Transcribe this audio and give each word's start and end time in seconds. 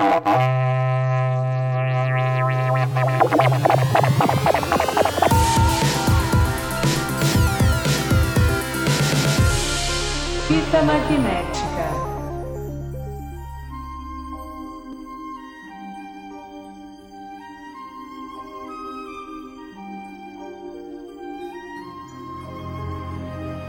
Fita 0.00 0.08
magnética. 10.82 11.84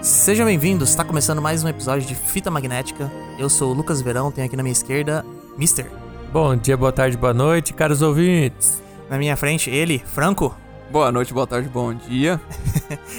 Sejam 0.01 0.45
bem-vindos, 0.45 0.91
está 0.91 1.03
começando 1.03 1.41
mais 1.41 1.61
um 1.61 1.67
episódio 1.67 2.07
de 2.07 2.15
Fita 2.15 2.49
Magnética. 2.49 3.11
Eu 3.37 3.49
sou 3.49 3.71
o 3.71 3.73
Lucas 3.73 4.01
Verão, 4.01 4.31
tenho 4.31 4.47
aqui 4.47 4.55
na 4.55 4.63
minha 4.63 4.71
esquerda 4.71 5.25
Mister. 5.57 5.91
Bom 6.31 6.55
dia, 6.55 6.77
boa 6.77 6.91
tarde, 6.91 7.17
boa 7.17 7.33
noite, 7.33 7.73
caros 7.73 8.01
ouvintes. 8.01 8.81
Na 9.09 9.17
minha 9.17 9.35
frente, 9.35 9.69
ele, 9.69 9.99
Franco. 9.99 10.55
Boa 10.89 11.11
noite, 11.11 11.33
boa 11.33 11.45
tarde, 11.47 11.67
bom 11.69 11.93
dia. 11.93 12.39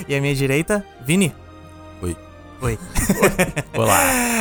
E 0.09 0.15
à 0.15 0.21
minha 0.21 0.35
direita, 0.35 0.85
Vini. 1.05 1.35
Oi. 2.03 2.17
Oi. 2.61 2.79
Olá. 3.77 3.99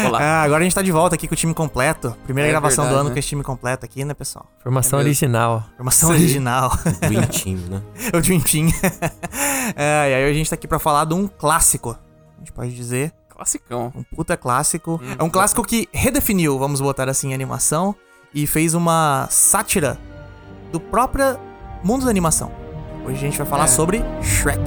Olá. 0.08 0.20
Ah, 0.22 0.42
agora 0.44 0.60
a 0.62 0.64
gente 0.64 0.76
tá 0.76 0.82
de 0.82 0.92
volta 0.92 1.16
aqui 1.16 1.28
com 1.28 1.34
o 1.34 1.38
time 1.38 1.54
completo. 1.54 2.16
Primeira 2.24 2.50
É 2.50 2.52
gravação 2.52 2.84
do 2.84 2.88
verdade, 2.88 3.00
ano 3.02 3.10
né? 3.10 3.14
com 3.16 3.20
esse 3.20 3.28
time 3.30 3.44
completo 3.44 3.86
aqui, 3.86 4.04
né, 4.04 4.14
pessoal? 4.14 4.46
Formação 4.60 5.00
É 5.00 5.04
original. 5.04 5.64
Formação 5.78 6.10
original. 6.10 6.72
Dream 7.02 7.24
Team, 7.28 7.58
né? 7.70 7.82
o 8.14 8.22
Dream 8.22 8.40
Team. 8.42 8.68
é, 9.76 10.12
e 10.12 10.14
aí 10.16 10.30
a 10.30 10.34
gente 10.34 10.50
tá 10.50 10.56
aqui 10.56 10.68
pra 10.68 10.80
falar 10.80 11.06
de 11.06 11.14
um 11.14 11.28
clássico. 11.28 11.92
A 12.36 12.40
gente 12.40 12.52
pode 12.52 12.76
dizer, 12.76 13.14
Classicão. 13.30 13.92
um 13.96 14.04
puta 14.04 14.36
clássico. 14.36 15.00
É 15.18 15.24
um 15.24 15.30
clássico 15.30 15.64
que 15.64 15.88
redefiniu, 15.94 16.58
vamos 16.60 16.82
botar 16.82 17.08
assim, 17.10 17.32
a 17.32 17.36
animação 17.36 17.96
e 18.34 18.48
fez 18.48 18.74
uma 18.74 19.28
sátira 19.30 19.98
do 20.72 20.80
próprio 20.80 21.38
mundo 21.84 22.06
da 22.06 22.12
animação. 22.12 22.52
Hoje 23.06 23.16
a 23.18 23.20
gente 23.20 23.38
vai 23.38 23.48
falar 23.48 23.66
É. 23.66 23.68
sobre 23.68 24.04
Shrek. 24.22 24.62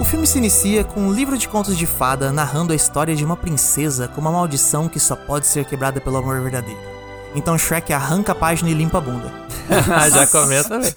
O 0.00 0.04
filme 0.04 0.26
se 0.26 0.38
inicia 0.38 0.82
com 0.84 1.00
um 1.00 1.12
livro 1.12 1.38
de 1.38 1.48
contos 1.48 1.76
de 1.78 1.86
fada 1.86 2.32
narrando 2.32 2.72
a 2.72 2.76
história 2.76 3.14
de 3.14 3.24
uma 3.24 3.36
princesa 3.36 4.08
com 4.08 4.20
uma 4.20 4.30
maldição 4.32 4.88
que 4.88 4.98
só 4.98 5.14
pode 5.14 5.46
ser 5.46 5.64
quebrada 5.64 6.00
pelo 6.00 6.16
amor 6.16 6.40
verdadeiro. 6.40 6.80
Então 7.34 7.56
Shrek 7.56 7.92
arranca 7.92 8.32
a 8.32 8.34
página 8.34 8.70
e 8.70 8.74
limpa 8.74 8.98
a 8.98 9.00
bunda. 9.00 9.32
Já 10.12 10.26
começa, 10.26 10.78
velho. 10.80 10.94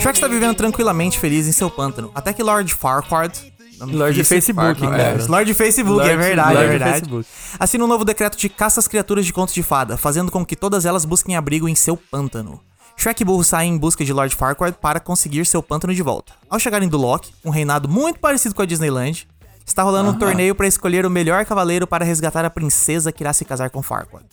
Shrek 0.00 0.18
está 0.18 0.28
vivendo 0.28 0.54
tranquilamente 0.56 1.18
feliz 1.18 1.46
em 1.48 1.52
seu 1.52 1.70
pântano, 1.70 2.10
até 2.14 2.32
que 2.32 2.42
Lord 2.42 2.72
Farquaad... 2.74 3.47
Lorde 3.86 4.24
Facebook, 4.24 4.80
cara. 4.80 5.02
É, 5.02 5.26
Lord 5.26 5.54
Facebook, 5.54 6.00
é 6.00 6.04
Lorde- 6.12 6.16
verdade, 6.16 6.50
é 6.50 6.54
Lorde 6.54 6.68
verdade. 6.70 6.92
Facebook. 7.00 7.28
Assina 7.58 7.84
um 7.84 7.88
novo 7.88 8.04
decreto 8.04 8.36
de 8.36 8.48
caça 8.48 8.80
às 8.80 8.88
criaturas 8.88 9.24
de 9.26 9.32
contos 9.32 9.54
de 9.54 9.62
fada, 9.62 9.96
fazendo 9.96 10.30
com 10.32 10.44
que 10.44 10.56
todas 10.56 10.84
elas 10.86 11.04
busquem 11.04 11.36
abrigo 11.36 11.68
em 11.68 11.74
seu 11.74 11.96
pântano. 11.96 12.60
Shrek 12.96 13.22
e 13.22 13.24
Burro 13.24 13.44
saem 13.44 13.74
em 13.74 13.78
busca 13.78 14.04
de 14.04 14.12
Lord 14.12 14.34
Farquaad 14.34 14.76
para 14.80 14.98
conseguir 14.98 15.46
seu 15.46 15.62
pântano 15.62 15.94
de 15.94 16.02
volta. 16.02 16.32
Ao 16.50 16.58
chegarem 16.58 16.88
do 16.88 16.98
Loki, 16.98 17.32
um 17.44 17.50
reinado 17.50 17.88
muito 17.88 18.18
parecido 18.18 18.54
com 18.54 18.62
a 18.62 18.66
Disneyland, 18.66 19.28
está 19.64 19.84
rolando 19.84 20.10
um 20.10 20.18
torneio 20.18 20.54
para 20.54 20.66
escolher 20.66 21.06
o 21.06 21.10
melhor 21.10 21.44
cavaleiro 21.44 21.86
para 21.86 22.04
resgatar 22.04 22.44
a 22.44 22.50
princesa 22.50 23.12
que 23.12 23.22
irá 23.22 23.32
se 23.32 23.44
casar 23.44 23.70
com 23.70 23.82
Farquaad. 23.82 24.24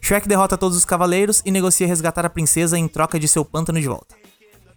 Shrek 0.00 0.26
derrota 0.26 0.58
todos 0.58 0.76
os 0.76 0.84
cavaleiros 0.84 1.42
e 1.44 1.52
negocia 1.52 1.86
resgatar 1.86 2.26
a 2.26 2.30
princesa 2.30 2.76
em 2.76 2.88
troca 2.88 3.20
de 3.20 3.28
seu 3.28 3.44
pântano 3.44 3.80
de 3.80 3.86
volta. 3.86 4.16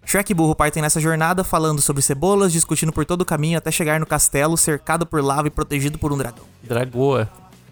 Shrek 0.06 0.32
e 0.32 0.36
Burro 0.36 0.56
partem 0.56 0.82
nessa 0.82 1.00
jornada 1.00 1.44
falando 1.44 1.82
sobre 1.82 2.02
cebolas, 2.02 2.54
discutindo 2.54 2.94
por 2.94 3.06
todo 3.06 3.22
o 3.22 3.26
caminho 3.26 3.58
até 3.58 3.72
chegar 3.72 4.00
no 4.00 4.06
castelo 4.06 4.56
cercado 4.56 5.06
por 5.06 5.24
lava 5.24 5.48
e 5.48 5.52
protegido 5.52 5.98
por 5.98 6.14
um 6.14 6.18
dragão. 6.18 6.46
Dragoa. 6.64 7.28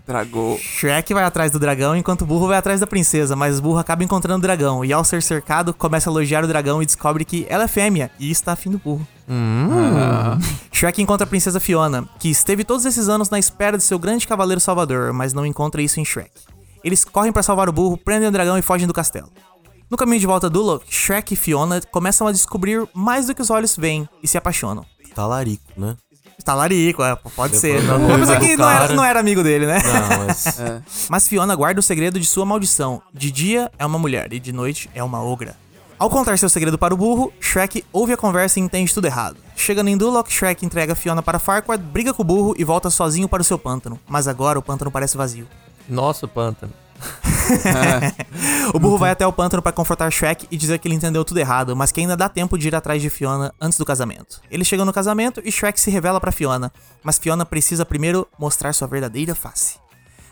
Dragou. 0.06 0.58
Shrek 0.58 1.14
vai 1.14 1.24
atrás 1.24 1.52
do 1.52 1.60
dragão 1.60 1.96
enquanto 1.96 2.24
o 2.24 2.26
burro 2.26 2.48
vai 2.48 2.58
atrás 2.58 2.82
da 2.82 2.88
princesa, 2.88 3.38
mas 3.38 3.60
o 3.60 3.62
burro 3.62 3.78
acaba 3.78 4.04
encontrando 4.04 4.40
o 4.40 4.42
dragão 4.42 4.84
e 4.84 4.92
ao 4.92 5.04
ser 5.06 5.22
cercado 5.22 5.74
começa 5.74 6.10
a 6.10 6.12
elogiar 6.12 6.44
o 6.44 6.48
dragão 6.48 6.82
e 6.82 6.86
descobre 6.86 7.24
que 7.24 7.46
ela 7.48 7.64
é 7.64 7.68
fêmea 7.70 8.12
e 8.20 8.30
está 8.30 8.52
afim 8.52 8.70
do 8.70 8.78
burro. 8.78 9.08
Shrek 10.74 11.02
encontra 11.02 11.24
a 11.24 11.28
princesa 11.28 11.60
Fiona, 11.60 12.06
que 12.20 12.30
esteve 12.30 12.66
todos 12.66 12.84
esses 12.84 13.08
anos 13.08 13.30
na 13.30 13.40
espera 13.40 13.78
de 13.78 13.84
seu 13.84 13.98
grande 13.98 14.28
cavaleiro 14.28 14.60
salvador, 14.60 15.14
mas 15.14 15.32
não 15.32 15.46
encontra 15.46 15.82
isso 15.82 16.02
em 16.02 16.06
Shrek. 16.06 16.32
Eles 16.84 17.06
correm 17.06 17.32
para 17.32 17.44
salvar 17.44 17.70
o 17.70 17.72
burro, 17.72 17.96
prendem 17.96 18.28
o 18.28 18.32
dragão 18.32 18.58
e 18.58 18.62
fogem 18.62 18.86
do 18.86 18.94
castelo. 18.94 19.32
No 19.94 19.98
caminho 19.98 20.20
de 20.20 20.26
volta 20.26 20.50
do 20.50 20.60
Loki, 20.60 20.88
Shrek 20.90 21.36
e 21.36 21.38
Fiona 21.38 21.80
começam 21.92 22.26
a 22.26 22.32
descobrir 22.32 22.84
mais 22.96 23.28
do 23.28 23.36
que 23.36 23.44
os 23.44 23.52
olhos 23.52 23.78
veem 23.78 24.10
e 24.24 24.28
se 24.28 24.36
apaixonam. 24.40 24.84
Talarico, 25.14 25.72
né? 25.78 25.96
Talarico, 26.44 27.04
é, 27.04 27.16
pode 27.16 27.58
ser. 27.58 27.80
Levando 27.80 28.12
a 28.12 28.18
Mas 28.18 28.30
aqui 28.32 28.58
do 28.58 28.64
não 28.64 28.70
era, 28.72 28.94
não 28.96 29.04
era 29.04 29.20
amigo 29.20 29.44
dele, 29.44 29.68
né? 29.68 29.84
Não, 29.84 30.26
mas. 30.26 30.46
Mas 31.08 31.28
Fiona 31.28 31.56
guarda 31.56 31.80
o 31.80 31.84
segredo 31.84 32.20
de 32.20 32.26
sua 32.26 32.44
maldição. 32.44 33.04
De 33.14 33.30
dia 33.30 33.72
é 33.78 33.86
uma 33.86 34.00
mulher 34.00 34.34
e 34.34 34.40
de 34.40 34.52
noite 34.52 34.90
é 34.96 35.04
uma 35.04 35.24
ogra. 35.24 35.56
Ao 36.00 36.10
contar 36.10 36.40
seu 36.40 36.50
segredo 36.50 36.76
para 36.76 36.96
o 36.96 36.98
burro, 36.98 37.32
Shrek 37.40 37.86
ouve 37.94 38.14
a 38.14 38.18
conversa 38.18 38.60
e 38.60 38.64
entende 38.64 38.92
tudo 38.92 39.06
errado. 39.06 39.38
Chegando 39.56 39.90
em 39.90 39.96
Duloc, 39.96 40.28
Shrek 40.28 40.66
entrega 40.66 40.96
Fiona 40.96 41.22
para 41.22 41.38
Farquaad, 41.38 41.84
briga 41.84 42.16
com 42.16 42.24
o 42.24 42.26
burro 42.26 42.56
e 42.58 42.64
volta 42.64 42.90
sozinho 42.90 43.30
para 43.30 43.44
o 43.44 43.46
seu 43.46 43.60
pântano. 43.60 44.00
Mas 44.10 44.28
agora 44.28 44.58
o 44.58 44.64
pântano 44.64 44.90
parece 44.90 45.16
vazio. 45.16 45.48
Nosso 45.88 46.28
pântano. 46.28 46.74
O 48.74 48.80
burro 48.80 48.98
vai 48.98 49.12
até 49.12 49.26
o 49.28 49.34
pântano 49.34 49.62
para 49.62 49.72
confrontar 49.72 50.12
Shrek 50.12 50.48
e 50.50 50.58
dizer 50.58 50.80
que 50.80 50.88
ele 50.88 50.96
entendeu 50.96 51.24
tudo 51.24 51.40
errado, 51.40 51.76
mas 51.76 51.92
que 51.92 52.00
ainda 52.00 52.16
dá 52.16 52.30
tempo 52.30 52.58
de 52.58 52.68
ir 52.68 52.76
atrás 52.76 53.02
de 53.02 53.10
Fiona 53.10 53.54
antes 53.60 53.78
do 53.78 53.86
casamento. 53.86 54.42
Eles 54.50 54.68
chegam 54.68 54.86
no 54.86 54.94
casamento 54.94 55.42
e 55.44 55.52
Shrek 55.52 55.80
se 55.80 55.92
revela 55.92 56.20
para 56.20 56.32
Fiona, 56.32 56.72
mas 57.04 57.18
Fiona 57.18 57.46
precisa 57.46 57.86
primeiro 57.86 58.28
mostrar 58.40 58.74
sua 58.74 58.88
verdadeira 58.88 59.36
face. 59.36 59.78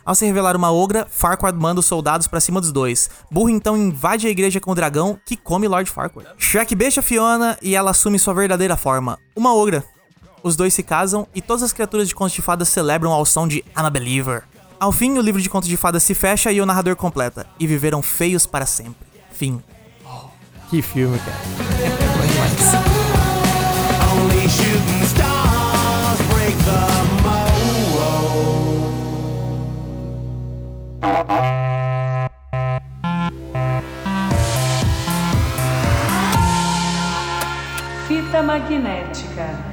Ao 0.04 0.14
se 0.14 0.26
revelar 0.26 0.56
uma 0.56 0.72
ogra, 0.72 1.06
Farquaad 1.08 1.56
manda 1.56 1.78
os 1.78 1.86
soldados 1.86 2.26
pra 2.26 2.40
cima 2.40 2.60
dos 2.60 2.72
dois. 2.72 3.08
Burro 3.30 3.50
então 3.50 3.76
invade 3.76 4.26
a 4.26 4.30
igreja 4.30 4.58
com 4.58 4.72
o 4.72 4.74
dragão 4.74 5.18
que 5.24 5.36
come 5.36 5.68
Lord 5.68 5.88
Farquaad. 5.88 6.28
Shrek 6.38 6.74
beija 6.74 7.02
Fiona 7.02 7.56
e 7.62 7.76
ela 7.76 7.92
assume 7.92 8.18
sua 8.18 8.34
verdadeira 8.34 8.76
forma, 8.76 9.18
uma 9.36 9.54
ogra. 9.54 9.84
Os 10.42 10.56
dois 10.56 10.74
se 10.74 10.82
casam 10.82 11.28
e 11.32 11.40
todas 11.40 11.62
as 11.62 11.72
criaturas 11.72 12.08
de 12.08 12.16
contos 12.16 12.32
de 12.32 12.42
fadas 12.42 12.68
celebram 12.68 13.12
ao 13.12 13.24
som 13.24 13.46
de 13.46 13.58
I'm 13.58 13.86
a 13.86 13.90
Believer. 13.90 14.42
Ao 14.82 14.90
fim, 14.90 15.16
o 15.16 15.20
livro 15.20 15.40
de 15.40 15.48
contos 15.48 15.68
de 15.68 15.76
fadas 15.76 16.02
se 16.02 16.12
fecha 16.12 16.50
e 16.50 16.60
o 16.60 16.66
narrador 16.66 16.96
completa. 16.96 17.46
E 17.56 17.68
viveram 17.68 18.02
feios 18.02 18.46
para 18.46 18.66
sempre. 18.66 19.06
Fim. 19.30 19.62
Que 20.68 20.82
filme, 20.82 21.20
cara. 21.20 21.38
Fita 38.08 38.42
magnética. 38.42 39.71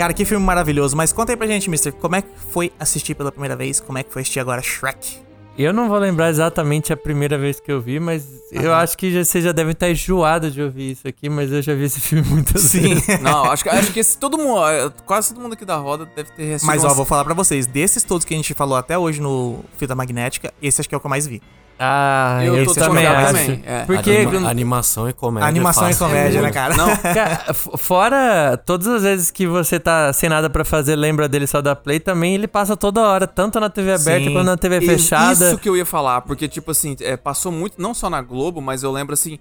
Cara, 0.00 0.14
que 0.14 0.24
filme 0.24 0.42
maravilhoso. 0.42 0.96
Mas 0.96 1.12
conta 1.12 1.30
aí 1.30 1.36
pra 1.36 1.46
gente, 1.46 1.68
Mister, 1.68 1.92
como 1.92 2.16
é 2.16 2.22
que 2.22 2.28
foi 2.50 2.72
assistir 2.80 3.14
pela 3.14 3.30
primeira 3.30 3.54
vez? 3.54 3.80
Como 3.80 3.98
é 3.98 4.02
que 4.02 4.10
foi 4.10 4.22
assistir 4.22 4.40
agora 4.40 4.62
Shrek? 4.62 5.18
Eu 5.58 5.74
não 5.74 5.90
vou 5.90 5.98
lembrar 5.98 6.30
exatamente 6.30 6.90
a 6.90 6.96
primeira 6.96 7.36
vez 7.36 7.60
que 7.60 7.70
eu 7.70 7.82
vi, 7.82 8.00
mas 8.00 8.24
eu 8.50 8.72
acho 8.72 8.96
que 8.96 9.12
já, 9.12 9.22
você 9.22 9.42
já 9.42 9.52
deve 9.52 9.72
estar 9.72 9.90
enjoado 9.90 10.50
de 10.50 10.62
ouvir 10.62 10.92
isso 10.92 11.06
aqui, 11.06 11.28
mas 11.28 11.52
eu 11.52 11.60
já 11.60 11.74
vi 11.74 11.84
esse 11.84 12.00
filme 12.00 12.26
muitas 12.26 12.62
Sim. 12.62 12.94
vezes. 12.94 13.06
Não, 13.20 13.44
acho 13.50 13.62
que, 13.62 13.68
acho 13.68 13.92
que 13.92 14.00
esse, 14.00 14.16
todo 14.16 14.38
mundo, 14.38 14.66
é, 14.66 14.90
quase 15.04 15.34
todo 15.34 15.42
mundo 15.42 15.52
aqui 15.52 15.66
da 15.66 15.76
roda 15.76 16.06
deve 16.16 16.30
ter 16.30 16.54
assistido 16.54 16.66
Mas 16.66 16.82
ó, 16.82 16.94
vou 16.94 17.04
falar 17.04 17.22
pra 17.22 17.34
vocês, 17.34 17.66
desses 17.66 18.02
todos 18.02 18.24
que 18.24 18.32
a 18.32 18.36
gente 18.38 18.54
falou 18.54 18.78
até 18.78 18.96
hoje 18.96 19.20
no 19.20 19.62
Fita 19.76 19.94
Magnética, 19.94 20.50
esse 20.62 20.80
acho 20.80 20.88
que 20.88 20.94
é 20.94 20.96
o 20.96 21.00
que 21.00 21.06
eu 21.06 21.10
mais 21.10 21.26
vi. 21.26 21.42
Ah, 21.82 22.40
Eu 22.44 22.56
eu, 22.58 22.66
tô 22.66 22.74
também 22.74 23.02
desconfiado 23.04 23.16
acho. 23.36 23.46
também, 23.46 23.62
é. 23.64 23.84
Porque, 23.86 24.10
Anima- 24.10 24.50
animação 24.50 25.08
e 25.08 25.14
comédia. 25.14 25.48
Animação 25.48 25.84
e 25.88 25.94
fácil. 25.94 26.06
comédia, 26.08 26.42
né, 26.42 26.50
cara? 26.50 26.76
Não, 26.76 26.94
cara, 27.00 27.54
fora 27.54 28.56
todas 28.66 28.86
as 28.86 29.02
vezes 29.02 29.30
que 29.30 29.46
você 29.46 29.80
tá 29.80 30.12
sem 30.12 30.28
nada 30.28 30.50
pra 30.50 30.62
fazer, 30.62 30.94
lembra 30.94 31.26
dele 31.26 31.46
só 31.46 31.62
da 31.62 31.74
Play, 31.74 31.98
também 31.98 32.34
ele 32.34 32.46
passa 32.46 32.76
toda 32.76 33.00
hora, 33.00 33.26
tanto 33.26 33.58
na 33.58 33.70
TV 33.70 33.92
aberta 33.94 34.26
Sim. 34.26 34.32
quanto 34.34 34.44
na 34.46 34.56
TV 34.58 34.76
E- 34.78 34.86
fechada. 34.86 35.32
Isso 35.48 35.56
que 35.58 35.68
eu 35.70 35.76
ia 35.76 35.86
falar, 35.86 36.20
porque, 36.20 36.46
tipo 36.46 36.70
assim, 36.70 36.94
é, 37.00 37.16
passou 37.16 37.50
muito, 37.50 37.80
não 37.80 37.94
só 37.94 38.10
na 38.10 38.20
Globo, 38.20 38.60
mas 38.60 38.82
eu 38.82 38.92
lembro, 38.92 39.14
assim, 39.14 39.38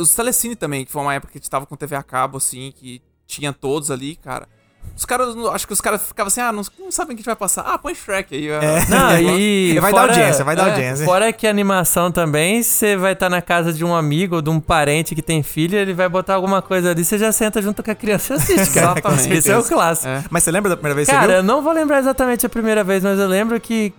os 0.00 0.14
Telecine 0.14 0.56
também, 0.56 0.86
que 0.86 0.90
foi 0.90 1.02
uma 1.02 1.12
época 1.12 1.32
que 1.32 1.38
a 1.38 1.40
gente 1.40 1.50
tava 1.50 1.66
com 1.66 1.76
TV 1.76 1.94
a 1.96 2.02
cabo, 2.02 2.38
assim, 2.38 2.72
que 2.74 3.02
tinha 3.26 3.52
todos 3.52 3.90
ali, 3.90 4.16
cara. 4.16 4.48
Os 4.96 5.04
caras, 5.04 5.34
acho 5.52 5.66
que 5.66 5.72
os 5.72 5.80
caras 5.80 6.06
ficavam 6.06 6.28
assim, 6.28 6.40
ah, 6.40 6.52
não, 6.52 6.62
não 6.78 6.92
sabem 6.92 7.14
o 7.14 7.16
que 7.16 7.20
a 7.20 7.22
gente 7.22 7.26
vai 7.26 7.36
passar. 7.36 7.62
Ah, 7.62 7.76
põe 7.76 7.94
Shrek 7.94 8.34
aí. 8.34 8.48
É. 8.48 8.60
Não, 8.88 9.18
e 9.18 9.78
Vai 9.80 9.92
dar 9.92 10.02
audiência, 10.02 10.44
vai 10.44 10.54
dar 10.54 10.68
é, 10.68 10.70
audiência. 10.70 11.04
Fora 11.04 11.32
que 11.32 11.46
a 11.46 11.50
animação 11.50 12.12
também, 12.12 12.62
você 12.62 12.96
vai 12.96 13.12
estar 13.12 13.28
na 13.28 13.42
casa 13.42 13.72
de 13.72 13.84
um 13.84 13.94
amigo 13.94 14.36
ou 14.36 14.42
de 14.42 14.50
um 14.50 14.60
parente 14.60 15.14
que 15.14 15.22
tem 15.22 15.42
filho, 15.42 15.76
ele 15.76 15.92
vai 15.92 16.08
botar 16.08 16.34
alguma 16.34 16.62
coisa 16.62 16.92
ali, 16.92 17.04
você 17.04 17.18
já 17.18 17.32
senta 17.32 17.60
junto 17.60 17.82
com 17.82 17.90
a 17.90 17.94
criança 17.94 18.34
e 18.34 18.36
assiste, 18.36 18.74
cara. 18.74 18.92
Exatamente. 18.98 19.32
Esse 19.32 19.50
é 19.50 19.58
o 19.58 19.64
clássico. 19.64 20.08
É. 20.08 20.24
Mas 20.30 20.44
você 20.44 20.50
lembra 20.52 20.70
da 20.70 20.76
primeira 20.76 20.94
vez 20.94 21.08
que 21.08 21.14
Cara, 21.14 21.32
você 21.32 21.38
eu 21.38 21.42
não 21.42 21.60
vou 21.60 21.72
lembrar 21.72 21.98
exatamente 21.98 22.46
a 22.46 22.48
primeira 22.48 22.84
vez, 22.84 23.02
mas 23.02 23.18
eu 23.18 23.26
lembro 23.26 23.60
que 23.60 23.92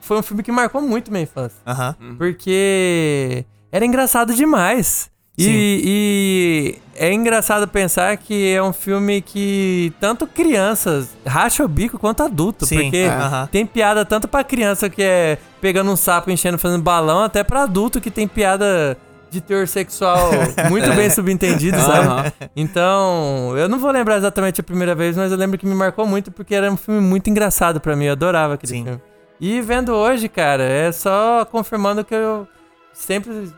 foi 0.00 0.18
um 0.18 0.22
filme 0.22 0.42
que 0.42 0.52
marcou 0.52 0.80
muito 0.80 1.10
minha 1.10 1.24
infância. 1.24 1.56
viu? 1.64 1.74
Aham. 1.74 1.96
Porque 2.16 3.44
era 3.72 3.84
engraçado 3.84 4.34
demais. 4.34 5.10
E, 5.48 5.82
e 5.84 6.78
é 6.94 7.12
engraçado 7.12 7.66
pensar 7.66 8.16
que 8.16 8.52
é 8.52 8.62
um 8.62 8.72
filme 8.72 9.22
que 9.22 9.92
tanto 9.98 10.26
crianças 10.26 11.16
racha 11.26 11.64
o 11.64 11.68
bico 11.68 11.98
quanto 11.98 12.22
adulto. 12.22 12.66
Sim, 12.66 12.82
porque 12.82 12.98
é. 12.98 13.48
Tem 13.50 13.64
piada 13.64 14.04
tanto 14.04 14.28
pra 14.28 14.44
criança 14.44 14.90
que 14.90 15.02
é 15.02 15.38
pegando 15.60 15.90
um 15.90 15.96
sapo, 15.96 16.30
enchendo, 16.30 16.58
fazendo 16.58 16.82
balão, 16.82 17.22
até 17.22 17.42
pra 17.42 17.62
adulto 17.62 18.00
que 18.00 18.10
tem 18.10 18.28
piada 18.28 18.98
de 19.30 19.40
teor 19.40 19.66
sexual 19.68 20.30
muito 20.68 20.92
bem 20.92 21.08
subentendido, 21.08 21.78
sabe? 21.78 22.06
Aham. 22.06 22.32
Então, 22.56 23.54
eu 23.56 23.68
não 23.68 23.78
vou 23.78 23.90
lembrar 23.90 24.16
exatamente 24.18 24.60
a 24.60 24.64
primeira 24.64 24.94
vez, 24.94 25.16
mas 25.16 25.30
eu 25.30 25.38
lembro 25.38 25.56
que 25.56 25.64
me 25.64 25.74
marcou 25.74 26.06
muito 26.06 26.30
porque 26.30 26.54
era 26.54 26.70
um 26.70 26.76
filme 26.76 27.00
muito 27.00 27.30
engraçado 27.30 27.80
pra 27.80 27.94
mim. 27.94 28.06
Eu 28.06 28.12
adorava 28.12 28.54
aquele 28.54 28.72
Sim. 28.72 28.84
filme. 28.84 29.00
E 29.40 29.60
vendo 29.62 29.94
hoje, 29.94 30.28
cara, 30.28 30.64
é 30.64 30.92
só 30.92 31.46
confirmando 31.46 32.04
que 32.04 32.14
eu 32.14 32.46
sempre 32.92 33.50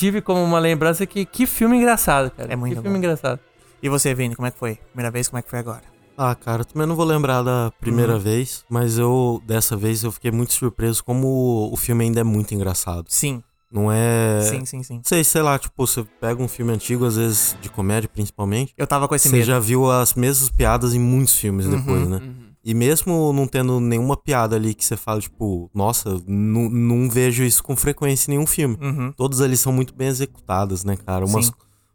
tive 0.00 0.20
como 0.22 0.42
uma 0.42 0.58
lembrança 0.58 1.04
que 1.06 1.24
que 1.26 1.46
filme 1.46 1.76
engraçado, 1.76 2.30
cara. 2.30 2.52
É 2.52 2.56
muito 2.56 2.74
que 2.76 2.80
filme 2.80 2.90
bom. 2.96 2.98
engraçado. 2.98 3.38
E 3.82 3.88
você, 3.88 4.14
Vini, 4.14 4.34
como 4.34 4.46
é 4.46 4.50
que 4.50 4.58
foi? 4.58 4.76
Primeira 4.92 5.10
vez, 5.10 5.28
como 5.28 5.38
é 5.38 5.42
que 5.42 5.50
foi 5.50 5.58
agora? 5.58 5.82
Ah, 6.16 6.34
cara, 6.34 6.62
eu 6.62 6.64
também 6.66 6.86
não 6.86 6.94
vou 6.96 7.04
lembrar 7.06 7.42
da 7.42 7.72
primeira 7.80 8.18
vez, 8.18 8.62
mas 8.68 8.98
eu, 8.98 9.42
dessa 9.46 9.74
vez, 9.76 10.02
eu 10.04 10.12
fiquei 10.12 10.30
muito 10.30 10.52
surpreso 10.52 11.02
como 11.02 11.70
o 11.72 11.76
filme 11.76 12.04
ainda 12.04 12.20
é 12.20 12.24
muito 12.24 12.54
engraçado. 12.54 13.06
Sim, 13.08 13.42
Não 13.72 13.90
é. 13.90 14.40
sim, 14.42 14.66
sim, 14.66 14.82
sim. 14.82 15.00
Sei, 15.02 15.24
sei 15.24 15.40
lá, 15.40 15.58
tipo, 15.58 15.86
você 15.86 16.04
pega 16.20 16.42
um 16.42 16.48
filme 16.48 16.72
antigo, 16.72 17.06
às 17.06 17.16
vezes 17.16 17.56
de 17.62 17.70
comédia 17.70 18.08
principalmente, 18.12 18.74
Eu 18.76 18.86
tava 18.86 19.08
com 19.08 19.14
esse 19.14 19.28
você 19.30 19.36
medo. 19.36 19.46
já 19.46 19.58
viu 19.58 19.90
as 19.90 20.12
mesmas 20.14 20.50
piadas 20.50 20.92
em 20.94 20.98
muitos 20.98 21.36
filmes 21.36 21.66
depois, 21.66 22.06
né? 22.06 22.18
Uhum. 22.18 22.49
E 22.64 22.74
mesmo 22.74 23.32
não 23.32 23.46
tendo 23.46 23.80
nenhuma 23.80 24.16
piada 24.16 24.54
ali 24.56 24.74
que 24.74 24.84
você 24.84 24.96
fala, 24.96 25.18
tipo, 25.20 25.70
nossa, 25.74 26.20
não, 26.26 27.08
vejo 27.08 27.42
isso 27.42 27.62
com 27.62 27.74
frequência 27.74 28.30
em 28.30 28.34
nenhum 28.34 28.46
filme. 28.46 28.76
Uhum. 28.80 29.12
Todas 29.16 29.40
ali 29.40 29.56
são 29.56 29.72
muito 29.72 29.94
bem 29.94 30.08
executadas, 30.08 30.84
né, 30.84 30.94
cara? 31.06 31.24
Umas, 31.24 31.46
Sim. 31.46 31.52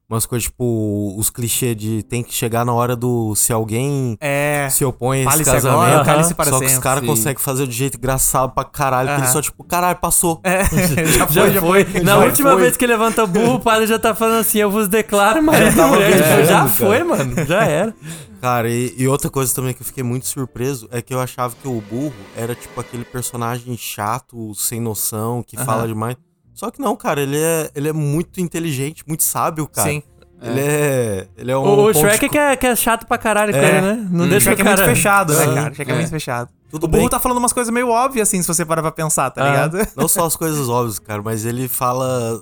umas 0.09 0.25
coisas, 0.25 0.45
tipo, 0.45 1.13
os 1.17 1.29
clichês 1.29 1.75
de 1.75 2.01
tem 2.01 2.23
que 2.23 2.33
chegar 2.33 2.65
na 2.65 2.73
hora 2.73 2.95
do. 2.95 3.35
Se 3.35 3.53
alguém 3.53 4.17
É. 4.19 4.67
se 4.71 4.83
opõe 4.83 5.19
a 5.27 5.29
esse 5.35 5.43
casamento. 5.45 5.67
agora, 5.99 6.33
para 6.33 6.49
só 6.49 6.59
que 6.59 6.65
os 6.65 6.77
caras 6.79 7.05
conseguem 7.05 7.41
fazer 7.43 7.67
de 7.67 7.73
jeito 7.75 7.97
engraçado 7.99 8.51
pra 8.51 8.63
caralho. 8.63 9.09
Que 9.09 9.13
Aham. 9.15 9.23
ele 9.23 9.31
só, 9.31 9.41
tipo, 9.43 9.63
caralho, 9.63 9.99
passou. 9.99 10.39
É, 10.43 10.63
já 11.05 11.27
Já 11.27 11.27
foi, 11.27 11.51
já 11.53 11.61
foi. 11.61 11.83
Na 12.01 12.13
Já 12.13 12.17
última 12.25 12.51
foi. 12.53 12.61
vez 12.61 12.75
que 12.75 12.87
levanta 12.87 13.23
o 13.23 13.27
burro, 13.27 13.55
o 13.55 13.59
padre 13.59 13.85
já 13.85 13.99
tá 13.99 14.15
falando 14.15 14.39
assim: 14.39 14.57
eu 14.57 14.71
vos 14.71 14.87
declaro, 14.87 15.43
mas 15.43 15.75
já 15.75 15.89
cara. 16.47 16.69
foi, 16.69 17.03
mano. 17.03 17.45
Já 17.45 17.63
era. 17.65 17.93
Cara, 18.45 18.69
e, 18.69 18.93
e 18.95 19.07
outra 19.07 19.27
coisa 19.27 19.55
também 19.55 19.73
que 19.73 19.81
eu 19.81 19.85
fiquei 19.87 20.03
muito 20.03 20.27
surpreso 20.27 20.87
é 20.91 21.01
que 21.01 21.11
eu 21.11 21.19
achava 21.19 21.55
que 21.59 21.67
o 21.67 21.81
burro 21.81 22.13
era, 22.35 22.53
tipo, 22.53 22.79
aquele 22.79 23.03
personagem 23.03 23.75
chato, 23.75 24.53
sem 24.53 24.79
noção, 24.79 25.41
que 25.41 25.57
fala 25.57 25.87
demais. 25.87 26.15
Só 26.53 26.69
que 26.69 26.79
não, 26.79 26.95
cara, 26.95 27.21
ele 27.21 27.39
é, 27.39 27.71
ele 27.73 27.89
é 27.89 27.91
muito 27.91 28.39
inteligente, 28.39 29.03
muito 29.07 29.23
sábio, 29.23 29.67
cara. 29.67 29.89
Sim. 29.89 30.03
Ele 30.39 30.59
é. 30.61 31.27
Ele 31.35 31.51
é 31.51 31.57
um. 31.57 31.63
O, 31.63 31.85
o 31.89 31.93
Shrek 31.93 32.19
de- 32.19 32.29
que 32.29 32.37
é, 32.37 32.55
que 32.55 32.67
é 32.67 32.75
chato 32.75 33.07
pra 33.07 33.17
caralho 33.17 33.55
É. 33.55 33.67
ele, 33.67 33.81
né? 33.81 34.07
Não 34.11 34.25
O 34.25 34.29
deixa 34.29 34.51
o 34.51 34.53
Shrek 34.53 34.61
é 34.61 34.63
muito 34.63 34.77
cara... 34.77 34.93
fechado, 34.95 35.33
né, 35.33 35.45
cara? 35.55 35.71
O 35.71 35.73
Shrek 35.73 35.89
é, 35.89 35.93
É. 35.93 35.97
muito 35.97 36.09
fechado. 36.11 36.49
Tudo 36.69 36.83
o 36.83 36.87
burro 36.87 37.01
bem. 37.01 37.09
tá 37.09 37.19
falando 37.19 37.39
umas 37.39 37.51
coisas 37.51 37.73
meio 37.73 37.89
óbvias, 37.89 38.27
assim, 38.29 38.41
se 38.43 38.47
você 38.47 38.63
parar 38.63 38.83
pra 38.83 38.91
pensar, 38.91 39.31
tá 39.31 39.43
Ah. 39.43 39.49
ligado? 39.49 39.87
Não 39.95 40.07
só 40.07 40.23
as 40.27 40.35
coisas 40.35 40.69
óbvias, 40.69 40.99
cara, 40.99 41.23
mas 41.23 41.45
ele 41.45 41.67
fala. 41.67 42.39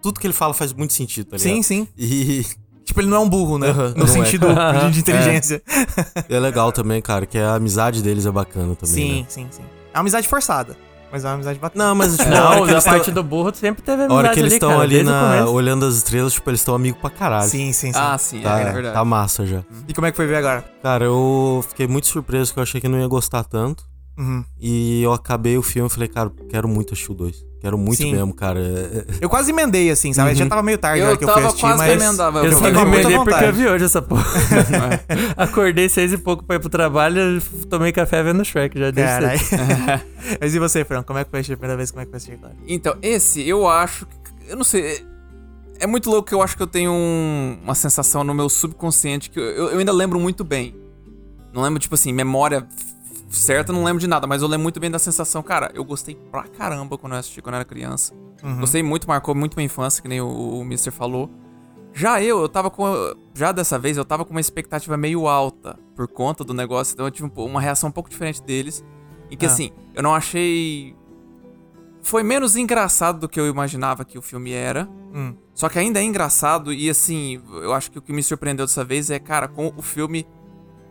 Tudo 0.00 0.18
que 0.20 0.26
ele 0.26 0.32
fala 0.32 0.54
faz 0.54 0.72
muito 0.72 0.94
sentido, 0.94 1.26
tá 1.32 1.36
ligado? 1.36 1.52
Sim, 1.54 1.62
sim. 1.62 1.88
E 1.98 2.46
Tipo, 2.88 3.02
ele 3.02 3.08
não 3.08 3.18
é 3.18 3.20
um 3.20 3.28
burro, 3.28 3.58
né? 3.58 3.70
No 3.94 4.04
é. 4.04 4.06
sentido 4.06 4.46
de, 4.48 4.90
de 4.92 5.00
inteligência. 5.00 5.62
é 6.26 6.40
legal 6.40 6.72
também, 6.72 7.02
cara, 7.02 7.26
que 7.26 7.36
a 7.38 7.54
amizade 7.54 8.02
deles 8.02 8.24
é 8.24 8.30
bacana 8.30 8.74
também. 8.74 8.94
Sim, 8.94 9.18
né? 9.20 9.26
sim, 9.28 9.46
sim. 9.50 9.62
É 9.92 9.98
uma 9.98 10.00
amizade 10.00 10.26
forçada, 10.26 10.74
mas 11.12 11.22
é 11.22 11.28
uma 11.28 11.34
amizade 11.34 11.58
bacana. 11.58 11.84
Não, 11.88 11.94
mas 11.94 12.16
tipo, 12.16 12.30
a 12.34 12.48
hora 12.48 12.60
Não, 12.60 12.66
que 12.66 12.72
da 12.72 12.80
parte 12.80 13.04
tão- 13.04 13.14
do 13.14 13.22
burro 13.22 13.52
sempre 13.54 13.82
teve 13.82 14.02
a 14.02 14.06
amizade 14.06 14.24
hora 14.26 14.34
que 14.34 14.40
eles 14.40 14.52
estão 14.54 14.70
cara, 14.70 14.82
ali 14.82 14.94
desde 14.94 15.10
o 15.10 15.14
na, 15.14 15.46
olhando 15.50 15.84
as 15.84 15.96
estrelas, 15.96 16.32
tipo, 16.32 16.48
eles 16.48 16.60
estão 16.60 16.74
amigos 16.74 16.98
pra 16.98 17.10
caralho. 17.10 17.48
Sim, 17.50 17.74
sim, 17.74 17.92
sim. 17.92 17.98
Ah, 18.00 18.16
sim, 18.16 18.40
Tá, 18.40 18.58
é 18.58 18.72
verdade. 18.72 18.94
tá 18.94 19.04
massa 19.04 19.44
já. 19.44 19.62
E 19.86 19.92
como 19.92 20.06
é 20.06 20.10
que 20.10 20.16
foi 20.16 20.26
ver 20.26 20.36
agora? 20.36 20.64
Cara, 20.82 21.04
eu 21.04 21.62
fiquei 21.68 21.86
muito 21.86 22.06
surpreso 22.06 22.54
que 22.54 22.58
eu 22.58 22.62
achei 22.62 22.80
que 22.80 22.88
não 22.88 22.98
ia 22.98 23.06
gostar 23.06 23.44
tanto. 23.44 23.84
Uhum. 24.16 24.42
E 24.58 25.02
eu 25.02 25.12
acabei 25.12 25.58
o 25.58 25.62
filme 25.62 25.88
e 25.88 25.92
falei, 25.92 26.08
cara, 26.08 26.32
quero 26.48 26.66
muito 26.66 26.94
assistir 26.94 27.12
o 27.12 27.14
2. 27.14 27.46
Quero 27.60 27.76
muito 27.76 27.96
Sim. 27.96 28.12
mesmo, 28.12 28.32
cara. 28.32 28.60
Eu 29.20 29.28
quase 29.28 29.50
emendei, 29.50 29.90
assim, 29.90 30.12
sabe? 30.12 30.32
Já 30.34 30.46
tava 30.46 30.62
meio 30.62 30.78
tarde 30.78 31.02
Eu 31.02 31.16
que 31.16 31.24
eu 31.24 31.28
fui 31.28 31.34
tava 31.34 31.46
assistir, 31.48 31.60
quase 31.62 31.78
mas... 31.78 32.16
mas 32.16 32.44
Eu 32.44 32.52
só 32.52 32.70
não 32.70 32.82
emendei 32.82 33.02
porque 33.02 33.16
vontade. 33.16 33.44
eu 33.46 33.52
vi 33.52 33.66
hoje 33.66 33.84
essa 33.84 34.00
porra. 34.00 34.24
Acordei 35.36 35.88
seis 35.88 36.12
e 36.12 36.18
pouco 36.18 36.44
pra 36.44 36.56
ir 36.56 36.60
pro 36.60 36.68
trabalho, 36.68 37.42
tomei 37.68 37.90
café 37.92 38.22
vendo 38.22 38.44
Shrek, 38.44 38.78
já 38.78 38.90
disse. 38.90 39.04
Caralho. 39.56 40.02
mas 40.40 40.54
e 40.54 40.58
você, 40.58 40.84
Fran? 40.84 41.02
Como 41.02 41.18
é 41.18 41.24
que 41.24 41.30
foi 41.30 41.40
a 41.40 41.44
primeira 41.44 41.76
vez? 41.76 41.90
Como 41.90 42.00
é 42.02 42.04
que 42.04 42.10
foi 42.10 42.16
assistir 42.18 42.34
agora? 42.34 42.54
Então, 42.66 42.96
esse 43.02 43.46
eu 43.46 43.66
acho. 43.68 44.06
que- 44.06 44.50
Eu 44.52 44.56
não 44.56 44.64
sei. 44.64 44.82
é- 44.82 45.02
É 45.80 45.86
muito 45.86 46.10
louco 46.10 46.28
que 46.28 46.34
eu 46.34 46.42
acho 46.42 46.56
que 46.56 46.62
eu 46.62 46.66
tenho 46.66 46.90
um- 46.90 47.56
uma 47.62 47.74
sensação 47.74 48.24
no 48.24 48.34
meu 48.34 48.48
subconsciente 48.48 49.30
que 49.30 49.38
eu, 49.38 49.44
eu- 49.44 49.68
eu 49.70 49.78
ainda 49.78 49.92
lembro 49.92 50.18
muito 50.18 50.42
bem. 50.42 50.74
Não 51.52 51.62
lembro, 51.62 51.78
tipo 51.78 51.94
assim, 51.94 52.12
memória 52.12 52.66
certa, 53.28 53.72
não 53.72 53.84
lembro 53.84 54.00
de 54.00 54.06
nada, 54.06 54.26
mas 54.26 54.42
eu 54.42 54.48
lembro 54.48 54.62
muito 54.62 54.80
bem 54.80 54.90
da 54.90 54.98
sensação. 54.98 55.42
Cara, 55.42 55.70
eu 55.74 55.84
gostei 55.84 56.14
pra 56.30 56.44
caramba 56.44 56.96
quando 56.96 57.12
eu 57.12 57.18
assisti 57.18 57.42
quando 57.42 57.54
eu 57.54 57.60
era 57.60 57.64
criança. 57.64 58.14
Gostei 58.60 58.82
muito, 58.82 59.08
marcou 59.08 59.34
muito 59.34 59.56
minha 59.56 59.66
infância, 59.66 60.00
que 60.00 60.08
nem 60.08 60.20
o, 60.20 60.28
o 60.28 60.62
Mr. 60.62 60.90
falou. 60.90 61.28
Já 61.92 62.22
eu, 62.22 62.40
eu 62.40 62.48
tava 62.48 62.70
com. 62.70 62.86
Já 63.34 63.50
dessa 63.50 63.78
vez, 63.78 63.96
eu 63.96 64.04
tava 64.04 64.24
com 64.24 64.30
uma 64.30 64.40
expectativa 64.40 64.96
meio 64.96 65.26
alta 65.26 65.76
por 65.96 66.06
conta 66.06 66.44
do 66.44 66.54
negócio, 66.54 66.92
então 66.94 67.06
eu 67.06 67.10
tive 67.10 67.28
um 67.28 67.44
uma 67.44 67.60
reação 67.60 67.88
um 67.88 67.92
pouco 67.92 68.08
diferente 68.08 68.42
deles. 68.42 68.84
Em 69.30 69.36
que 69.36 69.44
Ah. 69.44 69.48
assim, 69.48 69.72
eu 69.94 70.02
não 70.02 70.14
achei. 70.14 70.94
Foi 72.02 72.22
menos 72.22 72.56
engraçado 72.56 73.18
do 73.18 73.28
que 73.28 73.40
eu 73.40 73.48
imaginava 73.48 74.04
que 74.04 74.16
o 74.16 74.22
filme 74.22 74.52
era. 74.52 74.88
Hum. 75.12 75.34
Só 75.52 75.68
que 75.68 75.78
ainda 75.78 75.98
é 75.98 76.04
engraçado 76.04 76.72
e 76.72 76.88
assim, 76.88 77.42
eu 77.52 77.74
acho 77.74 77.90
que 77.90 77.98
o 77.98 78.02
que 78.02 78.12
me 78.12 78.22
surpreendeu 78.22 78.64
dessa 78.64 78.84
vez 78.84 79.10
é, 79.10 79.18
cara, 79.18 79.48
como 79.48 79.74
o 79.76 79.82
filme 79.82 80.24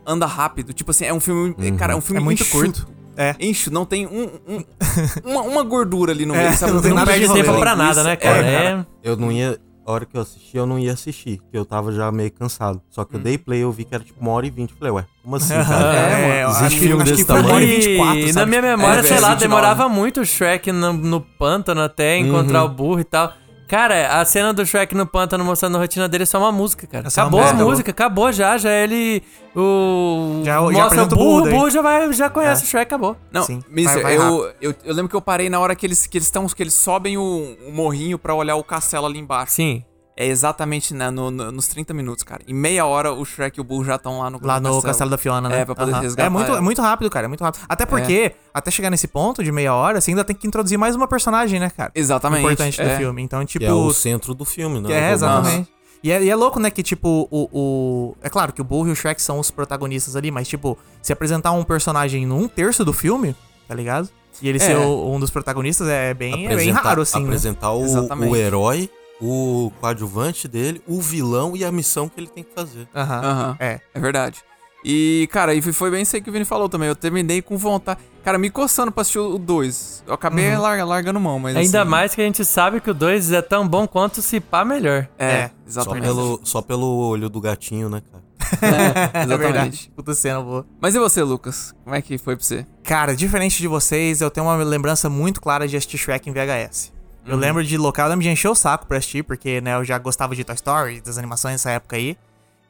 anda 0.08 0.26
rápido. 0.26 0.72
Tipo 0.72 0.90
assim, 0.90 1.04
é 1.04 1.12
um 1.12 1.20
filme. 1.20 1.54
é, 1.58 1.70
Cara, 1.72 1.92
é 1.92 1.96
um 1.96 2.00
filme 2.00 2.20
É 2.20 2.24
muito 2.24 2.42
enxuto. 2.42 2.82
curto. 2.84 2.98
É. 3.16 3.34
Enxo, 3.40 3.70
não 3.72 3.84
tem 3.84 4.06
um, 4.06 4.30
um- 4.48 4.64
uma, 5.24 5.42
uma 5.42 5.62
gordura 5.64 6.12
ali 6.12 6.24
no 6.24 6.34
É, 6.34 6.44
meio, 6.44 6.56
sabe? 6.56 6.72
não 6.72 6.80
tem 6.80 6.90
Não 6.90 6.96
nada 6.98 7.10
perde 7.10 7.26
de 7.26 7.34
tempo 7.34 7.58
pra 7.58 7.74
nada, 7.76 8.02
né, 8.04 8.16
cara? 8.16 8.46
É, 8.46 8.84
Eu 9.02 9.16
não 9.16 9.30
ia. 9.32 9.58
A 9.84 9.90
hora 9.90 10.04
que 10.04 10.14
eu 10.14 10.20
assisti, 10.20 10.54
eu 10.54 10.66
não 10.66 10.78
ia 10.78 10.92
assistir, 10.92 11.38
porque 11.40 11.56
eu 11.56 11.64
tava 11.64 11.90
já 11.92 12.12
meio 12.12 12.30
cansado. 12.30 12.78
Só 12.90 13.06
que 13.06 13.16
eu 13.16 13.20
dei 13.20 13.38
play, 13.38 13.62
eu 13.62 13.72
vi 13.72 13.86
que 13.86 13.94
era 13.94 14.04
tipo 14.04 14.20
uma 14.20 14.32
hora 14.32 14.46
e 14.46 14.50
vinte. 14.50 14.74
Falei, 14.78 14.92
ué, 14.92 15.06
como 15.24 15.34
assim, 15.36 15.54
cara? 15.64 15.96
É, 16.18 16.44
Existe 16.44 16.64
acho 16.64 16.74
que- 16.76 16.80
filme 16.82 17.04
desse 17.04 17.16
que 17.24 17.24
foi 17.24 17.40
uma 17.40 17.54
hora 17.54 17.64
e 17.64 17.66
tamanho? 17.66 17.82
24, 17.82 18.18
E 18.28 18.32
na 18.34 18.44
minha 18.46 18.60
memória, 18.62 19.00
É, 19.00 19.02
sei 19.02 19.12
lá, 19.18 19.30
29. 19.30 19.40
demorava 19.40 19.88
muito 19.88 20.20
o 20.20 20.26
Shrek 20.26 20.70
no, 20.72 20.92
no 20.92 21.20
pântano 21.22 21.80
até 21.80 22.18
encontrar 22.18 22.64
o 22.64 22.68
burro 22.68 23.00
e 23.00 23.04
tal. 23.04 23.32
Cara, 23.68 24.18
a 24.20 24.24
cena 24.24 24.52
do 24.54 24.64
Shrek 24.64 24.94
no 24.94 25.06
pântano 25.06 25.44
mostrando 25.44 25.76
a 25.76 25.80
rotina 25.80 26.08
dele 26.08 26.22
é 26.22 26.26
só 26.26 26.38
uma 26.38 26.50
música, 26.50 26.86
cara. 26.86 27.06
É 27.08 27.10
só 27.10 27.20
uma 27.20 27.26
acabou 27.42 27.42
a 27.42 27.52
música, 27.68 27.90
acabou 27.90 28.32
já. 28.32 28.56
Já 28.56 28.70
ele. 28.70 29.22
O. 29.54 30.40
Já- 30.42 30.54
já 30.54 30.60
mostra 30.62 30.78
o 30.78 30.82
apresenta 30.86 31.14
o 31.14 31.18
burro, 31.18 31.46
o 31.46 31.50
burro 31.50 31.70
já, 31.70 31.82
vai, 31.82 32.12
já 32.12 32.30
conhece 32.30 32.62
É. 32.62 32.64
o 32.64 32.68
Shrek, 32.68 32.82
acabou. 32.84 33.16
Não, 33.30 33.42
Sim, 33.42 33.62
Mister, 33.68 34.02
vai- 34.02 34.16
vai 34.16 34.26
eu, 34.26 34.52
eu, 34.60 34.74
eu 34.84 34.94
lembro 34.94 35.08
que 35.08 35.16
eu 35.16 35.20
parei 35.20 35.50
na 35.50 35.60
hora 35.60 35.74
que 35.76 35.84
eles 35.84 36.06
que 36.06 36.16
eles 36.16 36.26
estão 36.26 36.46
que 36.46 36.62
eles 36.62 36.74
sobem 36.74 37.18
o, 37.18 37.56
o 37.66 37.72
morrinho 37.72 38.18
pra 38.18 38.34
olhar 38.34 38.56
o 38.56 38.64
castelo 38.64 39.04
ali 39.06 39.18
embaixo. 39.18 39.52
Sim. 39.52 39.84
É 40.20 40.26
exatamente 40.26 40.92
na- 40.94 41.12
no- 41.12 41.30
no- 41.30 41.52
nos 41.52 41.68
30 41.68 41.94
minutos, 41.94 42.24
cara. 42.24 42.42
Em 42.48 42.52
meia 42.52 42.84
hora 42.84 43.12
o 43.12 43.24
Shrek 43.24 43.56
e 43.56 43.60
o 43.60 43.64
Burro 43.64 43.84
já 43.84 43.94
estão 43.94 44.18
lá 44.18 44.28
no 44.28 44.40
Lá 44.42 44.58
no 44.58 44.82
Castelo 44.82 45.08
da 45.10 45.16
Fiona, 45.16 45.48
né? 45.48 45.60
É, 45.60 45.64
pra 45.64 45.76
poder 45.76 45.92
Aham. 45.92 46.00
resgatar 46.00 46.26
É 46.26 46.28
muito, 46.28 46.52
é 46.56 46.60
muito 46.60 46.82
rápido, 46.82 47.08
cara. 47.08 47.26
É 47.26 47.28
muito 47.28 47.44
rápido. 47.44 47.62
Até 47.68 47.86
porque, 47.86 48.32
até 48.52 48.68
chegar 48.68 48.90
nesse 48.90 49.06
ponto 49.06 49.44
de 49.44 49.52
meia 49.52 49.72
hora, 49.72 50.00
você 50.00 50.10
ainda 50.10 50.24
tem 50.24 50.34
que 50.34 50.44
introduzir 50.44 50.76
mais 50.76 50.96
uma 50.96 51.06
personagem, 51.06 51.60
né, 51.60 51.70
cara? 51.70 51.92
Exatamente. 51.94 52.42
Importante 52.42 52.82
do 52.82 52.88
é. 52.88 52.96
filme. 52.96 53.22
Então, 53.22 53.44
tipo. 53.44 53.64
Que 53.64 53.70
é 53.70 53.72
o 53.72 53.92
centro 53.92 54.34
do 54.34 54.44
filme, 54.44 54.80
né? 54.80 54.92
É, 54.92 55.10
O 55.10 55.14
exatamente. 55.14 55.70
E 56.02 56.10
é, 56.10 56.20
e 56.24 56.28
é 56.28 56.34
louco, 56.34 56.58
né, 56.58 56.68
que, 56.70 56.82
tipo, 56.82 57.28
o, 57.30 57.48
o- 57.52 58.16
É 58.20 58.28
claro 58.28 58.52
que 58.52 58.60
o 58.60 58.64
Burro 58.64 58.88
e 58.88 58.92
o 58.92 58.96
Shrek 58.96 59.22
são 59.22 59.38
os 59.38 59.52
protagonistas 59.52 60.16
ali, 60.16 60.30
mas, 60.32 60.48
tipo, 60.48 60.76
se 61.00 61.12
apresentar 61.12 61.52
um 61.52 61.62
personagem 61.62 62.26
num 62.26 62.48
terço 62.48 62.84
do 62.84 62.92
filme, 62.92 63.36
tá 63.68 63.74
ligado? 63.74 64.08
E 64.42 64.48
ele 64.48 64.58
É. 64.58 64.60
ser 64.60 64.76
o- 64.76 65.12
um 65.12 65.18
dos 65.20 65.30
protagonistas 65.30 65.88
é 65.88 66.12
bem, 66.14 66.46
é 66.48 66.56
bem 66.56 66.70
raro, 66.70 67.02
assim, 67.02 67.20
né? 67.20 67.26
Apresentar 67.26 67.72
o, 67.72 67.84
Exatamente. 67.84 68.32
o 68.32 68.36
herói, 68.36 68.88
o 69.20 69.72
coadjuvante 69.80 70.46
dele, 70.48 70.80
o 70.86 71.00
vilão 71.00 71.56
e 71.56 71.64
a 71.64 71.72
missão 71.72 72.08
que 72.08 72.18
ele 72.20 72.28
tem 72.28 72.44
que 72.44 72.52
fazer. 72.54 72.88
Aham. 72.94 73.20
Aham. 73.24 73.56
É. 73.58 73.80
É 73.94 74.00
verdade. 74.00 74.42
E, 74.84 75.28
cara, 75.32 75.54
e 75.54 75.60
foi 75.60 75.90
bem 75.90 76.02
isso 76.02 76.14
aí 76.14 76.22
que 76.22 76.30
o 76.30 76.32
Vini 76.32 76.44
falou 76.44 76.68
também. 76.68 76.88
Eu 76.88 76.94
terminei 76.94 77.42
com 77.42 77.56
vontade. 77.58 77.98
Cara, 78.22 78.38
me 78.38 78.48
coçando 78.48 78.92
pra 78.92 79.00
assistir 79.02 79.18
o 79.18 79.36
2. 79.36 80.04
Eu 80.06 80.14
acabei 80.14 80.56
larga- 80.56 80.84
largando 80.84 81.18
mão, 81.18 81.38
mas. 81.38 81.56
Ainda 81.56 81.82
assim, 81.82 81.90
mais 81.90 82.14
que 82.14 82.20
a 82.20 82.24
gente 82.24 82.44
sabe 82.44 82.80
que 82.80 82.88
o 82.90 82.94
2 82.94 83.32
é 83.32 83.42
tão 83.42 83.66
bom 83.66 83.88
quanto 83.88 84.22
se 84.22 84.38
pá 84.38 84.64
melhor. 84.64 85.08
É, 85.18 85.26
É, 85.32 85.48
Só 85.48 85.80
exatamente. 85.80 86.04
pelo, 86.04 86.40
só 86.44 86.62
pelo 86.62 86.86
olho 87.08 87.28
do 87.28 87.40
gatinho, 87.40 87.88
né, 87.88 88.00
cara? 88.10 88.22
É, 88.62 89.18
É 89.24 89.26
verdade. 89.26 89.44
exatamente. 89.48 89.90
Puta 89.96 90.14
cena 90.14 90.40
boa. 90.40 90.64
Mas 90.80 90.94
e 90.94 90.98
você, 91.00 91.22
Lucas? 91.24 91.74
Como 91.82 91.96
é 91.96 92.00
que 92.00 92.16
foi 92.16 92.36
pra 92.36 92.44
você? 92.44 92.64
Cara, 92.84 93.16
diferente 93.16 93.58
de 93.58 93.66
vocês, 93.66 94.20
eu 94.20 94.30
tenho 94.30 94.46
uma 94.46 94.54
lembrança 94.56 95.10
muito 95.10 95.40
clara 95.40 95.66
de 95.66 95.76
assistir 95.76 95.98
Shrek 95.98 96.30
em 96.30 96.32
VHS. 96.32 96.92
Eu 97.28 97.34
Uhum. 97.34 97.40
lembro 97.40 97.62
de 97.64 97.76
local, 97.76 98.06
eu 98.06 98.10
lembro 98.10 98.22
de 98.22 98.30
encher 98.30 98.48
o 98.48 98.54
saco 98.54 98.86
pra 98.86 98.96
assistir, 98.98 99.22
porque, 99.22 99.60
né, 99.60 99.74
eu 99.74 99.84
já 99.84 99.98
gostava 99.98 100.34
de 100.34 100.42
Toy 100.42 100.54
Story, 100.54 101.00
das 101.00 101.18
animações 101.18 101.52
nessa 101.54 101.70
época 101.70 101.96
aí. 101.96 102.16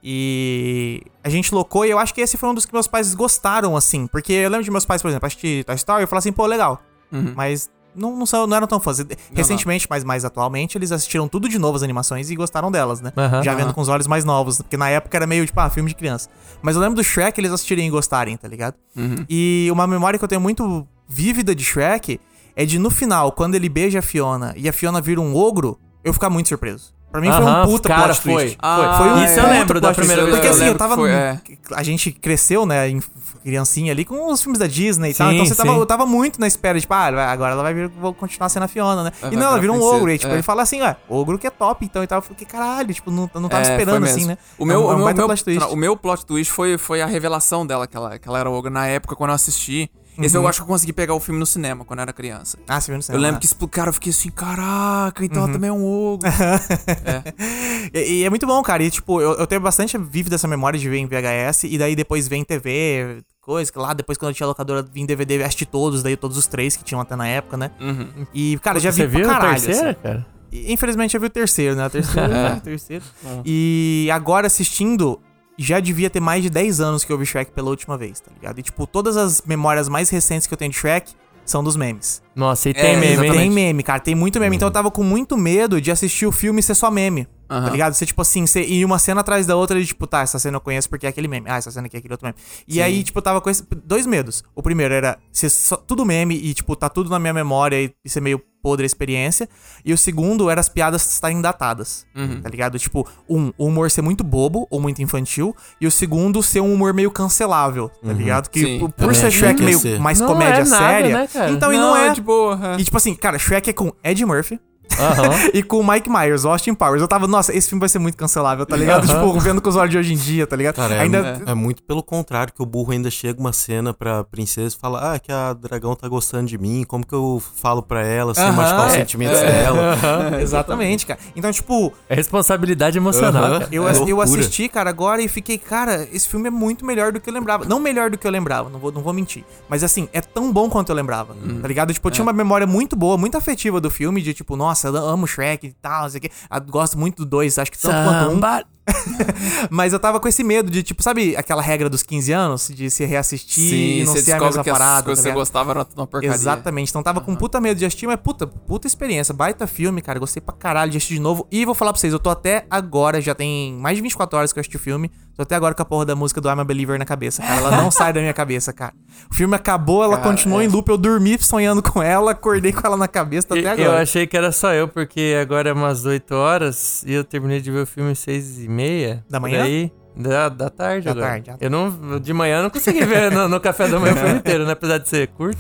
E 0.02 1.02
a 1.24 1.28
gente 1.28 1.52
locou 1.54 1.84
e 1.84 1.90
eu 1.90 1.98
acho 1.98 2.14
que 2.14 2.20
esse 2.20 2.36
foi 2.36 2.48
um 2.48 2.54
dos 2.54 2.64
que 2.64 2.72
meus 2.72 2.86
pais 2.86 3.14
gostaram, 3.14 3.76
assim. 3.76 4.06
Porque 4.06 4.32
eu 4.32 4.48
lembro 4.48 4.64
de 4.64 4.70
meus 4.70 4.84
pais, 4.84 5.02
por 5.02 5.08
exemplo, 5.08 5.26
assistir 5.26 5.64
Toy 5.64 5.74
Story 5.74 6.04
e 6.04 6.06
falar 6.06 6.20
assim, 6.20 6.32
pô, 6.32 6.46
legal. 6.46 6.80
Uhum. 7.10 7.32
Mas 7.34 7.68
não, 7.94 8.16
não, 8.16 8.24
são, 8.24 8.46
não 8.46 8.56
eram 8.56 8.66
tão 8.66 8.78
fãs. 8.78 8.98
Recentemente, 9.34 9.86
mas 9.90 10.04
mais 10.04 10.24
atualmente, 10.24 10.78
eles 10.78 10.92
assistiram 10.92 11.26
tudo 11.26 11.48
de 11.48 11.58
novo 11.58 11.76
as 11.76 11.82
animações 11.82 12.30
e 12.30 12.36
gostaram 12.36 12.70
delas, 12.70 13.00
né? 13.00 13.12
Aham. 13.16 13.42
Já 13.42 13.54
vendo 13.54 13.74
com 13.74 13.80
os 13.80 13.88
olhos 13.88 14.06
mais 14.06 14.24
novos, 14.24 14.58
porque 14.58 14.76
na 14.76 14.88
época 14.88 15.16
era 15.16 15.26
meio 15.26 15.44
tipo, 15.44 15.58
ah, 15.58 15.68
filme 15.68 15.88
de 15.88 15.96
criança. 15.96 16.28
Mas 16.62 16.76
eu 16.76 16.80
lembro 16.82 16.94
do 16.96 17.02
Shrek 17.04 17.40
eles 17.40 17.50
assistirem 17.50 17.88
e 17.88 17.90
gostarem, 17.90 18.36
tá 18.36 18.46
ligado? 18.46 18.74
Uhum. 18.96 19.24
E 19.28 19.68
uma 19.72 19.86
memória 19.86 20.16
que 20.18 20.24
eu 20.24 20.28
tenho 20.28 20.40
muito 20.40 20.86
vívida 21.08 21.54
de 21.54 21.64
Shrek 21.64 22.20
é 22.60 22.66
de 22.66 22.78
no 22.78 22.90
final, 22.90 23.30
quando 23.32 23.54
ele 23.54 23.68
beija 23.68 24.00
a 24.00 24.02
Fiona 24.02 24.52
e 24.56 24.68
a 24.68 24.72
Fiona 24.72 25.00
vira 25.00 25.20
um 25.20 25.34
ogro, 25.36 25.78
eu 26.02 26.12
ficar 26.12 26.28
muito 26.28 26.48
surpreso. 26.48 26.92
Pra 27.10 27.22
mim 27.22 27.28
foi 27.28 27.36
Aham, 27.42 27.62
um 27.62 27.66
puta 27.70 27.88
cara, 27.88 28.02
plot 28.08 28.20
foi. 28.20 28.34
twist. 28.42 28.58
Ah, 28.60 28.94
Foi 28.98 29.08
um 29.08 29.24
Isso 29.24 29.40
eu 29.40 29.48
lembro 29.48 29.80
da 29.80 29.94
primeira 29.94 30.22
vez 30.26 30.34
Porque 30.34 30.46
eu 30.46 30.52
assim, 30.52 30.64
eu 30.66 30.74
tava. 30.76 30.94
foi, 30.94 31.10
é. 31.10 31.40
A 31.74 31.82
gente 31.82 32.12
cresceu, 32.12 32.66
né, 32.66 32.86
em 32.90 33.00
criancinha 33.42 33.92
ali 33.92 34.04
com 34.04 34.30
os 34.30 34.42
filmes 34.42 34.58
da 34.58 34.66
Disney 34.66 35.12
e 35.12 35.14
tal. 35.14 35.32
Então 35.32 35.46
você 35.46 35.54
tava, 35.54 35.72
eu 35.72 35.86
tava 35.86 36.04
muito 36.04 36.38
na 36.38 36.46
espera, 36.46 36.78
tipo, 36.78 36.92
ah, 36.92 37.06
agora 37.30 37.52
ela 37.52 37.62
vai 37.62 37.72
vir, 37.72 37.88
vou 37.88 38.12
continuar 38.12 38.50
sendo 38.50 38.64
a 38.64 38.68
Fiona, 38.68 39.04
né? 39.04 39.12
E 39.32 39.36
não, 39.36 39.46
ela 39.46 39.58
vira 39.58 39.72
um 39.72 39.76
princesa, 39.76 39.96
ogro. 39.96 40.10
E, 40.10 40.18
tipo, 40.18 40.30
é. 40.30 40.34
ele 40.34 40.42
fala 40.42 40.62
assim, 40.62 40.82
ué, 40.82 40.96
ogro 41.08 41.38
que 41.38 41.46
é 41.46 41.50
top, 41.50 41.82
então 41.82 42.02
e 42.04 42.06
tal. 42.06 42.18
Eu 42.18 42.22
falei, 42.22 42.44
caralho, 42.44 42.92
tipo, 42.92 43.10
não, 43.10 43.30
não 43.34 43.48
tava 43.48 43.62
É, 43.66 43.70
esperando 43.70 44.04
assim, 44.04 44.26
né? 44.26 44.36
O 44.58 44.66
meu, 44.66 44.82
é 44.82 44.84
um, 44.96 45.08
é 45.08 45.12
o 45.12 45.14
meu- 45.14 45.26
plot 45.28 45.44
twist. 45.44 45.64
o 45.72 45.76
meu 45.76 45.96
plot 45.96 46.26
twist 46.26 46.52
foi, 46.52 46.76
foi 46.76 47.00
a 47.00 47.06
revelação 47.06 47.66
dela, 47.66 47.86
que 47.86 47.96
ela, 47.96 48.18
que 48.18 48.28
ela 48.28 48.38
era 48.38 48.50
ogro 48.50 48.70
na 48.70 48.86
época 48.86 49.16
quando 49.16 49.30
eu 49.30 49.34
assisti. 49.36 49.90
Esse 50.20 50.36
Uhum. 50.36 50.42
eu 50.44 50.48
acho 50.48 50.58
que 50.58 50.62
eu 50.64 50.66
consegui 50.66 50.92
pegar 50.92 51.14
o 51.14 51.20
filme 51.20 51.38
no 51.38 51.46
cinema 51.46 51.84
quando 51.84 52.00
eu 52.00 52.02
era 52.02 52.12
criança. 52.12 52.58
Ah, 52.66 52.80
você 52.80 52.90
viu 52.90 52.96
no 52.96 52.98
Eu 52.98 53.02
cinema, 53.02 53.22
lembro 53.22 53.34
né? 53.36 53.40
que 53.40 53.46
explicaram, 53.46 53.88
eu 53.90 53.92
fiquei 53.92 54.10
assim, 54.10 54.30
caraca, 54.30 55.24
então 55.24 55.38
Uhum. 55.38 55.44
ela 55.44 55.52
também 55.52 55.70
é 55.70 55.72
um 55.72 55.84
ogro. 55.84 56.28
E, 57.94 58.20
e 58.20 58.24
é 58.24 58.30
muito 58.30 58.46
bom, 58.46 58.62
cara. 58.62 58.82
E, 58.82 58.90
tipo, 58.90 59.20
eu, 59.20 59.34
eu 59.34 59.46
tenho 59.46 59.60
bastante 59.60 59.96
vívida 59.96 60.34
essa 60.34 60.48
memória 60.48 60.78
de 60.78 60.88
ver 60.88 60.98
em 60.98 61.06
VHS 61.06 61.64
e 61.64 61.78
daí 61.78 61.94
depois 61.96 62.28
ver 62.28 62.36
em 62.36 62.44
TV, 62.44 63.22
coisa 63.40 63.70
que 63.72 63.78
lá, 63.78 63.94
depois 63.94 64.18
quando 64.18 64.30
eu 64.30 64.34
tinha 64.34 64.46
locadora, 64.46 64.82
vim 64.82 65.06
DVD, 65.06 65.42
assistir 65.42 65.66
todos, 65.66 66.02
daí 66.02 66.16
todos 66.16 66.36
os 66.36 66.46
três 66.46 66.76
que 66.76 66.84
tinham 66.84 67.00
até 67.00 67.16
na 67.16 67.26
época, 67.26 67.56
né? 67.56 67.70
Uhum. 67.80 68.26
E, 68.34 68.58
cara, 68.58 68.78
já 68.80 68.90
vi 68.90 68.96
Você 69.02 69.08
pra 69.08 69.18
viu 69.18 69.30
a 69.30 69.32
caralho. 69.34 69.62
terceira, 69.62 69.90
assim. 69.92 70.00
cara? 70.02 70.26
Infelizmente 70.52 71.14
eu 71.14 71.20
vi 71.20 71.26
o 71.26 71.30
terceiro, 71.30 71.76
né? 71.76 71.86
O 71.86 71.90
terceiro, 71.90 72.28
né? 72.32 72.54
O 72.54 72.60
terceiro. 72.60 73.04
E 73.44 74.08
agora 74.12 74.46
assistindo, 74.46 75.20
já 75.58 75.80
devia 75.80 76.08
ter 76.08 76.20
mais 76.20 76.42
de 76.42 76.50
10 76.50 76.80
anos 76.80 77.04
que 77.04 77.12
eu 77.12 77.18
vi 77.18 77.26
Shrek 77.26 77.52
pela 77.52 77.68
última 77.68 77.98
vez, 77.98 78.20
tá 78.20 78.30
ligado? 78.34 78.58
E, 78.58 78.62
tipo, 78.62 78.86
todas 78.86 79.16
as 79.16 79.42
memórias 79.42 79.88
mais 79.88 80.08
recentes 80.08 80.46
que 80.46 80.54
eu 80.54 80.58
tenho 80.58 80.70
de 80.70 80.76
Shrek 80.78 81.12
são 81.44 81.64
dos 81.64 81.76
memes. 81.76 82.22
Nossa, 82.36 82.68
e 82.68 82.72
É, 82.72 82.74
tem 82.74 82.96
meme, 82.96 83.26
hein? 83.26 83.32
Tem 83.32 83.50
meme, 83.50 83.82
cara, 83.82 84.00
tem 84.00 84.14
muito 84.14 84.38
meme. 84.38 84.54
Então 84.54 84.68
eu 84.68 84.72
tava 84.72 84.90
com 84.90 85.02
muito 85.02 85.36
medo 85.36 85.80
de 85.80 85.90
assistir 85.90 86.26
o 86.26 86.32
filme 86.32 86.60
e 86.60 86.62
ser 86.62 86.74
só 86.74 86.90
meme. 86.90 87.26
Tá 87.48 87.56
Aham. 87.56 87.70
ligado? 87.70 87.94
Você, 87.94 88.04
tipo 88.04 88.20
assim, 88.20 88.46
você 88.46 88.62
ir 88.62 88.84
uma 88.84 88.98
cena 88.98 89.22
atrás 89.22 89.46
da 89.46 89.56
outra 89.56 89.80
e, 89.80 89.86
tipo, 89.86 90.06
tá, 90.06 90.20
essa 90.20 90.38
cena 90.38 90.58
eu 90.58 90.60
conheço 90.60 90.88
porque 90.90 91.06
é 91.06 91.08
aquele 91.08 91.26
meme. 91.26 91.48
Ah, 91.48 91.56
essa 91.56 91.70
cena 91.70 91.86
aqui 91.86 91.96
é 91.96 91.98
aquele 92.00 92.12
outro 92.12 92.26
meme. 92.26 92.36
E 92.68 92.82
aí, 92.82 93.02
tipo, 93.02 93.18
eu 93.18 93.22
tava 93.22 93.40
com 93.40 93.48
esse, 93.48 93.64
dois 93.82 94.06
medos. 94.06 94.44
O 94.54 94.62
primeiro 94.62 94.92
era 94.92 95.18
ser 95.32 95.48
só, 95.48 95.76
tudo 95.76 96.04
meme 96.04 96.36
e, 96.36 96.52
tipo, 96.52 96.76
tá 96.76 96.90
tudo 96.90 97.08
na 97.08 97.18
minha 97.18 97.32
memória 97.32 97.82
e, 97.82 97.90
e 98.04 98.10
ser 98.10 98.20
meio 98.20 98.42
podre 98.62 98.84
a 98.84 98.86
experiência. 98.86 99.48
E 99.84 99.92
o 99.92 99.98
segundo 99.98 100.50
era 100.50 100.60
as 100.60 100.68
piadas 100.68 101.12
estarem 101.12 101.40
datadas. 101.40 102.06
Uhum. 102.14 102.40
Tá 102.40 102.48
ligado? 102.48 102.78
Tipo, 102.78 103.08
um, 103.28 103.52
o 103.56 103.66
humor 103.66 103.90
ser 103.90 104.02
muito 104.02 104.22
bobo 104.24 104.66
ou 104.70 104.80
muito 104.80 105.02
infantil. 105.02 105.54
E 105.80 105.86
o 105.86 105.90
segundo 105.90 106.42
ser 106.42 106.60
um 106.60 106.72
humor 106.72 106.92
meio 106.92 107.10
cancelável, 107.10 107.88
tá 107.88 108.12
ligado? 108.12 108.48
Que 108.50 108.60
Sim. 108.60 108.90
por, 108.96 109.14
ser 109.14 109.30
Shrek 109.30 109.62
meio 109.62 109.78
ser. 109.78 109.98
mais 110.00 110.20
Não 110.20 110.28
comédia 110.28 110.62
é 110.62 110.64
nada, 110.64 110.86
séria. 110.86 111.18
né, 111.18 111.26
cara? 111.26 111.50
Então, 111.50 111.72
e 111.72 111.76
não, 111.76 111.96
é. 111.96 112.12
de 112.12 112.20
boa. 112.20 112.76
é. 112.76 112.80
E 112.80 112.84
tipo 112.84 112.96
assim, 112.96 113.14
cara, 113.14 113.38
Shrek 113.38 113.70
é 113.70 113.72
com 113.72 113.92
Ed 114.02 114.24
Murphy 114.24 114.60
Aham. 114.98 115.50
e 115.54 115.62
com 115.62 115.80
o 115.80 115.86
Mike 115.86 116.10
Myers, 116.10 116.44
Austin 116.44 116.74
Powers. 116.74 117.00
Eu 117.00 117.08
tava, 117.08 117.26
nossa, 117.26 117.54
esse 117.54 117.68
filme 117.68 117.80
vai 117.80 117.88
ser 117.88 117.98
muito 117.98 118.16
cancelável, 118.16 118.66
tá 118.66 118.76
ligado? 118.76 119.06
tipo, 119.06 119.40
vendo 119.40 119.60
com 119.62 119.68
os 119.68 119.76
olhos 119.76 119.90
de 119.90 119.98
hoje 119.98 120.14
em 120.14 120.16
dia, 120.16 120.46
tá 120.46 120.56
ligado? 120.56 120.76
Cara, 120.76 120.94
é, 120.94 121.00
Ainda. 121.00 121.42
é 121.46 121.54
muito 121.54 121.82
pelo 121.82 122.02
contrário, 122.02 122.52
que 122.52 122.62
o 122.62 122.66
burro 122.66 122.92
ainda 122.92 123.10
chega 123.10 123.40
uma 123.40 123.52
cena 123.52 123.94
pra 123.94 124.24
princesa 124.24 124.74
e 124.76 124.78
fala, 124.78 125.14
ah, 125.14 125.18
que 125.18 125.32
a 125.32 125.52
dragão 125.52 125.94
tá 125.94 126.08
gostando 126.08 126.46
de 126.46 126.58
mim, 126.58 126.84
como 126.86 127.06
que 127.06 127.14
eu 127.14 127.42
falo 127.56 127.82
pra 127.82 128.04
ela 128.04 128.34
sem 128.34 128.44
Aham, 128.44 128.52
machucar 128.52 128.86
os 128.86 128.94
é, 128.94 128.98
sentimentos 128.98 129.40
dela? 129.40 129.96
Exatamente, 130.40 131.06
cara. 131.06 131.18
Então, 131.34 131.50
tipo, 131.52 131.92
É 132.08 132.14
responsabilidade 132.14 132.98
emocional, 132.98 133.62
eu, 133.70 133.88
É 133.88 133.92
eu 134.06 134.20
assisti, 134.20 134.68
cara, 134.68 134.90
agora 134.90 135.22
e 135.22 135.28
fiquei, 135.28 135.58
cara, 135.58 136.08
esse 136.12 136.28
filme 136.28 136.48
é 136.48 136.50
muito 136.50 136.84
melhor 136.84 137.12
do 137.12 137.20
que 137.20 137.28
eu 137.28 137.34
lembrava. 137.34 137.64
Não 137.64 137.78
melhor 137.78 138.10
do 138.10 138.18
que 138.18 138.26
eu 138.26 138.30
lembrava, 138.30 138.68
não 138.68 138.78
vou, 138.78 138.92
não 138.92 139.02
vou 139.02 139.12
mentir. 139.12 139.44
Mas 139.68 139.82
assim, 139.82 140.08
é 140.12 140.20
tão 140.20 140.52
bom 140.52 140.68
quanto 140.68 140.90
eu 140.90 140.96
lembrava, 140.96 141.34
tá 141.60 141.68
ligado? 141.68 141.92
Tipo, 141.92 142.08
eu 142.08 142.12
tinha 142.12 142.22
uma 142.22 142.32
memória 142.32 142.66
muito 142.66 142.96
boa, 142.96 143.16
muito 143.16 143.36
afetiva 143.36 143.80
do 143.80 143.90
filme, 143.90 144.20
de 144.20 144.34
tipo, 144.34 144.56
nossa, 144.56 144.87
eu 144.94 145.06
amo 145.06 145.26
Shrek 145.26 145.66
e 145.66 145.72
tal, 145.72 146.02
não 146.02 146.10
sei 146.10 146.18
o 146.18 146.20
quê. 146.22 146.30
Ah, 146.48 146.58
Gosto 146.58 146.98
muito 146.98 147.24
do 147.24 147.26
dois, 147.26 147.58
acho 147.58 147.70
que 147.70 147.78
tanto 147.78 147.94
quanto 147.94 148.30
um. 148.32 148.40
Mas 149.70 149.92
eu 149.92 149.98
tava 149.98 150.18
com 150.20 150.28
esse 150.28 150.42
medo 150.42 150.70
de, 150.70 150.82
tipo, 150.82 151.02
sabe 151.02 151.36
aquela 151.36 151.62
regra 151.62 151.88
dos 151.88 152.02
15 152.02 152.32
anos? 152.32 152.68
De 152.68 152.90
se 152.90 153.04
reassistir 153.04 154.00
e 154.00 154.04
não 154.04 154.14
ser 154.16 154.32
a 154.32 154.40
mesma 154.40 154.62
que 154.62 154.70
as 154.70 154.78
parada. 154.78 155.02
coisas 155.04 155.22
tá 155.22 155.30
que 155.30 155.34
você 155.34 155.38
gostava 155.38 155.84
tudo 155.84 156.00
uma 156.00 156.06
porcaria. 156.06 156.34
Exatamente. 156.34 156.90
Então 156.90 157.02
tava 157.02 157.20
com 157.20 157.34
puta 157.36 157.60
medo 157.60 157.78
de 157.78 157.84
assistir, 157.84 158.06
mas 158.06 158.16
puta, 158.20 158.46
puta 158.46 158.86
experiência. 158.86 159.34
Baita 159.34 159.66
filme, 159.66 160.00
cara. 160.00 160.18
Gostei 160.18 160.40
pra 160.40 160.54
caralho 160.54 160.90
de 160.90 160.96
assistir 160.96 161.14
de 161.14 161.20
novo. 161.20 161.46
E 161.50 161.64
vou 161.64 161.74
falar 161.74 161.92
pra 161.92 162.00
vocês, 162.00 162.12
eu 162.12 162.18
tô 162.18 162.30
até 162.30 162.66
agora, 162.70 163.20
já 163.20 163.34
tem 163.34 163.74
mais 163.74 163.96
de 163.96 164.02
24 164.02 164.38
horas 164.38 164.52
que 164.52 164.58
eu 164.58 164.60
assisti 164.60 164.76
o 164.76 164.80
filme. 164.80 165.10
Tô 165.38 165.42
até 165.44 165.54
agora 165.54 165.72
com 165.72 165.80
a 165.82 165.84
porra 165.84 166.04
da 166.04 166.16
música 166.16 166.40
do 166.40 166.48
I'm 166.48 166.58
a 166.60 166.64
Believer 166.64 166.98
na 166.98 167.04
cabeça, 167.04 167.40
cara. 167.40 167.60
Ela 167.60 167.70
não 167.76 167.92
sai 167.92 168.12
da 168.12 168.18
minha 168.20 168.34
cabeça, 168.34 168.72
cara. 168.72 168.92
O 169.30 169.34
filme 169.36 169.54
acabou, 169.54 170.02
ela 170.02 170.16
Cara, 170.16 170.30
continuou 170.30 170.60
é. 170.60 170.64
em 170.64 170.66
loop. 170.68 170.88
Eu 170.88 170.98
dormi 170.98 171.38
sonhando 171.38 171.80
com 171.80 172.02
ela, 172.02 172.32
acordei 172.32 172.72
com 172.72 172.84
ela 172.84 172.96
na 172.96 173.06
cabeça, 173.06 173.46
E- 173.56 173.60
até 173.64 173.80
Eu 173.80 173.86
agora. 173.86 174.02
achei 174.02 174.26
que 174.26 174.36
era 174.36 174.50
só 174.50 174.74
eu, 174.74 174.88
porque 174.88 175.38
agora 175.40 175.70
é 175.70 175.72
umas 175.72 176.04
8 176.04 176.34
horas 176.34 177.04
e 177.06 177.12
eu 177.12 177.22
terminei 177.22 177.60
de 177.60 177.70
ver 177.70 177.82
o 177.82 177.86
filme 177.86 178.10
às 178.10 178.18
6 178.18 178.64
e 178.64 178.68
meia. 178.68 179.24
Da 179.30 179.38
manhã? 179.38 179.62
Aí, 179.62 179.92
da, 180.16 180.48
da 180.48 180.68
tarde 180.70 181.04
Da 181.04 181.12
agora. 181.12 181.26
tarde, 181.28 181.50
ah, 181.50 181.56
tá. 181.56 181.64
Eu 181.64 181.70
não, 181.70 182.18
de 182.18 182.32
manhã 182.32 182.56
eu 182.56 182.62
não 182.64 182.70
consegui 182.70 183.04
ver 183.04 183.30
no, 183.30 183.48
no 183.48 183.60
café 183.60 183.86
da 183.86 184.00
manhã 184.00 184.14
o 184.14 184.16
filme 184.16 184.34
inteiro, 184.42 184.66
né? 184.66 184.72
Apesar 184.72 184.98
de 184.98 185.08
ser 185.08 185.28
curto. 185.28 185.56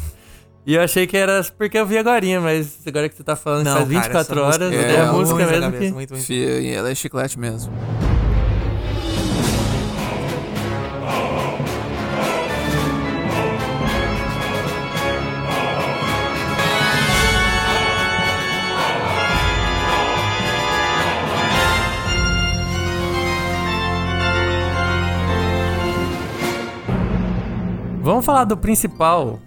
E 0.66 0.74
eu 0.74 0.82
achei 0.82 1.06
que 1.06 1.16
era 1.16 1.40
porque 1.56 1.78
eu 1.78 1.86
vi 1.86 1.96
agora, 1.98 2.20
mas 2.42 2.78
agora 2.84 3.08
que 3.08 3.16
você 3.16 3.22
tá 3.22 3.36
falando 3.36 3.64
que 3.64 3.72
faz 3.72 3.86
24 3.88 4.18
essa 4.20 4.42
horas, 4.44 4.70
música- 4.72 4.86
é, 4.92 4.96
é 4.96 5.00
a 5.02 5.12
música 5.12 5.38
mesmo 5.38 5.60
cabeça, 5.60 5.84
que... 5.84 5.92
muito, 5.92 6.10
muito. 6.14 6.26
Fia, 6.26 6.74
ela 6.76 6.90
é 6.90 6.94
chiclete 6.96 7.38
mesmo. 7.38 7.72
Vamos 28.08 28.24
falar 28.24 28.44
do 28.44 28.56
principal 28.56 29.38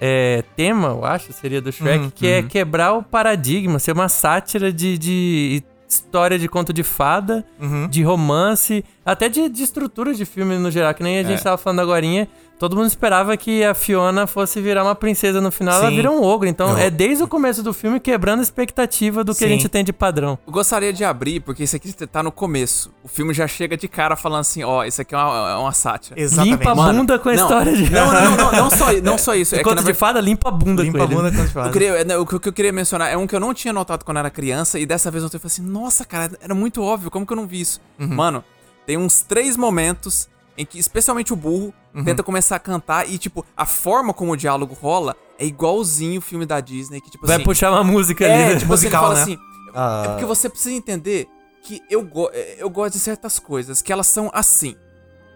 é, 0.00 0.42
tema, 0.56 0.88
eu 0.88 1.04
acho, 1.04 1.32
seria 1.32 1.60
do 1.60 1.70
Shrek, 1.70 2.04
Uhum, 2.04 2.10
que 2.10 2.26
é 2.26 2.42
quebrar 2.42 2.92
o 2.94 3.02
paradigma, 3.02 3.78
ser 3.78 3.92
uma 3.92 4.08
sátira 4.08 4.72
de, 4.72 4.98
de 4.98 5.62
história 5.88 6.36
de 6.38 6.48
conto 6.48 6.72
de 6.72 6.82
fada, 6.82 7.44
Uhum. 7.60 7.86
de 7.88 8.02
romance, 8.02 8.84
até 9.06 9.28
de, 9.28 9.48
de 9.48 9.62
estrutura 9.62 10.12
de 10.14 10.24
filme 10.24 10.58
no 10.58 10.68
geral, 10.70 10.92
que 10.94 11.02
nem 11.02 11.18
a 11.18 11.22
gente 11.22 11.40
É. 11.40 11.42
tava 11.44 11.56
falando 11.58 11.80
agorinha. 11.80 12.26
Todo 12.58 12.74
mundo 12.74 12.86
esperava 12.88 13.36
que 13.36 13.62
a 13.62 13.72
Fiona 13.72 14.26
fosse 14.26 14.60
virar 14.60 14.82
uma 14.82 14.94
princesa 14.96 15.40
no 15.40 15.50
final, 15.52 15.78
ela 15.78 15.90
Sim. 15.90 15.94
vira 15.96 16.10
um 16.10 16.20
ogro. 16.22 16.48
Então 16.48 16.70
Eu- 16.70 16.78
é 16.78 16.90
desde 16.90 17.22
o 17.22 17.28
começo 17.28 17.62
do 17.62 17.72
filme 17.72 18.00
quebrando 18.00 18.40
a 18.40 18.42
expectativa 18.42 19.22
do 19.22 19.32
que 19.32 19.44
a 19.44 19.46
Sim. 19.46 19.54
gente 19.54 19.68
tem 19.68 19.84
de 19.84 19.92
padrão. 19.92 20.36
Eu 20.44 20.52
gostaria 20.52 20.92
de 20.92 21.04
abrir, 21.04 21.38
porque 21.38 21.62
isso 21.62 21.76
aqui 21.76 21.92
tá 22.06 22.20
no 22.20 22.32
começo. 22.32 22.92
O 23.04 23.08
filme 23.08 23.32
já 23.32 23.46
chega 23.46 23.76
de 23.76 23.86
cara 23.86 24.16
falando 24.16 24.40
assim, 24.40 24.64
ó, 24.64 24.84
isso 24.84 25.00
aqui 25.00 25.14
é 25.14 25.18
uma, 25.18 25.50
é 25.50 25.54
uma 25.54 25.72
sátira. 25.72 26.20
Exatamente. 26.20 26.58
Limpa 26.58 26.72
a 26.72 26.74
bunda 26.92 27.18
com 27.20 27.28
a 27.28 27.34
não, 27.34 27.42
história 27.42 27.76
de. 27.76 27.90
Não, 27.90 28.12
não, 28.12 28.36
não, 28.36 28.52
não, 28.52 28.70
só, 28.70 28.92
não 28.92 29.18
só 29.18 29.34
isso. 29.36 29.54
É 29.54 29.62
na 29.62 29.82
de 29.82 29.94
fada, 29.94 30.20
limpa 30.20 30.48
a 30.48 30.52
bunda 30.52 30.82
Limpa 30.82 30.98
com 30.98 31.04
a 31.04 31.06
ele. 31.06 31.14
bunda 31.14 31.30
quando 31.30 31.48
te 31.50 31.56
eu 31.56 31.70
queria, 31.70 32.04
né, 32.04 32.16
o 32.16 32.26
que 32.26 32.34
o 32.34 32.40
que 32.40 32.48
eu 32.48 32.52
queria 32.52 32.72
mencionar 32.72 33.12
é 33.12 33.16
um 33.16 33.26
que 33.26 33.36
eu 33.36 33.40
não 33.40 33.54
tinha 33.54 33.72
notado 33.72 34.04
quando 34.04 34.16
era 34.18 34.30
criança, 34.30 34.78
e 34.80 34.84
dessa 34.84 35.10
vez 35.10 35.22
eu 35.22 35.30
falei 35.30 35.42
assim, 35.44 35.62
nossa, 35.62 36.04
cara, 36.04 36.32
era 36.40 36.54
muito 36.54 36.82
óbvio, 36.82 37.08
como 37.10 37.24
que 37.24 37.32
eu 37.32 37.36
não 37.36 37.46
vi 37.46 37.60
isso? 37.60 37.80
Mano, 37.98 38.42
tem 38.84 38.96
uns 38.96 39.20
três 39.20 39.56
momentos 39.56 40.28
em 40.58 40.66
que, 40.66 40.78
especialmente 40.78 41.32
o 41.32 41.36
burro, 41.36 41.72
tenta 42.04 42.22
começar 42.22 42.56
a 42.56 42.58
cantar, 42.58 43.08
e, 43.08 43.16
tipo, 43.16 43.46
a 43.56 43.64
forma 43.64 44.12
como 44.12 44.32
o 44.32 44.36
diálogo 44.36 44.74
rola 44.74 45.16
é 45.38 45.46
igualzinho 45.46 46.18
o 46.18 46.20
filme 46.22 46.44
da 46.44 46.58
Disney, 46.60 47.00
que, 47.00 47.10
tipo 47.10 47.24
Vai 47.24 47.36
assim... 47.36 47.44
puxar 47.44 47.70
uma 47.70 47.84
música 47.84 48.24
ali. 48.24 48.34
É, 48.34 48.36
né? 48.36 48.58
tipo 48.58 48.74
assim, 48.74 48.86
Musical, 48.86 49.02
fala 49.02 49.14
né? 49.14 49.22
assim. 49.22 49.38
Ah. 49.72 50.02
É 50.04 50.08
porque 50.08 50.24
você 50.24 50.48
precisa 50.48 50.74
entender 50.74 51.28
que 51.62 51.80
eu, 51.88 52.02
go 52.02 52.28
é, 52.32 52.56
eu 52.58 52.68
gosto 52.68 52.94
de 52.94 52.98
certas 52.98 53.38
coisas, 53.38 53.80
que 53.80 53.92
elas 53.92 54.08
são 54.08 54.30
assim. 54.34 54.74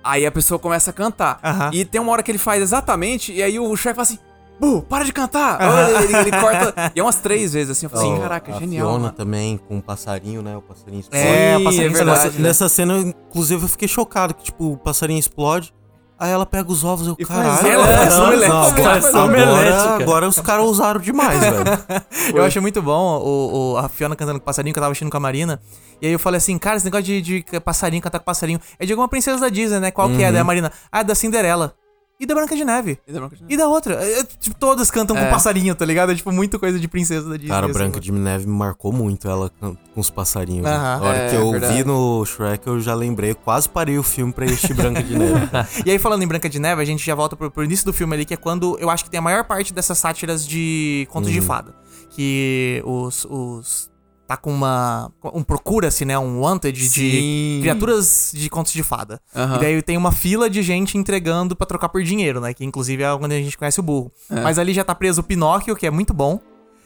Aí 0.03 0.27
a 0.27 0.33
pessoa 0.33 0.59
começa 0.59 0.91
a 0.91 0.93
cantar. 0.93 1.39
Aham. 1.45 1.71
E 1.73 1.85
tem 1.85 2.01
uma 2.01 2.11
hora 2.11 2.23
que 2.23 2.31
ele 2.33 2.39
faz 2.39 2.61
exatamente, 2.61 3.33
e 3.33 3.41
aí 3.43 3.61
o 3.61 3.77
chefe 3.77 3.95
fala 3.95 4.03
assim. 4.03 4.19
Bu, 4.61 4.83
para 4.83 5.05
de 5.05 5.13
cantar! 5.13 5.61
Aham. 5.61 6.03
Ele, 6.03 6.17
ele 6.17 6.31
corta. 6.31 6.75
E 6.95 7.01
é 7.01 7.03
umas 7.03 7.17
três 7.17 7.53
vezes 7.53 7.71
assim. 7.77 7.87
Eu 7.87 7.91
falo 7.91 8.03
assim, 8.03 8.15
Ó, 8.15 8.21
caraca, 8.21 8.55
a 8.55 8.59
genial. 8.61 8.87
Fiona 8.89 9.03
mano. 9.05 9.15
também, 9.15 9.57
com 9.69 9.79
o 9.79 9.83
passarinho, 9.83 10.41
né? 10.43 10.57
O 10.57 10.63
passarinho 10.63 11.01
explode. 11.01 11.25
É, 11.27 11.57
o 11.59 11.65
passarinho 11.65 11.87
é 11.91 11.93
verdade, 11.95 12.19
nessa, 12.25 12.39
né? 12.39 12.49
nessa 12.49 12.69
cena, 12.69 12.99
inclusive, 12.99 13.65
eu 13.65 13.69
fiquei 13.69 13.89
chocado 13.89 14.35
que, 14.35 14.45
tipo, 14.45 14.73
o 14.73 14.77
passarinho 14.77 15.19
explode. 15.19 15.73
Aí 16.19 16.31
ela 16.31 16.47
pega 16.47 16.71
os 16.71 16.85
ovos 16.85 17.09
e 17.09 17.11
eu, 17.11 17.17
E 17.19 17.25
caralho. 17.27 17.67
ela, 17.67 17.87
não, 18.07 18.73
faz 18.77 19.13
não, 19.13 19.25
omelete. 19.25 19.49
agora, 19.73 20.03
agora, 20.05 20.29
os 20.29 20.39
caras 20.39 20.65
usaram 20.67 21.01
demais, 21.01 21.41
velho. 21.41 21.65
Eu 22.33 22.45
achei 22.45 22.63
muito 22.63 22.81
bom 22.81 23.19
o, 23.19 23.73
o- 23.73 23.77
a 23.79 23.89
Fiona 23.89 24.15
cantando 24.15 24.39
com 24.39 24.45
o 24.45 24.47
passarinho, 24.47 24.73
que 24.73 24.79
eu 24.79 24.83
tava 24.83 24.93
assistindo 24.93 25.11
com 25.11 25.17
a 25.17 25.21
Marina. 25.21 25.61
E 26.01 26.07
aí 26.07 26.13
eu 26.13 26.21
falei 26.21 26.39
assim, 26.39 26.57
cara, 26.59 26.77
esse 26.77 26.85
negócio 26.85 27.05
de, 27.07 27.21
de 27.21 27.45
passarinho, 27.65 28.01
cantar 28.01 28.21
com 28.21 28.25
passarinho, 28.25 28.61
é 28.79 28.87
de 28.87 28.93
alguma 28.93 29.09
princesa 29.09 29.41
da 29.41 29.49
Disney, 29.49 29.81
né? 29.81 29.91
Qual 29.91 30.09
que 30.11 30.23
é? 30.23 30.31
Daí 30.31 30.41
a 30.41 30.45
Marina, 30.45 30.71
ah, 30.93 31.01
é 31.01 31.05
da 31.05 31.15
Cinderela. 31.17 31.75
E 32.23 32.27
da 32.27 32.35
Branca 32.35 32.55
de 32.57 32.65
Neve. 32.65 32.99
E 33.07 33.13
da 33.13 33.19
Branca 33.21 33.37
de 33.37 33.43
Neve. 33.43 33.55
E 33.55 33.57
da 33.57 33.67
outra. 33.69 33.95
É, 34.05 34.21
é, 34.21 34.25
tipo, 34.25 34.57
todas 34.57 34.91
cantam 34.91 35.17
com 35.17 35.23
É. 35.23 35.29
passarinho, 35.31 35.75
tá 35.75 35.85
ligado? 35.85 36.13
É 36.13 36.15
tipo 36.15 36.31
muito 36.33 36.59
coisa 36.59 36.79
de 36.79 36.87
princesa 36.89 37.29
da 37.29 37.37
Disney. 37.37 37.49
Cara, 37.49 37.67
assim, 37.67 37.73
Branca 37.75 37.91
mano. 37.97 38.01
de 38.01 38.13
Neve 38.13 38.47
me 38.47 38.53
marcou 38.57 38.93
muito 38.93 39.29
ela 39.29 39.51
com, 39.61 39.75
com 39.75 40.01
os 40.01 40.09
passarinhos. 40.11 40.65
né? 40.65 40.71
Aham. 40.71 40.99
A 41.01 41.03
hora 41.09 41.19
É, 41.19 41.29
que 41.31 41.37
eu 41.37 41.51
verdade. 41.51 41.75
vi 41.75 41.85
no 41.85 42.25
Shrek, 42.25 42.67
eu 42.67 42.81
já 42.81 42.95
lembrei, 42.95 43.35
quase 43.35 43.69
parei 43.69 43.99
o 43.99 44.03
filme 44.03 44.33
pra 44.33 44.45
assistir 44.45 44.75
Branca 44.75 45.03
de 45.03 45.19
Neve. 45.19 45.49
E 45.85 45.91
aí, 45.91 45.99
falando 45.99 46.23
em 46.23 46.27
Branca 46.27 46.49
de 46.49 46.59
Neve, 46.59 46.81
a 46.81 46.85
gente 46.85 47.05
já 47.05 47.15
volta 47.15 47.35
pro, 47.37 47.51
pro 47.51 47.65
início 47.65 47.85
do 47.85 47.93
filme 47.93 48.15
ali, 48.15 48.25
que 48.25 48.35
é 48.35 48.37
quando 48.37 48.77
eu 48.79 48.89
acho 48.89 49.05
que 49.05 49.11
tem 49.11 49.19
a 49.19 49.23
maior 49.23 49.45
parte 49.45 49.73
dessas 49.75 49.99
sátiras 49.99 50.47
de 50.47 51.07
contos 51.11 51.31
de 51.33 51.41
fada. 51.41 51.75
Que 52.11 52.83
os. 52.85 53.25
os 53.29 53.92
tá 54.33 54.37
com 54.37 54.51
uma. 54.53 55.11
Um 55.35 55.43
procura-se, 55.43 56.05
né? 56.05 56.19
Um 56.19 56.41
wanted 56.41 56.73
de 56.79 56.89
Sim. 56.89 57.59
criaturas 57.63 58.31
de 58.35 58.49
contos 58.49 58.73
de 58.73 58.83
fada. 58.83 59.21
Aham. 59.35 59.57
E 59.57 59.59
daí 59.61 59.83
tem 59.83 59.97
uma 59.97 60.13
fila 60.13 60.49
de 60.49 60.63
gente 60.63 60.97
entregando 60.97 61.55
pra 61.55 61.67
trocar 61.67 61.89
por 61.89 62.03
dinheiro, 62.03 62.41
né? 62.41 62.55
Que 62.55 62.65
inclusive 62.65 63.03
é 63.03 63.13
onde 63.13 63.35
a 63.35 63.39
gente 63.39 63.57
conhece 63.59 63.81
o 63.81 63.83
burro. 63.83 64.11
Mas 64.31 64.59
ali 64.59 64.73
já 64.73 64.85
tá 64.85 64.95
preso 64.95 65.21
o 65.21 65.25
Pinóquio, 65.25 65.77
que 65.77 65.87
é 65.87 65.91
muito 65.91 66.15
bom. 66.15 66.41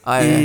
Ah, 0.08 0.22
é. 0.24 0.38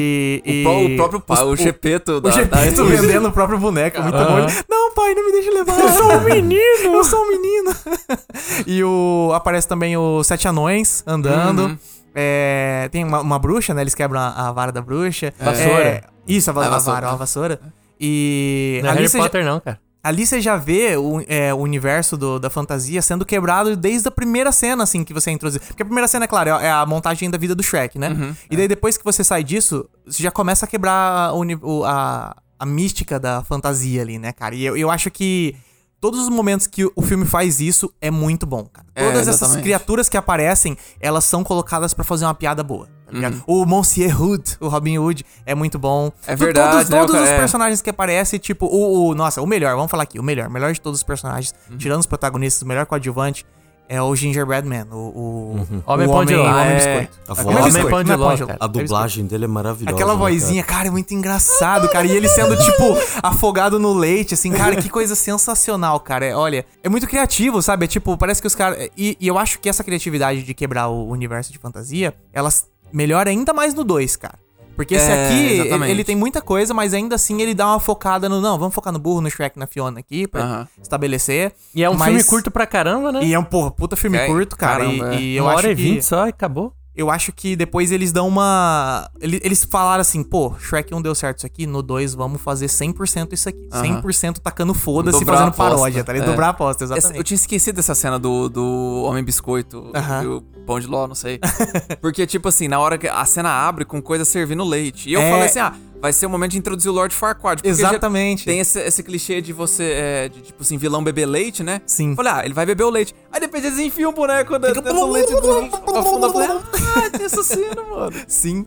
E, 0.43 0.65
O, 0.65 0.69
e- 0.89 0.93
o 0.93 0.95
próprio 0.97 1.19
pai, 1.19 1.43
o 1.43 1.55
Gepeto 1.55 2.19
o 2.23 2.31
Gepeto 2.31 2.83
vendendo 2.85 3.27
o 3.27 3.31
próprio 3.31 3.59
boneco, 3.59 3.97
é 3.97 4.01
muito 4.01 4.17
bom. 4.17 4.39
Ele, 4.39 4.47
Não, 4.67 4.91
pai, 4.95 5.13
não 5.13 5.23
me 5.23 5.31
deixa 5.33 5.51
levar. 5.51 5.79
Eu 5.79 5.89
sou 5.89 6.13
um 6.13 6.21
menino. 6.25 6.93
Eu 6.95 7.03
sou 7.03 7.19
um 7.19 7.29
menino. 7.29 7.75
e 8.65 8.83
o 8.83 9.31
aparece 9.35 9.67
também 9.67 9.95
os 9.95 10.25
sete 10.25 10.47
anões 10.47 11.03
andando. 11.05 11.63
Uhum. 11.65 11.77
É, 12.13 12.89
tem 12.91 13.03
uma, 13.03 13.21
uma 13.21 13.39
bruxa, 13.39 13.73
né? 13.73 13.81
Eles 13.81 13.95
quebram 13.95 14.19
a, 14.19 14.49
a 14.49 14.51
vara 14.51 14.71
da 14.71 14.81
bruxa. 14.81 15.33
Vassoura. 15.39 15.87
É, 15.87 16.03
isso, 16.27 16.49
a, 16.49 16.53
va- 16.53 16.63
É, 16.63 16.67
a 16.67 16.69
vassoura. 16.71 17.01
vara, 17.01 17.13
a 17.13 17.15
vassoura. 17.15 17.59
E 17.99 18.79
Não 18.83 18.89
é 18.89 18.93
Harry 18.93 19.07
você 19.09 19.17
já- 19.17 19.23
Potter, 19.23 19.45
não, 19.45 19.59
cara. 19.59 19.79
Ali 20.03 20.25
você 20.25 20.41
já 20.41 20.57
vê 20.57 20.97
o, 20.97 21.23
é, 21.27 21.53
o 21.53 21.57
universo 21.57 22.17
do- 22.17 22.39
da 22.39 22.49
fantasia 22.49 22.99
sendo 23.03 23.23
quebrado 23.23 23.75
desde 23.77 24.07
a 24.07 24.11
primeira 24.11 24.51
cena, 24.51 24.81
assim, 24.83 25.03
que 25.03 25.13
você 25.13 25.29
introduz. 25.29 25.59
Porque 25.59 25.83
a 25.83 25.85
primeira 25.85 26.07
cena, 26.07 26.25
é 26.25 26.27
claro, 26.27 26.49
é 26.49 26.65
é 26.65 26.71
a 26.71 26.83
montagem 26.87 27.29
da 27.29 27.37
vida 27.37 27.53
do 27.53 27.61
Shrek, 27.61 27.99
né? 27.99 28.09
Uhum. 28.09 28.35
e 28.49 28.57
daí 28.57 28.67
depois 28.67 28.97
que 28.97 29.03
você 29.05 29.23
sai 29.23 29.43
disso, 29.43 29.87
você 30.05 30.23
já 30.23 30.31
começa 30.31 30.65
a 30.65 30.67
quebrar 30.67 31.31
o- 31.33 31.83
a, 31.85 32.35
a 32.57 32.65
mística 32.65 33.19
da 33.19 33.43
fantasia 33.43 34.01
ali, 34.01 34.17
né, 34.17 34.31
cara? 34.33 34.55
E 34.55 34.65
eu, 34.65 34.75
eu 34.75 34.89
acho 34.89 35.11
que 35.11 35.55
todos 36.01 36.19
os 36.19 36.27
momentos 36.29 36.67
que 36.67 36.83
o 36.95 37.01
filme 37.01 37.25
faz 37.25 37.61
isso 37.61 37.93
é 38.01 38.09
muito 38.11 38.45
bom, 38.45 38.65
cara. 38.65 38.87
É, 38.95 39.05
Todas 39.05 39.27
essas 39.27 39.55
criaturas 39.57 40.09
que 40.09 40.17
aparecem, 40.17 40.75
elas 40.99 41.23
são 41.23 41.43
colocadas 41.43 41.93
pra 41.93 42.03
fazer 42.03 42.25
uma 42.25 42.33
piada 42.33 42.63
boa. 42.63 42.87
Tá? 43.05 43.27
Uhum. 43.29 43.41
O 43.45 43.65
Monsieur 43.65 44.21
Hood, 44.21 44.57
o 44.59 44.67
Robin 44.69 44.97
Hood, 44.97 45.25
é 45.45 45.53
muito 45.53 45.77
bom. 45.77 46.11
É 46.25 46.33
verdade, 46.35 46.71
Todos, 46.71 46.89
né, 46.89 46.99
todos 46.99 47.15
os 47.21 47.27
É. 47.27 47.37
personagens 47.37 47.81
que 47.81 47.89
aparecem, 47.89 48.39
tipo, 48.39 48.65
o, 48.65 49.09
o- 49.09 49.15
Nossa, 49.15 49.41
o 49.41 49.45
melhor, 49.45 49.75
vamos 49.75 49.91
falar 49.91 50.03
aqui, 50.03 50.17
o 50.17 50.23
melhor. 50.23 50.47
O 50.47 50.51
melhor 50.51 50.71
de 50.73 50.79
todos 50.81 50.99
os 50.99 51.03
personagens, 51.03 51.53
Uhum. 51.69 51.77
tirando 51.77 51.99
os 51.99 52.05
protagonistas, 52.07 52.61
o 52.61 52.67
melhor 52.67 52.85
coadjuvante 52.85 53.45
é 53.93 54.01
o 54.01 54.15
Gingerbread 54.15 54.65
Man, 54.65 54.87
o. 54.89 54.95
o, 54.95 55.83
Homem 55.85 56.07
o 56.07 56.11
pão 56.11 56.23
de 56.23 56.33
homem, 56.33 56.37
ló. 56.37 56.43
o 56.43 56.61
homem 56.61 56.71
É. 56.71 56.75
biscoito. 56.75 57.19
A 57.27 57.33
Homem 57.33 57.57
voz- 57.57 57.73
biscoito, 57.73 57.95
Homem 57.97 58.13
é 58.13 58.15
ló, 58.15 58.29
ló, 58.31 58.37
cara. 58.37 58.57
A 58.61 58.65
é 58.65 58.67
dublagem 58.69 59.25
dele 59.25 59.43
é 59.43 59.47
maravilhosa. 59.49 59.93
Aquela 59.95 60.13
né, 60.13 60.19
vozinha, 60.19 60.63
cara, 60.63 60.87
é 60.87 60.91
muito 60.91 61.13
engraçado, 61.13 61.89
cara. 61.89 62.07
E 62.07 62.11
ele 62.11 62.29
sendo, 62.29 62.55
tipo, 62.55 62.97
afogado 63.21 63.77
no 63.77 63.93
leite, 63.93 64.33
assim, 64.33 64.49
cara, 64.53 64.77
que 64.77 64.87
coisa 64.87 65.13
sensacional, 65.15 65.99
cara. 65.99 66.25
É, 66.25 66.33
olha, 66.33 66.65
é 66.81 66.87
muito 66.87 67.05
criativo, 67.05 67.61
sabe? 67.61 67.83
É 67.83 67.87
tipo, 67.87 68.17
parece 68.17 68.39
que 68.39 68.47
os 68.47 68.55
caras. 68.55 68.87
E, 68.97 69.17
e 69.19 69.27
eu 69.27 69.37
acho 69.37 69.59
que 69.59 69.67
essa 69.67 69.83
criatividade 69.83 70.43
de 70.43 70.53
quebrar 70.53 70.87
o 70.87 71.09
universo 71.09 71.51
de 71.51 71.59
fantasia, 71.59 72.13
elas 72.31 72.69
melhora 72.93 73.29
ainda 73.29 73.51
mais 73.51 73.73
no 73.73 73.83
2, 73.83 74.15
cara. 74.15 74.39
Porque 74.81 74.95
esse 74.95 75.09
É, 75.11 75.25
aqui, 75.25 75.69
ele, 75.69 75.91
ele 75.91 76.03
tem 76.03 76.15
muita 76.15 76.41
coisa, 76.41 76.73
mas 76.73 76.93
ainda 76.93 77.15
assim 77.15 77.39
ele 77.41 77.53
dá 77.53 77.67
uma 77.67 77.79
focada 77.79 78.27
no. 78.27 78.41
Não, 78.41 78.57
vamos 78.57 78.73
focar 78.73 78.91
no 78.91 78.97
burro, 78.99 79.21
no 79.21 79.29
Shrek, 79.29 79.57
na 79.59 79.67
Fiona 79.67 79.99
aqui, 79.99 80.27
pra 80.27 80.41
Aham. 80.43 80.67
estabelecer. 80.81 81.53
E 81.75 81.83
é 81.83 81.89
um 81.89 81.93
Mas- 81.93 82.07
filme 82.09 82.23
curto 82.23 82.49
pra 82.51 82.65
caramba, 82.65 83.11
né? 83.11 83.23
E 83.23 83.33
é 83.33 83.37
um, 83.39 83.43
porra, 83.43 83.71
puta 83.71 83.95
filme 83.95 84.17
É, 84.17 84.25
curto, 84.25 84.55
cara. 84.57 84.85
e- 84.85 84.97
caramba, 84.99 85.15
é. 85.15 85.21
e, 85.21 85.35
eu 85.37 85.43
Uma 85.43 85.51
acho 85.51 85.57
hora 85.59 85.71
e 85.71 85.75
que. 85.75 85.83
vinte 85.83 86.03
só 86.05 86.25
e 86.25 86.29
acabou. 86.29 86.73
Eu 86.93 87.09
acho 87.09 87.31
que 87.31 87.55
depois 87.55 87.89
eles 87.89 88.11
dão 88.11 88.27
uma. 88.27 89.09
ele- 89.21 89.39
Eles 89.45 89.63
falaram 89.63 90.01
assim, 90.01 90.21
pô, 90.23 90.53
Shrek 90.59 90.93
1 90.93 91.01
deu 91.01 91.15
certo 91.15 91.37
isso 91.37 91.45
aqui, 91.45 91.65
no 91.65 91.81
2 91.81 92.13
vamos 92.13 92.41
fazer 92.41 92.67
100% 92.67 93.33
isso 93.33 93.47
aqui. 93.47 93.69
Aham. 93.71 94.01
100% 94.01 94.39
tacando 94.39 94.73
foda-se 94.73 95.23
fazendo 95.23 95.53
paródia, 95.53 96.03
tá 96.03 96.11
ligado? 96.11 96.27
É. 96.27 96.31
Dobrar 96.31 96.47
a 96.47 96.49
aposta, 96.49 96.83
Essa- 96.83 96.95
exatamente. 96.95 97.17
eu 97.17 97.23
tinha 97.23 97.35
esquecido 97.35 97.75
dessa 97.77 97.95
cena 97.95 98.19
do, 98.19 98.49
do 98.49 99.03
Homem 99.05 99.23
Biscoito, 99.23 99.89
Aham. 99.95 100.23
do 100.23 100.43
Pão 100.65 100.79
de 100.79 100.87
Ló, 100.87 101.07
não 101.07 101.15
sei. 101.15 101.39
Porque, 102.01 102.25
tipo 102.25 102.47
assim, 102.49 102.67
na 102.67 102.79
hora 102.79 102.97
que 102.97 103.07
a 103.07 103.25
cena 103.25 103.49
abre 103.49 103.85
com 103.85 104.01
coisa 104.01 104.23
servindo 104.25 104.63
leite. 104.63 105.09
E 105.09 105.13
eu 105.13 105.21
É. 105.21 105.29
falei 105.31 105.45
assim, 105.45 105.59
ah, 105.59 105.73
vai 106.01 106.13
ser 106.13 106.25
o 106.25 106.29
momento 106.29 106.51
de 106.51 106.57
introduzir 106.57 106.89
o 106.89 106.93
Lord 106.93 107.13
Farquaad. 107.13 107.61
Exatamente. 107.63 108.45
Tem 108.45 108.59
esse, 108.59 108.79
esse 108.79 109.03
clichê 109.03 109.41
de 109.41 109.53
você, 109.53 109.83
é, 109.83 110.29
de 110.29 110.41
tipo 110.41 110.61
assim, 110.61 110.77
vilão 110.77 111.03
beber 111.03 111.25
leite, 111.25 111.63
né? 111.63 111.81
Sim. 111.85 112.15
Falei, 112.15 112.31
ah, 112.33 112.41
ele 112.45 112.53
vai 112.53 112.65
beber 112.65 112.83
o 112.83 112.89
leite. 112.89 113.13
Aí 113.31 113.39
depois 113.39 113.63
eles 113.63 113.79
enfiam 113.79 114.11
o 114.11 114.13
boneco 114.13 114.57
dentro 114.59 114.81
do 114.81 115.05
leite 115.11 115.31
do 115.31 115.97
afunda. 115.97 116.29
Falei, 116.33 116.47
ah, 116.49 117.09
tem 117.17 117.29
cena, 117.29 117.83
mano. 117.89 118.13
Sim. 118.27 118.65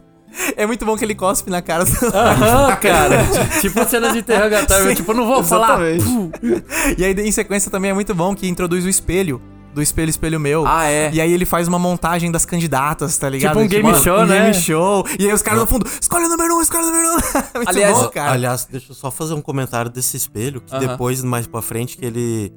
É 0.57 0.67
muito 0.67 0.85
bom 0.85 0.97
que 0.97 1.05
ele 1.05 1.15
cospe 1.15 1.49
na 1.49 1.63
cara. 1.63 1.85
Aham, 1.85 2.75
cara. 2.83 3.19
tipo 3.61 3.85
cenas 3.89 4.13
de 4.13 4.19
interrogatório. 4.19 4.89
Sim, 4.89 4.95
tipo, 4.97 5.13
eu 5.13 5.17
não 5.17 5.27
vou 5.29 5.45
falar. 5.45 5.79
e 6.99 7.05
aí, 7.05 7.13
em 7.13 7.31
sequência, 7.31 7.71
também 7.71 7.93
é 7.93 7.95
muito 7.95 8.13
bom 8.15 8.35
que 8.35 8.49
introduz 8.49 8.85
o 8.85 8.89
espelho. 8.89 9.41
Do 9.75 9.83
espelho, 9.83 10.09
espelho 10.09 10.39
meu. 10.39 10.65
Ah, 10.67 10.87
é. 10.87 11.11
E 11.13 11.21
aí 11.21 11.33
ele 11.33 11.45
faz 11.45 11.67
uma 11.67 11.79
montagem 11.79 12.31
das 12.31 12.47
candidatas, 12.47 13.17
tá 13.19 13.29
ligado? 13.29 13.53
Tipo 13.53 13.65
um 13.65 13.69
game 13.69 13.95
show, 13.97 14.21
um 14.21 14.27
né? 14.27 14.41
game 14.43 14.55
show. 14.55 15.05
E 15.19 15.27
aí 15.27 15.33
os 15.33 15.43
caras 15.43 15.61
no 15.61 15.67
fundo, 15.67 15.85
escolhe 16.01 16.27
o 16.27 16.29
número 16.29 16.55
um, 16.57 16.61
escolhe 16.63 16.85
o 16.85 16.87
número 16.87 17.09
um. 17.09 17.13
muito 17.57 17.69
Aliás, 17.69 17.99
bom, 17.99 18.09
cara. 18.09 18.33
Aliás, 18.33 18.69
deixa 18.71 18.93
eu 18.93 18.95
só 18.95 19.11
fazer 19.11 19.35
um 19.35 19.43
comentário 19.43 19.91
desse 19.91 20.17
espelho, 20.17 20.61
que 20.61 20.75
Aham. 20.75 20.87
depois, 20.87 21.23
mais 21.25 21.47
pra 21.47 21.61
frente, 21.61 21.97
que 21.99 22.05
ele. 22.07 22.53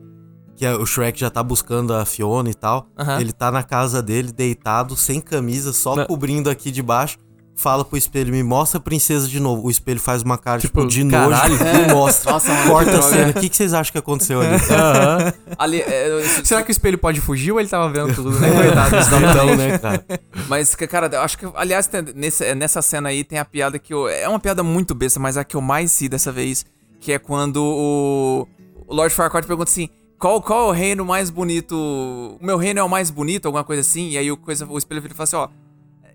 Que 0.55 0.65
a- 0.65 0.77
o 0.77 0.85
Shrek 0.85 1.19
já 1.19 1.29
tá 1.29 1.41
buscando 1.43 1.93
a 1.93 2.05
Fiona 2.05 2.49
e 2.49 2.53
tal. 2.53 2.87
Aham. 2.97 3.19
Ele 3.19 3.31
tá 3.31 3.51
na 3.51 3.63
casa 3.63 4.01
dele, 4.01 4.31
deitado, 4.31 4.95
sem 4.95 5.19
camisa, 5.19 5.73
só 5.73 5.95
Não. 5.95 6.05
cobrindo 6.05 6.49
aqui 6.49 6.69
de 6.71 6.81
baixo. 6.83 7.17
Fala 7.59 7.83
pro 7.83 7.97
espelho, 7.97 8.31
me 8.31 8.43
mostra 8.43 8.77
a 8.77 8.79
princesa 8.81 9.27
de 9.27 9.39
novo. 9.39 9.65
O 9.65 9.71
espelho 9.71 9.99
faz 9.99 10.21
uma 10.21 10.37
cara, 10.37 10.61
tipo, 10.61 10.81
Tipo, 10.87 10.87
de 10.91 11.03
caralho. 11.09 11.57
nojo 11.57 11.63
e 11.89 11.91
mostra. 11.91 12.31
Nossa, 12.31 12.51
Corta 12.67 12.99
a 12.99 13.01
cena. 13.01 13.31
O 13.31 13.33
que, 13.33 13.49
que 13.49 13.57
vocês 13.57 13.73
acham 13.73 13.91
que 13.91 13.97
aconteceu 13.97 14.39
ali? 14.41 14.53
Aham. 14.71 15.33
Ali, 15.57 15.81
é, 15.81 16.07
eu- 16.11 16.45
Será 16.45 16.61
que 16.61 16.69
o 16.69 16.71
espelho 16.71 16.99
pode 16.99 17.19
fugir 17.19 17.51
ou 17.51 17.59
ele 17.59 17.67
tava 17.67 17.89
vendo 17.89 18.13
tudo, 18.13 18.29
né? 18.39 18.51
Coitado, 18.51 18.95
isso 18.97 19.09
dá 19.09 19.17
então, 19.31 19.55
né, 19.55 19.77
cara? 19.81 20.05
Mas, 20.47 20.75
cara, 20.75 21.09
eu 21.11 21.19
acho 21.21 21.35
que, 21.35 21.47
aliás, 21.55 21.87
tem- 21.87 22.03
nesse- 22.15 22.53
nessa 22.53 22.79
cena 22.83 23.09
aí 23.09 23.23
tem 23.23 23.39
a 23.39 23.45
piada 23.45 23.79
que 23.79 23.91
eu. 23.91 24.07
É 24.07 24.29
uma 24.29 24.39
piada 24.39 24.61
muito 24.61 24.93
besta, 24.93 25.19
mas 25.19 25.35
a 25.35 25.43
que 25.43 25.55
eu 25.55 25.61
mais 25.61 25.99
ri 25.99 26.07
dessa 26.07 26.31
vez, 26.31 26.63
que 26.99 27.11
é 27.11 27.17
quando 27.17 27.57
o, 27.57 28.47
o 28.87 28.93
Lord 28.93 29.11
Farquaad 29.15 29.47
pergunta 29.47 29.71
assim. 29.71 29.89
Qual, 30.19 30.41
qual 30.43 30.65
é 30.65 30.69
o 30.69 30.71
reino 30.71 31.03
mais 31.05 31.31
bonito? 31.31 31.75
O 31.75 32.37
meu 32.45 32.57
reino 32.57 32.79
é 32.79 32.83
o 32.83 32.89
mais 32.89 33.09
bonito, 33.09 33.45
alguma 33.47 33.63
coisa 33.63 33.81
assim. 33.81 34.09
E 34.09 34.17
aí 34.17 34.31
o, 34.31 34.37
coisa, 34.37 34.65
o 34.67 34.77
espelho 34.77 35.01
vira 35.01 35.13
e 35.13 35.17
fala 35.17 35.23
assim, 35.25 35.35
ó. 35.35 35.47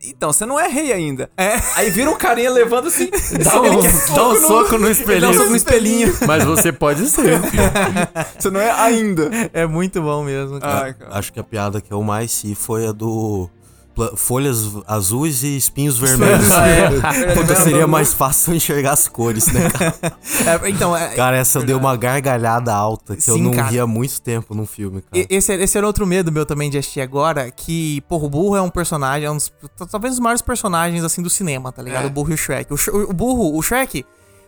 Então, 0.05 0.33
você 0.33 0.45
não 0.45 0.59
é 0.59 0.69
rei 0.69 0.93
ainda. 0.93 1.31
É. 1.37 1.55
Aí 1.77 1.91
vira 1.91 2.11
um 2.11 2.17
carinha 2.17 2.51
levando 2.51 2.89
assim. 2.89 3.09
Dá 3.43 3.61
um, 3.61 3.81
dá 4.15 4.29
um 4.29 4.37
soco 4.37 4.79
no 4.79 4.87
Ele 4.89 5.21
dá 5.21 5.29
um 5.29 5.31
espelhinho. 5.31 5.35
soco 5.35 5.51
no 5.51 5.57
espelhinho. 5.57 6.15
Mas 6.27 6.45
você 6.45 6.73
pode 6.73 7.09
ser. 7.09 7.39
Você 8.39 8.51
não 8.51 8.61
é 8.61 8.71
ainda. 8.71 9.31
É 9.53 9.67
muito 9.67 10.01
bom 10.03 10.25
mesmo, 10.25 10.61
cara. 10.61 10.85
Ai, 10.87 10.95
cara. 10.95 11.15
Acho 11.15 11.33
que 11.33 11.39
a 11.39 11.45
piada 11.45 11.81
que 11.81 11.93
eu 11.93 12.03
mais 12.03 12.43
ri 12.43 12.55
foi 12.55 12.87
a 12.87 12.93
do 12.93 13.49
folhas 14.17 14.71
azuis 14.87 15.43
e 15.43 15.57
espinhos 15.57 15.99
vermelhos. 15.99 16.49
Ah, 16.53 16.69
é. 16.69 16.91
Porque 17.35 17.55
seria 17.57 17.87
mais 17.87 18.13
fácil 18.13 18.55
enxergar 18.55 18.93
as 18.93 19.09
cores, 19.09 19.47
né, 19.53 19.71
cara? 19.71 19.95
É, 20.65 20.69
então, 20.69 20.97
é, 20.97 21.15
Cara, 21.15 21.37
essa 21.37 21.61
deu 21.61 21.79
uma 21.79 21.97
gargalhada 21.97 22.75
alta 22.75 23.17
que 23.17 23.31
eu 23.31 23.35
Sim, 23.35 23.43
não 23.43 23.53
cara. 23.53 23.69
ri 23.69 23.79
há 23.81 23.87
muito 23.87 24.21
tempo 24.21 24.55
num 24.55 24.67
filme, 24.67 25.03
cara. 25.03 25.25
e- 25.31 25.35
esse, 25.35 25.53
esse 25.55 25.77
era 25.79 25.87
outro 25.87 26.07
medo 26.07 26.31
meu 26.33 26.45
também 26.47 26.71
de 26.71 26.79
assistir 26.79 27.01
agora, 27.01 27.51
que, 27.51 28.01
porra, 28.03 28.27
o 28.27 28.31
Burro 28.31 28.57
é 28.57 28.63
um 28.63 28.71
personagem, 28.71 29.27
é 29.27 29.31
um 29.31 29.37
dos, 29.37 29.53
talvez 29.91 30.15
os 30.15 30.21
maiores 30.21 30.43
personagens, 30.43 31.05
assim, 31.05 31.23
do 31.23 31.31
cinema, 31.31 31.73
tá 31.73 31.83
ligado? 31.83 32.05
É. 32.05 32.07
O 32.07 32.11
Burro 32.11 32.31
e 32.31 32.35
o 32.35 32.39
Shrek. 32.39 32.73
O, 32.73 33.11
o 33.11 33.13
Burro, 33.13 33.57
o 33.57 33.63
Shrek, 33.63 34.05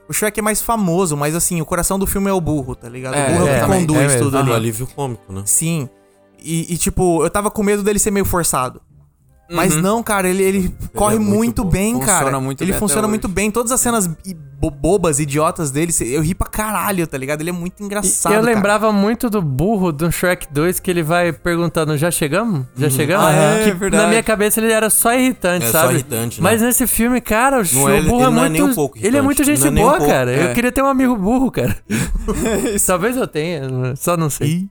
o 0.09 0.12
Shrek 0.12 0.38
é 0.38 0.42
mais 0.42 0.61
famoso, 0.61 1.16
mas, 1.16 1.35
assim, 1.35 1.61
o 1.61 1.66
coração 1.66 1.98
do 1.98 2.07
filme 2.07 2.28
é 2.28 2.33
o 2.33 2.40
Burro, 2.40 2.74
tá 2.74 2.88
ligado? 2.88 3.14
É, 3.14 3.28
o 3.28 3.33
Burro 3.33 3.48
é, 3.48 3.50
o 3.50 3.54
é, 3.54 3.61
que 3.61 3.66
conduz 3.66 3.98
é 4.00 4.07
mesmo. 4.07 4.20
tudo 4.22 4.38
ali. 4.38 4.46
do 4.46 4.54
alívio 4.54 4.87
cômico, 4.87 5.33
né? 5.33 5.42
Sim. 5.46 5.88
E, 6.38 6.74
e, 6.74 6.76
tipo, 6.76 7.24
eu 7.24 7.30
tava 7.30 7.50
com 7.50 7.62
medo 7.62 7.83
dele 7.83 7.98
ser 7.98 8.11
meio 8.11 8.26
forçado. 8.26 8.80
Mas 9.50 9.76
não, 9.76 10.02
cara, 10.02 10.28
ele, 10.28 10.42
ele 10.42 10.76
corre 10.94 11.16
é 11.16 11.18
muito 11.18 11.62
muito, 11.62 11.64
bem, 11.64 11.92
Funciona 11.94 12.20
cara. 12.22 12.40
muito 12.40 12.62
ele 12.64 12.70
bem 12.72 12.80
funciona 12.80 13.07
muito 13.07 13.26
hoje. 13.26 13.35
bem. 13.35 13.50
Todas 13.50 13.70
as 13.72 13.80
cenas 13.80 14.09
bobas, 14.80 15.20
idiotas 15.20 15.70
dele, 15.70 15.92
eu 16.00 16.22
ri 16.22 16.35
pra 16.35 16.46
caralho, 16.48 17.07
tá 17.07 17.18
ligado? 17.18 17.42
Ele 17.42 17.50
é 17.50 17.52
muito 17.52 17.83
engraçado. 17.83 18.33
eu 18.35 18.40
cara. 18.40 18.54
lembrava 18.54 18.90
muito 18.90 19.28
do 19.28 19.42
burro 19.42 19.92
do 19.92 20.11
Shrek 20.11 20.46
2 20.50 20.80
que 20.80 20.90
ele 20.90 21.02
vai 21.02 21.33
perguntando: 21.33 21.96
já 21.98 22.11
chegamos? 22.11 22.64
Já 22.74 22.88
chegamos? 22.88 23.26
Ah, 23.26 23.33
é, 23.33 23.64
que 23.64 23.72
verdade. 23.72 24.02
na 24.02 24.09
minha 24.09 24.22
cabeça 24.22 24.61
ele 24.61 24.72
era 24.72 24.88
só 24.88 25.12
irritante, 25.14 25.66
É, 25.66 25.70
só 25.70 25.80
sabe? 25.83 25.94
irritante, 25.94 26.40
né? 26.40 26.42
Mas 26.50 26.62
nesse 26.62 26.87
filme, 26.87 27.20
cara, 27.20 27.61
o, 27.61 27.74
Não 27.74 27.88
é- 27.90 28.00
o 28.00 28.04
burro 28.04 28.14
ele 28.16 28.24
é 28.24 28.30
não 28.30 28.44
é 28.44 28.48
muito. 28.48 28.52
nem 28.52 28.62
um 28.62 28.74
pouco 28.74 28.98
ele 28.98 29.16
é 29.18 29.20
muito 29.22 29.44
gente 29.44 29.61
não 29.61 29.66
é 29.66 29.70
nem 29.70 29.85
um 29.85 29.87
boa, 29.87 29.98
pouco, 29.98 30.12
cara. 30.12 30.33
Eu 30.33 30.48
é. 30.48 30.54
queria 30.54 30.72
ter 30.72 30.83
um 30.83 30.87
amigo 30.88 31.14
burro, 31.16 31.50
cara. 31.50 31.76
Talvez 32.87 33.16
eu 33.16 33.26
tenha, 33.26 33.62
só 33.96 34.16
não 34.16 34.30
sei. 34.30 34.68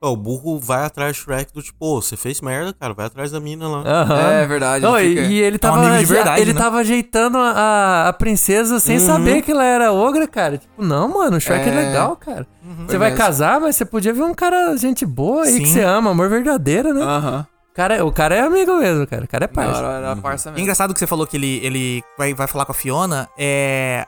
Ó, 0.00 0.12
o 0.12 0.16
burro 0.16 0.60
vai 0.60 0.84
atrás 0.84 1.16
do 1.16 1.20
Shrek 1.20 1.52
do 1.52 1.60
tipo, 1.60 1.76
ô, 1.84 2.00
você 2.00 2.16
fez 2.16 2.40
merda, 2.40 2.72
cara, 2.72 2.94
vai 2.94 3.06
atrás 3.06 3.32
da 3.32 3.40
mina 3.40 3.66
lá. 3.66 3.78
Aham. 3.84 4.30
É 4.30 4.46
verdade. 4.46 4.84
Não, 4.84 4.96
ele 4.98 5.08
e, 5.08 5.16
fica- 5.16 5.28
e 5.34 5.38
ele 5.40 5.56
um 5.56 5.58
tava, 5.58 5.78
amigo 5.80 5.98
de 5.98 6.04
verdade, 6.06 6.40
ele 6.40 6.52
né? 6.52 6.60
tava 6.60 6.78
ajeitando 6.78 7.36
a, 7.38 8.08
a 8.08 8.12
princesa 8.12 8.78
sem 8.78 8.98
saber 9.00 9.42
que 9.42 9.50
ela 9.50 9.64
era 9.64 9.92
ogra, 9.92 10.28
cara. 10.28 10.58
Tipo, 10.58 10.84
não, 10.84 11.08
mano, 11.08 11.36
o 11.36 11.40
Shrek 11.40 11.68
é, 11.68 11.72
É. 11.72 11.74
legal, 11.74 12.14
cara. 12.16 12.46
Você 12.86 12.96
vai 12.96 13.10
mesmo. 13.10 13.24
casar, 13.24 13.60
mas 13.60 13.74
você 13.76 13.84
podia 13.84 14.12
ver 14.12 14.22
um 14.22 14.34
cara, 14.34 14.76
gente 14.76 15.04
boa 15.04 15.44
aí, 15.44 15.58
que 15.58 15.66
Sim. 15.66 15.72
você 15.74 15.82
ama, 15.82 16.10
amor 16.12 16.28
verdadeiro, 16.28 16.94
né? 16.94 17.02
Aham. 17.02 17.46
O, 17.70 17.74
cara, 17.74 18.04
o 18.04 18.12
cara 18.12 18.34
é 18.34 18.40
amigo 18.40 18.76
mesmo, 18.76 19.06
cara. 19.06 19.24
O 19.24 19.28
cara 19.28 19.44
é 19.44 19.48
parça. 19.48 19.78
hora, 19.82 19.98
era 19.98 20.16
parça 20.16 20.48
É 20.48 20.52
mesmo. 20.52 20.62
engraçado 20.62 20.92
que 20.92 20.98
você 21.00 21.06
falou 21.06 21.26
que 21.26 21.36
ele, 21.36 21.60
ele 21.64 22.02
vai, 22.16 22.34
vai 22.34 22.46
falar 22.46 22.64
com 22.66 22.72
a 22.72 22.74
Fiona. 22.74 23.28
É. 23.38 24.04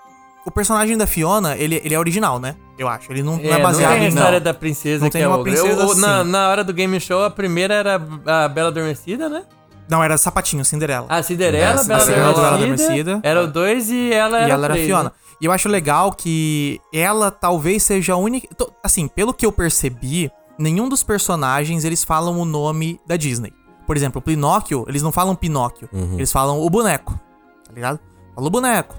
O 0.46 0.50
personagem 0.50 0.96
da 0.96 1.06
Fiona, 1.06 1.56
ele, 1.56 1.80
ele 1.84 1.94
é 1.94 1.98
original, 1.98 2.38
né? 2.38 2.56
Eu 2.78 2.88
acho. 2.88 3.12
Ele 3.12 3.22
não, 3.22 3.36
não 3.36 3.44
é 3.44 3.54
não 3.54 3.62
baseado 3.62 3.92
tem 3.92 4.06
a 4.06 4.08
história 4.08 4.40
da 4.40 4.54
princesa 4.54 5.04
Não 5.04 5.10
que 5.10 5.12
tem 5.12 5.22
é 5.22 5.28
uma 5.28 5.42
princesa 5.42 5.68
Eu- 5.82 5.88
eu- 5.88 5.94
na, 5.96 6.20
assim. 6.20 6.30
na 6.30 6.48
hora 6.48 6.64
do 6.64 6.72
game 6.72 6.98
show, 6.98 7.22
a 7.22 7.30
primeira 7.30 7.74
era 7.74 7.94
a 8.26 8.48
Bela 8.48 8.68
Adormecida, 8.68 9.28
né? 9.28 9.42
Não, 9.88 10.02
era 10.02 10.16
Sapatinho, 10.16 10.64
Cinderela. 10.64 11.06
A 11.08 11.22
Cinderela, 11.22 11.80
É, 11.80 11.80
a 11.80 11.84
Bela 11.84 12.00
Cinderela, 12.00 12.32
Bela 12.32 12.48
Adormecida. 12.54 12.92
Adormecida. 12.92 13.20
Era 13.22 13.42
o 13.42 13.46
2 13.48 13.90
e 13.90 14.12
ela 14.12 14.38
era 14.38 14.48
e 14.48 14.50
ela 14.50 14.64
era 14.66 14.74
três, 14.74 14.86
Fiona. 14.86 15.04
né? 15.04 15.10
E 15.40 15.44
eu 15.44 15.52
acho 15.52 15.68
legal 15.68 16.12
que 16.12 16.80
ela 16.92 17.30
talvez 17.30 17.82
seja 17.82 18.12
a 18.14 18.16
única. 18.16 18.48
Assim, 18.84 19.08
pelo 19.08 19.34
que 19.34 19.44
eu 19.44 19.50
percebi, 19.52 20.30
nenhum 20.58 20.88
dos 20.88 21.02
personagens 21.02 21.84
eles 21.84 22.02
falam 22.04 22.38
o 22.38 22.44
nome 22.44 23.00
da 23.06 23.16
Disney. 23.16 23.52
Por 23.86 23.96
exemplo, 23.96 24.20
o 24.20 24.22
Pinóquio, 24.22 24.84
eles 24.88 25.02
não 25.02 25.10
falam 25.10 25.34
Pinóquio, 25.34 25.88
eles 26.14 26.30
falam 26.30 26.60
o 26.60 26.70
boneco. 26.70 27.18
Tá 27.66 27.72
ligado? 27.74 27.98
Fala 28.34 28.46
o 28.46 28.50
boneco. 28.50 28.94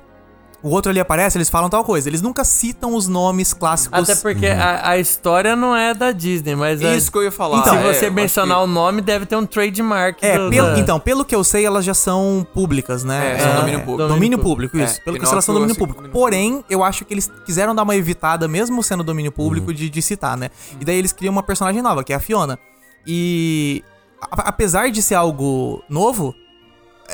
O 0.64 0.70
outro 0.70 0.92
ali 0.92 1.00
aparece, 1.00 1.38
eles 1.38 1.50
falam 1.50 1.70
tal 1.70 1.84
coisa. 1.84 2.08
Eles 2.08 2.22
nunca 2.22 2.44
citam 2.46 2.94
os 2.94 3.08
nomes 3.08 3.52
clássicos. 3.52 4.08
Até 4.10 4.16
porque 4.22 4.46
a, 4.46 4.90
a 4.90 4.98
história 5.00 5.56
não 5.56 5.76
é 5.76 5.92
da 5.94 6.12
Disney, 6.12 6.56
mas 6.56 6.84
a- 6.84 6.96
Isso 6.96 7.12
que 7.12 7.18
eu 7.18 7.24
ia 7.24 7.32
falar. 7.32 7.64
se 7.64 7.76
é, 7.76 7.94
você 7.94 8.10
mencionar 8.12 8.58
acho 8.58 8.66
o 8.66 8.68
nome, 8.68 9.02
deve 9.02 9.26
ter 9.26 9.36
um 9.36 9.46
trademark. 9.46 10.20
É, 10.22 10.38
do- 10.38 10.50
pelo- 10.52 10.68
da- 10.74 10.80
então, 10.80 11.00
pelo 11.00 11.26
que 11.26 11.34
eu 11.34 11.44
sei, 11.44 11.66
elas 11.66 11.84
já 11.84 11.96
são 11.96 12.46
públicas, 12.54 13.04
né? 13.04 13.36
É, 13.36 13.40
são 13.40 13.56
domínio 13.56 13.80
público. 13.80 13.98
Domínio, 13.98 14.16
Domínio 14.16 14.38
público, 14.40 14.72
público. 14.74 14.92
isso. 14.92 15.02
É, 15.02 15.04
pelo 15.04 15.18
que 15.18 15.24
eu 15.24 15.28
sei, 15.28 15.34
elas 15.34 15.46
são 15.46 15.56
domínio 15.56 15.74
que 15.76 15.80
público. 15.80 16.10
Porém, 16.10 16.64
eu 16.70 16.84
acho 16.84 17.06
que 17.06 17.14
eles 17.14 17.28
quiseram 17.44 17.74
dar 17.74 17.82
uma 17.82 17.96
evitada, 17.96 18.48
mesmo 18.48 18.84
sendo 18.84 19.04
domínio 19.04 19.32
público, 19.32 19.74
de, 19.74 19.90
de 19.90 20.02
citar, 20.02 20.38
né? 20.38 20.50
E 20.80 20.86
daí 20.86 20.96
eles 20.98 21.12
criam 21.12 21.32
uma 21.32 21.42
personagem 21.42 21.82
nova, 21.82 22.04
que 22.04 22.14
é 22.14 22.16
a 22.16 22.20
Fiona. 22.20 22.60
E 23.06 23.84
a- 24.22 24.50
apesar 24.50 24.92
de 24.92 25.02
ser 25.02 25.16
algo 25.16 25.84
novo, 25.90 26.36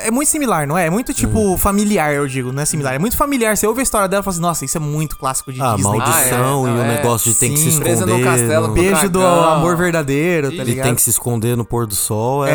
é 0.04 0.10
muito 0.10 0.28
similar, 0.28 0.66
não 0.66 0.76
é? 0.78 0.86
É 0.86 0.90
muito, 0.90 1.12
tipo, 1.12 1.56
familiar, 1.56 2.12
eu 2.14 2.26
digo, 2.26 2.52
não 2.52 2.62
é 2.62 2.64
similar. 2.64 2.94
É 2.94 2.98
muito 2.98 3.16
familiar. 3.16 3.56
Você 3.56 3.66
ouve 3.66 3.80
a 3.80 3.82
história 3.82 4.08
dela 4.08 4.20
e 4.20 4.24
fala 4.24 4.32
assim, 4.34 4.40
nossa, 4.42 4.64
isso 4.64 4.76
é 4.76 4.80
muito 4.80 5.16
clássico 5.18 5.52
de 5.52 5.60
Ah, 5.60 5.74
Disney. 5.74 5.98
maldição 5.98 6.64
Ah, 6.64 6.68
é, 6.68 6.72
e 6.72 6.76
o 6.76 6.82
é. 6.82 6.88
negócio 6.96 7.32
de 7.32 7.38
ter 7.38 7.48
que 7.50 7.56
se 7.56 7.62
Sim. 7.64 7.68
esconder. 7.68 7.84
Presa 7.88 8.06
no 8.06 8.22
castelo, 8.24 8.68
no- 8.68 8.74
beijo 8.74 9.08
do 9.10 9.24
amor 9.24 9.76
verdadeiro, 9.76 10.54
tá 10.56 10.62
ligado? 10.64 10.86
tem 10.86 10.94
que 10.94 11.02
se 11.02 11.10
esconder 11.10 11.56
no 11.56 11.64
pôr 11.64 11.86
do 11.86 11.94
sol, 11.94 12.46
é, 12.46 12.52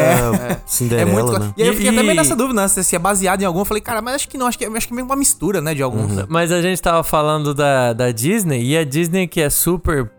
É 0.54 0.58
Cinderela, 0.66 1.12
muito. 1.12 1.30
cla- 1.30 1.40
né? 1.40 1.54
E 1.58 1.62
aí 1.64 1.68
eu 1.68 1.74
fiquei 1.74 1.88
E- 1.90 1.94
até 1.94 2.02
meio 2.02 2.14
e- 2.14 2.16
nessa 2.18 2.36
dúvida, 2.36 2.62
né? 2.62 2.68
Se 2.68 2.96
é 2.96 3.00
baseado 3.00 3.42
em 3.42 3.46
algum. 3.46 3.60
Eu 3.60 3.66
falei, 3.66 3.82
cara, 3.82 4.02
mas 4.02 4.16
acho 4.16 4.28
que 4.30 4.38
não, 4.38 4.48
acho 4.48 4.58
que, 4.58 4.66
acho 4.66 4.88
que 4.88 4.94
é 4.94 4.96
meio 4.96 5.06
uma 5.06 5.16
mistura, 5.16 5.62
né? 5.62 5.74
De 5.74 5.82
alguns. 5.84 6.26
Mas 6.30 6.52
a 6.52 6.62
gente 6.62 6.82
tava 6.82 7.04
falando 7.04 7.54
da, 7.54 7.94
da 7.94 8.12
Disney, 8.12 8.64
e 8.64 8.78
a 8.78 8.84
Disney 8.84 9.28
que 9.28 9.42
é 9.42 9.50
super 9.50 10.10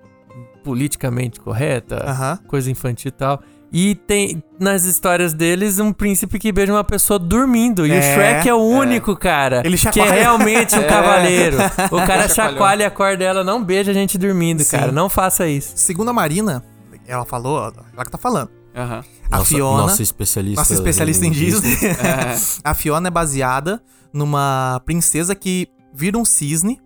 politicamente 0.62 1.40
correta, 1.40 2.38
coisa 2.48 2.70
infantil 2.70 3.08
e 3.08 3.12
tal. 3.12 3.42
E 3.76 3.96
tem 3.96 4.40
nas 4.60 4.84
histórias 4.84 5.32
deles 5.32 5.80
um 5.80 5.92
príncipe 5.92 6.38
que 6.38 6.52
beija 6.52 6.72
uma 6.72 6.84
pessoa 6.84 7.18
dormindo. 7.18 7.84
E 7.84 7.90
o 7.90 7.94
É, 7.94 8.14
Shrek 8.14 8.48
é 8.48 8.54
o 8.54 8.58
único, 8.62 9.16
cara, 9.16 9.62
Ele 9.64 9.76
que 9.76 9.98
é 10.00 10.10
realmente 10.12 10.76
um 10.76 10.78
É. 10.82 10.84
cavaleiro. 10.86 11.56
O 11.90 11.96
cara 12.06 12.28
chacoalha 12.28 12.86
a 12.86 12.90
corda 12.90 13.16
dela, 13.16 13.42
não 13.42 13.62
beija 13.64 13.90
a 13.90 13.94
gente 13.94 14.16
dormindo, 14.16 14.62
Sim. 14.62 14.76
cara. 14.76 14.92
Não 14.92 15.08
faça 15.08 15.48
isso. 15.48 15.72
Segundo 15.74 16.10
a 16.10 16.12
Marina, 16.12 16.62
ela 17.04 17.24
falou, 17.24 17.58
ela 17.60 18.04
que 18.04 18.10
tá 18.12 18.16
falando. 18.18 18.48
Aham. 18.76 19.02
A 19.28 19.38
Nossa, 19.38 19.44
Fiona, 19.54 19.82
nossa 19.82 20.02
especialista. 20.02 20.60
nossa 20.60 20.74
especialista 20.74 21.26
em 21.26 21.30
Disney, 21.32 21.76
É. 21.98 22.36
a 22.62 22.74
Fiona 22.74 23.08
é 23.08 23.10
baseada 23.10 23.82
numa 24.12 24.80
princesa 24.86 25.34
que 25.34 25.66
vira 25.92 26.16
um 26.16 26.24
cisne. 26.24 26.80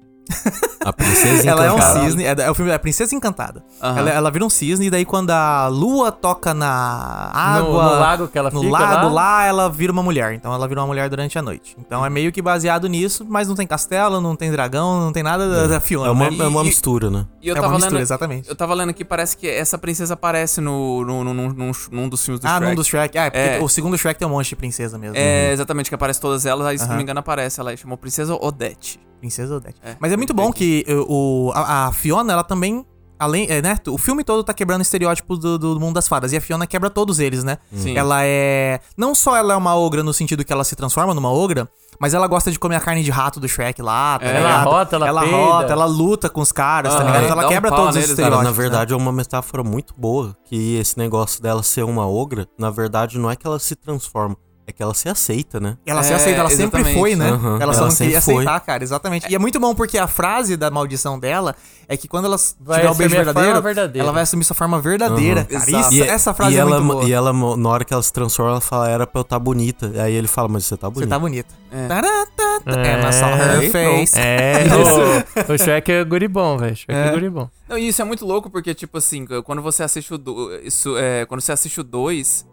A 0.84 0.92
princesa 0.92 1.48
Ela 1.48 1.66
é 1.66 1.70
um 1.72 1.76
encantada. 1.76 2.00
cisne, 2.04 2.24
é, 2.24 2.34
é 2.38 2.50
o 2.50 2.54
filme 2.54 2.70
é 2.70 2.74
a 2.74 2.78
Princesa 2.78 3.14
Encantada. 3.14 3.62
Aham. 3.82 3.98
Ela, 3.98 4.10
ela 4.10 4.30
vira 4.30 4.44
um 4.44 4.50
cisne 4.50 4.86
e 4.86 4.90
daí 4.90 5.04
quando 5.04 5.30
a 5.30 5.66
lua 5.68 6.10
toca 6.12 6.54
na 6.54 7.30
água, 7.34 7.84
no 7.94 8.00
lago 8.00 8.28
que 8.28 8.38
ela 8.38 8.50
no 8.50 8.60
fica 8.60 8.72
lago 8.72 9.08
lá. 9.08 9.12
lá, 9.38 9.44
ela 9.44 9.68
vira 9.68 9.92
uma 9.92 10.02
mulher. 10.02 10.32
Então 10.34 10.52
ela 10.52 10.66
vira 10.68 10.80
uma 10.80 10.86
mulher 10.86 11.08
durante 11.10 11.38
a 11.38 11.42
noite. 11.42 11.76
Então 11.78 12.04
é 12.04 12.08
meio 12.10 12.30
que 12.32 12.40
baseado 12.40 12.86
nisso, 12.88 13.24
mas 13.28 13.48
não 13.48 13.54
tem 13.54 13.66
castelo, 13.66 14.20
não 14.20 14.34
tem 14.36 14.50
dragão, 14.50 15.00
não 15.00 15.12
tem 15.12 15.22
nada 15.22 15.48
da, 15.48 15.66
da 15.66 15.80
Fiona. 15.80 16.08
É 16.08 16.10
uma, 16.10 16.30
né? 16.30 16.36
é 16.44 16.46
uma 16.48 16.64
mistura, 16.64 17.10
né? 17.10 17.26
E 17.42 17.48
eu 17.48 17.56
É 17.56 17.60
uma 17.60 17.70
mistura, 17.70 17.90
lendo. 17.94 18.00
exatamente. 18.02 18.48
Eu 18.48 18.56
tava 18.56 18.74
lendo 18.74 18.90
aqui, 18.90 19.04
parece 19.04 19.36
que 19.36 19.48
essa 19.48 19.76
princesa 19.76 20.14
aparece 20.14 20.60
no, 20.60 21.04
no, 21.04 21.24
no, 21.24 21.34
num- 21.34 21.52
num, 21.52 21.72
num 21.90 22.08
dos 22.08 22.24
filmes 22.24 22.40
do 22.40 22.46
Ah, 22.46 22.56
Shrek. 22.56 22.68
num 22.70 22.74
dos 22.74 22.86
Shrek. 22.86 23.18
Ah, 23.18 23.24
é 23.26 23.30
porque 23.30 23.56
É. 23.56 23.60
o 23.60 23.68
segundo 23.68 23.96
Shrek 23.98 24.18
tem 24.18 24.26
um 24.26 24.30
monte 24.32 24.48
de 24.50 24.56
princesa 24.56 24.96
mesmo. 24.98 25.16
É, 25.16 25.52
exatamente, 25.52 25.88
que 25.90 25.94
aparece 25.94 26.20
todas 26.20 26.46
elas, 26.46 26.66
aí 26.66 26.78
se 26.78 26.84
não 26.84 26.90
Aham. 26.90 26.96
me 26.96 27.02
engano 27.02 27.20
aparece 27.20 27.60
ela 27.60 27.70
aí, 27.70 27.76
chamou 27.76 27.96
Princesa 27.98 28.34
Odete. 28.34 29.00
Princesa 29.18 29.56
Odete. 29.56 29.78
É, 29.82 29.96
Mas 29.98 30.12
é 30.12 30.16
muito 30.16 30.32
bom 30.32 30.52
que 30.52 30.84
uh, 30.88 31.04
o, 31.08 31.52
a, 31.54 31.86
a 31.88 31.92
Fiona, 31.92 32.32
ela 32.32 32.44
também. 32.44 32.84
Além, 33.20 33.48
é, 33.50 33.60
né? 33.60 33.76
O 33.88 33.98
filme 33.98 34.22
todo 34.22 34.44
tá 34.44 34.54
quebrando 34.54 34.82
estereótipos 34.82 35.40
do, 35.40 35.58
do 35.58 35.80
mundo 35.80 35.94
das 35.94 36.06
fadas. 36.06 36.32
E 36.32 36.36
a 36.36 36.40
Fiona 36.40 36.68
quebra 36.68 36.88
todos 36.88 37.18
eles, 37.18 37.42
né? 37.42 37.58
Sim. 37.74 37.98
Ela 37.98 38.24
é. 38.24 38.78
Não 38.96 39.12
só 39.12 39.36
ela 39.36 39.54
é 39.54 39.56
uma 39.56 39.74
ogra 39.76 40.04
no 40.04 40.12
sentido 40.12 40.44
que 40.44 40.52
ela 40.52 40.62
se 40.62 40.76
transforma 40.76 41.12
numa 41.12 41.28
ogra, 41.32 41.68
mas 41.98 42.14
ela 42.14 42.28
gosta 42.28 42.48
de 42.52 42.60
comer 42.60 42.76
a 42.76 42.80
carne 42.80 43.02
de 43.02 43.10
rato 43.10 43.40
do 43.40 43.48
Shrek 43.48 43.82
lá, 43.82 44.20
tá 44.20 44.24
É. 44.24 44.36
Ela 44.36 44.62
rota, 44.62 44.94
ela 44.94 45.08
ela 45.08 45.20
peida. 45.22 45.36
rota, 45.36 45.72
ela 45.72 45.84
luta 45.84 46.30
com 46.30 46.40
os 46.40 46.52
caras, 46.52 46.94
tá 46.94 47.00
Aham. 47.00 47.06
ligado? 47.06 47.32
Ela 47.32 47.46
um 47.46 47.48
quebra 47.48 47.70
pau 47.70 47.78
todos 47.80 47.96
os 47.96 48.08
estereótipos. 48.08 48.44
na 48.44 48.50
né? 48.50 48.56
verdade 48.56 48.92
é 48.92 48.96
uma 48.96 49.10
metáfora 49.10 49.64
muito 49.64 49.94
boa. 49.96 50.36
Que 50.44 50.76
esse 50.76 50.96
negócio 50.96 51.42
dela 51.42 51.64
ser 51.64 51.82
uma 51.82 52.06
ogra, 52.08 52.46
na 52.56 52.70
verdade 52.70 53.18
não 53.18 53.28
é 53.28 53.34
que 53.34 53.44
ela 53.44 53.58
se 53.58 53.74
transforma, 53.74 54.36
é 54.68 54.72
que 54.72 54.82
ela 54.82 54.92
se 54.92 55.08
aceita, 55.08 55.58
né? 55.58 55.78
Ela 55.86 56.02
se 56.02 56.12
É, 56.12 56.16
aceita, 56.16 56.40
ela 56.40 56.50
sempre 56.50 56.80
exatamente. 56.82 56.98
foi, 56.98 57.16
né? 57.16 57.30
Aham, 57.30 57.58
Ela 57.58 57.72
só 57.72 57.80
ela 57.80 57.88
não 57.88 57.96
queria 57.96 58.20
sempre 58.20 58.34
foi. 58.34 58.44
aceitar, 58.44 58.60
cara, 58.60 58.84
exatamente. 58.84 59.26
E 59.30 59.34
é 59.34 59.38
muito 59.38 59.58
bom 59.58 59.74
porque 59.74 59.96
a 59.96 60.06
frase 60.06 60.58
da 60.58 60.70
maldição 60.70 61.18
dela 61.18 61.56
é 61.88 61.96
que 61.96 62.06
quando 62.06 62.26
ela 62.26 62.36
Vai 62.60 62.80
tiver 62.80 62.90
o 62.90 62.94
beijo 62.94 63.14
verdadeiro, 63.16 63.48
forma 63.48 63.60
verdadeira. 63.62 64.04
ela 64.04 64.12
vai 64.12 64.22
assumir 64.24 64.44
sua 64.44 64.54
forma 64.54 64.78
verdadeira, 64.78 65.40
Aham. 65.40 65.46
cara. 65.58 65.70
Exato. 65.70 65.94
Isso, 65.94 66.04
essa 66.04 66.34
frase 66.34 66.52
e 66.54 66.58
é 66.58 66.60
ela, 66.60 66.80
muito 66.82 66.92
boa. 66.98 67.08
E 67.08 67.12
ela, 67.12 67.32
na 67.56 67.68
hora 67.70 67.82
que 67.82 67.94
ela 67.94 68.02
se 68.02 68.12
transforma, 68.12 68.52
ela 68.52 68.60
fala, 68.60 68.90
era 68.90 69.06
pra 69.06 69.20
eu 69.20 69.22
estar 69.22 69.38
bonita. 69.38 69.90
Aí 70.02 70.12
ele 70.12 70.28
fala, 70.28 70.48
mas 70.48 70.66
você 70.66 70.76
tá 70.76 70.88
Você 70.90 70.94
bonita. 71.06 71.08
tá 71.14 71.18
bonita. 71.18 71.54
É. 71.72 71.86
Taratata. 71.88 72.70
É, 72.80 73.02
mas 73.02 73.14
só 73.14 73.26
her 73.26 73.64
É, 73.64 73.70
face. 73.70 74.18
É, 74.18 74.64
o, 75.48 75.52
o 75.54 75.58
Shrek 75.58 75.90
é 75.92 76.04
guribom, 76.04 76.58
velho. 76.58 76.76
Shrek 76.76 76.92
é, 76.92 77.06
É. 77.08 77.10
guribom. 77.10 77.48
Não, 77.66 77.78
e 77.78 77.88
isso 77.88 78.02
é 78.02 78.04
muito 78.04 78.26
louco 78.26 78.50
porque, 78.50 78.74
tipo 78.74 78.98
assim, 78.98 79.26
quando 79.44 79.62
você 79.62 79.82
assiste 79.82 80.12
o 80.12 80.18
do, 80.18 80.54
isso, 80.62 80.94
é, 80.98 81.24
quando 81.24 81.40
você 81.40 81.52
assiste 81.52 81.80
o 81.80 81.84
2, 81.84 82.46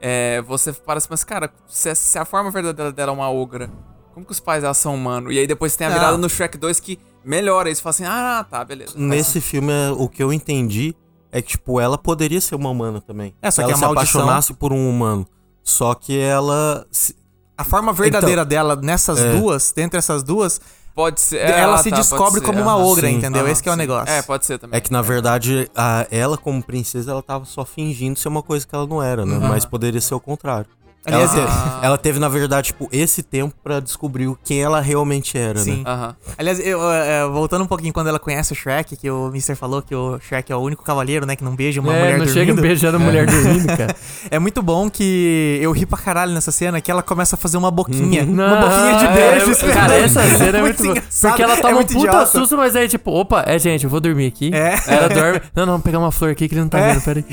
é, 0.00 0.42
você 0.42 0.72
para 0.72 0.98
assim, 0.98 1.08
mas 1.10 1.24
cara, 1.24 1.50
se, 1.66 1.94
se 1.94 2.18
a 2.18 2.24
forma 2.24 2.50
verdadeira 2.50 2.92
dela 2.92 3.12
é 3.12 3.14
uma 3.14 3.30
ogra, 3.30 3.70
como 4.12 4.24
que 4.26 4.32
os 4.32 4.40
pais 4.40 4.62
dela 4.62 4.74
são 4.74 4.94
humano? 4.94 5.30
E 5.32 5.38
aí 5.38 5.46
depois 5.46 5.72
você 5.72 5.78
tem 5.78 5.86
a 5.86 5.90
Não. 5.90 5.96
virada 5.98 6.16
no 6.18 6.28
Shrek 6.28 6.56
2 6.58 6.78
que 6.80 6.98
melhora 7.24 7.70
isso, 7.70 7.82
fala 7.82 7.90
assim, 7.90 8.04
ah, 8.04 8.46
tá, 8.48 8.64
beleza. 8.64 8.92
Nesse 8.96 9.40
filme, 9.40 9.72
é- 9.72 9.90
o 9.90 10.08
que 10.08 10.22
eu 10.22 10.32
entendi 10.32 10.94
é 11.32 11.40
que, 11.42 11.48
tipo, 11.48 11.80
ela 11.80 11.96
poderia 11.98 12.40
ser 12.40 12.54
uma 12.54 12.70
humana 12.70 13.00
também. 13.00 13.34
É, 13.42 13.50
só 13.50 13.62
Se 13.62 13.66
que 13.66 13.72
ela 13.72 13.72
a 13.72 13.76
se 13.76 13.94
maldição- 13.94 14.20
apaixonasse 14.20 14.54
por 14.54 14.72
um 14.72 14.88
humano. 14.88 15.26
Só 15.62 15.94
que 15.94 16.16
ela. 16.18 16.86
se- 16.92 17.16
A 17.56 17.64
forma 17.64 17.92
verdadeira 17.92 18.44
dela 18.44 18.76
nessas 18.76 19.18
É. 19.18 19.36
duas, 19.38 19.72
dentre 19.72 19.98
essas 19.98 20.22
duas, 20.22 20.60
Pode 20.94 21.20
ser. 21.20 21.40
ela 21.40 21.74
ah, 21.74 21.78
se 21.78 21.90
tá, 21.90 21.96
descobre 21.96 22.38
ser, 22.40 22.46
como 22.46 22.60
uma 22.60 22.74
aham. 22.74 22.84
ogra, 22.84 23.08
sim, 23.08 23.16
entendeu? 23.16 23.42
aham, 23.42 23.50
Esse 23.50 23.62
que 23.62 23.68
é 23.68 23.72
o 23.72 23.76
negócio. 23.76 24.14
É, 24.14 24.22
pode 24.22 24.46
ser 24.46 24.58
também. 24.58 24.78
É 24.78 24.80
que, 24.80 24.92
na 24.92 25.02
verdade, 25.02 25.68
a, 25.74 26.06
ela, 26.08 26.38
como 26.38 26.62
princesa, 26.62 27.10
ela 27.10 27.22
tava 27.22 27.44
só 27.44 27.64
fingindo 27.64 28.16
ser 28.18 28.28
uma 28.28 28.42
coisa 28.42 28.64
que 28.64 28.74
ela 28.74 28.86
não 28.86 29.02
era, 29.02 29.26
né? 29.26 29.38
Mas 29.38 29.64
poderia 29.64 30.00
ser 30.00 30.14
o 30.14 30.20
contrário. 30.20 30.66
Aliás, 31.06 31.32
ela, 31.34 31.42
é- 31.42 31.46
teve, 31.46 31.86
ela 31.86 31.98
teve, 31.98 32.18
na 32.18 32.28
verdade, 32.28 32.66
tipo, 32.68 32.88
esse 32.92 33.22
tempo 33.22 33.54
pra 33.62 33.80
descobrir 33.80 34.26
o- 34.28 34.38
quem 34.44 34.62
ela 34.62 34.80
realmente 34.80 35.36
era, 35.36 35.58
Sim. 35.58 35.78
né? 35.78 35.90
Aham. 35.90 36.16
Aliás, 36.38 36.58
eu, 36.60 36.80
é, 36.90 37.26
voltando 37.28 37.62
um 37.64 37.66
pouquinho 37.66 37.92
quando 37.92 38.08
ela 38.08 38.18
conhece 38.18 38.52
o 38.52 38.56
Shrek, 38.56 38.96
que 38.96 39.10
o 39.10 39.28
Mr. 39.28 39.54
falou 39.54 39.82
que 39.82 39.94
o 39.94 40.18
Shrek 40.20 40.50
é 40.52 40.56
o 40.56 40.60
único 40.60 40.82
cavaleiro, 40.82 41.26
né, 41.26 41.36
que 41.36 41.44
não 41.44 41.54
beija 41.54 41.80
uma 41.80 41.92
é, 41.94 41.98
mulher 41.98 42.18
não 42.18 42.24
dormindo. 42.26 42.34
chega 42.34 42.54
beijando 42.60 42.98
mulher 43.00 43.26
dormindo, 43.26 43.66
cara. 43.76 43.94
É 44.30 44.38
muito 44.38 44.62
bom 44.62 44.88
que 44.88 45.58
eu 45.60 45.70
ri 45.72 45.84
pra 45.84 45.98
caralho 45.98 46.32
nessa 46.32 46.50
cena, 46.50 46.80
que 46.80 46.90
ela 46.90 47.02
começa 47.02 47.36
a 47.36 47.38
fazer 47.38 47.56
uma 47.56 47.70
boquinha. 47.70 48.22
Uhum. 48.24 48.32
Uma 48.32 48.56
boquinha 48.56 48.96
de 48.98 49.04
é, 49.04 49.12
beijo. 49.32 49.48
é, 49.48 49.52
esperando. 49.52 49.74
Cara, 49.74 49.94
essa 49.96 50.22
cena 50.38 50.58
é 50.58 50.60
muito, 50.62 50.84
engraçado, 50.86 51.30
Porque 51.30 51.42
ela 51.42 51.52
é 51.54 51.56
toma 51.60 51.68
um 51.72 51.74
muito 51.76 51.92
puta 51.92 52.06
idiota. 52.08 52.26
susto, 52.26 52.56
mas 52.56 52.74
aí, 52.74 52.88
tipo, 52.88 53.10
opa, 53.12 53.44
é 53.46 53.58
gente, 53.58 53.84
eu 53.84 53.90
vou 53.90 54.00
dormir 54.00 54.26
aqui. 54.26 54.50
É. 54.54 54.74
Ela 54.86 55.08
dorme. 55.08 55.40
Não, 55.54 55.66
não, 55.66 55.72
vou 55.74 55.82
pegar 55.82 55.98
uma 55.98 56.10
flor 56.10 56.30
aqui 56.30 56.48
que 56.48 56.54
ele 56.54 56.62
não 56.62 56.68
tá 56.68 56.78
É. 56.78 56.92
vendo, 56.94 57.02
peraí. 57.02 57.24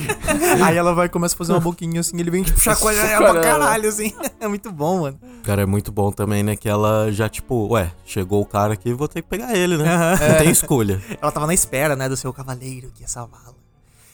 Aí 0.63 0.75
ela 0.77 0.93
vai 0.93 1.05
e 1.05 1.09
começa 1.09 1.33
a 1.35 1.37
fazer 1.37 1.53
uma 1.53 1.59
boquinha 1.59 1.99
assim, 2.01 2.19
ele 2.19 2.29
vem 2.29 2.43
tipo 2.43 2.59
chacoalhar 2.59 3.09
ela 3.09 3.31
pra 3.31 3.41
caralho, 3.41 3.60
assim. 3.61 4.13
É 4.39 4.47
muito 4.47 4.71
bom, 4.71 5.01
mano. 5.01 5.19
Cara, 5.43 5.61
é 5.61 5.65
muito 5.65 5.91
bom 5.91 6.11
também, 6.11 6.41
né? 6.43 6.55
Que 6.55 6.67
ela 6.67 7.11
já, 7.11 7.29
tipo, 7.29 7.67
ué, 7.73 7.91
chegou 8.05 8.41
o 8.41 8.45
cara 8.45 8.73
aqui, 8.73 8.91
vou 8.93 9.07
ter 9.07 9.21
que 9.21 9.27
pegar 9.29 9.55
ele, 9.55 9.77
né? 9.77 9.87
Aham. 9.93 10.15
Não 10.29 10.37
tem 10.39 10.49
escolha. 10.49 10.99
Ela 11.21 11.31
tava 11.31 11.45
na 11.47 11.53
espera, 11.53 11.95
né, 11.95 12.09
do 12.09 12.17
seu 12.17 12.33
cavaleiro 12.33 12.89
que 12.95 13.01
ia 13.03 13.07
salvá-la. 13.07 13.53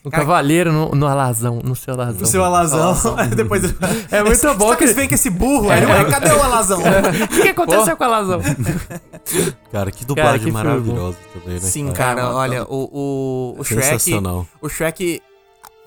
O 0.03 0.09
Cara, 0.11 0.23
cavaleiro 0.23 0.71
no, 0.71 0.91
no 0.95 1.07
alazão, 1.07 1.59
no 1.63 1.75
seu 1.75 1.93
alazão. 1.93 2.21
O 2.21 2.25
seu 2.25 2.43
alazão. 2.43 2.95
Depois 3.35 3.63
ele... 3.63 3.75
É 4.11 4.23
muito 4.23 4.53
bom 4.55 4.75
que- 4.75 4.85
que 4.87 4.93
vem 4.93 5.07
com 5.07 5.15
esse 5.15 5.29
burro? 5.29 5.69
Aí 5.69 5.79
ele 5.79 5.85
vai, 5.87 6.09
cadê 6.09 6.31
o 6.31 6.41
alazão? 6.43 6.79
O 6.79 7.27
que, 7.27 7.41
que 7.41 7.47
aconteceu 7.49 7.97
com 7.97 8.03
o 8.03 8.07
alazão? 8.07 8.39
Cara, 9.71 9.91
que 9.91 10.05
dublagem 10.05 10.45
que 10.47 10.51
maravilhosa 10.51 11.17
também, 11.33 11.55
né? 11.55 11.59
Sim, 11.61 11.91
cara. 11.91 12.21
cara, 12.21 12.21
É, 12.21 12.33
olha, 12.33 12.63
o, 12.69 13.55
o, 13.57 13.59
o 13.59 13.63
Shrek. 13.63 13.83
Sensacional. 13.83 14.45
O 14.61 14.69
Shrek. 14.69 15.21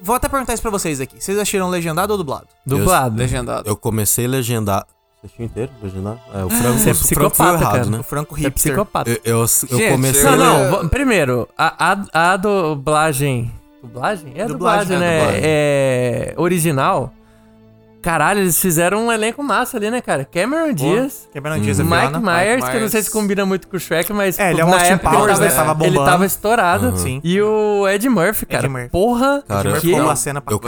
Vou 0.02 0.16
até 0.16 0.28
perguntar 0.28 0.54
isso 0.54 0.62
pra 0.62 0.70
vocês 0.70 1.00
aqui. 1.00 1.16
Vocês 1.22 1.38
acharam 1.38 1.68
legendado 1.68 2.12
ou 2.12 2.18
dublado? 2.18 2.46
Dublado. 2.66 3.16
Legendado. 3.16 3.68
Eu 3.68 3.76
comecei 3.76 4.24
a 4.26 4.28
legendar. 4.28 4.86
Assistiu 5.22 5.44
inteiro, 5.44 5.70
legendado? 5.82 6.18
É, 6.32 6.42
o 6.44 6.48
frango, 6.48 6.78
Você 6.78 6.88
é 6.88 6.92
o 6.92 6.94
frango 6.94 6.94
foi 6.94 7.04
psicopata, 7.36 7.52
errado, 7.62 7.72
cara. 7.74 7.86
né? 7.90 7.98
O 7.98 8.02
Franco 8.02 8.34
Você 8.34 8.40
é 8.40 8.44
Hipster. 8.48 8.72
psicopata. 8.72 9.10
Eu, 9.10 9.18
eu, 9.24 9.38
eu 9.40 9.46
Gente, 9.46 9.90
comecei 9.92 10.22
Não, 10.24 10.30
eu- 10.32 10.38
não. 10.38 10.70
va- 10.82 10.88
Primeiro, 10.88 11.48
a, 11.58 11.92
a, 11.92 12.32
a 12.32 12.36
dublagem. 12.38 13.52
Dublagem? 13.82 14.32
É 14.34 14.46
Dublagem, 14.46 14.48
dublagem, 14.48 14.96
é 14.96 14.98
né? 15.00 15.18
dublagem. 15.20 15.40
É. 15.44 16.34
Original. 16.38 17.12
Caralho, 18.02 18.40
eles 18.40 18.58
fizeram 18.58 19.06
um 19.06 19.12
elenco 19.12 19.42
massa 19.42 19.76
ali, 19.76 19.90
né, 19.90 20.00
cara? 20.00 20.24
Cameron 20.24 20.72
Diaz. 20.72 21.28
Quebrando 21.32 21.60
Dias 21.62 21.78
é 21.78 21.82
Mike 21.82 21.96
Fiona. 21.96 22.18
Myers, 22.20 22.56
Mike 22.56 22.70
que 22.70 22.76
eu 22.76 22.80
não 22.80 22.88
sei 22.88 23.02
se 23.02 23.10
combina 23.10 23.44
muito 23.44 23.68
com 23.68 23.76
o 23.76 23.80
Shrek, 23.80 24.10
mas 24.12 24.38
É, 24.38 24.50
ele 24.52 24.54
pô, 24.54 24.60
é 24.62 24.64
um 24.64 24.70
na 24.70 24.76
Austin 24.76 24.92
época 24.92 25.10
Powers, 25.10 25.38
ele 25.38 25.48
né? 25.48 25.54
Tava 25.54 25.84
ele 25.84 25.90
bombando. 25.92 26.10
tava 26.10 26.26
estourado. 26.26 26.96
Sim. 26.96 27.20
E 27.22 27.40
o 27.42 27.86
Ed 27.88 28.08
Murphy, 28.08 28.46
cara. 28.46 28.68
Murphy. 28.68 28.88
Porra. 28.88 29.44
Cara, 29.46 29.70
Ed 29.70 29.80
que- 29.80 29.92
uma 29.92 30.16
cena 30.16 30.40
pra 30.40 30.54
eu 30.54 30.60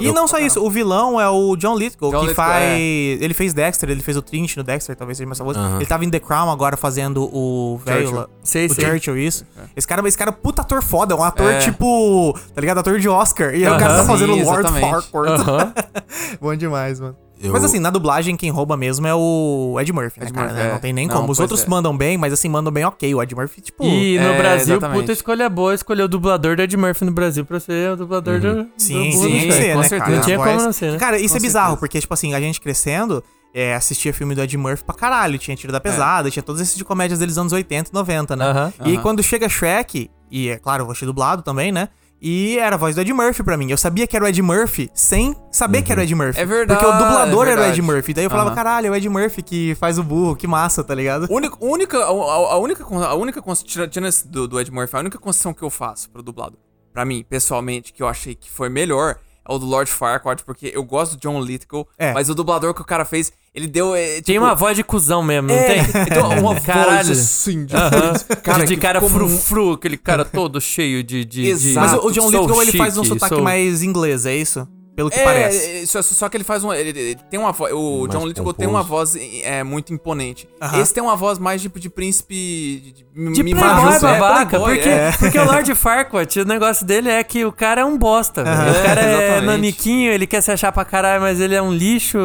E 0.00 0.12
não 0.12 0.28
só 0.28 0.38
isso, 0.38 0.64
o 0.64 0.70
vilão 0.70 1.20
é 1.20 1.28
o 1.28 1.56
John 1.56 1.76
Lithgow, 1.76 2.10
John 2.12 2.20
que 2.20 2.26
Lithgow, 2.28 2.44
faz... 2.46 2.62
é. 2.62 2.78
Ele 2.78 3.34
fez 3.34 3.52
Dexter, 3.52 3.90
ele 3.90 4.02
fez 4.02 4.16
o 4.16 4.22
Trinity 4.22 4.56
no 4.56 4.62
Dexter, 4.62 4.94
talvez 4.94 5.18
seja 5.18 5.26
mais 5.26 5.38
famoso. 5.38 5.58
Aham. 5.58 5.76
Ele 5.76 5.86
tava 5.86 6.04
em 6.04 6.10
The 6.10 6.20
Crown 6.20 6.50
agora 6.50 6.76
fazendo 6.76 7.24
o 7.34 7.80
velho 7.84 8.12
lá. 8.12 8.26
Sei, 8.44 8.66
o 8.66 8.74
sei. 8.74 8.84
Churchill, 8.84 9.18
isso. 9.18 9.44
Esse 9.76 9.86
cara, 9.86 10.06
esse 10.06 10.16
cara 10.16 10.30
é 10.30 10.32
puta 10.32 10.62
ator 10.62 10.80
foda, 10.82 11.14
é 11.14 11.16
um 11.16 11.24
ator 11.24 11.50
É. 11.52 11.58
tipo, 11.58 12.38
tá 12.54 12.60
ligado? 12.60 12.78
Ator 12.78 13.00
de 13.00 13.08
Oscar. 13.08 13.54
E 13.54 13.66
aí 13.66 13.72
o 13.72 13.78
cara 13.78 13.96
tá 13.96 14.04
fazendo 14.04 14.36
Lord. 14.36 14.68
Farquaad. 14.70 15.40
Aham. 15.42 15.72
Bom 16.40 16.54
demais, 16.54 16.67
mano. 16.68 17.16
Eu- 17.40 17.52
Mas 17.52 17.62
assim, 17.62 17.78
na 17.78 17.88
dublagem, 17.90 18.36
quem 18.36 18.50
rouba 18.50 18.76
mesmo 18.76 19.06
é 19.06 19.14
o 19.14 19.76
Ed 19.80 19.92
Murphy, 19.92 20.18
né, 20.18 20.26
Ed 20.26 20.32
cara? 20.34 20.46
Murphy, 20.48 20.60
né? 20.60 20.68
é. 20.68 20.72
Não 20.72 20.78
tem 20.80 20.92
nem 20.92 21.06
Não, 21.06 21.16
como. 21.18 21.30
Os 21.30 21.38
outros 21.38 21.62
é. 21.62 21.68
mandam 21.68 21.96
bem, 21.96 22.18
mas 22.18 22.32
assim, 22.32 22.48
mandam 22.48 22.72
bem 22.72 22.84
ok. 22.84 23.14
O 23.14 23.22
Ed 23.22 23.32
Murphy, 23.32 23.60
tipo... 23.60 23.84
E 23.84 24.18
no 24.18 24.26
É, 24.26 24.36
Brasil, 24.38 24.74
exatamente. 24.74 25.00
puta 25.00 25.12
escolha 25.12 25.48
boa, 25.48 25.72
escolheu 25.72 26.06
o 26.06 26.08
dublador 26.08 26.56
do 26.56 26.62
Ed 26.62 26.76
Murphy 26.76 27.04
no 27.04 27.12
Brasil 27.12 27.44
pra 27.44 27.60
ser 27.60 27.92
o 27.92 27.96
dublador 27.96 28.40
do, 28.40 28.66
Sim, 28.76 29.10
do 29.10 29.16
sim, 29.18 29.40
Shrek. 29.40 29.52
ser, 29.52 29.72
com 29.74 29.78
né, 29.80 29.82
certeza. 29.88 29.98
cara? 30.00 30.16
Não 30.16 30.20
tinha 30.24 30.36
A 30.36 30.38
como 30.40 30.52
voz- 30.52 30.64
não 30.64 30.72
ser, 30.72 30.92
né? 30.92 30.98
Cara, 30.98 31.16
isso 31.20 31.34
Com 31.34 31.36
é 31.38 31.40
bizarro, 31.40 31.66
certeza. 31.66 31.80
porque, 31.80 32.00
tipo 32.00 32.12
assim, 32.14 32.34
a 32.34 32.40
gente 32.40 32.60
crescendo, 32.60 33.22
é, 33.54 33.72
assistia 33.72 34.12
filme 34.12 34.34
do 34.34 34.42
Ed 34.42 34.56
Murphy 34.58 34.82
pra 34.82 34.96
caralho. 34.96 35.38
Tinha 35.38 35.56
Tiro 35.56 35.72
da 35.72 35.78
Pesada, 35.80 36.28
tinha 36.32 36.42
todos 36.42 36.60
esses 36.60 36.74
de 36.76 36.84
comédias 36.84 37.20
deles 37.20 37.38
anos 37.38 37.52
80 37.52 37.90
e 37.90 37.94
90, 37.94 38.34
né? 38.34 38.72
E 38.84 38.98
quando 38.98 39.22
chega 39.22 39.48
Shrek, 39.48 40.10
e 40.28 40.48
é 40.48 40.56
claro, 40.56 40.82
eu 40.82 40.86
vou 40.86 40.94
ser 40.96 41.06
dublado 41.06 41.40
também, 41.42 41.70
né? 41.70 41.88
E 42.20 42.58
era 42.58 42.74
a 42.74 42.78
voz 42.78 42.94
do 42.96 43.00
Ed 43.00 43.12
Murphy 43.12 43.42
pra 43.44 43.56
mim. 43.56 43.70
Eu 43.70 43.76
sabia 43.78 44.06
que 44.06 44.16
era 44.16 44.24
o 44.24 44.28
Ed 44.28 44.42
Murphy 44.42 44.90
sem 44.92 45.36
saber 45.52 45.82
que 45.82 45.92
era 45.92 46.00
o 46.00 46.04
Ed 46.04 46.14
Murphy. 46.14 46.40
É 46.40 46.44
verdade, 46.44 46.80
Porque 46.80 46.92
o 46.94 46.98
dublador 46.98 47.46
é 47.46 47.52
era 47.52 47.60
o 47.60 47.64
Ed. 47.66 47.80
Murphy. 47.80 48.12
Daí 48.14 48.24
eu 48.24 48.30
falava, 48.30 48.48
Aham. 48.50 48.56
caralho, 48.56 48.86
é 48.88 48.90
o 48.90 48.94
Ed 48.96 49.08
Murphy 49.08 49.42
que 49.42 49.74
faz 49.76 49.98
o 49.98 50.02
burro, 50.02 50.34
que 50.34 50.46
massa, 50.46 50.82
tá 50.82 50.94
ligado? 50.94 51.28
Única, 51.30 51.56
única, 51.60 51.98
a, 51.98 52.08
a- 52.08 52.58
única, 52.58 52.84
a 52.84 53.14
única 53.14 53.40
tirando 53.64 54.06
esse 54.08 54.26
do, 54.26 54.48
do 54.48 54.60
Ed 54.60 54.70
Murphy, 54.72 54.96
a 54.96 55.00
única 55.00 55.18
concessão 55.18 55.54
que 55.54 55.62
eu 55.62 55.70
faço 55.70 56.10
pro 56.10 56.22
dublado, 56.22 56.58
pra 56.92 57.04
mim, 57.04 57.24
pessoalmente, 57.28 57.92
que 57.92 58.02
eu 58.02 58.08
achei 58.08 58.34
que 58.34 58.50
foi 58.50 58.68
melhor, 58.68 59.16
o 59.54 59.58
do 59.58 59.66
Lord 59.66 59.90
Farquaad, 59.90 60.44
porque 60.44 60.70
eu 60.74 60.84
gosto 60.84 61.16
do 61.16 61.20
John 61.20 61.40
Lithgow, 61.40 61.88
É. 61.98 62.12
mas 62.12 62.28
o 62.28 62.34
dublador 62.34 62.74
que 62.74 62.82
o 62.82 62.84
cara 62.84 63.04
fez, 63.04 63.32
ele 63.54 63.66
deu. 63.66 63.94
é, 63.94 64.16
tipo, 64.16 64.26
Tem 64.26 64.38
uma 64.38 64.54
voz 64.54 64.76
de 64.76 64.84
cuzão 64.84 65.22
mesmo, 65.22 65.48
não 65.48 65.54
é, 65.54 65.66
tem? 65.84 66.02
Então, 66.02 66.38
uma 66.38 66.54
Caralho. 66.60 67.06
voz 67.06 67.10
assim, 67.18 67.64
de, 67.64 67.74
Aham. 67.74 68.12
cara, 68.42 68.64
de 68.66 68.76
cara 68.76 69.00
frufru, 69.00 69.72
aquele 69.72 69.96
cara 69.96 70.24
todo 70.24 70.60
cheio 70.60 71.02
de. 71.02 71.24
de, 71.24 71.42
de 71.44 71.46
Exato. 71.48 71.86
Mas 71.86 72.04
o, 72.04 72.06
o 72.08 72.12
John 72.12 72.30
Lithgow, 72.30 72.62
ele 72.62 72.72
faz 72.72 72.96
um 72.98 73.04
sotaque 73.04 73.34
sou- 73.34 73.42
mais 73.42 73.82
inglês, 73.82 74.26
é 74.26 74.36
isso? 74.36 74.68
Pelo 74.98 75.10
que 75.10 75.20
É, 75.20 75.22
parece. 75.24 75.82
é, 75.82 75.86
só, 75.86 76.02
só 76.02 76.28
que 76.28 76.36
ele 76.36 76.42
faz 76.42 76.64
um. 76.64 76.72
Ele, 76.74 76.88
ele 76.90 77.14
tem 77.30 77.38
uma 77.38 77.52
voz. 77.52 77.72
O 77.72 78.00
Mais 78.00 78.10
John 78.10 78.26
Lithgow 78.26 78.52
tem 78.52 78.66
uma 78.66 78.82
voz 78.82 79.14
é, 79.44 79.62
muito 79.62 79.94
imponente. 79.94 80.48
Aham. 80.60 80.80
Esse 80.80 80.92
tem 80.92 81.00
uma 81.00 81.14
voz 81.14 81.38
mais 81.38 81.62
tipo 81.62 81.78
de 81.78 81.88
príncipe. 81.88 82.34
De, 82.34 82.90
de, 83.04 83.32
De 83.32 83.42
mimado, 83.44 83.80
playboy, 83.86 84.10
é, 84.10 84.18
babaca. 84.18 84.58
porque, 84.58 84.88
é. 84.88 85.12
porque 85.16 85.38
o 85.38 85.44
Lord 85.44 85.72
Farquaad, 85.76 86.40
o 86.40 86.44
negócio 86.44 86.84
dele 86.84 87.10
é 87.10 87.22
que 87.22 87.44
o 87.44 87.52
cara 87.52 87.82
é 87.82 87.84
um 87.84 87.96
bosta. 87.96 88.42
velho. 88.42 88.56
O 88.72 88.82
cara 88.82 89.00
é 89.00 89.14
Exatamente. 89.14 89.46
naniquinho, 89.46 90.10
ele 90.10 90.26
quer 90.26 90.40
se 90.40 90.50
achar 90.50 90.72
pra 90.72 90.84
caralho, 90.84 91.20
mas 91.20 91.40
ele 91.40 91.54
é 91.54 91.62
um 91.62 91.72
lixo. 91.72 92.18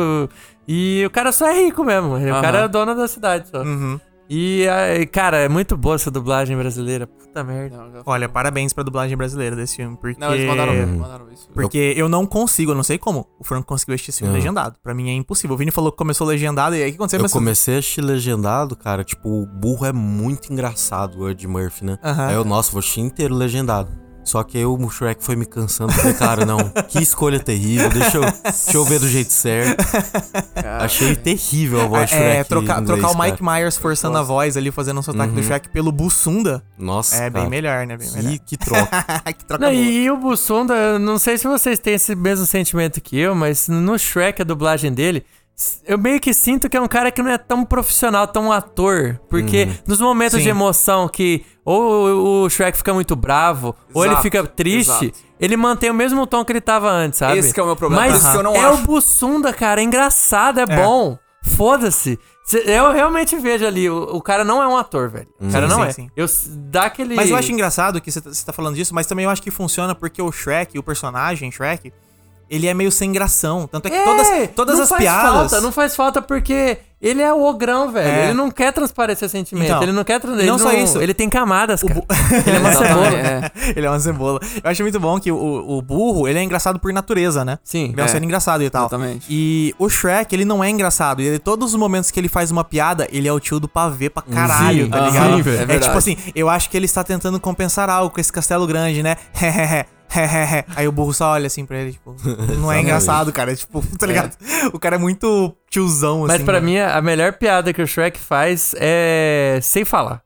E 0.67 1.03
o 1.05 1.11
cara 1.11 1.31
só 1.31 1.47
é 1.47 1.53
rico 1.65 1.83
mesmo. 1.83 2.13
O 2.13 2.15
Aham. 2.15 2.41
cara 2.41 2.57
é 2.61 2.65
o 2.65 2.69
dono 2.69 2.95
da 2.95 3.07
cidade 3.07 3.49
só. 3.49 3.61
Uhum. 3.61 3.99
E, 4.35 4.67
aí, 4.67 5.05
cara, 5.05 5.37
é 5.37 5.47
muito 5.47 5.77
boa 5.77 5.93
essa 5.93 6.09
dublagem 6.09 6.57
brasileira. 6.57 7.05
Puta 7.05 7.43
merda. 7.43 7.77
Não, 7.77 8.01
Olha, 8.03 8.27
parabéns 8.27 8.73
pra 8.73 8.83
dublagem 8.83 9.15
brasileira 9.15 9.55
desse 9.55 9.75
filme, 9.75 9.95
porque... 9.95 10.19
Não, 10.19 10.33
eles 10.33 10.47
mandaram, 10.47 10.73
mandaram 10.87 11.31
isso. 11.31 11.47
Porque 11.53 11.93
eu 11.95 12.09
não 12.09 12.25
consigo, 12.25 12.71
eu 12.71 12.75
não 12.75 12.81
sei 12.83 12.97
como 12.97 13.27
o 13.39 13.43
Franco 13.43 13.67
conseguiu 13.67 13.93
assistir 13.93 14.09
esse 14.09 14.19
filme 14.19 14.33
Ah. 14.33 14.37
legendado. 14.37 14.75
Pra 14.81 14.93
mim 14.95 15.07
é 15.09 15.13
impossível. 15.13 15.53
O 15.53 15.57
Vini 15.57 15.69
falou 15.69 15.91
que 15.91 15.97
começou 15.99 16.25
legendado 16.25 16.75
e 16.75 16.81
aí 16.81 16.87
o 16.89 16.91
que 16.93 16.97
aconteceu? 16.97 17.19
Eu 17.19 17.23
Mas- 17.23 17.31
comecei 17.31 17.75
a 17.75 17.79
assistir 17.79 18.01
legendado, 18.01 18.75
cara. 18.75 19.03
Tipo, 19.03 19.29
o 19.29 19.45
burro 19.45 19.85
é 19.85 19.93
muito 19.93 20.51
engraçado, 20.51 21.19
o 21.19 21.29
Ed 21.29 21.45
Murphy, 21.47 21.85
né? 21.85 21.99
Aham. 22.03 22.27
Aí 22.27 22.33
eu, 22.33 22.43
nossa, 22.43 22.71
vou 22.71 22.79
assistir 22.79 23.01
inteiro 23.01 23.35
legendado. 23.35 24.02
Só 24.23 24.43
que 24.43 24.57
aí 24.57 24.65
o 24.65 24.89
Shrek 24.89 25.23
foi 25.23 25.35
me 25.35 25.45
cansando. 25.45 25.91
Falei, 25.93 26.13
cara, 26.13 26.45
não, 26.45 26.57
que 26.87 26.99
escolha 27.01 27.39
terrível. 27.39 27.89
Deixa 27.89 28.17
eu, 28.17 28.21
deixa 28.21 28.77
eu 28.77 28.85
ver 28.85 28.99
do 28.99 29.07
jeito 29.07 29.31
certo. 29.33 29.83
Achei 30.79 31.15
terrível 31.15 31.81
a 31.81 31.85
voz 31.87 32.09
do 32.09 32.13
Shrek. 32.15 32.23
É, 32.37 32.43
trocar, 32.43 32.81
inglês, 32.81 32.99
trocar 32.99 33.17
o 33.17 33.21
Mike 33.21 33.37
cara. 33.43 33.57
Myers 33.59 33.77
forçando 33.77 34.17
a 34.17 34.21
voz 34.23 34.55
ali, 34.57 34.71
fazendo 34.71 34.99
um 34.99 35.03
sotaque 35.03 35.29
Uhum. 35.29 35.35
do 35.35 35.43
Shrek 35.43 35.69
pelo 35.69 35.91
Bussunda, 35.91 36.63
Nossa, 36.77 37.15
é 37.15 37.29
bem 37.29 37.43
cara, 37.43 37.49
melhor, 37.49 37.87
né? 37.87 37.97
Bem 37.97 38.11
melhor. 38.11 38.31
Que, 38.31 38.39
que 38.39 38.57
troca. 38.57 39.05
que 39.33 39.45
troca 39.45 39.65
Não, 39.65 39.73
e, 39.73 40.03
e 40.05 40.11
o 40.11 40.17
Bussunda, 40.17 40.97
não 40.99 41.17
sei 41.17 41.37
se 41.37 41.47
vocês 41.47 41.79
têm 41.79 41.93
esse 41.95 42.15
mesmo 42.15 42.45
sentimento 42.45 43.01
que 43.01 43.17
eu, 43.17 43.33
mas 43.35 43.67
no 43.67 43.97
Shrek, 43.97 44.41
a 44.41 44.45
dublagem 44.45 44.91
dele, 44.91 45.25
eu 45.85 45.97
meio 45.97 46.19
que 46.19 46.33
sinto 46.33 46.67
que 46.69 46.75
é 46.75 46.81
um 46.81 46.87
cara 46.87 47.11
que 47.11 47.21
não 47.21 47.29
é 47.31 47.37
tão 47.37 47.63
profissional, 47.63 48.27
tão 48.27 48.51
ator. 48.51 49.19
Porque 49.29 49.67
nos 49.87 49.99
momentos 49.99 50.37
Sim. 50.37 50.43
de 50.43 50.49
emoção 50.49 51.07
que 51.07 51.45
ou 51.63 52.43
o- 52.45 52.49
Shrek 52.49 52.77
fica 52.77 52.93
muito 52.93 53.15
bravo, 53.15 53.75
ou 53.93 54.03
ele 54.03 54.11
Exato, 54.13 54.23
fica 54.23 54.43
triste, 54.45 55.05
exato. 55.05 55.19
ele 55.39 55.55
mantém 55.55 55.89
o 55.89 55.93
mesmo 55.93 56.27
tom 56.27 56.43
que 56.43 56.51
ele 56.51 56.59
tava 56.59 56.89
antes, 56.89 57.19
sabe? 57.19 57.37
Esse 57.37 57.53
que 57.53 57.59
é 57.59 57.63
o 57.63 57.65
meu 57.67 57.75
problema, 57.75 58.05
Mas 58.05 58.25
eu 58.35 58.43
não 58.43 58.53
é 58.55 58.65
acho. 58.65 58.81
o 58.83 58.85
Bussunda, 58.85 59.53
cara, 59.53 59.79
é 59.79 59.83
engraçado, 59.83 60.59
é, 60.59 60.65
bom. 60.65 61.17
Foda-se. 61.41 62.19
Eu 62.65 62.91
realmente 62.91 63.37
vejo 63.37 63.65
ali, 63.65 63.89
o, 63.89 64.03
o 64.15 64.21
cara 64.21 64.43
não 64.43 64.61
é 64.61 64.67
um 64.67 64.75
ator, 64.75 65.09
velho. 65.09 65.27
O 65.39 65.49
cara 65.49 65.69
Sim, 65.69 65.73
não 65.75 65.81
sim, 65.83 65.87
é. 65.87 65.91
sim. 65.93 66.09
Eu 66.15 66.25
dá 66.69 66.83
aquele. 66.83 67.15
Mas 67.15 67.29
eu 67.29 67.37
acho 67.37 67.51
engraçado 67.51 68.01
que 68.01 68.11
você 68.11 68.19
tá- 68.19 68.33
você 68.33 68.45
tá 68.45 68.51
falando 68.51 68.75
disso, 68.75 68.93
mas 68.93 69.07
também 69.07 69.23
eu 69.23 69.31
acho 69.31 69.41
que 69.41 69.49
funciona 69.51 69.95
porque 69.95 70.21
o 70.21 70.29
Shrek, 70.31 70.77
o 70.77 70.83
personagem 70.83 71.49
Shrek, 71.51 71.93
ele 72.49 72.67
é 72.67 72.73
meio 72.73 72.91
sem 72.91 73.11
gração. 73.11 73.67
Tanto 73.67 73.87
é 73.87 73.91
que 73.91 73.95
É, 73.97 74.03
todas, 74.03 74.49
todas 74.55 74.75
não 74.75 74.83
as 74.83 74.89
faz 74.89 75.01
piadas. 75.01 75.31
Falta, 75.51 75.61
não 75.61 75.71
faz 75.71 75.95
falta 75.95 76.21
porque 76.21 76.77
ele 77.01 77.21
é 77.21 77.33
o 77.33 77.43
ogrão, 77.43 77.91
velho. 77.91 78.07
É. 78.07 78.23
Ele 78.25 78.33
não 78.33 78.49
quer 78.49 78.71
transparecer 78.71 79.27
sentimento. 79.27 79.65
Então, 79.65 79.83
ele 79.83 79.91
não 79.91 80.03
quer 80.05 80.19
trans... 80.21 80.41
e 80.41 80.45
não 80.45 80.57
só 80.57 80.71
isso. 80.71 81.01
Ele 81.01 81.13
tem 81.13 81.29
camadas, 81.29 81.81
cara. 81.83 81.95
bu- 81.95 82.05
Ele 82.47 82.55
é 82.55 82.59
uma 82.59 82.71
cebola. 82.71 83.07
É. 83.09 83.51
ele 83.75 83.85
é 83.85 83.89
uma 83.89 83.99
cebola. 83.99 84.39
Eu 84.63 84.69
acho 84.71 84.81
muito 84.83 84.99
bom 85.01 85.19
que 85.19 85.29
o, 85.31 85.37
o 85.77 85.81
burro, 85.81 86.27
ele 86.29 86.39
é 86.39 86.43
engraçado 86.43 86.79
por 86.79 86.93
natureza, 86.93 87.43
né? 87.43 87.59
Sim. 87.63 87.89
Ele 87.91 87.99
é 87.99 88.03
um 88.03 88.05
É, 88.05 88.09
ser 88.09 88.23
engraçado 88.23 88.63
e 88.63 88.69
tal. 88.69 88.83
exatamente. 88.83 89.25
E 89.29 89.75
o 89.77 89.89
Shrek, 89.89 90.33
ele 90.33 90.45
não 90.45 90.63
é 90.63 90.69
engraçado. 90.69 91.21
E 91.21 91.25
ele, 91.27 91.39
todos 91.39 91.73
os 91.73 91.79
momentos 91.79 92.09
que 92.09 92.17
ele 92.19 92.29
faz 92.29 92.51
uma 92.51 92.63
piada, 92.63 93.05
ele 93.11 93.27
é 93.27 93.33
o 93.33 93.39
tio 93.39 93.59
do 93.59 93.67
pavê 93.67 94.09
pra 94.09 94.23
caralho, 94.23 94.85
Sim, 94.85 94.89
tá 94.91 94.99
ligado? 95.01 95.43
velho. 95.43 95.71
é, 95.71 95.75
É 95.75 95.79
tipo 95.79 95.97
assim, 95.97 96.15
eu 96.33 96.49
acho 96.49 96.69
que 96.69 96.77
ele 96.77 96.85
está 96.85 97.03
tentando 97.03 97.37
compensar 97.39 97.89
algo 97.89 98.13
com 98.13 98.21
esse 98.21 98.31
castelo 98.31 98.65
grande, 98.65 99.03
né? 99.03 99.17
Aí 100.75 100.87
o 100.87 100.91
burro 100.91 101.13
só 101.13 101.31
olha 101.31 101.47
assim 101.47 101.65
pra 101.65 101.77
ele, 101.77 101.93
tipo, 101.93 102.15
não 102.59 102.71
é 102.71 102.79
engraçado, 102.79 103.31
cara. 103.31 103.55
Tipo, 103.55 103.83
tá 103.97 104.05
ligado? 104.05 104.37
O 104.73 104.79
cara 104.79 104.95
é 104.95 104.99
muito 104.99 105.55
tiozão, 105.69 106.25
assim. 106.25 106.33
Mas 106.33 106.43
pra 106.43 106.59
né? 106.59 106.65
mim, 106.65 106.77
a 106.77 107.01
melhor 107.01 107.33
piada 107.33 107.73
que 107.73 107.81
o 107.81 107.87
Shrek 107.87 108.19
faz 108.19 108.73
é 108.77 109.59
sem 109.61 109.83
falar. 109.85 110.21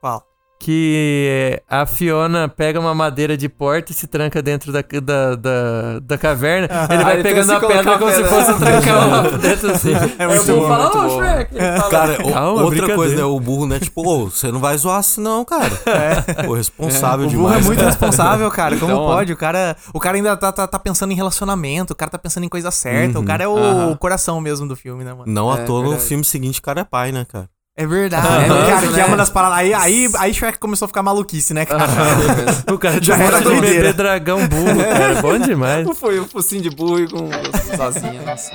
Qual? 0.00 0.29
Que 0.62 1.58
a 1.66 1.86
Fiona 1.86 2.46
pega 2.46 2.78
uma 2.78 2.94
madeira 2.94 3.34
de 3.34 3.48
porta 3.48 3.92
e 3.92 3.94
se 3.94 4.06
tranca 4.06 4.42
dentro 4.42 4.70
da, 4.70 4.82
da, 4.82 5.34
da, 5.34 5.98
da 6.02 6.18
caverna. 6.18 6.68
Ele 6.90 7.02
vai 7.02 7.14
ele 7.14 7.22
pegando 7.22 7.50
a 7.54 7.60
pedra 7.60 7.98
como 7.98 8.12
se 8.12 8.24
fosse 8.24 8.54
trancar 8.60 9.08
uma 9.08 9.22
dentro 9.38 9.70
assim. 9.70 9.92
É 10.18 10.26
muito 10.26 10.40
eu 10.50 10.56
vou 10.56 10.60
bom, 10.60 10.68
falar, 10.68 10.90
muito 10.94 10.98
bom. 10.98 11.18
Shrek. 11.18 11.54
Fala, 11.56 11.90
Cara, 11.90 12.12
o- 12.26 12.32
"Calma, 12.32 12.50
outra 12.50 12.68
brincadeira." 12.68 12.94
coisa, 12.94 13.16
né? 13.16 13.24
O 13.24 13.40
burro, 13.40 13.66
né? 13.66 13.80
Tipo, 13.80 14.06
ô, 14.06 14.28
você 14.30 14.52
não 14.52 14.60
vai 14.60 14.76
zoar 14.76 14.98
assim, 14.98 15.22
não, 15.22 15.46
cara. 15.46 15.70
Pô, 16.44 16.52
responsável 16.52 17.26
O 17.26 17.30
burro 17.30 17.44
demais. 17.46 17.64
é 17.64 17.66
muito 17.66 17.78
cara. 17.78 17.90
responsável, 17.90 18.50
cara. 18.50 18.76
Como 18.76 18.92
Então, 18.92 19.06
pode? 19.06 19.32
O 19.32 19.36
cara, 19.38 19.74
o 19.94 19.98
cara 19.98 20.16
ainda 20.18 20.36
tá, 20.36 20.52
tá, 20.52 20.66
tá 20.66 20.78
pensando 20.78 21.10
em 21.10 21.16
relacionamento, 21.16 21.94
o 21.94 21.96
cara 21.96 22.10
tá 22.10 22.18
pensando 22.18 22.44
em 22.44 22.50
coisa 22.50 22.70
certa. 22.70 23.18
O 23.18 23.24
cara 23.24 23.42
é 23.44 23.48
o 23.48 23.56
Aham. 23.56 23.96
coração 23.96 24.38
mesmo 24.42 24.68
do 24.68 24.76
filme, 24.76 25.04
né, 25.04 25.12
mano? 25.14 25.24
Não 25.26 25.50
à 25.50 25.58
É, 25.60 25.64
toa 25.64 25.82
no 25.82 25.98
filme 25.98 26.22
seguinte 26.22 26.58
o 26.60 26.62
cara 26.62 26.82
é 26.82 26.84
pai, 26.84 27.12
né, 27.12 27.24
cara? 27.26 27.48
É 27.80 27.86
verdade. 27.86 28.26
É 28.26 28.46
cara, 28.46 28.80
mesmo, 28.82 28.92
que 28.92 29.00
é 29.00 29.02
né? 29.02 29.08
uma 29.08 29.16
das 29.16 29.30
paradas. 29.30 29.56
Aí, 29.58 29.72
aí, 29.72 30.10
aí 30.18 30.34
Shrek 30.34 30.58
começou 30.58 30.84
a 30.84 30.88
ficar 30.88 31.02
maluquice, 31.02 31.54
né, 31.54 31.64
cara? 31.64 31.86
O 32.70 32.78
cara 32.78 33.02
Já 33.02 33.16
já 33.16 33.24
era 33.24 33.40
doideira. 33.40 33.80
bebê 33.80 33.92
dragão 33.94 34.46
burro, 34.46 34.84
cara. 34.84 35.22
Bom 35.22 35.38
demais. 35.38 35.88
Foi 35.98 36.20
o 36.20 36.26
focinho 36.26 36.60
de 36.60 36.68
burro 36.68 37.00
e 37.00 37.08
com 37.08 37.30
sozinha, 37.74 38.20
nossa. 38.20 38.50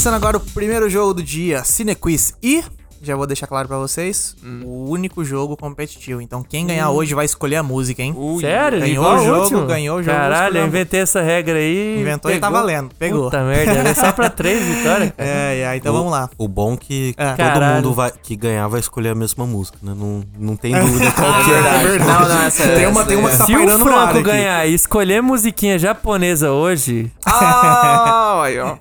Começando 0.00 0.14
agora 0.14 0.38
o 0.38 0.40
primeiro 0.40 0.88
jogo 0.88 1.12
do 1.12 1.22
dia, 1.22 1.62
Cine 1.62 1.94
Quiz. 1.94 2.32
E, 2.42 2.64
já 3.02 3.14
vou 3.14 3.26
deixar 3.26 3.46
claro 3.46 3.68
pra 3.68 3.76
vocês, 3.76 4.34
o 4.64 4.88
único 4.88 5.22
jogo 5.22 5.58
competitivo. 5.58 6.22
Então 6.22 6.42
quem 6.42 6.66
ganhar 6.66 6.88
hoje 6.88 7.14
vai 7.14 7.26
escolher 7.26 7.56
a 7.56 7.62
música, 7.62 8.00
hein? 8.02 8.14
Ui, 8.16 8.40
Sério? 8.40 8.80
Ganhou 8.80 8.94
Igual 9.04 9.16
o 9.20 9.24
jogo, 9.26 9.40
último? 9.42 9.66
ganhou 9.66 9.98
o 9.98 10.02
jogo, 10.02 10.16
Caralho, 10.16 10.56
eu 10.56 10.66
inventei 10.66 11.00
essa 11.00 11.20
regra 11.20 11.58
aí. 11.58 12.00
Inventou 12.00 12.30
e 12.30 12.38
tá 12.38 12.46
pegou. 12.46 12.60
valendo. 12.62 12.90
Pegou. 12.98 13.24
Puta 13.24 13.44
merda, 13.44 13.72
é 13.90 13.92
só 13.94 14.10
pra 14.10 14.30
três 14.30 14.64
vitórias. 14.64 15.10
cara. 15.18 15.28
É, 15.28 15.60
é, 15.70 15.76
então 15.76 15.92
o, 15.92 15.98
vamos 15.98 16.12
lá. 16.12 16.30
O 16.38 16.48
bom 16.48 16.78
que 16.78 17.14
É. 17.18 17.28
todo 17.32 17.36
Caralho. 17.36 17.74
mundo 17.76 17.92
vai, 17.92 18.10
que 18.22 18.36
ganhar 18.36 18.68
vai 18.68 18.80
escolher 18.80 19.10
a 19.10 19.14
mesma 19.14 19.44
música, 19.46 19.76
né? 19.82 19.92
Não, 19.94 20.24
não 20.38 20.56
tem 20.56 20.72
dúvida 20.80 21.12
qual 21.12 21.44
que 21.44 21.50
é. 21.50 21.78
verdade. 21.88 21.98
Não, 22.06 22.28
não, 22.36 22.42
essa 22.46 22.66
Tem 22.68 22.86
uma, 22.86 23.04
tem 23.04 23.16
uma 23.18 23.28
que 23.28 23.36
tá 23.36 23.44
Se 23.44 23.54
o 23.54 23.68
Franco 23.68 23.98
aqui. 24.14 24.22
ganhar 24.22 24.66
e 24.66 24.72
escolher 24.72 25.22
musiquinha 25.22 25.78
japonesa 25.78 26.52
hoje, 26.52 27.12
Ah, 27.26 28.40
aí, 28.44 28.58
ó. 28.58 28.76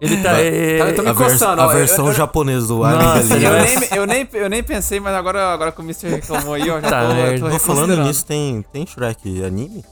Ele 0.00 0.16
tá. 0.22 0.32
Vai. 0.32 0.46
é- 0.46 0.78
Tá- 0.78 0.92
tá 0.94 1.02
me 1.02 1.08
A, 1.10 1.14
coçando, 1.14 1.60
a 1.62 1.66
ó, 1.66 1.70
eu- 1.72 1.76
versão 1.78 2.06
eu- 2.08 2.12
japonesa 2.14 2.66
do 2.68 2.78
Nossa, 2.78 3.34
anime 3.34 3.34
ali. 3.34 3.44
eu- 3.44 3.52
nem, 3.62 3.88
eu, 3.98 4.06
nem, 4.06 4.28
eu 4.32 4.50
nem 4.50 4.62
pensei, 4.62 5.00
mas 5.00 5.14
agora, 5.14 5.52
agora 5.52 5.72
que 5.72 5.80
o 5.80 5.84
Mr. 5.84 6.08
reclamou 6.08 6.54
aí, 6.54 6.68
ó, 6.70 6.80
já 6.80 6.88
Tá 6.90 7.06
tô, 7.08 7.14
merda. 7.14 7.40
tô 7.46 7.50
Tô 7.50 7.58
falando 7.58 7.96
nisso, 8.04 8.24
tem, 8.26 8.62
tem 8.72 8.86
Shrek 8.86 9.44
anime? 9.44 9.84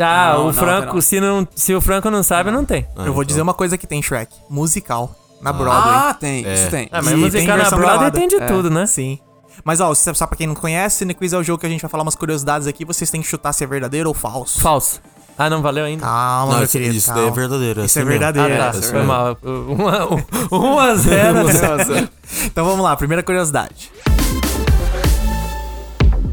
Ah, 0.00 0.34
Não, 0.34 0.42
o 0.42 0.46
não, 0.46 0.52
Franco, 0.52 0.94
não. 0.94 1.00
se, 1.00 1.20
não, 1.20 1.48
se 1.56 1.74
o 1.74 1.80
Franco 1.80 2.08
não 2.10 2.22
sabe, 2.22 2.50
não 2.52 2.64
tem. 2.64 2.86
Ah, 2.96 3.00
Eu 3.00 3.06
vou 3.06 3.14
então. 3.14 3.24
dizer 3.24 3.42
uma 3.42 3.54
coisa 3.54 3.76
que 3.76 3.86
tem 3.86 4.00
Shrek. 4.00 4.32
Musical. 4.48 5.12
Na 5.40 5.52
Broadway. 5.52 5.94
Ah, 5.94 6.14
tem, 6.14 6.44
É. 6.46 6.54
isso 6.54 6.70
tem. 6.70 6.88
Ah, 6.92 7.00
mas 7.02 7.12
E 7.12 7.16
musical 7.16 7.38
tem 7.38 7.46
na 7.48 7.56
versão 7.56 7.78
Broadway 7.78 7.98
gravada. 8.10 8.18
tem 8.18 8.28
de 8.28 8.36
É. 8.36 8.46
tudo, 8.46 8.70
né? 8.70 8.86
Sim. 8.86 9.18
Mas, 9.64 9.80
ó, 9.80 9.92
só 9.94 10.26
pra 10.26 10.36
quem 10.36 10.46
não 10.46 10.54
conhece, 10.54 10.98
Cine 10.98 11.14
Quiz 11.14 11.32
é 11.32 11.38
o 11.38 11.42
jogo 11.42 11.58
que 11.60 11.66
a 11.66 11.68
gente 11.68 11.80
vai 11.80 11.90
falar 11.90 12.02
umas 12.04 12.14
curiosidades 12.14 12.66
aqui. 12.68 12.84
Vocês 12.84 13.10
têm 13.10 13.20
que 13.20 13.26
chutar 13.28 13.52
se 13.52 13.62
é 13.64 13.66
verdadeiro 13.66 14.08
ou 14.08 14.14
falso. 14.14 14.60
Falso. 14.60 15.00
Ah, 15.38 15.48
não 15.48 15.62
valeu 15.62 15.84
ainda? 15.84 16.02
Calma, 16.04 16.50
Não, 16.50 16.56
meu 16.58 16.64
isso, 16.64 16.72
querido. 16.72 16.94
isso 16.96 17.08
daí 17.08 17.16
calma. 17.16 17.30
é 17.30 17.34
verdadeiro. 17.34 17.84
Isso 17.84 17.98
é 17.98 18.02
assim 18.02 18.08
mesmo. 18.10 18.20
verdadeiro. 18.32 18.62
Ah, 18.62 18.66
É, 18.66 18.72
tá. 18.72 18.82
Foi 18.82 19.02
mal. 19.04 19.38
Um, 19.44 20.56
um, 20.58 20.58
um 20.74 20.78
a 20.80 20.94
zero. 20.96 21.38
Então 22.44 22.64
vamos 22.64 22.84
lá, 22.84 22.96
primeira 22.96 23.22
curiosidade. 23.22 23.92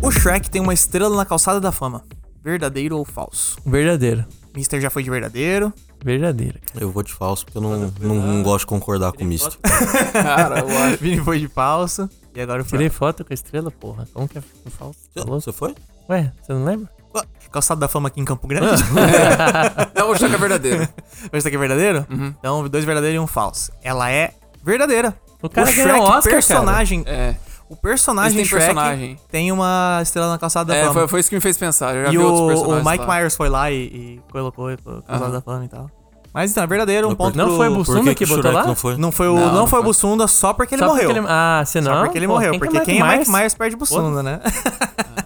O 0.02 0.12
Shrek 0.12 0.50
tem 0.50 0.62
uma 0.62 0.74
estrela 0.74 1.16
na 1.16 1.26
calçada 1.26 1.60
da 1.62 1.72
fama. 1.72 2.04
Verdadeiro 2.44 2.98
ou 2.98 3.06
falso? 3.06 3.58
Verdadeiro. 3.66 4.26
Mister 4.56 4.80
já 4.80 4.90
foi 4.90 5.04
de 5.04 5.10
verdadeiro. 5.10 5.74
Verdadeiro. 6.04 6.60
Eu 6.80 6.92
vou 6.92 7.02
de 7.04 7.12
falso 7.14 7.46
porque 7.46 7.58
eu 7.58 7.62
não, 7.62 7.92
não, 8.00 8.16
não 8.16 8.44
gosto 8.44 8.62
de 8.62 8.68
concordar 8.68 9.12
com 9.12 9.24
o 9.24 9.28
Mister. 9.28 9.54
Cara, 10.14 10.60
eu 10.60 10.78
acho. 10.80 10.98
Vini 10.98 11.20
foi 11.20 11.40
de 11.40 11.48
falso. 11.48 12.10
E 12.36 12.42
agora 12.42 12.62
o 12.62 12.66
Tirei 12.66 12.90
foto 12.90 13.24
com 13.26 13.34
a 13.34 13.36
estrela, 13.36 13.72
porra. 13.72 14.08
Como 14.14 14.28
que 14.28 14.38
é 14.38 14.44
falso? 14.70 15.00
Falou? 15.14 15.42
Você 15.42 15.52
foi? 15.52 15.74
Ué, 16.10 16.32
você 16.42 16.54
não 16.54 16.64
lembra? 16.66 16.90
Calçada 17.52 17.80
da 17.80 17.88
fama 17.88 18.08
aqui 18.10 18.20
em 18.20 18.26
Campo 18.26 18.48
Grande. 18.48 18.84
Não, 19.96 20.06
vou 20.08 20.16
achar 20.16 20.28
que 20.30 20.36
é 20.36 20.38
verdadeiro. 20.38 20.88
Mas 21.32 21.40
isso 21.40 21.48
aqui 21.48 21.56
é 21.56 21.60
verdadeiro? 21.60 22.06
Então, 22.10 22.68
dois 22.68 22.84
verdadeiros 22.84 23.16
e 23.16 23.20
um 23.20 23.28
falso. 23.28 23.72
Ela 23.84 24.12
é 24.12 24.32
verdadeira. 24.64 25.16
O 25.42 25.50
cara 25.50 25.70
o 25.70 25.74
ganhou 25.74 25.90
Shrek, 25.90 26.00
um 26.00 26.04
Oscar, 26.04 26.34
personagem, 26.34 27.04
É. 27.06 27.36
o 27.70 27.76
personagem 27.76 28.36
tem 28.38 28.46
Shrek 28.46 28.66
personagem. 28.66 29.20
tem 29.32 29.52
uma 29.52 30.00
estrela 30.02 30.30
na 30.32 30.38
calçada 30.40 30.74
da 30.74 30.76
É, 30.76 30.82
fama. 30.82 30.94
foi, 30.94 31.08
foi 31.08 31.20
isso 31.20 31.30
que 31.30 31.36
me 31.36 31.42
fez 31.42 31.56
pensar. 31.58 31.96
Eu 31.96 32.04
já 32.06 32.08
e 32.10 32.12
vi 32.12 32.18
outros 32.18 32.40
o, 32.40 32.44
o 32.44 32.48
personagens. 32.48 32.86
Mike 32.92 33.06
lá. 33.06 33.16
Myers 33.16 33.36
foi 33.36 33.50
lá 33.50 33.72
e, 33.72 33.76
e 33.76 34.22
colocou 34.32 34.68
a 34.70 34.78
calçada 34.78 35.26
Aham. 35.26 35.32
da 35.32 35.42
fama 35.42 35.66
e 35.66 35.68
tal. 35.70 35.90
Mas 36.34 36.52
então, 36.52 36.64
é 36.64 36.68
verdadeiro, 36.68 37.08
um 37.08 37.10
Mas 37.12 37.18
ponto 37.18 37.38
Não 37.38 37.46
pro- 37.48 37.56
foi 37.58 37.70
o 37.70 37.76
Bussunda 37.76 38.10
que, 38.14 38.16
que 38.16 38.24
o 38.26 38.28
botou 38.28 38.44
Shrek 38.44 38.56
lá? 38.58 38.68
não 38.68 38.76
foi? 38.76 38.98
Não 38.98 39.12
foi 39.12 39.28
o, 39.30 39.36
Não, 39.36 39.46
não, 39.46 39.54
não 39.54 39.68
foi 39.68 39.80
o. 39.80 39.84
Bussunda 39.84 40.28
só 40.28 40.52
porque 40.54 40.76
ele 40.76 40.82
Só 40.82 40.88
morreu. 40.90 41.06
porque 41.06 41.20
ele... 41.20 41.28
Ah, 41.30 41.64
se 41.66 41.80
não... 41.80 41.94
Só 41.94 42.04
porque 42.04 42.18
ele 42.18 42.28
pô, 42.28 42.34
morreu. 42.34 42.52
quem 42.52 42.60
que 42.60 42.66
porque 42.68 42.80
quem 42.86 43.00
é 43.00 43.04
Mike 43.04 43.14
Myers? 43.16 43.30
Myers 43.30 43.54
perde 43.54 43.76
Bussunda, 43.78 44.22
né? 44.22 44.40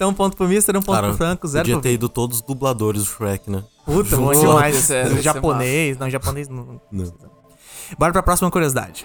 então, 0.00 0.08
um 0.08 0.14
ponto 0.14 0.34
pro 0.34 0.48
Mister, 0.48 0.74
um 0.74 0.80
ponto 0.80 0.94
Cara, 0.94 1.08
pro 1.08 1.16
Franco, 1.18 1.46
zero 1.46 1.62
podia 1.62 1.74
pro 1.74 1.82
ter 1.82 1.92
ido 1.92 2.08
todos 2.08 2.38
os 2.38 2.42
dubladores 2.42 3.02
do 3.02 3.06
Shrek, 3.06 3.50
né? 3.50 3.62
Puta, 3.84 4.16
bom 4.16 4.32
demais. 4.32 4.90
é, 4.90 5.04
ser 5.04 5.20
japonês, 5.20 5.98
não, 5.98 6.08
japonês 6.08 6.48
não. 6.48 6.80
Não. 6.90 7.12
Bora 7.98 8.10
pra 8.10 8.22
próxima 8.22 8.50
curiosidade. 8.50 9.04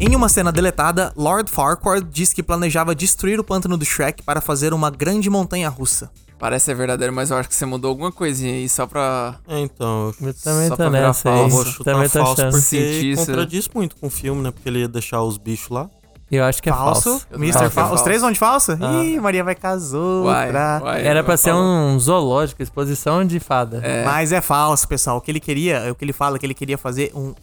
Em 0.00 0.16
uma 0.16 0.30
cena 0.30 0.50
deletada, 0.50 1.12
Lord 1.14 1.50
Farquaad 1.50 2.06
diz 2.10 2.32
que 2.32 2.42
planejava 2.42 2.94
destruir 2.94 3.38
o 3.38 3.44
pântano 3.44 3.76
do 3.76 3.84
Shrek 3.84 4.22
para 4.22 4.40
fazer 4.40 4.72
uma 4.72 4.88
grande 4.90 5.28
montanha 5.28 5.68
russa. 5.68 6.10
Parece 6.38 6.66
ser 6.66 6.74
verdadeiro, 6.74 7.12
mas 7.12 7.30
eu 7.30 7.36
acho 7.36 7.50
que 7.50 7.54
você 7.54 7.66
mudou 7.66 7.90
alguma 7.90 8.10
coisinha 8.10 8.54
aí 8.54 8.66
só 8.66 8.86
pra. 8.86 9.34
É, 9.46 9.58
então, 9.58 10.14
eu 10.22 10.32
também 10.32 10.68
Só 10.68 10.76
pra 10.76 10.88
virar 10.88 11.08
nessa 11.08 11.22
falso. 11.22 11.50
vou 11.54 11.66
chutar 11.66 11.92
Também 11.92 12.08
tô 12.08 12.18
falso 12.20 12.40
achando. 12.40 12.52
porque 12.52 12.64
Sentir 12.64 13.10
isso. 13.12 13.26
contradiz 13.26 13.68
muito 13.74 13.96
com 13.96 14.06
o 14.06 14.10
filme, 14.10 14.40
né? 14.40 14.50
Porque 14.50 14.66
ele 14.70 14.78
ia 14.78 14.88
deixar 14.88 15.20
os 15.22 15.36
bichos 15.36 15.68
lá. 15.68 15.90
Eu 16.30 16.44
acho 16.44 16.62
que 16.62 16.68
é 16.68 16.72
falso. 16.72 17.10
falso? 17.20 17.26
Mr. 17.34 17.64
é 17.64 17.70
Falso. 17.70 17.94
Os 17.94 18.02
três 18.02 18.20
vão 18.20 18.30
de 18.30 18.38
falso? 18.38 18.72
Ah. 18.80 19.02
Ih, 19.02 19.18
Maria 19.18 19.42
vai 19.42 19.54
casou. 19.54 20.30
Era 20.30 21.24
pra 21.24 21.36
ser 21.36 21.50
falar. 21.52 21.62
um 21.62 21.98
zoológico, 21.98 22.62
exposição 22.62 23.24
de 23.24 23.40
fada. 23.40 23.80
É. 23.82 24.04
Mas 24.04 24.30
é 24.32 24.40
falso, 24.40 24.86
pessoal. 24.86 25.16
O 25.16 25.20
que 25.20 25.30
ele 25.30 25.40
queria, 25.40 25.90
o 25.90 25.94
que 25.94 26.04
ele 26.04 26.12
fala 26.12 26.36
é 26.36 26.38
que 26.38 26.44
ele 26.44 26.54
queria 26.54 26.76
fazer 26.76 27.10
um 27.14 27.34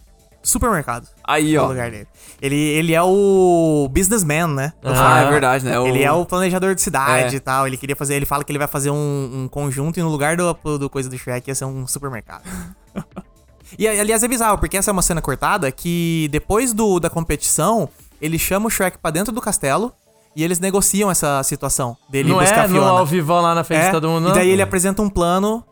supermercado 0.42 1.08
Aí, 1.24 1.58
ó. 1.58 1.66
lugar 1.66 1.90
dele. 1.90 2.06
Ele, 2.40 2.54
ele 2.54 2.94
é 2.94 3.02
o 3.02 3.88
businessman, 3.90 4.46
né? 4.46 4.72
Ah, 4.84 5.16
Ah, 5.16 5.20
é 5.22 5.30
verdade, 5.30 5.64
né? 5.64 5.76
O- 5.80 5.86
Ele 5.88 6.04
é 6.04 6.12
o 6.12 6.24
planejador 6.24 6.72
de 6.72 6.80
cidade 6.82 7.34
É. 7.34 7.38
e 7.38 7.40
tal. 7.40 7.66
Ele 7.66 7.76
queria 7.76 7.96
fazer. 7.96 8.14
Ele 8.14 8.26
fala 8.26 8.44
que 8.44 8.52
ele 8.52 8.58
vai 8.60 8.68
fazer 8.68 8.90
um, 8.90 9.30
um 9.44 9.48
conjunto 9.48 9.98
e 9.98 10.02
no 10.04 10.08
lugar 10.08 10.36
do, 10.36 10.54
do 10.78 10.88
coisa 10.88 11.08
do 11.10 11.18
Shrek 11.18 11.50
ia 11.50 11.54
ser 11.56 11.64
um 11.64 11.84
supermercado. 11.88 12.44
e 13.76 13.88
aliás 13.88 14.22
é 14.22 14.28
bizarro, 14.28 14.58
porque 14.58 14.76
essa 14.76 14.90
é 14.90 14.92
uma 14.92 15.02
cena 15.02 15.20
cortada 15.20 15.70
que 15.72 16.28
depois 16.30 16.72
do, 16.72 17.00
da 17.00 17.10
competição, 17.10 17.88
ele 18.20 18.38
chama 18.38 18.66
o 18.66 18.70
Shrek 18.70 18.98
pra 18.98 19.10
dentro 19.10 19.32
do 19.32 19.40
castelo 19.40 19.92
e 20.34 20.42
eles 20.44 20.58
negociam 20.58 21.10
essa 21.10 21.42
situação 21.42 21.96
dele 22.10 22.28
não 22.30 22.38
buscar 22.38 22.62
é 22.62 22.64
a 22.64 22.68
Fiona. 22.68 22.90
ao 22.90 23.06
vivão 23.06 23.40
lá 23.40 23.54
na 23.54 23.64
frente 23.64 23.82
É, 23.82 23.86
de 23.86 23.92
todo 23.92 24.08
mundo, 24.08 24.24
E 24.26 24.28
não? 24.28 24.34
daí 24.34 24.48
ele 24.50 24.62
apresenta 24.62 25.00
um 25.02 25.08
plano 25.08 25.64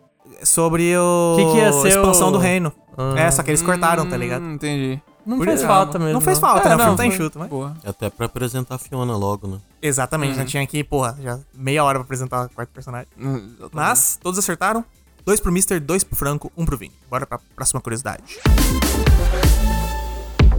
sobre 0.42 0.96
o 0.96 1.36
Que 1.38 1.44
que 1.52 1.56
ia 1.58 1.72
ser 1.72 1.88
expansão 1.88 2.28
o- 2.28 2.32
do 2.32 2.38
reino. 2.38 2.72
Ah. 2.96 3.14
É, 3.18 3.30
só 3.30 3.42
que 3.42 3.50
eles 3.50 3.60
cortaram, 3.62 4.08
tá 4.08 4.16
ligado? 4.16 4.42
Hum, 4.42 4.52
entendi. 4.54 5.00
Não 5.26 5.38
Por 5.38 5.46
fez 5.46 5.60
isso. 5.60 5.66
falta 5.66 5.98
mesmo. 5.98 6.12
Não 6.14 6.20
fez 6.20 6.38
falta, 6.38 6.68
É, 6.68 6.68
né? 6.68 6.74
O 6.74 6.78
filme 6.78 6.90
não, 6.90 6.96
tá 6.96 7.02
foi- 7.02 7.06
enxuto, 7.14 7.38
mas... 7.38 7.48
Boa. 7.48 7.74
Até 7.84 8.10
pra 8.10 8.26
apresentar 8.26 8.74
a 8.74 8.78
Fiona 8.78 9.16
logo, 9.16 9.48
né? 9.48 9.58
Exatamente, 9.80 10.36
né? 10.36 10.44
Tinha 10.44 10.66
que, 10.66 10.84
porra, 10.84 11.16
já 11.22 11.38
meia 11.54 11.82
hora 11.82 11.98
pra 11.98 12.04
apresentar 12.04 12.44
o 12.44 12.48
quarto 12.50 12.68
personagem. 12.70 13.06
Hum, 13.18 13.36
exatamente. 13.36 13.70
Mas, 13.74 14.18
todos 14.22 14.38
acertaram. 14.38 14.84
Dois 15.24 15.40
pro 15.40 15.50
Mister, 15.50 15.80
dois 15.80 16.04
pro 16.04 16.14
Franco, 16.14 16.52
um 16.54 16.66
pro 16.66 16.76
Vini. 16.76 16.92
Bora 17.10 17.24
pra 17.26 17.38
próxima 17.56 17.80
curiosidade. 17.80 18.22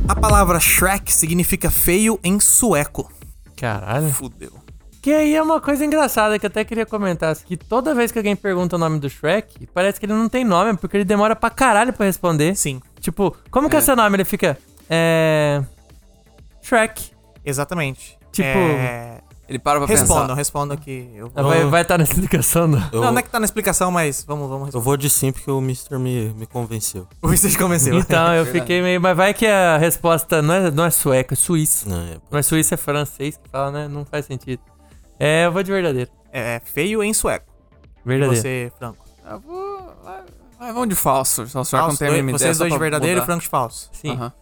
A 0.08 0.16
palavra 0.16 0.60
Shrek 0.60 1.12
significa 1.12 1.72
feio 1.72 2.20
em 2.24 2.40
sueco. 2.40 3.12
Caralho. 3.58 4.10
Fudeu. 4.12 4.52
Que 5.02 5.12
aí 5.12 5.36
é 5.36 5.42
uma 5.42 5.60
coisa 5.62 5.86
engraçada 5.86 6.38
que 6.40 6.46
eu 6.46 6.48
até 6.48 6.64
queria 6.64 6.86
comentar. 6.86 7.36
Que 7.36 7.56
toda 7.58 7.94
vez 7.94 8.12
que 8.12 8.18
alguém 8.20 8.36
pergunta 8.36 8.76
o 8.76 8.80
nome 8.80 9.00
do 9.00 9.10
Shrek, 9.10 9.68
parece 9.68 10.00
que 10.00 10.06
ele 10.06 10.14
não 10.14 10.28
tem 10.30 10.44
nome, 10.44 10.78
porque 10.78 10.98
ele 10.98 11.06
demora 11.06 11.36
pra 11.36 11.50
caralho 11.50 11.94
pra 11.94 12.06
responder. 12.06 12.56
Sim, 12.56 12.82
Tipo, 13.00 13.36
como 13.52 13.70
que 13.70 13.76
é 13.76 13.82
seu 13.82 13.96
nome? 13.96 14.16
Ele 14.16 14.26
fica. 14.26 14.58
É. 14.90 15.64
Shrek. 16.62 17.12
exatamente. 17.46 18.18
Tipo, 18.32 18.48
É... 18.48 19.22
Ele 19.48 19.60
para 19.60 19.80
pra 19.80 19.88
Respondam, 19.88 20.24
pensar. 20.24 20.34
respondam 20.36 20.76
que 20.78 21.08
eu 21.16 21.30
Vai 21.30 21.44
vou... 21.44 21.54
estar 21.54 21.68
vai 21.70 21.86
tá 21.86 21.98
na 22.00 22.04
explicação 22.04 22.70
do. 22.70 22.78
Eu, 22.92 23.02
Não, 23.02 23.12
não 23.12 23.20
é 23.20 23.22
que 23.22 23.30
tá 23.30 23.40
na 23.40 23.46
explicação, 23.46 23.92
mas 23.92 24.24
vamos, 24.24 24.44
vamos 24.50 24.60
eu 24.62 24.66
responder. 24.66 24.84
vou 24.86 24.98
de 24.98 25.08
sim 25.10 25.32
porque 25.32 25.52
o 25.52 25.62
Mister 25.62 26.00
me, 26.00 26.30
me 26.34 26.48
convenceu. 26.48 27.08
O 27.22 27.28
Mister 27.28 27.52
te 27.52 27.58
convenceu. 27.58 27.96
Então, 27.96 28.34
eu 28.34 28.46
fiquei 28.52 28.82
meio. 28.82 29.00
Mas 29.00 29.16
vai 29.16 29.34
que 29.36 29.46
a 29.46 29.78
resposta 29.78 30.42
não 30.42 30.54
é, 30.56 30.72
não 30.72 30.84
é 30.86 30.90
sueco, 30.90 31.34
é 31.34 31.38
suíço. 31.38 31.88
Não, 31.88 31.98
é, 32.02 32.18
Não 32.32 32.40
é 32.40 32.42
suíço, 32.42 32.74
é 32.74 32.78
francês 32.78 33.38
que 33.38 33.48
fala, 33.50 33.70
né? 33.72 33.88
Não 33.88 34.04
faz 34.04 34.26
sentido. 34.26 34.62
É, 35.20 35.46
eu 35.46 35.52
vou 35.52 35.62
de 35.62 35.72
verdadeiro. 35.72 36.10
É 36.34 36.60
feio 36.66 37.04
em 37.04 37.14
sueco. 37.14 37.46
E 38.04 38.08
Verdadeiro. 38.08 38.42
você, 38.42 38.72
Franco? 38.80 39.06
Eu 39.30 39.40
vou. 39.40 39.94
vai- 40.04 40.22
vai, 40.60 40.74
vamos 40.74 40.90
de 40.90 40.96
falso. 40.96 41.46
Só 41.48 41.64
só 41.64 41.78
que 41.78 41.82
não 41.82 41.88
Falso, 41.90 42.00
tem 42.00 42.08
ideia. 42.08 42.32
vocês 42.32 42.58
dois 42.58 42.74
de 42.74 42.80
verdadeiro 42.80 43.14
e 43.14 43.16
mudar. 43.22 43.26
Franco 43.28 43.42
de 43.44 43.48
falso. 43.50 43.90
Sim. 43.94 44.12
Aham. 44.14 44.34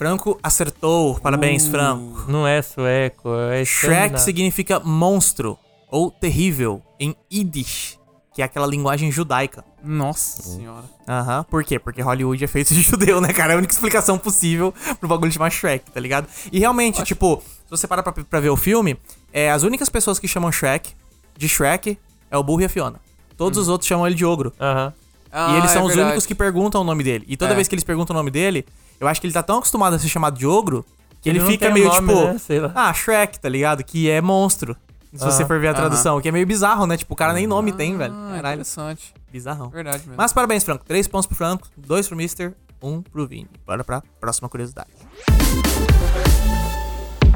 Franco 0.00 0.40
acertou. 0.42 1.20
Parabéns, 1.20 1.66
Uh. 1.66 1.70
Franco. 1.72 2.24
Não 2.26 2.46
é 2.46 2.62
sueco, 2.62 3.28
é 3.52 3.62
Shrek 3.66 4.18
significa 4.18 4.80
monstro 4.80 5.58
ou 5.90 6.10
terrível 6.10 6.80
em 6.98 7.14
Yiddish, 7.30 7.98
que 8.32 8.40
é 8.40 8.44
aquela 8.46 8.66
linguagem 8.66 9.12
judaica. 9.12 9.62
Nossa 9.84 10.40
senhora. 10.40 10.84
Aham. 11.06 11.44
Por 11.50 11.62
quê? 11.64 11.78
Porque 11.78 12.00
Hollywood 12.00 12.42
é 12.42 12.46
feito 12.46 12.72
de 12.72 12.80
judeu, 12.82 13.20
né, 13.20 13.30
cara? 13.34 13.52
É 13.52 13.54
a 13.56 13.58
única 13.58 13.74
explicação 13.74 14.16
possível 14.16 14.72
pro 14.98 15.06
bagulho 15.06 15.30
chamar 15.30 15.50
Shrek, 15.50 15.90
tá 15.90 16.00
ligado? 16.00 16.26
E 16.50 16.58
realmente, 16.58 17.02
tipo, 17.04 17.42
se 17.66 17.70
você 17.70 17.86
parar 17.86 18.02
pra, 18.02 18.10
pra 18.12 18.40
ver 18.40 18.48
o 18.48 18.56
filme, 18.56 18.96
é, 19.30 19.50
as 19.50 19.64
únicas 19.64 19.90
pessoas 19.90 20.18
que 20.18 20.26
chamam 20.26 20.50
Shrek 20.50 20.94
de 21.36 21.46
Shrek 21.46 21.98
é 22.30 22.38
o 22.38 22.42
burro 22.42 22.62
e 22.62 22.64
a 22.64 22.68
Fiona. 22.70 22.98
Todos 23.36 23.58
os 23.58 23.68
outros 23.68 23.86
chamam 23.86 24.06
ele 24.06 24.16
de 24.16 24.24
ogro. 24.24 24.50
Aham. 24.58 24.94
e 25.30 25.56
eles 25.58 25.70
Ah, 25.70 25.74
são 25.74 25.82
é 25.82 25.84
os 25.84 25.88
verdade. 25.88 26.06
únicos 26.08 26.24
que 26.24 26.34
perguntam 26.34 26.80
o 26.80 26.84
nome 26.84 27.04
dele. 27.04 27.26
E 27.28 27.36
toda 27.36 27.52
É. 27.52 27.54
vez 27.54 27.68
que 27.68 27.74
eles 27.74 27.84
perguntam 27.84 28.14
o 28.14 28.18
nome 28.18 28.30
dele, 28.30 28.64
eu 29.00 29.08
acho 29.08 29.20
que 29.20 29.26
ele 29.26 29.34
tá 29.34 29.42
tão 29.42 29.56
acostumado 29.58 29.96
a 29.96 29.98
ser 29.98 30.08
chamado 30.08 30.38
de 30.38 30.46
ogro 30.46 30.84
que 31.20 31.28
ele, 31.28 31.38
Ele 31.38 31.50
fica 31.50 31.70
meio 31.70 31.86
nome, 31.88 32.08
tipo, 32.08 32.24
né? 32.24 32.38
Sei 32.38 32.60
lá. 32.60 32.72
ah, 32.74 32.92
Shrek, 32.94 33.40
tá 33.40 33.48
ligado? 33.48 33.82
Que 33.84 34.08
é 34.10 34.20
monstro. 34.20 34.76
Se 35.12 35.24
você 35.24 35.42
Aham. 35.42 35.48
for 35.48 35.60
ver 35.60 35.68
a 35.68 35.74
tradução, 35.74 36.16
o 36.16 36.20
que 36.22 36.28
é 36.28 36.32
meio 36.32 36.46
bizarro, 36.46 36.86
né? 36.86 36.96
Tipo, 36.96 37.14
o 37.14 37.16
cara 37.16 37.32
nem 37.32 37.46
nome 37.46 37.72
tem, 37.72 37.96
velho. 37.96 38.14
Ah, 38.14 38.34
Caralho, 38.36 38.54
interessante. 38.60 39.12
bizarrão. 39.30 39.68
Verdade 39.68 40.04
mesmo. 40.04 40.14
Mas 40.16 40.32
parabéns, 40.32 40.62
Franco. 40.62 40.84
Três 40.84 41.08
pontos 41.08 41.26
pro 41.26 41.36
Franco, 41.36 41.68
dois 41.76 42.06
pro 42.06 42.16
Mister, 42.16 42.54
um 42.82 43.02
pro 43.02 43.26
Vini. 43.26 43.48
Bora 43.66 43.82
pra 43.82 44.02
próxima 44.20 44.48
curiosidade. 44.48 44.88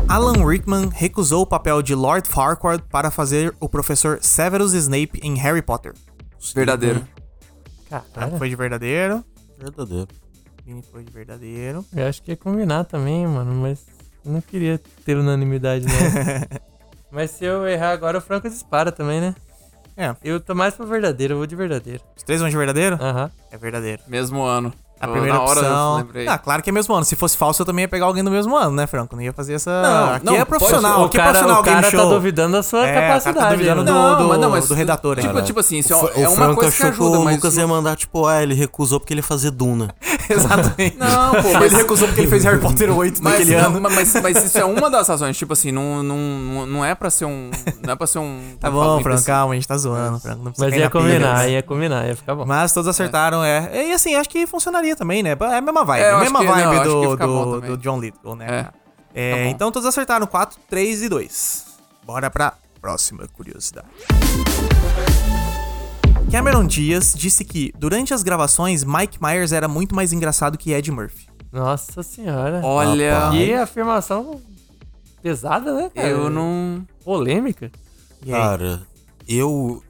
Alan 0.09 0.47
Rickman 0.47 0.89
recusou 0.93 1.43
o 1.43 1.47
papel 1.47 1.83
de 1.83 1.95
Lord 1.95 2.29
Farquaad 2.29 2.85
para 2.91 3.11
fazer 3.11 3.55
o 3.59 3.69
professor 3.69 4.19
Severus 4.23 4.73
Snape 4.73 5.19
em 5.23 5.35
Harry 5.39 5.63
Potter. 5.63 5.95
Verdadeiro. 6.55 7.07
Caralho. 7.91 8.39
Foi 8.39 8.49
de 8.49 8.55
verdadeiro. 8.57 9.25
Verdadeiro. 9.59 10.09
Vini 10.65 10.83
foi 10.91 11.03
de 11.03 11.13
verdadeiro. 11.13 11.85
Eu 11.95 12.07
acho 12.09 12.23
que 12.23 12.31
ia 12.31 12.37
combinar 12.37 12.85
também, 12.85 13.27
mano, 13.27 13.55
mas 13.55 13.85
eu 14.25 14.33
não 14.33 14.41
queria 14.41 14.81
ter 15.05 15.17
unanimidade, 15.17 15.85
não. 15.87 15.93
mas 17.13 17.31
se 17.33 17.45
eu 17.45 17.67
errar 17.67 17.91
agora, 17.93 18.19
o 18.19 18.21
Franco 18.21 18.49
dispara 18.49 18.91
também, 18.91 19.21
né? 19.21 19.35
É. 19.97 20.15
Eu 20.25 20.41
tô 20.41 20.55
mais 20.55 20.75
pro 20.75 20.87
verdadeiro, 20.87 21.35
eu 21.35 21.39
vou 21.39 21.47
de 21.47 21.55
verdadeiro. 21.55 22.03
Os 22.17 22.23
três 22.23 22.41
vão 22.41 22.49
de 22.51 22.57
verdadeiro? 22.57 22.97
Aham. 23.01 23.31
É 23.51 23.57
verdadeiro. 23.57 24.03
Mesmo 24.09 24.43
ano. 24.43 24.73
A 25.01 25.07
primeira 25.09 25.35
na 25.35 25.43
hora 25.43 25.61
eu 25.61 25.65
opção. 25.65 25.97
lembrei. 25.99 26.27
Ah, 26.29 26.39
claro 26.39 26.63
que 26.63 26.71
é 26.71 26.73
mesmo 26.73 26.95
ano. 26.95 27.05
Se 27.05 27.15
fosse 27.15 27.37
falso, 27.37 27.61
eu 27.61 27.67
também 27.67 27.83
ia 27.83 27.89
pegar 27.89 28.07
alguém 28.07 28.25
do 28.25 28.31
mesmo 28.31 28.57
ano, 28.57 28.71
né, 28.75 28.87
Franco? 28.87 29.15
Não 29.15 29.23
ia 29.23 29.33
fazer 29.35 29.55
essa. 29.55 29.83
Não, 29.83 30.15
aqui 30.15 30.25
não, 30.27 30.35
é 30.37 30.45
profissional. 30.45 31.03
o 31.03 31.05
aqui 31.05 31.17
é 31.17 31.21
cara, 31.21 31.31
profissional 31.33 31.61
o 31.61 31.65
cara 31.65 31.81
game 31.83 31.93
tá 31.97 32.03
show. 32.03 32.11
duvidando 32.11 32.53
da 32.57 32.63
sua 32.63 32.87
É, 32.87 32.95
tá 32.95 33.01
capacidade. 33.09 33.57
duvidando 33.57 33.81
aí, 33.81 33.87
do-. 33.87 33.93
Não, 33.93 34.29
mas 34.29 34.39
não, 34.41 34.51
mas 34.51 34.69
do 34.69 34.75
redator. 34.75 35.21
Tipo, 35.21 35.43
tipo 35.43 35.61
assim, 35.61 35.79
isso 35.79 35.93
é, 35.93 35.97
O, 35.97 36.09
é 36.09 36.29
o 36.29 36.31
uma 36.33 36.37
Franco 36.37 36.55
coisa 36.61 36.71
que 36.77 36.83
achou 36.85 36.89
ajuda, 36.93 37.17
que 37.19 37.23
o 37.23 37.25
mas. 37.25 37.37
Lucas 37.37 37.57
ia 37.57 37.67
mandar, 37.67 37.97
tipo, 37.97 38.27
ah, 38.27 38.43
ele 38.43 38.55
recusou 38.55 38.99
porque 38.99 39.13
ele 39.13 39.19
ia 39.21 39.25
fazer 39.25 39.51
Duna. 39.51 39.95
Exatamente. 40.31 40.97
Não, 40.97 41.31
pô, 41.43 41.53
mas. 41.55 41.73
Ele 41.73 41.77
recusou 41.77 42.09
porque 42.09 42.23
ele 42.23 42.29
fez 42.31 42.45
Harry 42.45 42.61
Potter 42.61 42.91
8 42.97 43.23
Mas, 43.23 43.33
naquele 43.41 43.57
não, 43.57 43.67
ano. 43.67 43.81
mas, 43.81 44.15
mas 44.23 44.45
isso 44.45 44.59
é 44.59 44.65
uma 44.65 44.89
das 44.91 45.09
razões, 45.09 45.37
tipo 45.37 45.53
assim, 45.53 45.71
não, 45.73 46.03
não, 46.03 46.67
não 46.67 46.85
é 46.85 46.95
pra 46.95 47.11
ser 47.11 47.25
um. 47.27 47.51
Não 47.83 47.93
é 47.93 47.97
pra 47.97 48.07
ser 48.07 48.19
um. 48.19 48.41
Tá 48.61 48.71
bom, 48.71 48.83
Franco, 48.95 49.09
imbecil. 49.09 49.27
calma, 49.27 49.53
a 49.53 49.57
gente 49.57 49.69
tá 49.69 49.77
zoando, 49.77 50.19
Franco. 50.21 50.45
Não 50.45 50.53
Mas 50.57 50.73
ia 50.75 50.85
na 50.85 50.91
pilha, 50.91 50.91
combinar, 50.91 51.39
né? 51.39 51.51
ia 51.51 51.63
combinar, 51.63 52.07
ia 52.09 52.17
ficar 52.17 52.35
bom. 52.35 52.45
Mas 52.47 52.73
todos 52.73 52.89
acertaram, 52.89 53.45
é. 53.45 53.89
E 53.89 53.93
assim, 53.93 54.15
acho 54.15 54.29
que 54.29 54.47
funcionaria 54.47 54.97
também, 54.97 55.23
né? 55.23 55.31
É 55.41 55.57
a 55.57 55.61
mesma 55.61 55.85
vibe. 55.85 56.03
É, 56.03 56.11
a 56.13 56.19
mesma 56.19 56.39
que- 56.41 56.45
não, 56.47 56.53
vibe 56.55 56.79
que 56.79 56.85
do, 56.89 57.17
do, 57.17 57.61
do 57.61 57.77
John 57.79 57.99
Lithgow, 58.01 58.35
né? 58.37 58.47
É. 58.71 58.85
É, 59.17 59.45
Tá 59.45 59.51
então 59.51 59.71
todos 59.71 59.87
acertaram 59.89 60.27
4, 60.27 60.59
3 60.69 61.03
e 61.03 61.09
2. 61.09 61.65
Bora 62.05 62.29
pra 62.31 62.55
próxima 62.81 63.27
curiosidade. 63.37 63.87
Cameron 66.31 66.67
Diaz 66.67 67.15
disse 67.17 67.45
que, 67.45 67.73
durante 67.79 68.13
as 68.13 68.23
gravações, 68.23 68.83
Mike 68.85 69.19
Myers 69.23 69.53
era 69.53 69.69
muito 69.69 69.95
mais 69.95 70.13
engraçado 70.13 70.59
que 70.59 70.73
Ed 70.73 70.91
Murphy. 70.91 71.27
Nossa 71.53 72.03
senhora. 72.03 72.61
Olha. 72.65 73.31
Que 73.31 73.53
afirmação 73.55 74.41
pesada, 75.23 75.73
né, 75.73 75.91
cara? 75.95 76.09
Eu 76.09 76.29
não. 76.29 76.85
Polêmica. 77.05 77.71
Cara, 78.29 78.83
eu. 79.29 79.81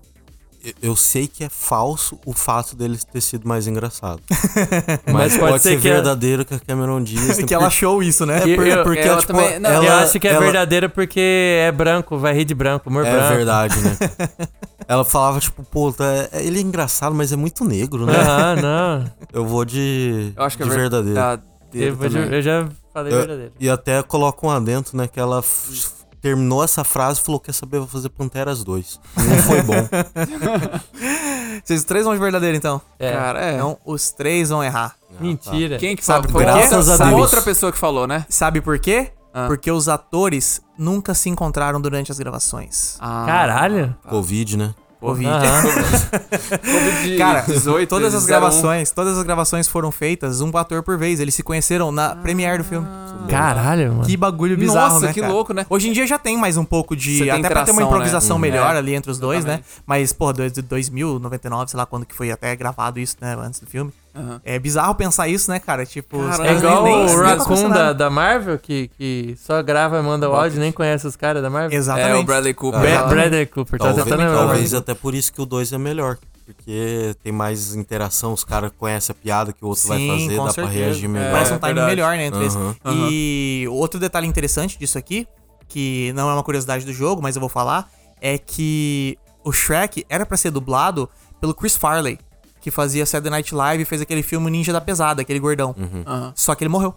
eu- 0.82 0.94
sei 0.96 1.26
que 1.26 1.44
é 1.44 1.48
falso 1.48 2.18
o 2.26 2.32
fato 2.34 2.76
dele 2.76 2.98
ter 3.10 3.20
sido 3.22 3.48
mais 3.48 3.66
engraçado. 3.66 4.20
Mas, 5.10 5.36
pode, 5.38 5.62
ser, 5.62 5.80
que 5.80 5.88
é- 5.88 5.92
verdadeiro 5.94 6.44
que 6.44 6.52
a 6.54 6.58
Cameron 6.58 7.02
Diaz. 7.02 7.38
que 7.44 7.54
ela 7.54 7.68
achou 7.68 8.02
isso, 8.02 8.26
né? 8.26 8.38
É 8.38 8.54
por- 8.56 8.66
Eu- 8.66 8.82
porque, 8.84 8.98
ela 9.00 9.20
tipo, 9.20 9.32
também- 9.32 9.58
não, 9.58 9.70
ela, 9.70 9.84
eu 9.86 9.92
acho 9.94 10.20
que 10.20 10.28
é 10.28 10.32
ela- 10.32 10.40
verdadeira 10.44 10.88
porque 10.90 11.20
é 11.62 11.72
branco, 11.72 12.18
vai 12.18 12.34
rir 12.34 12.44
de 12.44 12.54
branco, 12.54 12.90
humor 12.90 13.06
É 13.06 13.10
branco. 13.10 13.34
verdade, 13.34 13.76
né? 13.80 13.96
ela 14.88 15.04
falava, 15.04 15.40
tipo, 15.40 15.62
pô, 15.64 15.92
tá, 15.92 16.04
ele 16.32 16.58
é 16.58 16.62
engraçado, 16.62 17.14
mas 17.14 17.32
é 17.32 17.36
muito 17.36 17.64
negro, 17.64 18.06
né? 18.06 18.16
Aham, 18.16 18.56
não. 18.62 19.10
Eu 19.32 19.44
vou 19.46 19.64
de, 19.64 20.32
Eu 20.36 20.42
acho 20.42 20.56
que 20.56 20.62
é 20.62 20.66
de 20.66 20.70
ver- 20.70 20.78
verdadeiro. 20.90 21.20
Eu, 21.72 21.96
de- 21.96 22.08
também. 22.08 22.32
eu 22.32 22.42
já 22.42 22.68
falei 22.92 23.12
Eu- 23.12 23.18
verdadeiro. 23.18 23.52
E 23.58 23.68
até 23.68 24.02
coloca 24.02 24.46
um 24.46 24.50
adentro, 24.50 24.96
né? 24.96 25.08
Que 25.08 25.18
ela 25.18 25.40
f- 25.42 25.90
terminou 26.20 26.62
essa 26.62 26.84
frase 26.84 27.20
e 27.20 27.22
falou: 27.24 27.40
Quer 27.40 27.52
saber, 27.52 27.78
eu 27.78 27.80
vou 27.80 27.88
fazer 27.90 28.08
Panteras 28.10 28.62
2. 28.62 29.00
Não 29.16 29.38
foi 29.38 29.62
bom. 29.62 29.74
Vocês 31.64 31.80
os 31.80 31.84
três 31.84 32.04
vão 32.04 32.14
de 32.14 32.20
verdadeiro, 32.20 32.56
então. 32.56 32.80
É. 32.98 33.12
Cara, 33.12 33.40
é. 33.44 33.54
Então, 33.54 33.78
os 33.84 34.10
três 34.12 34.50
vão 34.50 34.62
errar. 34.62 34.94
Mentira. 35.20 35.78
Quem 35.78 35.94
que 35.96 36.04
Sabe 36.04 36.26
falou? 36.30 36.42
Graças 36.42 36.88
a 37.00 37.06
Deus. 37.08 37.20
outra 37.20 37.42
pessoa 37.42 37.70
que 37.72 37.78
falou, 37.78 38.06
né? 38.06 38.26
Sabe 38.28 38.60
por 38.60 38.78
quê? 38.78 39.12
Ah. 39.32 39.46
Porque 39.46 39.70
os 39.70 39.88
atores 39.88 40.60
nunca 40.78 41.14
se 41.14 41.28
encontraram 41.28 41.80
durante 41.80 42.10
as 42.12 42.18
gravações. 42.18 42.96
Ah, 43.00 43.24
Caralho. 43.26 43.94
Covid, 44.08 44.56
né? 44.56 44.74
Covid. 45.00 45.28
Covid 46.48 47.18
Cara, 47.18 47.40
18, 47.42 47.88
todas 47.88 48.14
as 48.14 48.22
01. 48.24 48.26
gravações, 48.26 48.90
todas 48.90 49.18
as 49.18 49.22
gravações 49.24 49.68
foram 49.68 49.90
feitas 49.92 50.40
um 50.40 50.54
ator 50.56 50.82
por 50.82 50.96
vez. 50.96 51.20
Eles 51.20 51.34
se 51.34 51.42
conheceram 51.42 51.92
na 51.92 52.16
premiere 52.16 52.58
do 52.58 52.64
filme. 52.64 52.86
Caralho, 53.28 53.92
mano. 53.92 54.04
Que 54.06 54.16
bagulho 54.16 54.56
bizarro, 54.56 54.94
Nossa, 54.94 55.06
né, 55.06 55.12
que 55.12 55.20
cara? 55.20 55.32
louco, 55.32 55.52
né? 55.52 55.66
Hoje 55.68 55.88
em 55.88 55.92
dia 55.92 56.06
já 56.06 56.18
tem 56.18 56.36
mais 56.36 56.56
um 56.56 56.64
pouco 56.64 56.94
de... 56.96 57.18
Você 57.18 57.30
Até 57.30 57.48
pra 57.48 57.64
ter 57.64 57.70
uma 57.72 57.82
interação, 57.82 57.86
improvisação 57.86 58.38
né? 58.38 58.48
melhor 58.48 58.74
É. 58.74 58.78
ali 58.78 58.94
entre 58.94 59.10
os 59.10 59.18
dois, 59.18 59.44
né? 59.44 59.54
Exatamente. 59.54 59.82
Mas, 59.86 60.12
porra, 60.12 60.32
dois- 60.34 60.52
de 60.52 60.62
2000, 60.62 61.18
99, 61.18 61.70
sei 61.70 61.78
lá 61.78 61.86
quando 61.86 62.04
que 62.06 62.14
foi 62.14 62.30
até 62.30 62.54
gravado 62.56 62.98
isso, 62.98 63.16
né? 63.20 63.36
Antes 63.38 63.60
do 63.60 63.66
filme. 63.66 63.92
Aham. 64.14 64.40
É 64.44 64.58
bizarro 64.58 64.94
pensar 64.94 65.26
isso, 65.28 65.50
né, 65.50 65.58
cara? 65.58 65.84
Tipo. 65.84 66.18
É 66.42 66.52
igual 66.54 66.84
nem- 66.84 67.06
nem- 67.06 67.14
o 67.16 67.20
Raccoon 67.20 67.68
da, 67.68 67.92
da 67.92 68.08
Marvel, 68.10 68.58
que, 68.58 68.88
que 68.96 69.34
só 69.38 69.62
grava 69.62 69.98
e 69.98 70.02
manda 70.02 70.30
o 70.30 70.34
áudio, 70.34 70.60
nem 70.60 70.70
conhece 70.70 71.06
os 71.06 71.16
caras 71.16 71.42
da 71.42 71.50
Marvel. 71.50 71.76
Exatamente. 71.76 72.10
É, 72.12 72.20
o 72.20 72.22
Bradley 72.24 72.54
Cooper. 72.54 72.80
Bra- 72.80 73.00
lá. 73.02 73.08
Bradley 73.08 73.46
Cooper, 73.46 73.78
tá 73.78 73.86
Talvez, 73.86 74.04
tentando 74.06 74.32
talvez 74.34 74.74
até 74.74 74.94
por 74.94 75.14
isso 75.14 75.32
que 75.32 75.40
o 75.42 75.46
2 75.46 75.72
é 75.72 75.78
melhor. 75.78 76.16
Porque 76.46 77.16
tem 77.22 77.32
mais 77.32 77.74
interação, 77.74 78.32
os 78.34 78.44
caras 78.44 78.70
conhecem 78.78 79.12
a 79.18 79.22
piada 79.22 79.50
que 79.52 79.64
o 79.64 79.68
outro 79.68 79.88
vai 79.88 79.96
Sim, 79.98 80.08
fazer, 80.10 80.36
com 80.36 80.44
dá 80.44 80.50
certeza. 80.52 80.66
pra 80.76 80.84
reagir 80.84 81.08
melhor. 81.08 81.32
Parece 81.32 81.52
um 81.52 81.54
É, 81.54 81.58
time 81.58 81.72
verdade. 81.72 81.90
melhor, 81.90 82.16
né, 82.16 82.26
entre 82.26 82.40
eles. 82.40 82.54
Aham. 82.54 82.76
E 83.10 83.66
outro 83.70 83.98
detalhe 83.98 84.26
interessante 84.26 84.78
disso 84.78 84.98
aqui, 84.98 85.26
que 85.66 86.12
não 86.14 86.28
é 86.28 86.34
uma 86.34 86.42
curiosidade 86.42 86.84
do 86.84 86.92
jogo, 86.92 87.22
mas 87.22 87.34
eu 87.34 87.40
vou 87.40 87.48
falar, 87.48 87.90
é 88.20 88.36
que 88.36 89.16
o 89.42 89.50
Shrek 89.52 90.04
era 90.08 90.26
pra 90.26 90.36
ser 90.36 90.50
dublado 90.50 91.08
pelo 91.40 91.54
Chris 91.54 91.76
Farley, 91.76 92.18
que 92.64 92.70
fazia 92.70 93.04
Saturday 93.04 93.30
Night 93.30 93.54
Live 93.54 93.82
e 93.82 93.84
fez 93.84 94.00
aquele 94.00 94.22
filme 94.22 94.50
Ninja 94.50 94.72
da 94.72 94.80
Pesada, 94.80 95.20
aquele 95.20 95.38
gordão. 95.38 95.76
Aham. 96.06 96.32
Só 96.34 96.54
que 96.54 96.64
ele 96.64 96.70
morreu. 96.70 96.94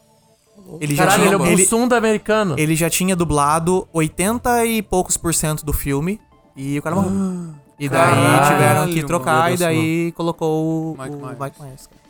Ele 0.80 0.96
já, 0.96 1.04
Caralho, 1.06 1.24
ele 1.24 1.28
é 1.28 1.38
tinha, 1.38 1.40
o 1.44 1.52
ele, 1.52 1.62
Mussum 1.62 1.88
da 1.88 1.98
americano. 1.98 2.56
ele 2.58 2.74
já 2.76 2.90
tinha 2.90 3.16
dublado 3.18 3.86
80 3.92 4.66
e 4.66 4.82
poucos 4.82 5.18
por 5.18 5.34
cento 5.34 5.66
do 5.66 5.74
filme 5.74 6.20
e 6.56 6.80
o 6.80 6.82
cara 6.82 6.96
morreu. 6.96 7.12
E 7.80 7.88
daí 7.88 8.00
Caralho, 8.00 8.52
tiveram 8.52 8.88
que 8.92 9.04
trocar 9.04 9.54
e 9.54 9.58
daí 9.58 10.12
colocou 10.14 10.96
o 10.96 10.98
Mike 11.00 11.16
o 11.16 11.20
Myers. 11.20 11.40
Mike 11.40 11.62
Myers. 11.62 11.86
cara. 11.88 12.02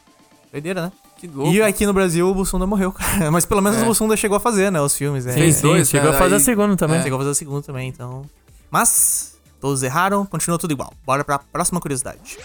Doideira, 0.49 0.81
né? 0.83 0.91
Que 1.17 1.27
louco. 1.27 1.51
E 1.51 1.61
aqui 1.61 1.85
no 1.85 1.91
Brasil 1.91 2.25
o 2.25 2.33
Bussunda 2.33 2.65
morreu, 2.65 2.89
cara. 2.93 3.29
Mas 3.31 3.45
pelo 3.45 3.61
menos 3.61 3.77
É. 3.79 3.81
o 3.81 3.85
Bussunda 3.85 4.15
chegou 4.15 4.37
a 4.37 4.39
fazer, 4.39 4.71
né? 4.71 4.79
Os 4.79 4.95
filmes, 4.95 5.25
né? 5.25 5.33
Sim, 5.33 5.39
Fez 5.39 5.55
sim, 5.57 5.61
dois, 5.63 5.89
chegou 5.89 6.09
né? 6.11 6.15
a 6.15 6.19
fazer 6.19 6.35
a 6.35 6.37
Aí- 6.37 6.43
segunda 6.43 6.77
também. 6.77 7.01
Chegou 7.03 7.17
a 7.17 7.19
fazer 7.19 7.31
o 7.31 7.35
segundo 7.35 7.63
também, 7.65 7.89
então. 7.89 8.23
Mas, 8.71 9.33
todos 9.59 9.83
erraram, 9.83 10.25
continuou 10.25 10.57
tudo 10.57 10.71
igual. 10.71 10.93
Bora 11.05 11.25
pra 11.25 11.37
próxima 11.37 11.81
curiosidade. 11.81 12.37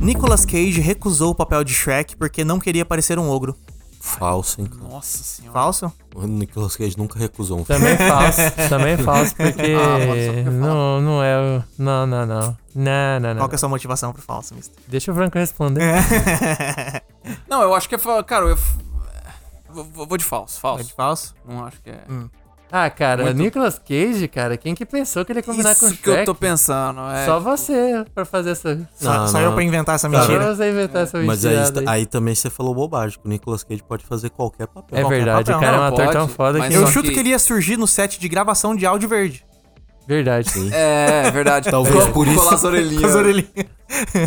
Nicolas 0.00 0.44
Cage 0.44 0.80
recusou 0.80 1.30
o 1.30 1.34
papel 1.34 1.64
de 1.64 1.72
Shrek 1.74 2.16
porque 2.16 2.44
não 2.44 2.58
queria 2.58 2.84
parecer 2.84 3.18
um 3.18 3.28
ogro. 3.30 3.56
Falso, 4.00 4.60
hein? 4.60 4.66
cara. 4.66 4.82
Nossa 4.86 5.24
senhora. 5.24 5.52
Falso? 5.54 5.92
O 6.14 6.26
Nicolas 6.26 6.76
Cage 6.76 6.96
nunca 6.98 7.18
recusou 7.18 7.58
um 7.60 7.64
filme. 7.64 7.80
Também 7.80 7.96
falso, 8.08 8.40
também 8.68 8.96
falso, 8.98 9.34
porque 9.34 9.62
Ah, 9.74 10.06
porque 10.06 10.42
não, 10.50 11.00
não 11.00 11.22
é. 11.22 11.64
Não, 11.78 12.06
não, 12.06 12.26
não. 12.26 12.56
Não, 12.74 13.20
não, 13.20 13.30
não. 13.30 13.36
Qual 13.38 13.48
que 13.48 13.54
é 13.54 13.56
a 13.56 13.58
sua 13.58 13.68
motivação 13.70 14.12
pro 14.12 14.20
falso, 14.20 14.54
mister? 14.54 14.76
Deixa 14.86 15.10
o 15.10 15.14
Franco 15.14 15.38
responder. 15.38 15.94
Não, 17.48 17.62
eu 17.62 17.74
acho 17.74 17.88
que 17.88 17.94
é. 17.94 17.98
Cara, 18.26 18.44
eu. 18.46 18.58
Vou, 19.70 20.16
de 20.16 20.24
falso, 20.24 20.58
É 20.58 20.60
falso. 20.60 20.84
de 20.84 20.92
falso? 20.92 21.34
Não 21.48 21.64
acho 21.64 21.80
que 21.80 21.90
é. 21.90 22.04
Ah, 22.76 22.90
cara, 22.90 23.22
Muito- 23.22 23.36
Nicolas 23.36 23.78
Cage, 23.78 24.26
cara, 24.26 24.56
quem 24.56 24.74
que 24.74 24.84
pensou 24.84 25.24
que 25.24 25.30
ele 25.30 25.38
ia 25.38 25.42
combinar 25.44 25.70
Isso 25.72 25.80
com 25.80 25.86
o 25.86 25.96
que 25.96 26.08
eu 26.08 26.12
Shrek? 26.14 26.26
tô 26.26 26.34
pensando. 26.34 27.00
É, 27.08 27.24
Só 27.24 27.38
você 27.38 28.04
pra 28.12 28.24
fazer 28.24 28.50
essa... 28.50 28.76
Só, 28.96 29.14
Não, 29.14 29.28
só 29.28 29.38
não. 29.38 29.44
eu 29.44 29.52
pra 29.52 29.62
inventar 29.62 29.94
essa 29.94 30.08
mentira. 30.08 30.42
Só 30.42 30.54
você 30.56 30.70
inventar 30.70 31.02
essa 31.04 31.22
Mas 31.22 31.44
aí, 31.46 31.56
aí. 31.56 31.64
aí 31.86 32.06
também 32.06 32.34
você 32.34 32.50
falou 32.50 32.74
bobagem, 32.74 33.16
que 33.20 33.24
o 33.24 33.28
Nicolas 33.28 33.62
Cage 33.62 33.80
pode 33.84 34.04
fazer 34.04 34.30
qualquer 34.30 34.66
papel. 34.66 34.98
É 34.98 35.02
qualquer 35.02 35.16
verdade, 35.18 35.44
papel. 35.52 35.56
o 35.56 35.60
cara 35.60 35.76
é 35.76 35.78
um 35.78 35.82
Não, 35.82 35.88
ator 35.88 36.08
tão 36.12 36.20
pode, 36.22 36.32
foda 36.34 36.58
mas 36.58 36.68
que... 36.70 36.74
Eu 36.80 36.86
só 36.86 36.92
chuto 36.92 37.08
que- 37.10 37.14
que 37.14 37.20
ele 37.20 37.28
ia 37.28 37.38
surgir 37.38 37.76
no 37.76 37.86
set 37.86 38.18
de 38.18 38.28
gravação 38.28 38.74
de 38.74 38.84
áudio 38.84 39.08
verde. 39.08 39.46
Verdade. 40.06 40.50
É, 40.72 41.30
verdade. 41.30 41.70
Talvez 41.70 42.04
Com- 42.06 42.12
por 42.12 42.26
isso- 42.28 42.48
Com 42.48 42.54
as 42.56 42.64
orelhinhas. 42.64 43.00
Com 43.00 43.06
as 43.08 43.14
orelhinhas. 43.14 43.66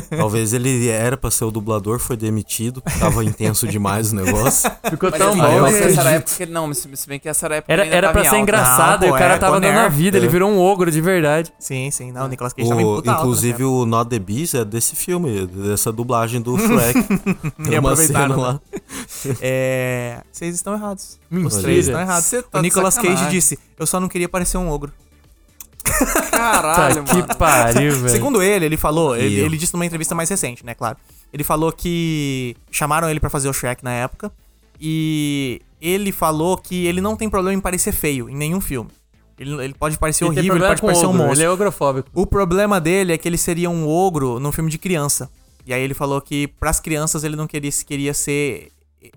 Talvez 0.10 0.54
ele 0.54 0.88
era 0.88 1.18
pra 1.18 1.30
ser 1.32 1.46
o 1.46 1.52
dublador, 1.52 2.00
foi 2.00 2.16
demitido, 2.16 2.82
tava 3.00 3.24
intenso 3.24 3.68
demais 3.68 4.12
o 4.12 4.16
negócio. 4.16 4.70
Ficou 4.90 5.10
Mas, 5.10 5.20
tão 5.20 5.30
assim, 5.30 5.42
bom. 5.42 5.60
mas 5.62 5.78
que- 5.78 5.84
essa 5.84 6.00
era 6.02 6.10
a 6.10 6.14
época 6.14 6.36
que. 6.38 6.46
Não, 6.46 6.68
mas 6.68 6.78
se 6.94 7.08
bem 7.08 7.20
que 7.20 7.28
essa 7.28 7.46
era 7.48 7.56
a 7.56 7.58
época 7.58 7.74
Era, 7.74 7.86
era 7.86 8.02
tava 8.08 8.14
pra 8.14 8.22
ser 8.22 8.28
alta. 8.30 8.40
engraçado 8.42 9.02
Não, 9.02 9.08
e 9.08 9.10
o 9.10 9.14
pô, 9.14 9.20
cara 9.20 9.34
é, 9.34 9.38
tava 9.38 9.60
dando 9.60 9.72
a 9.78 9.84
Bonner. 9.84 9.92
vida, 9.92 10.18
ele 10.18 10.28
virou 10.28 10.50
um 10.50 10.60
ogro 10.60 10.90
de 10.92 11.02
verdade. 11.02 11.52
Sim, 11.60 11.90
sim. 11.92 12.12
Não, 12.12 12.26
o 12.26 12.28
Nicolas 12.28 12.54
Cage 12.54 12.70
tava 12.70 12.82
O, 12.82 12.96
puta 12.96 13.12
alta, 13.12 13.22
inclusive 13.24 13.60
né, 13.64 13.66
o 13.70 13.86
Not 13.86 14.10
the 14.10 14.20
Beast 14.20 14.54
é 14.56 14.64
desse 14.66 14.96
filme, 14.96 15.46
dessa 15.48 15.92
dublagem 15.92 16.40
do 16.42 16.58
Shrek. 16.58 17.04
Tem 17.70 17.80
uma 17.80 17.96
cena 17.96 18.28
lá. 18.36 18.60
cara? 19.24 19.38
É. 19.42 20.22
Vocês 20.32 20.56
estão 20.56 20.74
errados. 20.74 21.20
Os 21.32 21.38
Mentira. 21.38 21.62
três 21.62 21.88
estão 21.88 22.00
errados. 22.02 22.30
Tá 22.52 22.60
o 22.60 22.62
Nicolas 22.62 22.98
Cage 22.98 23.30
disse: 23.30 23.60
Eu 23.78 23.86
só 23.88 24.00
não 24.00 24.08
queria 24.08 24.30
parecer 24.30 24.58
um 24.58 24.70
ogro. 24.70 24.92
Caralho, 26.32 27.04
Tá 27.04 27.14
mano. 27.14 27.28
que 27.28 27.36
pariu, 27.38 27.92
velho. 27.94 28.10
Segundo 28.10 28.42
ele, 28.42 28.66
ele 28.66 28.78
falou, 28.78 29.16
ele, 29.16 29.40
ele 29.40 29.58
disse 29.58 29.74
numa 29.74 29.86
entrevista 29.86 30.14
mais 30.16 30.30
recente, 30.30 30.66
né, 30.66 30.74
claro. 30.74 30.98
Ele 31.34 31.44
falou 31.44 31.72
que 31.72 32.56
chamaram 32.72 33.10
ele 33.10 33.20
pra 33.20 33.30
fazer 33.30 33.50
o 33.50 33.54
Shrek 33.54 33.84
na 33.84 33.92
época 33.92 34.32
e 34.80 35.62
ele 35.82 36.12
falou 36.12 36.58
que 36.58 36.86
ele 36.86 37.02
não 37.02 37.16
tem 37.16 37.30
problema 37.30 37.58
em 37.58 37.62
parecer 37.62 37.92
feio 37.92 38.30
em 38.30 38.36
nenhum 38.36 38.62
filme. 38.62 38.90
Ele, 39.40 39.54
ele 39.64 39.74
pode 39.74 39.98
parecer 40.00 40.24
Ele 40.26 40.32
horrível, 40.32 40.56
ele 40.56 40.66
pode 40.68 40.82
parecer 40.82 41.06
um 41.06 41.10
ogro, 41.10 41.20
monstro. 41.20 41.38
Ele 41.40 41.44
é 41.44 41.50
ogrofóbico. 41.50 42.10
O 42.14 42.26
problema 42.26 42.82
dele 42.82 43.14
é 43.14 43.18
que 43.18 43.28
ele 43.28 43.38
seria 43.38 43.70
um 43.70 43.88
ogro 43.88 44.40
num 44.40 44.52
filme 44.52 44.70
de 44.72 44.78
criança. 44.80 45.30
E 45.66 45.74
aí 45.74 45.82
ele 45.82 45.94
falou 45.94 46.20
que 46.22 46.48
pras 46.60 46.80
crianças 46.80 47.24
ele 47.24 47.36
não 47.36 47.46
queria, 47.46 47.70
queria 47.86 48.14
ser 48.14 48.70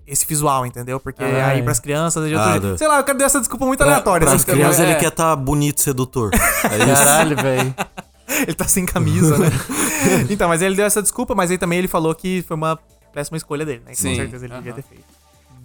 esse 0.07 0.25
visual, 0.25 0.65
entendeu? 0.65 0.99
Porque 0.99 1.23
Ah, 1.23 1.47
aí 1.47 1.59
é. 1.59 1.63
pras 1.63 1.79
crianças, 1.79 2.27
de 2.27 2.33
Ah, 2.35 2.37
outro 2.37 2.51
jeito. 2.53 2.67
do- 2.73 2.77
sei 2.77 2.87
lá, 2.87 2.97
eu 2.97 3.03
quero 3.03 3.17
dar 3.17 3.25
essa 3.25 3.39
desculpa 3.39 3.65
muito 3.65 3.79
Pra, 3.79 3.87
aleatória. 3.87 4.25
pras 4.27 4.41
assim, 4.41 4.51
crianças 4.51 4.79
ele 4.79 4.91
é. 4.91 4.95
quer 4.95 5.07
estar 5.09 5.35
bonito, 5.35 5.81
sedutor. 5.81 6.31
É. 6.33 6.37
Caralho, 6.95 7.35
velho. 7.37 7.75
Ele 8.47 8.53
tá 8.55 8.65
sem 8.67 8.85
camisa, 8.85 9.37
né? 9.37 9.49
então, 10.29 10.47
mas 10.47 10.61
ele 10.61 10.73
deu 10.73 10.85
essa 10.85 11.01
desculpa, 11.01 11.35
mas 11.35 11.51
aí 11.51 11.57
também 11.57 11.77
ele 11.77 11.87
falou 11.87 12.15
que 12.15 12.41
foi 12.47 12.55
uma 12.55 12.79
péssima 13.13 13.35
escolha 13.37 13.65
dele, 13.65 13.83
né? 13.85 13.91
Que 13.91 13.97
Sim, 13.97 14.09
Com 14.11 14.15
certeza 14.15 14.45
ele 14.45 14.53
devia 14.55 14.73
ter 14.73 14.81
feito. 14.83 15.03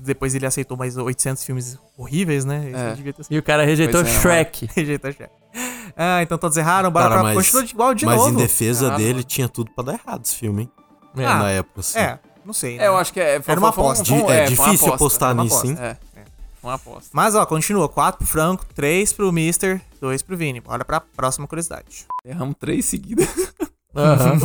Depois 0.01 0.35
ele 0.35 0.45
aceitou 0.45 0.77
mais 0.77 0.97
800 0.97 1.43
filmes 1.45 1.79
horríveis, 1.97 2.45
né? 2.45 2.70
É. 2.74 2.87
ele 2.89 2.95
devia 2.97 3.12
ter 3.12 3.24
E 3.31 3.39
o 3.39 3.43
cara 3.43 3.64
rejeitou 3.64 4.03
Pois 4.03 4.14
é, 4.14 4.20
Shrek. 4.20 4.68
Rejeitou 4.74 5.12
chefe. 5.12 5.31
Ah, 5.97 6.20
então 6.22 6.37
todos 6.37 6.57
erraram, 6.57 6.91
bora 6.91 7.09
Cara, 7.09 7.14
pra 7.22 7.35
mas, 7.35 7.37
continua 7.51 7.64
igual 7.64 7.95
de 7.95 8.05
mas 8.05 8.16
novo. 8.16 8.31
em 8.31 8.35
defesa 8.35 8.93
Ah, 8.93 8.97
dele, 8.97 9.12
mano. 9.14 9.24
tinha 9.24 9.49
tudo 9.49 9.70
pra 9.70 9.85
dar 9.85 9.93
errado 9.95 10.22
esse 10.24 10.35
filme, 10.35 10.62
hein? 10.62 10.70
É. 11.18 11.24
Ah, 11.24 11.39
Na 11.39 11.51
época, 11.51 11.81
assim. 11.81 11.99
É, 11.99 12.18
não 12.47 12.55
sei. 12.55 12.76
né? 12.78 12.84
É, 12.84 12.86
eu 12.88 12.97
acho 12.97 13.12
que 13.12 13.20
é. 13.20 13.42
Era 13.47 13.61
uma 13.61 13.72
foi- 13.72 13.82
foi 13.82 13.84
um- 13.84 13.86
aposta. 13.92 14.05
foi 14.05 14.14
um- 14.22 14.30
é 14.30 14.40
uma 14.40 14.44
difícil 14.47 14.72
aposta, 14.72 14.94
apostar 14.94 15.32
uma 15.34 15.42
nisso, 15.44 15.57
aposta, 15.57 15.68
hein? 15.72 15.78
É, 16.14 16.20
é. 16.20 16.24
Uma 16.62 16.74
aposta. 16.74 17.11
Mas 17.12 17.34
ó, 17.34 17.44
continua. 17.47 17.88
4 17.88 18.18
pro 18.18 18.26
Franco, 18.26 18.64
3 18.74 19.12
pro 19.12 19.30
Mister, 19.32 19.80
2 20.01 20.22
pro 20.22 20.36
Vini. 20.36 20.61
Bora 20.61 20.84
pra 20.84 21.01
próxima 21.01 21.47
curiosidade. 21.47 22.07
Erramos 22.24 22.57
três 22.59 22.84
seguidas. 22.86 23.28
Aham. 23.94 24.38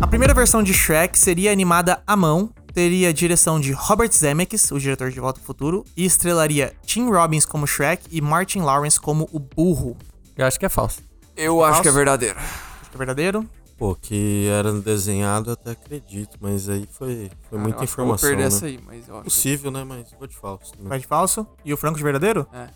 A 0.00 0.06
primeira 0.06 0.34
versão 0.34 0.62
de 0.62 0.74
Shrek 0.74 1.18
seria 1.18 1.52
animada 1.52 2.02
à 2.06 2.16
mão, 2.16 2.50
teria 2.74 3.12
direção 3.12 3.60
de 3.60 3.72
Robert 3.72 4.10
Zemeckis, 4.12 4.70
o 4.72 4.78
diretor 4.78 5.10
de 5.10 5.20
Volta 5.20 5.40
ao 5.40 5.44
Futuro, 5.46 5.84
e 5.96 6.04
estrelaria 6.04 6.74
Tim 6.84 7.08
Robbins 7.08 7.44
como 7.46 7.66
Shrek 7.66 8.04
e 8.10 8.20
Martin 8.20 8.60
Lawrence 8.60 9.00
como 9.00 9.28
o 9.32 9.38
burro. 9.38 9.96
Eu 10.36 10.46
acho 10.46 10.58
que 10.58 10.66
é 10.66 10.68
falso. 10.68 11.00
Eu 11.36 11.62
acho 11.62 11.74
Falso? 11.74 11.82
que 11.82 11.88
é 11.88 11.92
verdadeiro. 11.92 12.38
Acho 12.38 12.90
que 12.90 12.96
é 12.96 12.98
verdadeiro? 12.98 13.48
Pô, 13.78 13.94
que 13.94 14.46
era 14.48 14.72
desenhado, 14.72 15.50
eu 15.50 15.54
até 15.54 15.72
acredito, 15.72 16.38
mas 16.40 16.68
aí 16.68 16.86
foi, 16.90 17.30
foi 17.48 17.58
Cara, 17.58 17.62
muita 17.62 17.78
que 17.78 17.82
eu 17.84 17.86
vou 18.06 18.14
informação, 18.14 18.28
perder 18.28 18.42
né? 18.42 18.46
essa 18.48 18.66
aí, 18.66 18.78
mas 18.86 19.08
eu 19.08 19.14
acho. 19.16 19.24
Possível, 19.24 19.70
né? 19.70 19.82
Mas 19.84 20.06
vou 20.18 20.26
de 20.28 20.36
falso. 20.36 20.72
também. 20.72 20.88
Vai 20.88 20.98
de 20.98 21.06
falso? 21.06 21.46
E 21.64 21.72
o 21.72 21.76
Franco 21.76 21.96
de 21.96 22.04
verdadeiro? 22.04 22.46
É. 22.52 22.68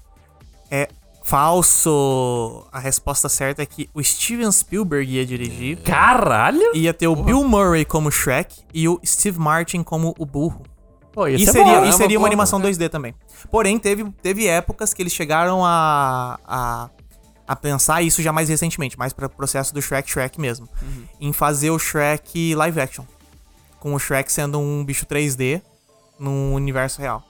É 0.70 0.88
falso. 1.22 2.66
A 2.72 2.78
resposta 2.78 3.28
certa 3.28 3.62
é 3.62 3.66
que 3.66 3.88
o 3.94 4.02
Steven 4.02 4.50
Spielberg 4.50 5.10
ia 5.12 5.24
dirigir. 5.26 5.78
Caralho! 5.82 6.74
Ia 6.74 6.92
ter 6.94 7.06
o 7.08 7.16
Bill 7.16 7.42
Murray 7.44 7.84
como 7.84 8.10
Shrek 8.10 8.62
e 8.72 8.88
o 8.88 9.00
Steve 9.04 9.38
Martin 9.38 9.82
como 9.82 10.14
o 10.18 10.26
burro. 10.26 10.62
Pô, 11.12 11.26
E 11.26 11.34
isso 11.36 11.50
é 11.50 11.52
seria, 11.52 11.80
bom. 11.80 11.86
e 11.86 11.88
é 11.88 11.92
seria 11.92 12.18
uma 12.18 12.22
uma 12.24 12.28
boa, 12.28 12.28
animação 12.28 12.58
né? 12.58 12.68
2D 12.68 12.88
também. 12.90 13.14
Porém, 13.50 13.78
teve, 13.78 14.04
teve 14.22 14.46
épocas 14.46 14.92
que 14.92 15.02
eles 15.02 15.12
chegaram 15.12 15.64
a, 15.64 16.38
a, 16.46 16.90
a 17.46 17.54
pensar, 17.56 18.02
isso 18.02 18.20
já 18.22 18.32
mais 18.32 18.48
recentemente, 18.48 18.98
mais 18.98 19.12
para 19.12 19.26
o 19.26 19.30
processo 19.30 19.72
do 19.74 19.80
Shrek 19.80 20.10
Shrek 20.10 20.40
mesmo, 20.40 20.68
Uhum. 20.82 21.04
em 21.20 21.32
fazer 21.32 21.70
o 21.70 21.78
Shrek 21.78 22.54
live 22.54 22.80
action. 22.80 23.04
Com 23.80 23.94
o 23.94 23.98
Shrek 23.98 24.32
sendo 24.32 24.58
um 24.58 24.84
bicho 24.84 25.06
3D 25.06 25.62
num 26.18 26.54
universo 26.54 27.00
real. 27.00 27.22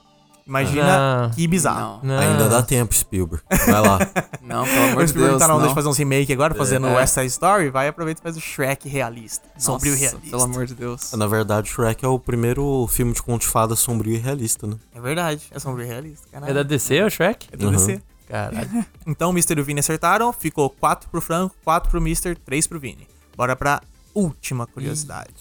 Imagina 0.47 1.25
Ah. 1.27 1.31
que 1.35 1.45
bizarro. 1.49 1.99
Não, 2.05 2.15
Não. 2.15 2.19
Ainda 2.21 2.49
dá 2.49 2.63
tempo, 2.63 2.95
Spielberg. 2.95 3.43
Vai 3.67 3.81
lá. 3.81 3.99
não, 4.41 4.65
pelo 4.65 4.85
amor 4.91 5.03
de 5.03 5.09
Spielberg 5.11 5.39
Deus. 5.39 5.39
tá 5.41 5.53
onda 5.53 5.63
não. 5.63 5.69
de 5.71 5.75
fazer 5.75 5.89
uns 5.89 5.99
remake 5.99 6.33
agora, 6.33 6.55
fazendo 6.55 6.87
É. 6.87 6.95
West 6.95 7.15
Side 7.15 7.27
Story, 7.27 7.69
vai 7.69 7.89
aproveitar 7.89 8.21
e 8.21 8.23
faz 8.23 8.37
o 8.37 8.41
Shrek 8.41 8.89
realista. 8.89 9.45
Sombrio 9.59 9.89
e 9.89 9.99
Nossa, 9.99 10.05
realista. 10.13 10.31
Pelo 10.31 10.43
amor 10.45 10.65
de 10.67 10.75
Deus. 10.77 11.13
Na 11.15 11.27
verdade, 11.27 11.69
Shrek 11.69 12.05
é 12.05 12.09
o 12.09 12.17
primeiro 12.21 12.87
filme 12.87 13.13
de 13.13 13.21
conto 13.25 13.41
de 13.41 13.49
fada 13.49 13.75
sombrio 13.75 14.15
e 14.15 14.19
realista, 14.19 14.69
né? 14.69 14.77
É 14.95 15.01
verdade, 15.01 15.43
é 15.51 15.59
sombrio 15.59 15.85
e 15.85 15.89
realista. 15.89 16.29
Caralho. 16.31 16.49
É 16.51 16.55
da 16.55 16.63
DC, 16.63 17.03
o 17.03 17.11
Shrek? 17.11 17.49
É 17.51 17.57
do 17.57 17.67
Uhum. 17.67 17.73
DC. 17.73 18.01
Caralho. 18.29 18.85
Então 19.07 19.31
o 19.31 19.33
Mr. 19.33 19.57
e 19.57 19.61
o 19.61 19.65
Vini 19.65 19.81
acertaram, 19.81 20.33
ficou 20.33 20.69
4 20.69 21.09
pro 21.09 21.21
Franco, 21.21 21.55
4 21.65 21.91
pro 21.91 22.01
Mr., 22.01 22.35
3 22.35 22.67
pro 22.67 22.81
Vini. 22.81 23.07
Bora 23.37 23.55
pra 23.55 23.81
última 24.15 24.67
curiosidade. 24.67 25.35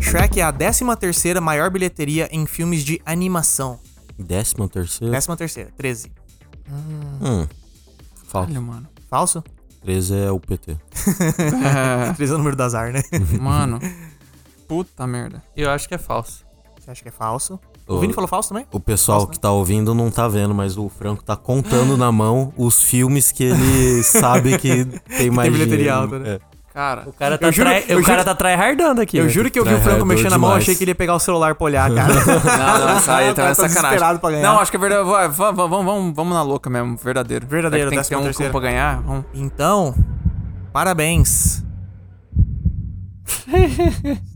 Shrek 0.00 0.40
é 0.40 0.42
a 0.42 0.52
13 0.52 0.84
terceira 0.96 1.40
maior 1.40 1.70
bilheteria 1.70 2.28
em 2.32 2.46
filmes 2.46 2.84
de 2.84 3.00
animação. 3.04 3.78
Décima 4.18 4.68
terceira. 4.68 5.12
13 5.12 5.36
terceira, 5.36 5.70
13. 5.76 6.12
Hum. 6.70 7.46
Falso. 8.26 8.50
Olha, 8.50 8.60
mano. 8.60 8.88
Falso? 9.08 9.44
13 9.82 10.14
é 10.14 10.30
o 10.30 10.38
PT. 10.40 10.78
13 12.16 12.32
é 12.32 12.34
o 12.34 12.38
número 12.38 12.56
do 12.56 12.62
azar, 12.62 12.92
né? 12.92 13.02
Mano. 13.40 13.78
Puta 14.68 15.06
merda. 15.06 15.42
Eu 15.56 15.70
acho 15.70 15.88
que 15.88 15.94
é 15.94 15.98
falso. 15.98 16.44
Você 16.80 16.90
acha 16.90 17.02
que 17.02 17.08
é 17.08 17.12
falso? 17.12 17.60
O 17.86 17.98
Vini 17.98 18.12
falou 18.12 18.28
falso 18.28 18.48
também? 18.50 18.64
O 18.72 18.80
pessoal 18.80 19.26
que 19.26 19.38
tá 19.38 19.50
ouvindo 19.50 19.94
não 19.94 20.10
tá 20.10 20.26
vendo, 20.28 20.54
mas 20.54 20.76
o 20.78 20.88
Franco 20.88 21.22
tá 21.22 21.36
contando 21.36 21.96
na 21.96 22.10
mão 22.12 22.52
os 22.56 22.82
filmes 22.82 23.30
que 23.32 23.44
ele 23.44 24.02
sabe 24.04 24.56
que 24.58 24.84
tem 25.16 25.30
mais 25.30 25.50
bilheteria 25.52 25.76
dinheiro. 25.92 26.00
alta, 26.00 26.18
né? 26.18 26.30
É. 26.48 26.52
Cara. 26.72 27.02
O 27.06 27.12
cara 27.12 27.36
tá, 27.36 27.48
Eu 27.48 27.52
juro- 27.52 27.68
trai- 27.68 27.84
eu 27.86 27.98
o 27.98 28.02
cara 28.02 28.22
juro- 28.22 28.24
tá 28.30 28.34
tryhardando 28.34 29.02
aqui. 29.02 29.18
Eu 29.18 29.28
juro 29.28 29.50
que 29.50 29.58
eu 29.58 29.64
vi 29.64 29.74
o 29.74 29.80
Franco 29.82 30.06
mexendo 30.06 30.30
na 30.30 30.38
mão, 30.38 30.52
achei 30.52 30.74
que 30.74 30.82
ele 30.84 30.92
ia 30.92 30.94
pegar 30.94 31.14
o 31.14 31.18
celular 31.18 31.54
pra 31.54 31.64
olhar, 31.66 31.92
cara. 31.94 32.14
Não, 32.14 32.78
não, 32.86 32.96
essa 32.96 33.14
aí 33.16 33.30
O 33.30 33.34
também 33.34 33.34
cara 33.34 33.50
é 33.50 33.54
tá 33.54 33.68
sacanagem. 33.68 34.18
pra 34.18 34.30
ganhar. 34.30 34.42
Não, 34.42 34.58
acho 34.58 34.70
que 34.70 34.76
é 34.78 34.80
verdade. 34.80 35.04
Vamos, 35.04 35.36
vamos, 35.56 35.84
vamos, 35.84 36.14
vamos 36.16 36.32
na 36.34 36.42
louca 36.42 36.70
mesmo. 36.70 36.96
Verdadeiro. 36.96 37.46
Verdadeiro, 37.46 37.90
Tem 37.90 38.00
que 38.00 38.08
ter 38.08 38.16
um 38.16 38.22
terceira. 38.22 38.50
pra 38.50 38.60
ganhar. 38.60 39.02
Vamos. 39.02 39.24
Então, 39.34 39.94
parabéns. 40.72 41.62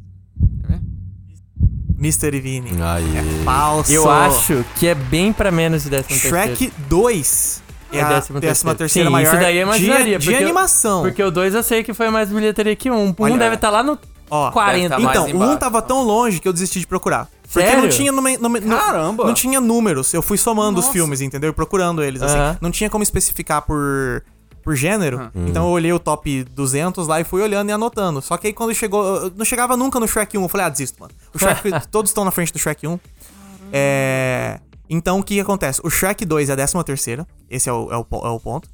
Mr. 1.98 2.40
Vini. 2.40 2.70
Aí. 2.82 3.42
Falso. 3.44 3.92
Eu 3.92 4.10
acho 4.10 4.64
que 4.76 4.86
é 4.86 4.94
bem 4.94 5.32
pra 5.32 5.50
menos 5.50 5.84
de 5.84 5.90
13 5.90 6.14
Shrek 6.20 6.72
2 6.88 7.62
é, 7.92 7.98
É 7.98 8.02
a 8.02 8.08
décima 8.08 8.40
13 8.40 8.64
terceira. 8.76 9.08
Sim, 9.08 9.12
maior 9.12 9.32
isso 9.32 9.40
daí 9.42 9.56
eu 9.56 9.62
imaginaria, 9.62 10.18
de, 10.18 10.26
de 10.26 10.34
animação. 10.34 11.02
Porque 11.02 11.22
o 11.22 11.30
2 11.30 11.54
eu 11.54 11.62
sei 11.62 11.82
que 11.82 11.94
foi 11.94 12.10
mais 12.10 12.28
bilheteria 12.30 12.74
que 12.76 12.90
um. 12.90 13.08
Um 13.08 13.14
Olha, 13.18 13.38
deve 13.38 13.54
estar 13.54 13.70
lá 13.70 13.82
no 13.82 13.98
Ó, 14.28 14.50
40. 14.50 14.88
deve 14.96 15.02
tá 15.04 15.10
então, 15.10 15.24
o 15.24 15.26
1 15.28 15.30
embaixo. 15.30 15.56
tava 15.58 15.80
tão 15.80 16.02
longe 16.02 16.40
que 16.40 16.48
eu 16.48 16.52
desisti 16.52 16.80
de 16.80 16.86
procurar. 16.86 17.28
Porque 17.50 17.66
Sério? 17.66 17.82
não 17.84 17.88
tinha 17.88 18.10
nume- 18.10 18.36
nu- 18.38 18.76
Caramba! 18.76 19.24
Não 19.24 19.32
tinha 19.34 19.60
números. 19.60 20.12
Eu 20.12 20.20
fui 20.20 20.36
somando 20.36 20.80
os 20.80 20.86
Nossa. 20.86 20.92
filmes, 20.92 21.20
entendeu? 21.20 21.50
E 21.50 21.52
procurando 21.52 22.02
eles, 22.02 22.20
assim. 22.20 22.58
Não 22.60 22.72
tinha 22.72 22.90
como 22.90 23.04
especificar 23.04 23.62
por, 23.62 24.24
por 24.66 24.74
gênero. 24.74 25.30
Então 25.32 25.66
eu 25.66 25.70
olhei 25.70 25.92
o 25.92 25.98
top 26.00 26.42
200 26.42 27.06
lá 27.06 27.20
e 27.20 27.24
fui 27.24 27.40
olhando 27.40 27.68
e 27.68 27.72
anotando. 27.72 28.20
Só 28.20 28.36
que 28.36 28.48
aí 28.48 28.52
quando 28.52 28.74
chegou... 28.74 29.04
eu 29.04 29.32
Não 29.36 29.44
chegava 29.44 29.76
nunca 29.76 30.00
no 30.00 30.08
Shrek 30.08 30.36
1. 30.36 30.42
Eu 30.42 30.48
falei, 30.48 30.66
ah, 30.66 30.68
desisto, 30.68 31.00
mano. 31.00 31.14
O 31.32 31.38
Shrek... 31.38 31.70
todos 31.88 32.10
estão 32.10 32.24
na 32.24 32.32
frente 32.32 32.52
do 32.52 32.58
Shrek 32.58 32.84
1. 32.84 32.98
É... 33.72 34.58
Então, 34.90 35.20
o 35.20 35.22
que 35.22 35.38
acontece? 35.38 35.80
O 35.84 35.88
Shrek 35.88 36.24
2 36.24 36.48
é 36.48 36.52
a 36.54 36.56
13 36.56 36.82
terceira. 36.82 37.24
Esse 37.48 37.68
é 37.68 37.72
o, 37.72 37.92
é 37.92 37.96
o, 37.96 38.06
é 38.10 38.28
o 38.28 38.40
ponto. 38.40 38.68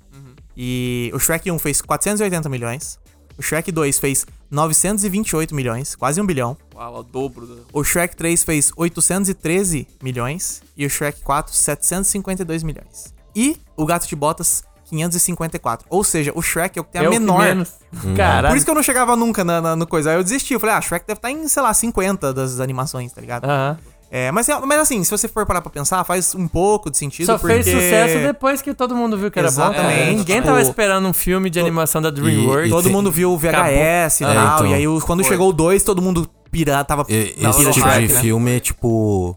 E 0.56 1.10
o 1.14 1.18
Shrek 1.18 1.50
1 1.50 1.58
fez 1.58 1.82
480 1.82 2.48
milhões. 2.48 2.98
O 3.36 3.42
Shrek 3.42 3.70
2 3.70 3.98
fez 3.98 4.24
928 4.50 5.54
milhões, 5.54 5.94
quase 5.94 6.22
um 6.22 6.26
bilhão. 6.26 6.56
Uau, 6.74 7.00
o 7.00 7.02
dobro. 7.02 7.46
Do... 7.46 7.66
O 7.70 7.84
Shrek 7.84 8.16
3 8.16 8.44
fez 8.44 8.72
813 8.74 9.86
milhões. 10.02 10.62
E 10.74 10.86
o 10.86 10.90
Shrek 10.90 11.20
4, 11.20 11.52
752 11.52 12.62
milhões. 12.62 13.12
E 13.36 13.58
o 13.76 13.84
Gato 13.84 14.08
de 14.08 14.16
Botas, 14.16 14.64
554. 14.92 15.86
Ou 15.88 16.04
seja, 16.04 16.32
o 16.34 16.42
Shrek 16.42 16.78
é 16.78 16.82
o 16.82 16.84
que 16.84 16.92
tem 16.92 17.00
a 17.00 17.04
é 17.04 17.08
menor. 17.08 17.42
menos. 17.42 17.70
Caralho. 18.16 18.48
Por 18.48 18.56
isso 18.56 18.64
que 18.66 18.70
eu 18.70 18.74
não 18.74 18.82
chegava 18.82 19.16
nunca 19.16 19.42
na, 19.42 19.60
na- 19.60 19.76
no 19.76 19.86
coisa. 19.86 20.10
Aí 20.10 20.16
eu 20.16 20.22
desisti. 20.22 20.54
Eu 20.54 20.60
falei, 20.60 20.74
ah, 20.76 20.80
Shrek 20.80 21.06
deve 21.06 21.18
estar 21.18 21.30
em, 21.30 21.48
sei 21.48 21.62
lá, 21.62 21.72
50 21.74 22.32
das 22.32 22.60
animações, 22.60 23.12
tá 23.12 23.20
ligado? 23.20 23.44
Aham. 23.44 23.78
É, 24.14 24.30
mas, 24.30 24.46
é- 24.46 24.60
mas 24.60 24.78
assim, 24.78 25.02
se 25.02 25.10
você 25.10 25.26
for 25.26 25.46
parar 25.46 25.62
pra 25.62 25.70
pensar, 25.70 26.04
faz 26.04 26.34
um 26.34 26.46
pouco 26.46 26.90
de 26.90 26.98
sentido. 26.98 27.24
Só 27.24 27.38
porque... 27.38 27.62
fez 27.62 27.74
sucesso 27.74 28.18
depois 28.22 28.60
que 28.60 28.74
todo 28.74 28.94
mundo 28.94 29.16
viu 29.16 29.30
que 29.30 29.38
era 29.38 29.50
bom. 29.50 29.54
Exatamente, 29.62 30.00
É, 30.00 30.06
ninguém 30.12 30.36
tipo, 30.36 30.48
tava 30.48 30.60
esperando 30.60 31.08
um 31.08 31.14
filme 31.14 31.48
de 31.48 31.58
animação 31.58 32.02
da 32.02 32.10
DreamWorks. 32.10 32.66
e 32.66 32.70
Todo 32.70 32.84
tem- 32.84 32.92
mundo 32.92 33.10
viu 33.10 33.32
o 33.32 33.38
VHS 33.38 34.20
e 34.20 34.24
É, 34.24 34.34
tal. 34.34 34.54
então. 34.56 34.66
E 34.66 34.74
aí, 34.74 34.84
quando 35.06 35.22
Foi. 35.22 35.32
chegou 35.32 35.48
o 35.48 35.52
2, 35.54 35.82
todo 35.82 36.02
mundo 36.02 36.28
pirata, 36.50 36.84
tava 36.84 37.06
E- 37.08 37.34
esse 37.38 37.72
tipo 37.72 37.88
de 37.88 38.08
né? 38.12 38.20
filme 38.20 38.56
é 38.56 38.60
tipo. 38.60 39.34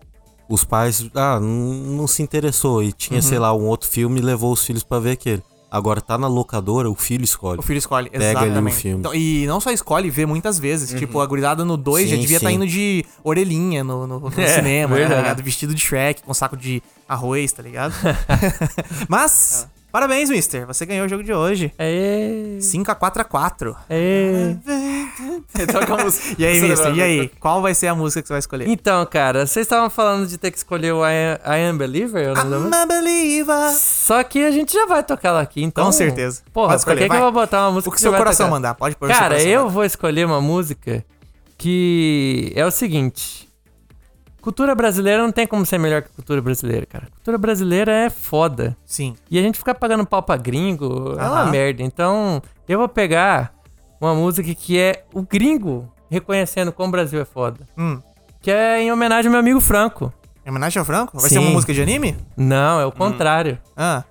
Os 0.47 0.63
pais, 0.63 1.09
ah, 1.15 1.39
não, 1.39 2.05
se 2.07 2.21
interessou. 2.21 2.83
E 2.83 2.91
tinha, 2.91 3.21
sei 3.21 3.39
lá, 3.39 3.53
um 3.53 3.65
outro 3.65 3.89
filme 3.89 4.19
e 4.19 4.23
levou 4.23 4.51
os 4.53 4.63
filhos 4.63 4.83
pra 4.83 4.99
ver 4.99 5.11
aquele. 5.11 5.41
Agora 5.71 5.99
tá 5.99 6.17
na 6.17 6.27
locadora, 6.27 6.89
o 6.89 6.95
filho 6.95 7.23
escolhe. 7.25 7.59
O 7.59 7.61
filho 7.61 7.79
escolhe, 7.79 8.09
Pega 8.09 8.39
ali 8.39 8.47
exatamente. 8.49 8.73
o 8.73 8.79
filme. 8.79 8.99
Então, 8.99 9.13
e 9.13 9.45
não 9.47 9.59
só 9.59 9.71
escolhe, 9.71 10.09
vê 10.09 10.25
muitas 10.25 10.57
vezes. 10.57 10.97
Tipo, 10.97 11.19
a 11.19 11.25
gurizada 11.25 11.65
no 11.65 11.75
2 11.75 12.09
já 12.11 12.15
devia 12.15 12.37
estar 12.37 12.49
sim. 12.49 12.55
indo 12.55 12.67
de 12.67 13.03
orelhinha 13.23 13.83
no, 13.83 14.07
no- 14.07 14.19
no 14.21 14.31
É, 14.39 14.47
cinema, 14.47 14.95
né, 14.95 15.07
tá 15.07 15.15
ligado? 15.17 15.43
Vestido 15.43 15.73
de 15.73 15.81
Shrek, 15.81 16.21
com 16.23 16.33
saco 16.33 16.55
de 16.55 16.81
arroz, 17.09 17.51
tá 17.51 17.61
ligado? 17.61 17.93
Mas, 19.09 19.67
parabéns, 19.95 20.29
mister. 20.29 20.67
Você 20.67 20.85
ganhou 20.85 21.05
o 21.05 21.09
jogo 21.09 21.23
de 21.23 21.31
hoje. 21.31 21.71
Aê, 21.79 22.57
5x4x4. 22.59 23.75
aê. 23.89 24.57
Toca 25.71 25.93
a 25.93 26.03
música. 26.03 26.35
E 26.37 26.45
aí, 26.45 26.59
mister, 26.59 26.93
e 26.93 27.01
aí? 27.01 27.31
Qual 27.39 27.61
vai 27.61 27.73
ser 27.73 27.87
a 27.87 27.95
música 27.95 28.21
que 28.21 28.27
você 28.27 28.33
vai 28.33 28.39
escolher? 28.39 28.67
Então, 28.67 29.05
cara, 29.05 29.47
vocês 29.47 29.65
estavam 29.65 29.89
falando 29.89 30.27
de 30.27 30.37
ter 30.37 30.51
que 30.51 30.57
escolher 30.57 30.91
o 30.91 31.05
I 31.07 31.39
Am, 31.45 31.55
I 31.55 31.69
Am 31.69 31.77
Believer? 31.77 32.33
Não. 32.45 32.67
I'm 32.67 32.73
a 32.73 32.85
believer. 32.85 33.71
Só 33.71 34.21
que 34.21 34.43
a 34.43 34.51
gente 34.51 34.73
já 34.73 34.85
vai 34.85 35.01
tocar 35.01 35.31
lá 35.31 35.39
aqui, 35.39 35.63
então. 35.63 35.85
Com 35.85 35.93
certeza. 35.93 36.41
Porra, 36.51 36.71
Pode 36.71 36.81
escolher, 36.81 37.03
que, 37.03 37.09
que 37.09 37.15
eu 37.15 37.21
vou 37.21 37.31
botar 37.31 37.61
uma 37.61 37.71
música 37.71 37.89
O 37.89 37.93
que 37.93 37.99
você 37.99 38.09
seu 38.09 38.13
coração 38.13 38.47
tocar? 38.47 38.55
mandar, 38.55 38.73
pode 38.75 38.97
pôr 38.97 39.07
Cara, 39.07 39.41
eu 39.41 39.61
mandar. 39.61 39.73
vou 39.73 39.85
escolher 39.85 40.25
uma 40.25 40.41
música 40.41 41.05
que 41.57 42.51
é 42.53 42.65
o 42.65 42.71
seguinte. 42.71 43.44
Cultura 44.45 44.75
brasileira 44.75 45.23
não 45.23 45.31
tem 45.31 45.47
como 45.47 45.65
ser 45.65 45.79
melhor 45.79 46.03
que 46.03 46.09
cultura 46.09 46.39
brasileira, 46.39 46.85
cara. 46.85 47.07
Cultura 47.15 47.35
brasileira 47.35 47.91
é 47.91 48.11
foda. 48.11 48.77
Sim. 48.85 49.15
E 49.31 49.39
a 49.39 49.41
gente 49.41 49.57
ficar 49.57 49.73
pagando 49.73 50.05
pau 50.05 50.21
pra 50.21 50.37
gringo 50.37 51.15
é 51.17 51.27
uma 51.27 51.45
merda. 51.47 51.81
Então, 51.81 52.39
eu 52.69 52.77
vou 52.77 52.87
pegar 52.87 53.55
uma 53.99 54.13
música 54.13 54.53
que 54.53 54.77
é 54.77 55.03
o 55.11 55.23
gringo 55.23 55.91
reconhecendo 56.11 56.71
como 56.71 56.89
o 56.89 56.91
Brasil 56.91 57.19
é 57.19 57.25
foda. 57.25 57.67
Hum. 57.75 57.99
Que 58.39 58.51
é 58.51 58.83
em 58.83 58.91
homenagem 58.91 59.29
ao 59.29 59.31
meu 59.31 59.39
amigo 59.39 59.59
Franco. 59.59 60.13
Em 60.45 60.51
homenagem 60.51 60.79
ao 60.79 60.85
Franco? 60.85 61.19
Vai 61.19 61.27
Sim. 61.27 61.37
ser 61.37 61.39
uma 61.39 61.49
música 61.49 61.73
de 61.73 61.81
anime? 61.81 62.15
Não, 62.37 62.79
é 62.79 62.85
o 62.85 62.91
contrário. 62.91 63.57
Ah. 63.75 64.03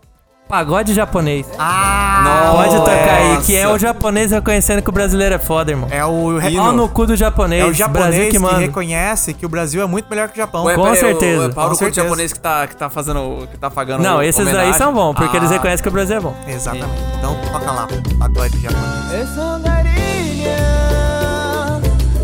Pagode 0.49 0.93
japonês. 0.95 1.47
Ah! 1.59 2.53
Pode 2.55 2.77
tocar 2.77 3.15
aí, 3.15 3.29
Nossa. 3.35 3.47
que 3.47 3.57
é 3.57 3.67
o 3.67 3.79
japonês 3.79 4.31
reconhecendo 4.31 4.83
que 4.83 4.89
o 4.89 4.93
brasileiro 4.93 5.35
é 5.35 5.39
foda, 5.39 5.71
irmão. 5.73 5.89
É 5.91 6.05
o, 6.05 6.39
Pau 6.57 6.73
no 6.73 6.89
cu 6.89 7.07
do 7.07 7.17
japonês. 7.17 7.63
é 7.63 7.65
o 7.65 7.69
Brasil 7.69 7.77
japonês 7.87 8.25
que 8.27 8.31
que, 8.33 8.39
manda. 8.39 8.59
reconhece 8.59 9.33
que 9.35 9.47
o 9.47 9.49
Brasil 9.49 9.83
é 9.83 9.87
muito 9.87 10.07
melhor 10.09 10.29
que 10.29 10.35
o 10.35 10.37
Japão. 10.37 10.65
Ué, 10.65 10.75
Com 10.75 10.83
peraí, 10.83 11.01
certeza, 11.01 11.45
O, 11.47 11.49
o 11.49 11.55
Couto 11.55 11.77
certeza. 11.77 12.03
japonês 12.03 12.33
que 12.33 12.39
tá, 12.41 12.67
que 12.67 12.77
tá 12.77 12.91
fazendo. 12.91 13.49
que 13.51 13.57
tá 13.57 13.71
pagando. 13.71 14.03
Não, 14.03 14.23
esses 14.23 14.45
daí 14.45 14.55
homenagem. 14.55 14.75
são 14.75 14.93
bons, 14.93 15.15
porque 15.15 15.37
eles 15.37 15.51
Ah. 15.51 15.55
reconhecem 15.55 15.83
que 15.83 15.89
o 15.89 15.93
Brasil 15.93 16.17
é 16.17 16.21
bom. 16.21 16.35
Exatamente. 16.47 17.01
Então 17.19 17.37
toca 17.53 17.73
lá, 17.73 17.89
pagode 18.19 18.61
japonês. 18.61 19.29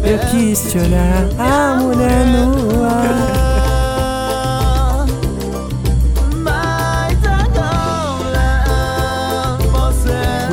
Eu 0.05 0.19
quis 0.31 0.71
te 0.71 0.79
olhar, 0.79 1.25
a 1.39 1.75
mulher 1.77 2.27
nua. 2.27 3.40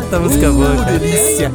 Puta 0.07 0.19
música 0.19 0.49
boa, 0.49 0.73
cara. 0.73 0.99
delícia. 0.99 1.51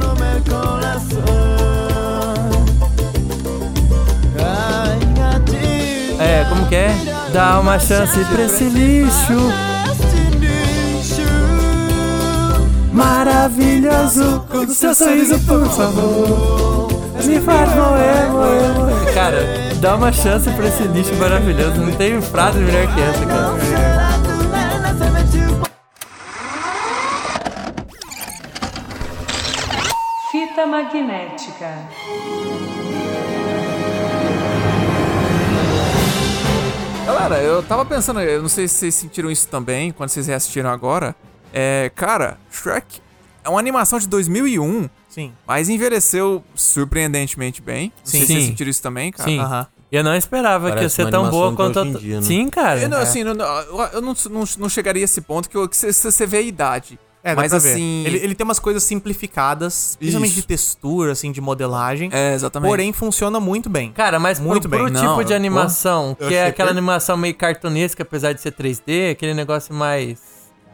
É, 6.18 6.44
como 6.50 6.66
que 6.66 6.74
é? 6.74 6.94
Dá 7.32 7.58
uma 7.60 7.78
chance 7.78 8.22
pra 8.26 8.44
esse 8.44 8.64
lixo. 8.64 9.52
Maravilhoso, 12.92 14.44
o 14.52 14.74
seu 14.74 14.94
sorriso, 14.94 15.38
por 15.46 15.66
favor. 15.70 16.88
Me 17.24 17.40
faz 17.40 17.74
moer, 17.74 18.30
moer, 18.32 18.74
moer. 18.74 19.14
Cara, 19.14 19.72
dá 19.80 19.96
uma 19.96 20.12
chance 20.12 20.50
pra 20.50 20.68
esse 20.68 20.82
lixo 20.82 21.14
maravilhoso. 21.14 21.80
Não 21.80 21.92
tem 21.92 22.20
frase 22.20 22.58
melhor 22.58 22.86
que 22.94 23.00
essa, 23.00 23.24
cara. 23.24 24.11
Fita 30.62 30.66
magnética. 30.66 31.88
Galera, 37.04 37.38
eu 37.42 37.62
tava 37.62 37.84
pensando, 37.84 38.20
eu 38.20 38.40
não 38.42 38.48
sei 38.48 38.68
se 38.68 38.74
vocês 38.76 38.94
sentiram 38.94 39.30
isso 39.30 39.48
também, 39.48 39.90
quando 39.92 40.10
vocês 40.10 40.26
reassistiram 40.26 40.70
agora. 40.70 41.14
É, 41.52 41.90
cara, 41.94 42.38
Shrek 42.50 43.00
é 43.44 43.48
uma 43.48 43.58
animação 43.58 43.98
de 43.98 44.06
2001, 44.08 44.88
Sim. 45.08 45.32
mas 45.46 45.68
envelheceu 45.68 46.42
surpreendentemente 46.54 47.60
bem. 47.60 47.92
Não 47.98 48.06
sei 48.06 48.20
se 48.20 48.26
Sim. 48.26 48.32
vocês 48.34 48.46
sentiram 48.46 48.70
isso 48.70 48.82
também, 48.82 49.10
cara. 49.10 49.28
Sim. 49.28 49.38
Aham. 49.40 49.66
Eu 49.90 50.02
não 50.02 50.14
esperava 50.16 50.66
que 50.68 50.70
ia 50.70 50.76
Parece 50.76 50.94
ser 50.94 51.10
tão 51.10 51.28
boa 51.28 51.54
quanto 51.54 51.80
a... 51.80 51.84
dia, 51.84 52.16
né? 52.16 52.22
Sim, 52.22 52.48
cara. 52.48 52.80
Eu, 52.80 52.88
não, 52.88 52.96
assim, 52.98 53.22
não- 53.24 53.34
não- 53.34 53.46
eu 53.92 54.00
não, 54.00 54.14
não, 54.30 54.44
não 54.58 54.68
chegaria 54.68 55.02
a 55.02 55.04
esse 55.04 55.20
ponto 55.20 55.50
que, 55.50 55.56
eu- 55.56 55.68
que 55.68 55.76
você- 55.76 55.92
você 55.92 56.26
vê 56.26 56.38
a 56.38 56.40
idade. 56.40 56.98
É, 57.24 57.34
dá 57.36 57.42
mas 57.42 57.50
pra 57.50 57.58
ver. 57.60 57.72
assim. 57.72 58.04
Ele, 58.04 58.18
ele 58.18 58.34
tem 58.34 58.44
umas 58.44 58.58
coisas 58.58 58.82
simplificadas, 58.82 59.96
principalmente 59.98 60.34
de 60.34 60.42
textura, 60.46 61.12
assim, 61.12 61.30
de 61.30 61.40
modelagem. 61.40 62.10
É, 62.12 62.34
exatamente. 62.34 62.68
Porém, 62.68 62.92
funciona 62.92 63.38
muito 63.38 63.70
bem. 63.70 63.92
Cara, 63.92 64.18
mas 64.18 64.40
Muito 64.40 64.68
pro, 64.68 64.78
pro 64.78 64.84
bem. 64.86 64.94
tipo 64.94 65.06
Não, 65.06 65.22
de 65.22 65.32
eu- 65.32 65.36
animação, 65.36 66.16
eu 66.18 66.28
que 66.28 66.34
é 66.34 66.40
achei 66.40 66.50
aquela 66.50 66.68
per- 66.70 66.76
animação 66.78 67.16
meio 67.16 67.34
cartunesca, 67.34 68.02
apesar 68.02 68.32
de 68.32 68.40
ser 68.40 68.52
3D, 68.52 69.10
aquele 69.12 69.34
negócio 69.34 69.72
mais. 69.74 70.20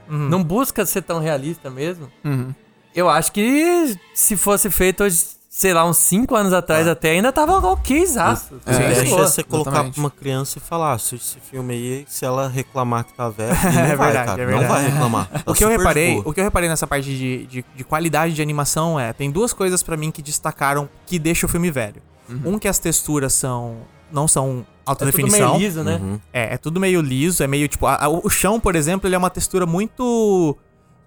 Uhum. 0.09 0.29
Não 0.31 0.43
busca 0.43 0.87
ser 0.87 1.03
tão 1.03 1.21
realista 1.21 1.69
mesmo. 1.69 2.11
Uhum. 2.25 2.55
Eu 2.95 3.09
acho 3.11 3.31
que 3.31 3.95
se 4.15 4.37
fosse 4.37 4.71
feito 4.71 5.05
hoje, 5.05 5.23
sei 5.61 5.75
lá, 5.75 5.85
uns 5.85 5.97
5 5.97 6.37
anos 6.37 6.53
atrás 6.53 6.87
até, 6.87 7.11
ainda 7.11 7.33
tava 7.33 7.59
ok, 7.67 7.99
exaço. 8.01 8.55
O 8.55 8.61
que 8.61 8.71
É, 8.71 8.95
deixa 8.95 9.13
é 9.13 9.19
você 9.19 9.43
colocar 9.43 9.71
exatamente. 9.71 9.95
pra 9.95 10.01
uma 10.05 10.11
criança 10.11 10.59
e 10.59 10.61
falar, 10.61 10.93
"Ah, 10.93 10.99
se 10.99 11.17
esse 11.17 11.41
filme 11.41 11.75
aí, 11.75 12.05
se 12.07 12.25
ela 12.25 12.47
reclamar 12.49 13.03
que 13.05 13.13
tá 13.13 13.29
velho, 13.29 13.51
não 13.75 13.81
É 13.81 13.97
vai, 13.97 14.07
verdade, 14.13 14.27
cara. 14.29 14.43
é 14.43 14.47
não 14.47 14.59
verdade. 14.61 14.69
vai 14.83 14.91
reclamar. 14.93 15.27
Tá 15.29 15.43
O 15.51 15.55
que 15.55 15.65
eu 15.65 15.69
reparei, 15.69 16.13
boa. 16.15 16.29
o 16.29 16.33
que 16.33 16.39
eu 16.39 16.45
reparei 16.45 16.69
nessa 16.69 16.87
parte 16.87 17.07
de, 17.07 17.45
de, 17.47 17.65
de 17.75 17.83
qualidade 17.85 18.35
de 18.35 18.41
animação 18.41 19.01
é, 19.01 19.13
tem 19.13 19.33
duas 19.33 19.53
coisas 19.53 19.83
pra 19.83 19.97
mim 19.97 20.13
que 20.13 20.23
destacaram 20.23 20.89
que 21.05 21.19
deixa 21.19 21.45
o 21.45 21.49
filme 21.49 21.73
velho. 21.73 22.01
Um 22.45 22.57
que 22.57 22.69
as 22.69 22.79
texturas 22.79 23.33
são 23.33 23.79
não 24.13 24.29
são 24.29 24.65
alta 24.87 25.05
É 25.05 25.11
tudo 25.11 25.17
definição. 25.17 25.55
meio 25.57 25.61
liso, 25.67 25.83
né? 25.83 25.97
Uhum. 26.01 26.21
É, 26.33 26.55
é 26.55 26.57
tudo 26.57 26.79
meio 26.79 27.01
liso, 27.01 27.43
é 27.43 27.49
meio 27.49 27.67
tipo. 27.67 27.85
a- 27.85 27.97
a- 28.05 28.09
o 28.09 28.31
chão, 28.31 28.61
por 28.61 28.77
exemplo, 28.77 29.09
ele 29.09 29.17
é 29.17 29.19
uma 29.19 29.29
textura 29.29 29.67
muito 29.67 30.57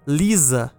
lisa. 0.06 0.70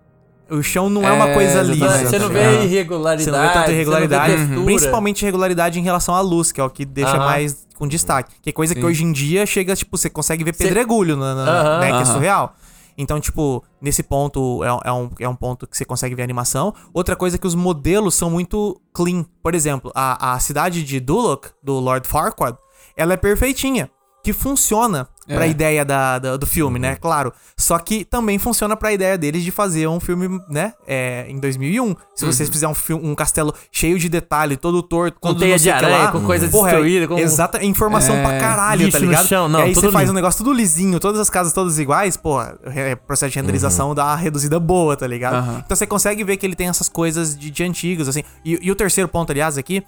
O 0.58 0.62
chão 0.62 0.90
não 0.90 1.08
é, 1.08 1.12
uma 1.12 1.30
É, 1.30 1.34
coisa 1.34 1.62
exatamente. 1.62 1.80
lisa. 1.82 2.10
Você 2.10 2.20
não 2.20 2.28
tá 2.28 2.34
vê 2.34 2.40
ligado? 2.52 2.64
irregularidade. 2.66 3.24
Você 3.24 3.32
não 3.32 3.42
vê 3.48 3.54
tanta 3.54 3.72
irregularidade, 3.72 4.36
textura. 4.36 4.64
principalmente 4.66 5.22
irregularidade 5.24 5.80
em 5.80 5.84
relação 5.84 6.14
à 6.16 6.22
luz, 6.22 6.52
que 6.52 6.62
é 6.62 6.64
o 6.64 6.70
que 6.70 6.86
deixa 6.86 7.16
Aham. 7.18 7.26
mais 7.26 7.68
com 7.76 7.88
destaque. 7.88 8.36
Que 8.42 8.50
é 8.50 8.54
coisa 8.54 8.74
que 8.76 8.82
Sim. 8.82 8.88
hoje 8.88 9.04
em 9.04 9.12
dia 9.12 9.46
chega, 9.46 9.76
tipo, 9.76 9.98
você 9.98 10.10
consegue 10.10 10.44
ver 10.44 10.54
Cê- 10.56 10.66
pedregulho, 10.66 11.18
na, 11.18 11.34
na- 11.34 11.52
Aham. 11.62 11.80
né, 11.80 11.92
que 11.94 12.02
é 12.02 12.06
surreal. 12.06 12.54
Então, 12.96 13.20
tipo, 13.20 13.64
nesse 13.82 14.04
ponto 14.04 14.64
é, 14.64 14.68
é 14.90 14.92
um, 14.92 15.10
é 15.22 15.28
um 15.28 15.36
ponto 15.36 15.66
que 15.66 15.76
você 15.76 15.84
consegue 15.84 16.14
ver 16.14 16.22
a 16.22 16.26
animação. 16.26 16.74
Outra 16.94 17.16
coisa 17.16 17.38
é 17.38 17.40
que 17.40 17.48
os 17.48 17.56
modelos 17.56 18.14
são 18.14 18.30
muito 18.30 18.80
clean. 18.94 19.26
Por 19.42 19.56
exemplo, 19.56 19.92
a, 19.96 20.34
a 20.36 20.40
cidade 20.40 20.84
de 20.84 21.00
Duloc, 21.00 21.48
do 21.64 21.80
Lord 21.80 22.08
Farquaad, 22.08 22.56
ela 22.96 23.14
é 23.14 23.18
perfeitinha. 23.18 23.90
Que 24.24 24.32
funciona 24.32 25.08
pra 25.26 25.46
É. 25.46 25.50
ideia 25.50 25.86
da, 25.86 26.20
da- 26.20 26.38
do 26.38 26.46
filme, 26.46 26.78
né? 26.80 26.96
Claro. 26.96 27.32
Só 27.58 27.78
que 27.80 28.04
também 28.04 28.38
funciona 28.38 28.76
pra 28.76 28.92
ideia 28.92 29.18
deles 29.18 29.44
de 29.44 29.52
fazer 29.52 29.88
um 29.88 30.00
filme, 30.00 30.40
né? 30.50 30.74
É, 30.88 31.26
em 31.30 31.40
2001. 31.40 31.96
Se 32.16 32.26
vocês 32.26 32.50
fizerem 32.50 32.72
um, 32.72 32.76
filme, 32.76 33.08
um 33.08 33.16
castelo 33.16 33.54
cheio 33.72 33.98
de 33.98 34.10
detalhe, 34.10 34.58
todo 34.58 34.82
torto, 34.84 35.20
Com 35.20 35.30
todo 35.30 35.40
teia 35.40 35.58
de 35.58 35.70
aranha, 35.72 35.98
lá, 35.98 36.12
com 36.12 36.22
coisa 36.24 36.48
porra, 36.50 36.72
destruída, 36.72 37.08
com- 37.08 37.18
Exata, 37.18 37.58
é 37.60 37.66
informação 37.66 38.16
pra 38.22 38.34
É, 38.34 38.40
caralho, 38.40 38.80
tá 38.82 38.86
lixo 38.86 39.00
no 39.00 39.06
ligado? 39.08 39.28
chão, 39.28 39.48
não, 39.48 39.60
e 39.60 39.64
aí 39.64 39.76
você 39.76 39.92
faz 39.92 40.10
um 40.10 40.14
negócio 40.14 40.44
tudo 40.44 40.54
lisinho, 40.54 41.00
todas 41.00 41.20
as 41.20 41.30
casas 41.30 41.54
todas 41.54 41.80
iguais, 41.80 42.18
porra, 42.18 42.58
é, 42.66 42.96
processo 42.96 43.32
de 43.32 43.40
renderização 43.40 43.94
dá 43.96 44.04
uma 44.06 44.16
reduzida 44.16 44.60
boa, 44.60 44.96
tá 44.98 45.08
ligado? 45.08 45.60
Então 45.66 45.76
você 45.76 45.88
consegue 45.88 46.24
ver 46.24 46.38
que 46.38 46.46
ele 46.46 46.56
tem 46.56 46.68
essas 46.68 46.90
coisas 46.90 47.38
de, 47.38 47.50
de 47.50 47.64
antigos, 47.64 48.08
assim. 48.10 48.24
E, 48.44 48.60
e 48.62 48.72
o 48.72 48.76
terceiro 48.76 49.08
ponto, 49.08 49.32
aliás, 49.32 49.58
aqui, 49.58 49.78
é 49.78 49.84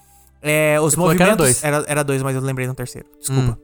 os 0.81 0.93
falou 0.95 1.15
que 1.15 1.21
era 1.21 1.31
movimentos. 1.31 1.37
dois. 1.37 1.63
Era, 1.63 1.83
era 1.87 2.03
dois, 2.03 2.21
mas 2.21 2.35
eu 2.35 2.41
lembrei 2.41 2.67
no 2.67 2.73
terceiro. 2.73 3.07
Desculpa. 3.19 3.57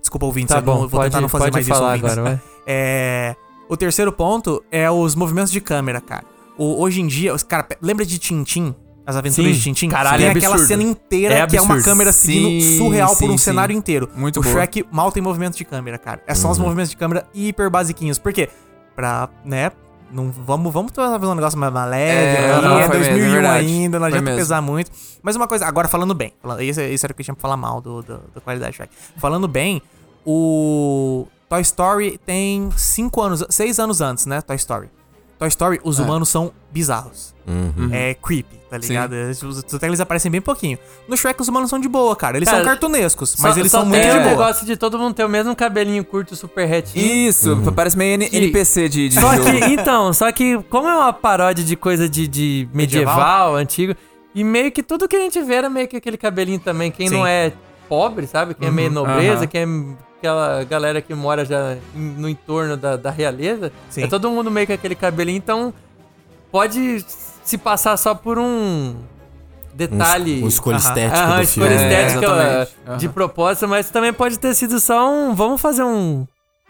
Desculpa, 0.00 0.26
ouvintes. 0.26 0.52
Tá 0.54 0.60
eu 0.60 0.64
não- 0.64 0.72
bom, 0.74 0.78
vou 0.80 0.88
pode, 0.90 1.04
tentar 1.10 1.20
não 1.20 1.28
fazer 1.28 1.50
mais 1.52 1.66
isso, 1.66 1.74
falar 1.74 1.94
ouvintes. 1.94 2.12
agora, 2.12 2.22
vai. 2.30 2.40
É, 2.66 3.36
o 3.68 3.76
terceiro 3.76 4.12
ponto 4.12 4.62
é 4.70 4.90
os 4.90 5.14
movimentos 5.14 5.50
de 5.52 5.60
câmera, 5.60 6.00
cara. 6.00 6.24
O- 6.56 6.80
hoje 6.82 7.00
em 7.00 7.06
dia, 7.06 7.34
os 7.34 7.42
cara, 7.42 7.66
lembra 7.80 8.04
de 8.04 8.18
Tintim? 8.18 8.74
As 9.06 9.16
aventuras 9.16 9.52
Sim. 9.52 9.56
de 9.56 9.62
Tintim? 9.64 9.88
Caralho, 9.88 10.18
Tem 10.18 10.26
é 10.26 10.30
aquela 10.32 10.58
cena 10.58 10.82
inteira 10.82 11.34
É 11.34 11.46
que 11.46 11.56
é 11.56 11.62
uma 11.62 11.80
câmera 11.82 12.12
seguindo 12.12 12.60
Sim, 12.62 12.76
surreal 12.76 13.08
por 13.10 13.16
sim, 13.16 13.28
um 13.30 13.38
sim. 13.38 13.44
cenário 13.44 13.74
inteiro. 13.74 14.06
Muito 14.14 14.38
o 14.38 14.42
boa. 14.42 14.52
Shrek 14.54 14.84
mal 14.92 15.10
tem 15.10 15.22
movimentos 15.22 15.56
de 15.56 15.64
câmera, 15.64 15.96
cara. 15.96 16.20
É 16.26 16.34
só 16.34 16.50
os 16.50 16.58
movimentos 16.58 16.90
de 16.90 16.96
câmera 16.98 17.26
hiper 17.32 17.70
basiquinhos. 17.70 18.18
Por 18.18 18.34
quê? 18.34 18.50
Pra, 18.94 19.30
né? 19.46 19.72
Não, 20.10 20.30
vamos, 20.30 20.72
vamos 20.72 20.92
fazer 20.92 21.26
um 21.26 21.34
negócio 21.34 21.58
mais 21.58 21.72
mais 21.72 21.90
leve. 21.90 22.42
É, 22.42 22.52
aqui, 22.54 22.62
não, 22.62 22.78
é 22.78 22.86
foi 22.86 22.98
mesmo, 22.98 23.14
2001 23.14 23.42
é 23.42 23.48
ainda, 23.48 23.98
não 23.98 24.06
adianta 24.06 24.24
mesmo. 24.24 24.38
pesar 24.38 24.60
muito. 24.62 24.90
Mas 25.22 25.36
uma 25.36 25.46
coisa, 25.46 25.66
agora 25.66 25.88
falando 25.88 26.14
bem, 26.14 26.32
isso, 26.60 26.80
isso 26.80 27.04
era 27.06 27.12
o 27.12 27.14
que 27.14 27.20
eu 27.20 27.24
tinha 27.24 27.34
pra 27.34 27.42
falar 27.42 27.56
mal 27.56 27.80
do, 27.80 28.02
do, 28.02 28.20
da 28.34 28.40
qualidade 28.40 28.76
Shrek. 28.76 28.92
Falando 29.16 29.46
bem, 29.46 29.82
o 30.24 31.26
Toy 31.48 31.60
Story 31.62 32.18
tem 32.24 32.70
5 32.76 33.20
anos, 33.20 33.44
6 33.48 33.78
anos 33.78 34.00
antes, 34.00 34.26
né? 34.26 34.40
Toy 34.40 34.56
Story. 34.56 34.88
Toy 35.38 35.48
Story, 35.48 35.80
os 35.84 35.98
É. 35.98 36.02
humanos 36.02 36.28
são 36.28 36.52
bizarros. 36.70 37.34
Uhum. 37.46 37.88
É 37.92 38.12
creepy, 38.14 38.56
tá 38.68 38.76
ligado? 38.76 39.12
Os- 39.30 39.42
os- 39.42 39.74
Até 39.74 39.86
eles 39.86 40.00
aparecem 40.00 40.30
bem 40.30 40.40
pouquinho. 40.40 40.78
No 41.08 41.16
Shrek, 41.16 41.40
os 41.40 41.48
humanos 41.48 41.70
são 41.70 41.78
de 41.78 41.88
boa, 41.88 42.14
cara. 42.16 42.36
Eles 42.36 42.46
Cara, 42.48 42.58
são 42.62 42.66
cartunescos, 42.72 43.36
mas 43.38 43.54
Só- 43.54 43.60
eles 43.60 43.72
só 43.72 43.78
são 43.80 43.86
muito 43.88 44.02
de 44.02 44.08
o 44.10 44.12
boa. 44.14 44.24
negócio 44.24 44.66
de 44.66 44.76
todo 44.76 44.98
mundo 44.98 45.14
ter 45.14 45.24
o 45.24 45.28
mesmo 45.28 45.54
cabelinho 45.56 46.04
curto, 46.04 46.36
super 46.36 46.66
retinho. 46.66 47.06
Isso, 47.28 47.56
parece 47.74 47.96
meio 47.96 48.14
N- 48.16 48.28
Que- 48.28 48.36
NPC 48.36 48.88
de, 48.88 49.08
de 49.08 49.14
Só 49.20 49.34
jogo. 49.36 49.50
que, 49.50 49.64
então, 49.72 50.12
só 50.12 50.30
que 50.32 50.62
como 50.64 50.88
é 50.88 50.94
uma 50.96 51.12
paródia 51.12 51.64
de 51.64 51.76
coisa 51.76 52.08
de, 52.08 52.26
de 52.28 52.68
medieval, 52.74 53.14
Medieval? 53.16 53.56
antigo, 53.56 53.94
e 54.34 54.44
meio 54.44 54.70
que 54.70 54.82
tudo 54.82 55.08
que 55.08 55.16
a 55.16 55.20
gente 55.20 55.40
vê 55.40 55.54
era 55.54 55.70
meio 55.70 55.88
que 55.88 55.96
aquele 55.96 56.18
cabelinho 56.18 56.58
também. 56.58 56.90
Quem 56.90 57.08
Sim. 57.08 57.14
não 57.14 57.26
é 57.26 57.52
pobre, 57.88 58.26
sabe? 58.26 58.52
Quem 58.54 58.68
é 58.68 58.70
meio 58.70 58.90
nobreza, 58.90 59.38
aham. 59.38 59.46
quem 59.46 59.62
é 59.62 59.66
aquela 60.18 60.64
galera 60.64 61.00
que 61.00 61.14
mora 61.14 61.44
já 61.44 61.76
no 61.94 62.28
entorno 62.28 62.76
da, 62.76 62.96
da 62.96 63.10
realeza, 63.10 63.72
Sim. 63.88 64.02
é 64.02 64.06
todo 64.06 64.30
mundo 64.30 64.50
meio 64.50 64.66
que 64.66 64.72
aquele 64.72 64.94
cabelinho, 64.94 65.38
então 65.38 65.72
pode 66.50 67.04
se 67.44 67.56
passar 67.56 67.96
só 67.96 68.14
por 68.14 68.38
um 68.38 68.96
detalhe. 69.72 70.42
Um 70.42 70.48
escolha 70.48 70.76
Aham. 70.76 70.88
estética 70.88 71.18
Aham, 71.20 71.36
do 71.36 71.42
escolha 71.42 71.78
filme. 71.78 71.84
É, 71.84 72.06
estética 72.06 72.68
uh, 72.86 72.96
de 72.96 73.08
propósito, 73.08 73.68
mas 73.68 73.90
também 73.90 74.12
pode 74.12 74.38
ter 74.38 74.54
sido 74.54 74.80
só 74.80 75.08
um. 75.10 75.34
Vamos 75.34 75.60
fazer 75.60 75.84
um 75.84 76.26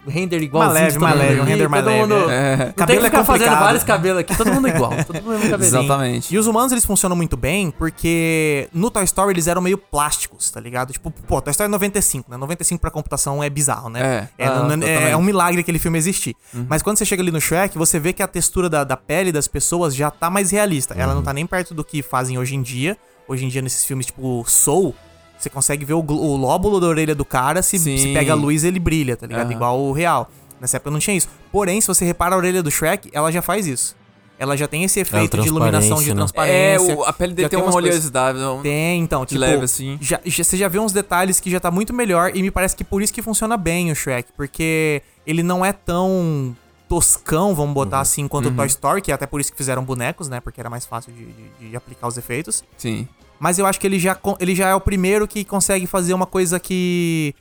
render 0.08 0.40
igualzinho. 0.42 0.74
De 0.74 0.84
leve, 0.84 0.98
mais 0.98 1.16
leve, 1.18 1.40
um 1.40 1.44
render 1.44 1.68
mais 1.68 1.84
leve, 1.84 2.00
mundo- 2.00 2.30
é. 2.30 2.56
Não 2.56 2.64
tem 2.66 2.72
Cabelo 2.74 3.00
que 3.00 3.06
é 3.06 3.10
ficar 3.10 3.24
fazendo 3.24 3.42
complicado. 3.44 3.64
vários 3.64 3.84
cabelos 3.84 4.20
aqui, 4.20 4.36
todo 4.36 4.52
mundo 4.52 4.68
igual, 4.68 4.90
todo 5.06 5.16
mundo 5.22 5.30
mesmo 5.38 5.50
cabelinho. 5.50 5.78
Exatamente. 5.80 6.34
E 6.34 6.38
os 6.38 6.46
humanos, 6.46 6.72
eles 6.72 6.84
funcionam 6.84 7.16
muito 7.16 7.36
bem 7.36 7.70
porque 7.70 8.68
no 8.72 8.90
Toy 8.90 9.04
Story 9.04 9.32
eles 9.32 9.46
eram 9.46 9.60
meio 9.62 9.78
plásticos, 9.78 10.50
tá 10.50 10.60
ligado? 10.60 10.92
Tipo, 10.92 11.10
pô, 11.10 11.40
Toy 11.40 11.50
Story 11.50 11.70
95, 11.70 12.30
né? 12.30 12.36
95 12.36 12.80
pra 12.80 12.90
computação 12.90 13.42
é 13.42 13.48
bizarro, 13.50 13.88
né? 13.88 14.28
É, 14.38 14.44
É, 14.44 14.46
ah, 14.48 14.62
não- 14.62 14.86
é- 14.86 15.10
é 15.12 15.16
um 15.16 15.22
milagre 15.22 15.60
aquele 15.60 15.78
filme 15.78 15.98
existir. 15.98 16.34
Mas 16.68 16.82
quando 16.82 16.96
você 16.98 17.04
chega 17.04 17.22
ali 17.22 17.30
no 17.30 17.40
Shrek, 17.40 17.76
você 17.76 17.98
vê 17.98 18.12
que 18.12 18.22
a 18.22 18.26
textura 18.28 18.68
da, 18.68 18.84
da 18.84 18.96
pele 18.96 19.30
das 19.32 19.46
pessoas 19.48 19.94
já 19.94 20.10
tá 20.10 20.30
mais 20.30 20.50
realista. 20.50 20.94
Ela 20.94 21.14
não 21.14 21.22
tá 21.22 21.32
nem 21.32 21.46
perto 21.46 21.74
do 21.74 21.84
que 21.84 22.02
fazem 22.02 22.38
hoje 22.38 22.54
em 22.54 22.62
dia. 22.62 22.96
Hoje 23.26 23.44
em 23.44 23.48
dia, 23.48 23.60
nesses 23.60 23.84
filmes 23.84 24.06
tipo 24.06 24.42
Soul, 24.48 24.94
você 25.38 25.48
consegue 25.50 25.84
ver 25.84 25.94
o, 25.94 26.00
o 26.00 26.36
lóbulo 26.36 26.80
da 26.80 26.86
orelha 26.86 27.14
do 27.14 27.24
cara, 27.24 27.62
se, 27.62 27.78
se 27.78 28.12
pega 28.12 28.32
a 28.32 28.34
luz, 28.36 28.64
ele 28.64 28.78
brilha, 28.80 29.16
tá 29.16 29.26
ligado? 29.26 29.46
Aham. 29.46 29.52
Igual 29.52 29.80
o 29.80 29.92
real. 29.92 30.30
Nessa 30.60 30.76
época 30.78 30.90
não 30.90 30.98
tinha 30.98 31.16
isso. 31.16 31.28
Porém, 31.52 31.80
se 31.80 31.86
você 31.86 32.04
repara 32.04 32.34
a 32.34 32.38
orelha 32.38 32.62
do 32.62 32.70
Shrek, 32.70 33.08
ela 33.12 33.30
já 33.30 33.40
faz 33.40 33.66
isso. 33.66 33.96
Ela 34.40 34.56
já 34.56 34.68
tem 34.68 34.84
esse 34.84 35.00
efeito 35.00 35.36
de 35.38 35.48
iluminação, 35.48 35.98
de 36.00 36.12
transparência, 36.14 36.14
né? 36.14 36.76
transparência. 36.78 36.92
É, 36.92 36.96
o- 36.96 37.04
a 37.04 37.12
pele 37.12 37.34
dele 37.34 37.46
Já 37.46 37.48
tem 37.48 37.58
uma 37.58 37.74
oleosidade. 37.74 38.38
um- 38.38 38.62
Tem, 38.62 39.00
então, 39.00 39.26
tipo, 39.26 39.40
leve, 39.40 39.64
assim. 39.64 39.98
já, 40.00 40.20
já- 40.24 40.44
você 40.44 40.56
já 40.56 40.68
vê 40.68 40.78
uns 40.78 40.92
detalhes 40.92 41.40
que 41.40 41.50
já 41.50 41.58
tá 41.58 41.70
muito 41.72 41.92
melhor 41.92 42.30
e 42.36 42.40
me 42.42 42.50
parece 42.50 42.76
que 42.76 42.84
por 42.84 43.02
isso 43.02 43.12
que 43.12 43.20
funciona 43.20 43.56
bem 43.56 43.90
o 43.90 43.96
Shrek, 43.96 44.30
porque 44.36 45.02
ele 45.26 45.42
não 45.42 45.64
é 45.64 45.72
tão 45.72 46.54
toscão, 46.88 47.54
vamos 47.54 47.74
botar 47.74 48.00
assim, 48.00 48.26
quanto 48.28 48.48
o 48.48 48.52
Toy 48.52 48.66
Story, 48.66 49.02
que 49.02 49.10
é 49.10 49.14
até 49.14 49.26
por 49.26 49.40
isso 49.40 49.50
que 49.50 49.58
fizeram 49.58 49.84
bonecos, 49.84 50.28
né, 50.28 50.40
porque 50.40 50.58
era 50.60 50.70
mais 50.70 50.86
fácil 50.86 51.12
de, 51.12 51.24
de- 51.26 51.70
de 51.70 51.76
aplicar 51.76 52.06
os 52.08 52.16
efeitos. 52.16 52.64
Sim. 52.76 53.06
Mas 53.38 53.58
eu 53.58 53.66
acho 53.66 53.78
que 53.80 53.86
ele 53.86 53.98
já, 53.98 54.16
ele 54.40 54.54
já 54.54 54.68
é 54.68 54.74
o 54.74 54.80
primeiro 54.80 55.26
que 55.28 55.44
consegue 55.44 55.86
fazer 55.86 56.12
uma 56.14 56.26
coisa 56.26 56.58
que 56.58 57.34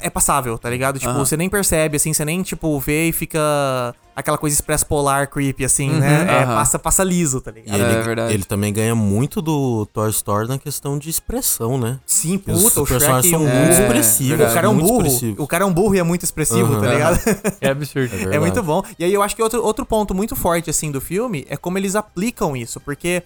é 0.00 0.10
passável, 0.10 0.58
tá 0.58 0.68
ligado? 0.68 0.98
Tipo, 0.98 1.12
você 1.14 1.36
nem 1.36 1.48
percebe, 1.48 1.96
assim, 1.96 2.12
você 2.12 2.24
nem, 2.24 2.42
tipo, 2.42 2.78
vê 2.80 3.08
e 3.08 3.12
fica 3.12 3.94
aquela 4.16 4.36
coisa 4.36 4.54
express 4.54 4.82
polar 4.82 5.28
creepy, 5.28 5.64
assim, 5.64 5.88
né? 5.90 6.26
É, 6.42 6.46
passa, 6.46 6.78
passa 6.80 7.04
liso, 7.04 7.40
tá 7.40 7.52
E 7.52 7.54
ligado? 7.60 7.80
É 7.80 7.92
ele, 7.92 8.02
verdade. 8.02 8.34
ele 8.34 8.44
também 8.44 8.72
ganha 8.72 8.94
muito 8.94 9.40
do 9.40 9.86
Toy 9.92 10.10
Story 10.10 10.48
na 10.48 10.58
questão 10.58 10.98
de 10.98 11.08
expressão, 11.10 11.78
né? 11.78 12.00
Sim, 12.06 12.42
Os 12.48 12.62
puta, 12.64 12.80
o 12.82 12.86
personagens 12.86 13.26
Shrek... 13.26 13.30
são 13.30 13.40
o- 13.44 13.56
muito 13.58 13.72
É, 13.72 13.82
expressivos. 13.82 14.50
O 14.50 14.54
cara 14.54 14.66
é 14.66 14.68
um 14.70 14.74
muito 14.74 14.86
burro. 14.88 15.34
O 15.38 15.46
cara 15.46 15.62
é 15.64 15.66
um 15.66 15.72
burro 15.72 15.94
e 15.94 15.98
é 15.98 16.02
muito 16.02 16.24
expressivo, 16.24 16.80
tá 16.80 16.86
ligado? 16.88 17.20
É 17.60 17.68
absurdo. 17.68 18.16
É 18.32 18.36
É 18.36 18.38
muito 18.40 18.62
bom. 18.64 18.82
E 18.98 19.04
aí 19.04 19.12
eu 19.14 19.22
acho 19.22 19.36
que 19.36 19.42
outro, 19.42 19.62
outro 19.64 19.86
ponto 19.86 20.12
muito 20.14 20.34
forte, 20.34 20.70
assim, 20.70 20.90
do 20.90 21.00
filme 21.00 21.46
é 21.48 21.56
como 21.56 21.78
eles 21.78 21.94
aplicam 21.94 22.56
isso. 22.56 22.80
Porque 22.80 23.22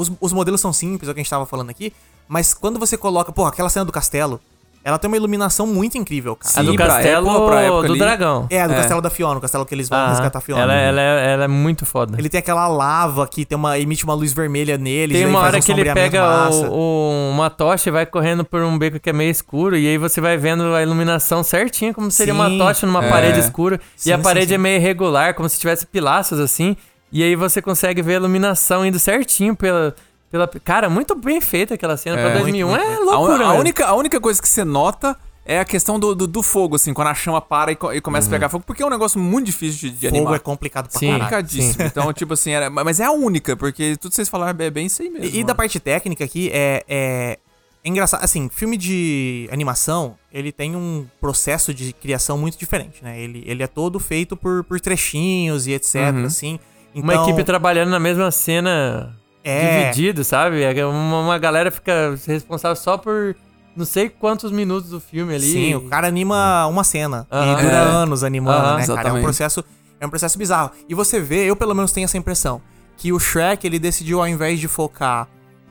os, 0.00 0.12
os 0.20 0.32
modelos 0.32 0.60
são 0.60 0.72
simples, 0.72 1.08
é 1.08 1.10
o 1.12 1.14
que 1.14 1.20
a 1.20 1.22
gente 1.22 1.30
tava 1.30 1.46
falando 1.46 1.70
aqui. 1.70 1.92
Mas 2.28 2.54
quando 2.54 2.78
você 2.78 2.96
coloca, 2.96 3.32
pô, 3.32 3.44
aquela 3.44 3.68
cena 3.68 3.84
do 3.84 3.92
castelo, 3.92 4.40
ela 4.82 4.96
tem 4.98 5.08
uma 5.08 5.16
iluminação 5.16 5.66
muito 5.66 5.98
incrível, 5.98 6.34
cara. 6.34 6.54
A 6.60 6.62
do 6.62 6.70
Sim, 6.70 6.76
pra 6.76 6.86
castelo 6.86 7.28
época- 7.28 7.46
pra 7.46 7.60
época 7.60 7.86
do 7.88 7.92
ali. 7.92 7.98
dragão. 7.98 8.46
É, 8.48 8.62
a 8.62 8.66
do 8.66 8.72
É. 8.72 8.76
castelo 8.76 9.02
da 9.02 9.10
Fiona, 9.10 9.36
o 9.36 9.40
castelo 9.40 9.66
que 9.66 9.74
eles 9.74 9.90
vão 9.90 9.98
Ah, 9.98 10.08
resgatar 10.08 10.38
a 10.38 10.40
Fiona. 10.40 10.62
ela, 10.62 10.72
ela, 10.72 11.00
é, 11.02 11.32
ela 11.34 11.44
é 11.44 11.48
muito 11.48 11.84
foda. 11.84 12.16
Ele 12.18 12.30
tem 12.30 12.38
aquela 12.38 12.66
lava 12.66 13.26
que 13.26 13.44
tem 13.44 13.56
uma, 13.58 13.78
emite 13.78 14.04
uma 14.04 14.14
luz 14.14 14.32
vermelha 14.32 14.78
nele. 14.78 15.12
Tem 15.12 15.26
uma 15.26 15.40
hora 15.40 15.58
um 15.58 15.60
que 15.60 15.70
ele 15.70 15.92
pega 15.92 16.48
o- 16.50 16.70
o- 16.70 17.30
uma 17.30 17.50
tocha 17.50 17.90
e 17.90 17.92
vai 17.92 18.06
correndo 18.06 18.42
por 18.42 18.62
um 18.62 18.78
beco 18.78 18.98
que 18.98 19.10
é 19.10 19.12
meio 19.12 19.30
escuro, 19.30 19.76
e 19.76 19.86
aí 19.86 19.98
você 19.98 20.18
vai 20.18 20.38
vendo 20.38 20.62
a 20.74 20.82
iluminação 20.82 21.42
certinha, 21.42 21.92
como 21.92 22.10
seria 22.10 22.32
uma 22.32 22.48
Sim. 22.48 22.56
tocha 22.58 22.86
numa 22.86 23.04
É. 23.04 23.10
parede 23.10 23.38
escura. 23.40 23.78
Sim, 23.96 24.08
e 24.08 24.12
a 24.14 24.16
sim, 24.16 24.22
parede 24.22 24.48
sim. 24.48 24.54
é 24.54 24.58
meio 24.58 24.76
irregular, 24.76 25.34
como 25.34 25.46
se 25.48 25.58
tivesse 25.60 25.84
pilastros 25.84 26.40
assim. 26.40 26.74
E 27.12 27.22
aí 27.22 27.34
você 27.34 27.60
consegue 27.60 28.02
ver 28.02 28.12
a 28.14 28.16
iluminação 28.16 28.84
indo 28.86 28.98
certinho 28.98 29.56
pela. 29.56 29.94
pela 30.30 30.46
cara, 30.46 30.88
muito 30.88 31.14
bem 31.14 31.40
feita 31.40 31.74
aquela 31.74 31.96
cena. 31.96 32.16
É, 32.18 32.20
pra 32.22 32.30
muito, 32.40 32.42
2001 32.44 32.68
muito 32.68 32.82
é. 32.82 32.94
A, 32.94 32.98
loucura. 33.00 33.46
a 33.46 33.52
né? 33.52 33.58
única, 33.58 33.86
a 33.86 33.94
única 33.94 34.20
coisa 34.20 34.40
que 34.40 34.48
você 34.48 34.64
nota 34.64 35.16
é 35.44 35.58
a 35.58 35.64
questão 35.64 35.98
do, 35.98 36.14
do, 36.14 36.26
do 36.28 36.42
fogo, 36.42 36.76
assim, 36.76 36.94
quando 36.94 37.08
a 37.08 37.14
chama 37.14 37.40
para 37.40 37.72
e, 37.72 37.78
e 37.94 38.00
começa 38.00 38.28
a 38.28 38.30
pegar 38.30 38.48
fogo, 38.48 38.62
porque 38.64 38.82
é 38.82 38.86
um 38.86 38.90
negócio 38.90 39.18
muito 39.18 39.46
difícil 39.46 39.90
de, 39.90 39.96
de 39.96 40.06
Fogo 40.06 40.16
animar. 40.18 40.36
é 40.36 40.38
complicado 40.38 40.88
pra 40.88 40.98
Sim. 40.98 41.06
caralho. 41.06 41.22
complicadíssimo. 41.24 41.84
Então, 41.84 42.12
tipo 42.12 42.34
assim, 42.34 42.52
era, 42.52 42.70
mas 42.70 43.00
é 43.00 43.04
a 43.04 43.10
única, 43.10 43.56
porque 43.56 43.96
tudo 43.96 44.10
que 44.10 44.16
vocês 44.16 44.28
falaram 44.28 44.56
é 44.62 44.70
bem 44.70 44.86
isso 44.86 45.02
aí 45.02 45.10
mesmo. 45.10 45.24
E, 45.26 45.30
e 45.30 45.32
mano. 45.36 45.46
da 45.46 45.54
parte 45.54 45.80
técnica 45.80 46.22
aqui, 46.24 46.50
é, 46.52 46.84
é, 46.86 47.38
é 47.82 47.88
engraçado. 47.88 48.22
Assim, 48.22 48.48
filme 48.48 48.76
de 48.76 49.48
animação, 49.50 50.14
ele 50.32 50.52
tem 50.52 50.76
um 50.76 51.06
processo 51.20 51.74
de 51.74 51.92
criação 51.94 52.38
muito 52.38 52.56
diferente, 52.56 53.02
né? 53.02 53.18
Ele, 53.20 53.42
ele 53.44 53.62
é 53.62 53.66
todo 53.66 53.98
feito 53.98 54.36
por, 54.36 54.62
por 54.62 54.78
trechinhos 54.80 55.66
e 55.66 55.72
etc, 55.72 55.94
Uhum. 56.14 56.24
assim. 56.26 56.60
Uma 56.94 57.12
Então, 57.14 57.24
equipe 57.28 57.44
trabalhando 57.44 57.90
na 57.90 57.98
mesma 58.00 58.30
cena, 58.30 59.16
É. 59.44 59.90
dividido, 59.90 60.24
sabe? 60.24 60.62
É 60.62 60.86
Uma, 60.86 61.20
uma 61.20 61.38
galera 61.38 61.70
fica 61.70 62.14
responsável 62.26 62.76
só 62.76 62.96
por 62.98 63.36
não 63.76 63.84
sei 63.84 64.08
quantos 64.08 64.50
minutos 64.50 64.90
do 64.90 65.00
filme 65.00 65.34
ali. 65.34 65.52
Sim, 65.52 65.74
o 65.76 65.82
cara 65.88 66.08
anima 66.08 66.66
uma 66.66 66.82
cena 66.84 67.26
Aham. 67.30 67.52
e 67.52 67.62
dura 67.62 67.76
É. 67.76 67.80
anos 67.80 68.24
animando, 68.24 68.58
Aham, 68.58 68.76
né, 68.76 68.80
cara? 68.80 68.80
É 68.80 68.90
um 68.90 68.94
exatamente. 68.94 69.22
processo, 69.24 69.64
é 70.00 70.06
um 70.06 70.10
processo 70.10 70.36
bizarro. 70.38 70.70
E 70.88 70.94
você 70.94 71.20
vê, 71.20 71.44
eu 71.44 71.54
pelo 71.56 71.74
menos 71.74 71.92
tenho 71.92 72.04
essa 72.04 72.18
impressão, 72.18 72.60
que 72.96 73.12
o 73.12 73.18
Shrek, 73.20 73.66
ele 73.66 73.78
decidiu 73.78 74.20
ao 74.20 74.28
invés 74.28 74.58
de 74.58 74.66
focar 74.68 75.28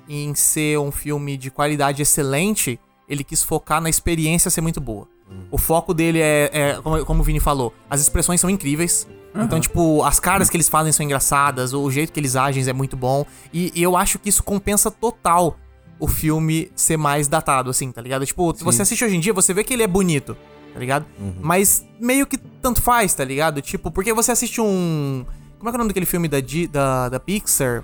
em 0.07 0.34
ser 0.34 0.80
um 0.80 0.91
filme 0.91 1.38
de 1.38 1.51
qualidade 1.51 2.01
excelente, 2.01 2.80
ele 3.07 3.24
quis 3.24 3.43
focar 3.43 3.80
na 3.82 3.89
experiência 3.89 4.49
ser 4.49 4.61
muito 4.61 4.80
boa. 4.82 5.07
O 5.51 5.59
foco 5.59 5.93
dele 5.93 6.20
é, 6.20 6.49
é, 6.51 6.74
como, 6.82 7.05
como 7.05 7.22
o 7.22 7.24
Vini 7.24 7.39
falou, 7.39 7.72
as 7.88 8.01
expressões 8.01 8.41
são 8.41 8.49
incríveis. 8.49 9.07
Então, 9.36 9.60
tipo, 9.60 10.04
as 10.04 10.20
caras 10.20 10.50
que 10.50 10.58
eles 10.58 10.68
fazem 10.68 10.92
são 10.92 11.06
engraçadas, 11.06 11.74
o 11.74 11.90
jeito 11.92 12.12
que 12.12 12.20
eles 12.20 12.36
agem 12.36 12.68
é 12.68 12.74
muito 12.74 12.98
bom. 12.98 13.26
E, 13.54 13.72
e 13.76 13.82
eu 13.84 13.96
acho 13.96 14.18
que 14.20 14.30
isso 14.30 14.44
compensa 14.44 14.90
total 14.90 15.58
o 16.00 16.08
filme 16.08 16.72
ser 16.76 16.98
mais 16.98 17.28
datado, 17.28 17.70
assim, 17.70 17.92
tá 17.92 18.02
ligado? 18.02 18.26
Tipo, 18.26 18.54
você 18.54 18.82
assiste 18.82 19.04
hoje 19.06 19.16
em 19.16 19.20
dia, 19.20 19.34
você 19.34 19.54
vê 19.54 19.64
que 19.64 19.74
ele 19.74 19.84
é 19.84 19.88
bonito, 19.88 20.36
tá 20.74 20.80
ligado? 20.80 21.06
Mas 21.42 21.86
meio 22.00 22.26
que 22.26 22.38
tanto 22.38 22.82
faz, 22.82 23.14
tá 23.14 23.24
ligado? 23.24 23.62
Tipo, 23.62 23.92
porque 23.92 24.14
você 24.14 24.32
assiste 24.32 24.60
um. 24.62 25.26
Como 25.58 25.70
é 25.70 25.72
que 25.72 25.76
é 25.76 25.78
o 25.78 25.80
nome 25.80 25.90
daquele 25.90 26.06
filme 26.06 26.28
da, 26.28 26.38
da, 26.72 27.10
da 27.10 27.20
Pixar? 27.20 27.84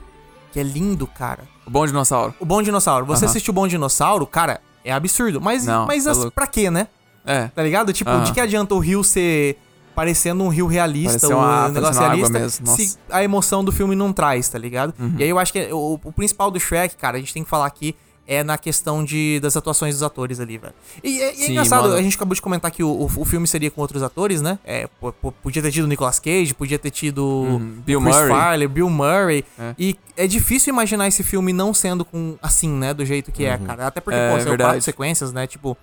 Que 0.53 0.59
é 0.61 0.63
lindo, 0.63 1.05
cara. 1.05 1.43
O 1.67 1.69
bom 1.69 1.85
dinossauro. 1.85 2.33
O 2.39 2.45
Bom 2.45 2.61
Dinossauro. 2.61 3.05
Você 3.07 3.25
Aham. 3.25 3.29
assiste 3.31 3.49
o 3.49 3.53
Bom 3.53 3.67
Dinossauro, 3.67 4.25
cara, 4.25 4.61
é 4.85 4.93
absurdo. 4.93 5.41
Mas, 5.41 5.65
Não, 5.65 5.85
mas 5.85 6.05
tá 6.05 6.11
as- 6.11 6.29
pra 6.29 6.47
quê, 6.47 6.69
né? 6.71 6.87
É. 7.25 7.47
Tá 7.49 7.61
ligado? 7.61 7.91
Tipo, 7.91 8.11
Aham. 8.11 8.23
de 8.23 8.31
que 8.31 8.39
adianta 8.39 8.73
o 8.73 8.79
rio 8.79 9.03
ser 9.03 9.57
parecendo 9.95 10.43
um 10.43 10.49
rio 10.49 10.67
realista, 10.67 11.27
o 11.27 11.31
uma- 11.37 11.69
negócio 11.69 11.95
parecendo 11.99 12.05
água 12.05 12.15
realista, 12.15 12.39
mesmo. 12.39 12.67
Uhum. 12.69 12.75
se 12.75 12.97
a 13.09 13.23
emoção 13.23 13.63
do 13.63 13.71
filme 13.71 13.95
não 13.95 14.11
traz, 14.13 14.49
tá 14.49 14.57
ligado? 14.59 14.93
E 15.17 15.23
aí 15.23 15.29
eu 15.29 15.39
acho 15.39 15.53
que 15.53 15.71
o, 15.71 15.99
o 16.03 16.11
principal 16.11 16.51
do 16.51 16.59
Shrek, 16.59 16.95
cara, 16.97 17.17
a 17.17 17.19
gente 17.19 17.33
tem 17.33 17.43
que 17.43 17.49
falar 17.49 17.65
aqui, 17.65 17.95
é 18.27 18.43
na 18.43 18.57
questão 18.57 19.05
de, 19.05 19.39
das 19.39 19.55
atuações 19.55 19.93
dos 19.93 20.01
atores 20.01 20.39
ali, 20.39 20.57
velho. 20.57 20.73
E, 21.03 21.21
é- 21.21 21.27
e 21.27 21.29
é 21.29 21.33
Sim, 21.45 21.51
engraçado, 21.51 21.83
mano. 21.83 21.93
a 21.95 22.01
gente 22.01 22.15
acabou 22.15 22.33
de 22.33 22.41
comentar 22.41 22.71
que 22.71 22.83
o, 22.83 22.89
o, 22.89 23.05
o 23.05 23.23
filme 23.23 23.47
seria 23.47 23.69
com 23.69 23.79
outros 23.81 24.01
atores, 24.01 24.41
né? 24.41 24.57
É, 24.65 24.87
po- 24.99 25.13
podia 25.31 25.61
ter 25.61 25.71
tido 25.71 25.87
Nicolas 25.87 26.17
Cage, 26.17 26.51
podia 26.55 26.79
ter 26.79 26.89
tido 26.89 27.23
Uhum. 27.23 27.77
Bill 27.85 28.01
Chris 28.01 28.15
Murray. 28.15 28.29
Farley, 28.29 28.67
Bill 28.67 28.89
Murray. 28.89 29.45
É. 29.59 29.75
E 29.77 29.95
é 30.17 30.25
difícil 30.25 30.73
imaginar 30.73 31.07
esse 31.07 31.21
filme 31.21 31.53
não 31.53 31.71
sendo 31.71 32.03
com 32.03 32.35
assim, 32.41 32.67
né? 32.69 32.95
Do 32.95 33.05
jeito 33.05 33.31
que 33.31 33.45
é, 33.45 33.59
cara. 33.59 33.85
Até 33.85 34.01
porque, 34.01 34.17
É, 34.17 34.31
pô, 34.31 34.37
são 34.39 34.49
verdade. 34.49 34.69
quatro 34.71 34.81
sequências, 34.81 35.31
né? 35.31 35.45
Tipo. 35.45 35.77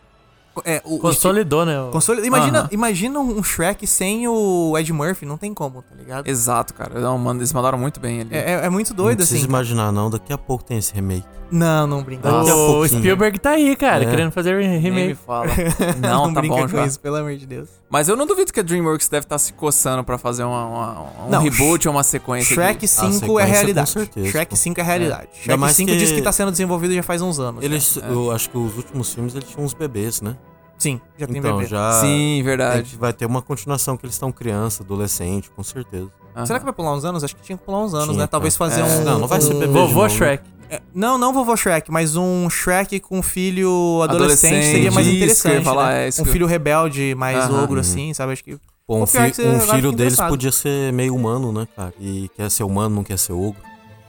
É, 0.64 0.82
o, 0.84 0.96
o 0.96 0.98
Consolidou, 0.98 1.64
né? 1.64 1.80
o- 1.80 1.90
Console... 1.90 2.26
Imagina, 2.26 2.68
imagina 2.70 3.18
um 3.18 3.42
Shrek 3.42 3.86
sem 3.86 4.28
o 4.28 4.76
Ed 4.78 4.92
Murphy, 4.92 5.24
não 5.24 5.38
tem 5.38 5.54
como, 5.54 5.80
tá 5.82 5.94
ligado? 5.96 6.26
Exato, 6.28 6.74
cara. 6.74 7.00
Não, 7.00 7.16
mano, 7.16 7.40
eles 7.40 7.52
mandaram 7.52 7.78
muito 7.78 7.98
bem 7.98 8.20
ali. 8.20 8.28
É, 8.34 8.52
é- 8.52 8.66
é 8.66 8.68
muito 8.68 8.90
Não 8.90 8.96
doido, 8.96 9.16
precisa 9.18 9.38
assim. 9.40 9.48
imaginar, 9.48 9.90
não. 9.92 10.10
Daqui 10.10 10.32
a 10.32 10.38
pouco 10.38 10.62
tem 10.64 10.76
esse 10.78 10.92
remake. 10.94 11.26
Não, 11.50 11.86
não 11.86 12.02
brinca. 12.02 12.30
Daqui 12.30 12.50
a 12.50 12.54
O. 12.54 12.88
Spielberg 12.88 13.38
tá 13.38 13.50
aí, 13.50 13.76
cara, 13.76 14.04
É. 14.04 14.10
querendo 14.10 14.30
fazer 14.32 14.56
Nem 14.56 14.70
me 14.70 14.78
remake. 14.78 15.14
fala. 15.14 15.46
Não, 16.00 16.32
tá 16.32 16.40
brinca 16.40 16.56
bom 16.56 16.62
com 16.62 16.68
já. 16.68 16.86
isso, 16.86 16.98
pelo 16.98 17.16
amor 17.16 17.36
de 17.36 17.44
Deus. 17.46 17.68
Mas 17.90 18.08
eu 18.08 18.16
não 18.16 18.26
duvido 18.26 18.50
que 18.50 18.58
a 18.58 18.62
DreamWorks 18.62 19.06
deve 19.06 19.24
estar 19.26 19.36
se 19.36 19.52
coçando 19.52 20.02
pra 20.02 20.16
fazer 20.16 20.44
uma, 20.44 20.64
uma- 20.66 21.00
um 21.26 21.28
Não, 21.30 21.42
reboot 21.42 21.86
ou 21.86 21.92
uma 21.94 22.02
sequência. 22.02 22.54
Shrek 22.54 22.80
de... 22.80 22.88
5 22.88 23.06
é 23.06 23.12
sequência, 23.12 23.44
realidade. 23.52 23.92
com 23.92 23.98
certeza, 24.00 24.28
Shrek 24.30 24.48
pô. 24.50 24.56
5 24.56 24.80
é 24.80 24.82
realidade. 24.82 25.28
Ainda 25.30 25.42
Shrek 25.42 25.60
mais 25.60 25.76
5 25.76 25.90
que- 25.90 25.96
diz 25.98 26.12
que 26.12 26.22
tá 26.22 26.32
sendo 26.32 26.50
desenvolvido 26.50 26.94
já 26.94 27.02
faz 27.02 27.20
uns 27.20 27.38
anos. 27.38 27.62
Eles, 27.62 27.96
eu 27.96 28.30
acho 28.32 28.48
que 28.48 28.56
os 28.56 28.74
últimos 28.78 29.12
filmes 29.12 29.34
eles 29.34 29.46
tinham 29.46 29.62
uns 29.66 29.74
bebês, 29.74 30.22
né? 30.22 30.34
Sim, 30.82 31.00
já 31.16 31.26
tem 31.26 31.36
Então, 31.38 31.56
bebê. 31.56 31.68
já. 31.68 31.92
Sim, 32.00 32.40
é, 32.40 32.42
verdade. 32.42 32.96
vai 32.98 33.12
ter 33.12 33.24
uma 33.26 33.40
continuação 33.40 33.96
que 33.96 34.04
eles 34.04 34.14
estão 34.16 34.32
criança, 34.32 34.82
adolescente, 34.82 35.48
com 35.50 35.62
certeza. 35.62 36.08
Aham. 36.36 36.46
Será 36.46 36.58
que 36.58 36.64
vai 36.64 36.74
pular 36.74 36.92
uns 36.94 37.04
anos? 37.04 37.22
Acho 37.22 37.36
que 37.36 37.42
tinha 37.42 37.56
que 37.58 37.64
pular 37.64 37.80
uns 37.84 37.94
anos, 37.94 38.08
Tinha, 38.08 38.18
né? 38.18 38.26
Talvez 38.26 38.56
fazer 38.56 38.80
É. 38.80 38.84
um. 38.84 39.04
Não, 39.04 39.18
não 39.20 39.28
vai 39.28 39.40
ser 39.40 39.54
um- 39.54 39.58
bebê. 39.60 39.72
Vovô 39.72 40.02
não? 40.02 40.08
Shrek. 40.08 40.42
É, 40.70 40.80
Não, 40.94 41.18
não 41.18 41.32
vovô 41.34 41.54
Shrek, 41.54 41.90
mas 41.90 42.16
um 42.16 42.48
Shrek 42.48 42.98
com 43.00 43.22
filho 43.22 44.00
adolescente, 44.02 44.54
Adolescente, 44.54 44.72
seria 44.72 44.90
mais 44.90 45.06
interessante. 45.06 45.64
falar, 45.64 45.92
né? 45.92 46.08
é 46.08 46.22
um 46.22 46.24
filho 46.24 46.46
rebelde, 46.46 47.14
mais 47.14 47.36
Aham. 47.44 47.62
ogro, 47.62 47.78
assim, 47.80 48.12
sabe? 48.14 48.32
Acho 48.32 48.42
que. 48.42 48.56
Pô, 48.86 48.96
um, 48.96 49.00
Pô, 49.00 49.06
pior 49.06 49.30
fi- 49.32 49.42
um 49.46 49.60
filho 49.60 49.92
deles 49.92 50.16
podia 50.16 50.50
ser 50.50 50.92
meio 50.92 51.14
humano, 51.14 51.52
né, 51.52 51.68
cara? 51.76 51.92
E 52.00 52.28
quer 52.34 52.50
ser 52.50 52.64
humano, 52.64 52.94
não 52.96 53.04
quer 53.04 53.18
ser 53.18 53.32
ogro. 53.32 53.56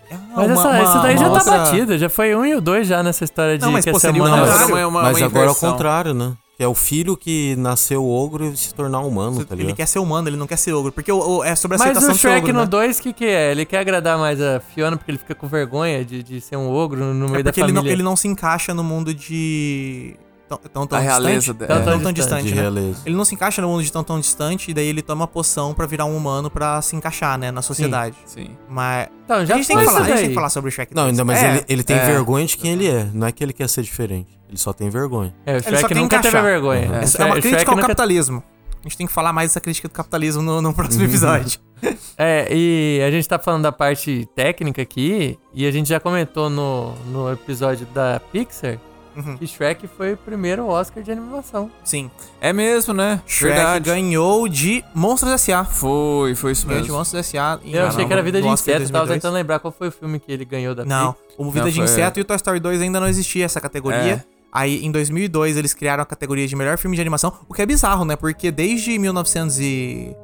É 0.09 0.15
Mas 0.35 0.45
uma- 0.45 0.53
essa, 0.53 0.67
uma- 0.69 0.83
esse 0.83 0.97
daí 1.03 1.17
já 1.17 1.25
tá 1.25 1.31
outra- 1.33 1.57
batido, 1.57 1.97
já 1.97 2.09
foi 2.09 2.35
um 2.35 2.45
e 2.45 2.55
o 2.55 2.61
dois 2.61 2.87
já 2.87 3.03
nessa 3.03 3.23
história 3.23 3.57
de 3.57 3.63
Não, 3.65 3.71
mas, 3.71 3.83
que 3.83 3.91
pô, 3.91 3.97
essa 3.97 4.07
seria 4.07 4.21
o 4.21 4.25
semana- 4.25 4.37
Não, 4.37 4.91
mas 4.91 5.03
Mas 5.03 5.17
uma 5.17 5.25
agora 5.25 5.47
é 5.47 5.51
o 5.51 5.55
contrário, 5.55 6.13
né? 6.13 6.33
É 6.63 6.67
o 6.67 6.73
filho 6.73 7.17
que 7.17 7.55
nasceu 7.57 8.07
ogro 8.07 8.45
e 8.45 8.55
se 8.57 8.73
tornar 8.73 8.99
humano, 9.01 9.43
tá 9.43 9.53
Ele 9.53 9.63
ligado? 9.63 9.75
quer 9.77 9.85
ser 9.85 9.99
humano, 9.99 10.29
ele 10.29 10.37
não 10.37 10.47
quer 10.47 10.57
ser 10.57 10.73
ogro. 10.73 10.91
Porque 10.91 11.11
o, 11.11 11.17
o- 11.39 11.43
é 11.43 11.55
sobre 11.55 11.75
a 11.75 11.77
Mas 11.79 11.89
aceitação 11.89 12.09
o 12.11 12.13
de 12.13 12.19
ser 12.19 12.27
Shrek 12.29 12.41
ogro, 12.43 12.53
no 12.53 12.59
né? 12.61 12.65
2, 12.65 12.97
o 12.99 13.01
que, 13.01 13.13
que 13.13 13.25
é? 13.25 13.51
Ele 13.51 13.65
quer 13.65 13.79
agradar 13.79 14.17
mais 14.17 14.39
a 14.41 14.59
Fiona 14.59 14.95
porque 14.97 15.11
ele 15.11 15.17
fica 15.17 15.35
com 15.35 15.47
vergonha 15.47 16.03
de, 16.05 16.23
de 16.23 16.39
ser 16.41 16.55
um 16.55 16.69
ogro 16.71 17.13
no 17.13 17.27
meio 17.27 17.39
É 17.39 17.43
da 17.43 17.51
porque 17.51 17.59
ele 17.59 17.67
família. 17.69 17.83
não, 17.83 17.91
ele 17.91 18.03
não 18.03 18.15
se 18.15 18.27
encaixa 18.27 18.73
no 18.73 18.83
mundo 18.83 19.13
de. 19.13 20.15
tão, 20.47 20.57
tão, 20.71 20.87
tão 20.87 20.97
A 20.97 21.01
realeza 21.01 21.53
distante. 21.53 21.67
Tão, 21.67 21.77
É. 21.77 21.81
tão, 21.81 21.99
tão 21.99 22.11
Distante, 22.13 22.13
distante, 22.13 22.43
de 22.49 22.55
né? 22.55 22.61
realeza. 22.61 23.01
Ele 23.05 23.15
não 23.15 23.25
se 23.25 23.33
encaixa 23.35 23.61
no 23.61 23.67
mundo 23.67 23.83
de 23.83 23.91
tão, 23.91 24.03
tão 24.03 24.19
distante, 24.19 24.71
e 24.71 24.73
daí 24.73 24.87
ele 24.87 25.01
toma 25.01 25.25
a 25.25 25.27
poção 25.27 25.73
pra 25.73 25.85
virar 25.85 26.05
um 26.05 26.15
humano 26.15 26.49
pra 26.49 26.81
se 26.81 26.95
encaixar, 26.95 27.37
né, 27.37 27.51
na 27.51 27.61
sociedade. 27.61 28.15
Sim. 28.25 28.49
Mas 28.69 29.09
Então, 29.25 29.45
já 29.45 29.55
a 29.55 29.57
gente 29.57 29.67
tem 29.67 29.77
que 29.77 29.85
falar, 29.85 30.01
a 30.01 30.03
gente 30.05 30.19
tem 30.19 30.29
que 30.29 30.35
falar 30.35 30.49
sobre 30.49 30.69
o 30.69 30.71
Shrek 30.71 30.93
Não, 30.95 31.03
2. 31.03 31.11
ainda, 31.13 31.25
mas 31.25 31.41
É, 31.43 31.51
ele, 31.55 31.65
ele 31.67 31.83
tem 31.83 31.97
é. 31.97 32.05
vergonha 32.05 32.45
de 32.45 32.55
quem 32.57 32.71
ele 32.73 32.87
é. 32.87 33.07
Não 33.13 33.27
é 33.27 33.31
que 33.31 33.43
ele 33.43 33.53
quer 33.53 33.67
ser 33.67 33.81
diferente. 33.83 34.39
Ele 34.53 34.59
só 34.59 34.71
tem 34.71 34.87
vergonha. 34.87 35.33
É, 35.47 35.57
o 35.57 35.63
só 35.63 35.69
Shrek 35.71 35.87
quer 35.87 35.95
nunca 35.95 36.19
teve 36.21 36.39
vergonha. 36.41 36.81
É. 36.81 37.03
É, 37.03 37.21
é 37.21 37.25
uma 37.25 37.41
crítica 37.41 37.71
ao 37.71 37.75
nunca- 37.75 37.87
capitalismo. 37.87 38.43
A 38.79 38.83
gente 38.83 38.97
tem 38.97 39.07
que 39.07 39.13
falar 39.13 39.33
mais 39.33 39.49
dessa 39.49 39.59
crítica 39.61 39.87
do 39.87 39.91
capitalismo 39.93 40.41
no, 40.43 40.61
no 40.61 40.73
próximo 40.73 41.03
episódio. 41.03 41.59
É, 42.17 42.47
e 42.49 43.01
a 43.05 43.11
gente 43.11 43.27
tá 43.27 43.37
falando 43.37 43.63
da 43.63 43.71
parte 43.71 44.25
técnica 44.33 44.81
aqui, 44.81 45.37
e 45.53 45.65
a 45.67 45.71
gente 45.71 45.89
já 45.89 45.99
comentou 45.99 46.49
no, 46.49 46.93
no 47.11 47.29
episódio 47.33 47.85
da 47.87 48.21
Pixar 48.31 48.77
Uhum. 49.15 49.37
que 49.37 49.45
Shrek 49.45 49.85
foi 49.87 50.13
o 50.13 50.17
primeiro 50.17 50.65
Oscar 50.65 51.03
de 51.03 51.11
animação. 51.11 51.69
Sim. 51.83 52.09
É 52.41 52.51
mesmo, 52.53 52.93
né? 52.95 53.21
Shrek 53.27 53.53
Verdade. 53.53 53.85
ganhou 53.85 54.47
de 54.47 54.83
Monstros 54.95 55.33
S.A. 55.33 55.63
Foi, 55.65 56.33
foi 56.35 56.53
isso 56.53 56.65
Ganhou 56.65 56.81
de 56.81 56.87
mesmo. 56.87 56.97
Monstros 56.97 57.19
S.A. 57.19 57.59
em- 57.63 57.73
Eu 57.75 57.85
achei 57.87 58.01
no- 58.01 58.07
que 58.07 58.13
era 58.13 58.23
Vida 58.23 58.41
de 58.41 58.47
Inseto, 58.47 58.77
tava 58.79 58.89
2002. 59.05 59.17
tentando 59.21 59.33
lembrar 59.35 59.59
qual 59.59 59.71
foi 59.71 59.89
o 59.89 59.91
filme 59.91 60.19
que 60.19 60.31
ele 60.31 60.45
ganhou 60.45 60.73
da 60.73 60.83
Não, 60.85 61.15
o 61.37 61.51
Vida 61.51 61.65
Não, 61.65 61.69
de 61.71 61.75
foi- 61.75 61.83
Inseto 61.85 62.19
e 62.19 62.21
o 62.21 62.25
Toy 62.25 62.35
Story 62.37 62.59
2 62.59 62.81
ainda 62.81 62.99
não 62.99 63.07
existia 63.07 63.45
essa 63.45 63.61
categoria. 63.61 64.23
É. 64.27 64.32
Aí, 64.55 64.85
em 64.85 64.91
2002, 64.91 65.57
eles 65.57 65.73
criaram 65.73 66.03
a 66.03 66.05
categoria 66.05 66.47
de 66.47 66.55
melhor 66.55 66.77
filme 66.77 66.95
de 66.95 67.01
animação, 67.01 67.33
o 67.49 67.53
que 67.55 67.61
é 67.61 67.65
bizarro, 67.65 68.05
né? 68.05 68.15
Porque 68.15 68.51
desde 68.51 68.99
1900 68.99 69.59
e... 69.59 70.15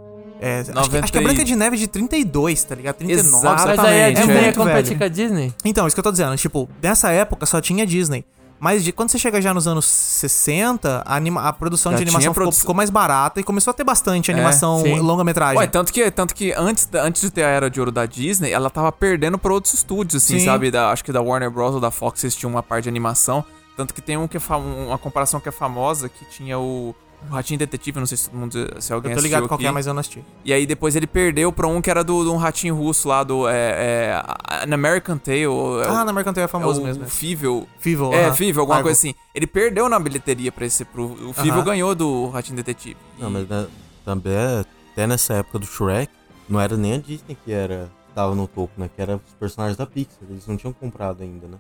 É, 0.42 0.60
acho, 0.62 0.90
que, 0.90 0.98
acho 0.98 1.12
que 1.12 1.18
é 1.18 1.20
90 1.20 1.20
e- 1.20 1.24
Branca 1.24 1.44
de 1.44 1.56
Neve 1.56 1.76
de 1.78 1.88
32, 1.88 2.64
tá 2.64 2.76
ligado? 2.76 2.96
39. 2.96 3.28
Exato. 3.48 3.68
Mas 3.68 3.80
aí 3.80 3.86
a 4.04 4.10
Exatamente, 4.12 4.16
Disney 4.22 4.38
é 4.38 4.42
muito 4.44 4.58
competir 4.60 4.98
com 4.98 5.04
a 5.04 5.08
Disney? 5.08 5.54
Então, 5.66 5.86
isso 5.88 5.96
que 5.96 6.00
eu 6.00 6.04
tô 6.04 6.12
dizendo. 6.12 6.38
Tipo, 6.38 6.70
nessa 6.82 7.10
época 7.12 7.46
só 7.46 7.60
tinha 7.60 7.86
Disney. 7.86 8.24
Mas 8.62 8.84
de, 8.84 8.92
quando 8.92 9.10
você 9.10 9.18
chega 9.18 9.42
já 9.42 9.54
nos 9.54 9.68
anos 9.68 9.86
60, 9.86 11.04
a, 11.06 11.16
anima- 11.16 11.42
a 11.48 11.52
produção 11.54 11.92
Já 11.94 11.98
de 11.98 12.04
animação 12.04 12.34
tinha 12.34 12.34
ficou, 12.34 12.52
ficou 12.52 12.76
mais 12.76 12.90
barata 12.90 13.40
e 13.40 13.44
começou 13.44 13.72
a 13.72 13.74
ter 13.74 13.84
bastante 13.84 14.32
É, 14.32 14.34
animação 14.34 14.82
sim. 14.82 15.00
longa-metragem. 15.00 15.58
Ué, 15.58 15.68
tanto 15.68 15.92
que, 15.92 16.10
tanto 16.12 16.36
que 16.36 16.54
antes, 16.54 16.86
da- 16.86 17.04
antes 17.04 17.22
de 17.22 17.30
ter 17.32 17.44
a 17.44 17.48
era 17.50 17.70
de 17.70 17.80
ouro 17.80 17.92
da 17.92 18.06
Disney, 18.06 18.52
ela 18.52 18.70
tava 18.70 18.92
perdendo 18.92 19.38
pra 19.38 19.54
outros 19.54 19.74
estúdios, 19.74 20.24
assim, 20.24 20.40
Sim. 20.40 20.46
sabe? 20.46 20.70
Da, 20.72 20.92
acho 20.92 21.04
que 21.04 21.12
da 21.12 21.22
Warner 21.22 21.50
Bros. 21.50 21.74
ou 21.76 21.82
da 21.82 21.90
Fox 21.92 22.24
eles 22.24 22.36
tinham 22.36 22.52
uma 22.52 22.62
parte 22.64 22.84
de 22.84 22.90
animação. 22.90 23.44
Tanto 23.80 23.94
que 23.94 24.02
tem 24.02 24.18
um 24.18 24.28
que 24.28 24.36
é 24.36 24.42
uma 24.86 24.98
comparação 24.98 25.40
que 25.40 25.48
é 25.48 25.52
famosa, 25.54 26.10
que 26.10 26.26
tinha 26.26 26.60
o, 26.60 26.94
o 27.30 27.34
Ratinho 27.34 27.58
Detetive, 27.58 27.98
não 27.98 28.06
sei 28.06 28.18
se 28.18 28.30
todo 28.30 28.38
mundo, 28.38 28.82
se 28.82 28.92
alguém 28.92 29.12
eu 29.14 29.18
tô 29.18 29.24
ligado 29.24 29.48
qual 29.48 29.58
que 29.58 29.66
é, 29.66 29.72
mas 29.72 29.88
eu 29.88 29.94
não 29.94 30.02
assisti. 30.02 30.22
E 30.44 30.52
aí 30.52 30.66
depois 30.66 30.98
ele 30.98 31.08
perdeu 31.08 31.50
pra 31.50 31.66
um 31.66 31.82
que 31.82 31.90
era 31.90 32.04
do, 32.04 32.22
de 32.26 32.30
um 32.30 32.36
ratinho 32.36 32.76
russo 32.76 33.08
lá, 33.08 33.24
do 33.24 33.48
é, 33.48 33.54
é, 33.56 34.66
An 34.68 34.74
American 34.74 35.18
Tale. 35.18 35.44
é 35.44 35.46
Ah, 35.88 36.02
o- 36.02 36.06
na 36.06 36.12
Mercantil 36.12 36.42
é 36.42 36.44
é 36.44 36.48
famoso 36.50 36.82
o 36.82 36.84
mesmo. 36.84 37.06
Fível. 37.08 37.66
Fível. 37.80 38.12
É, 38.14 38.26
aham. 38.26 38.36
Fível, 38.36 38.60
alguma 38.64 38.76
Argo. 38.80 38.88
coisa 38.88 39.00
assim. 39.00 39.16
Ele 39.34 39.48
perdeu 39.48 39.88
na 39.88 39.98
bilheteria 39.98 40.52
pra 40.52 40.66
esse. 40.66 40.84
Pro, 40.84 41.06
o 41.30 41.32
Fível 41.32 41.54
Aham. 41.54 41.64
ganhou 41.64 41.96
do 41.96 42.28
Ratinho 42.32 42.58
Detetive. 42.58 42.98
Não, 43.18 43.30
E- 43.30 43.32
mas 43.32 43.48
né, 43.48 43.66
também, 44.04 44.34
é- 44.34 44.66
até 44.92 45.08
nessa 45.08 45.36
época 45.36 45.58
do 45.60 45.66
Shrek, 45.66 46.12
não 46.50 46.60
era 46.60 46.76
nem 46.76 46.96
a 46.96 46.98
Disney 46.98 47.38
que 47.46 47.54
era 47.54 47.90
tava 48.14 48.36
no 48.36 48.46
topo, 48.46 48.74
né? 48.76 48.90
Que 48.94 49.02
era 49.02 49.16
os 49.16 49.34
personagens 49.40 49.78
da 49.78 49.86
Pixar. 49.86 50.18
Eles 50.30 50.46
não 50.46 50.58
tinham 50.58 50.74
comprado 50.74 51.24
ainda, 51.24 51.48
né? 51.48 51.58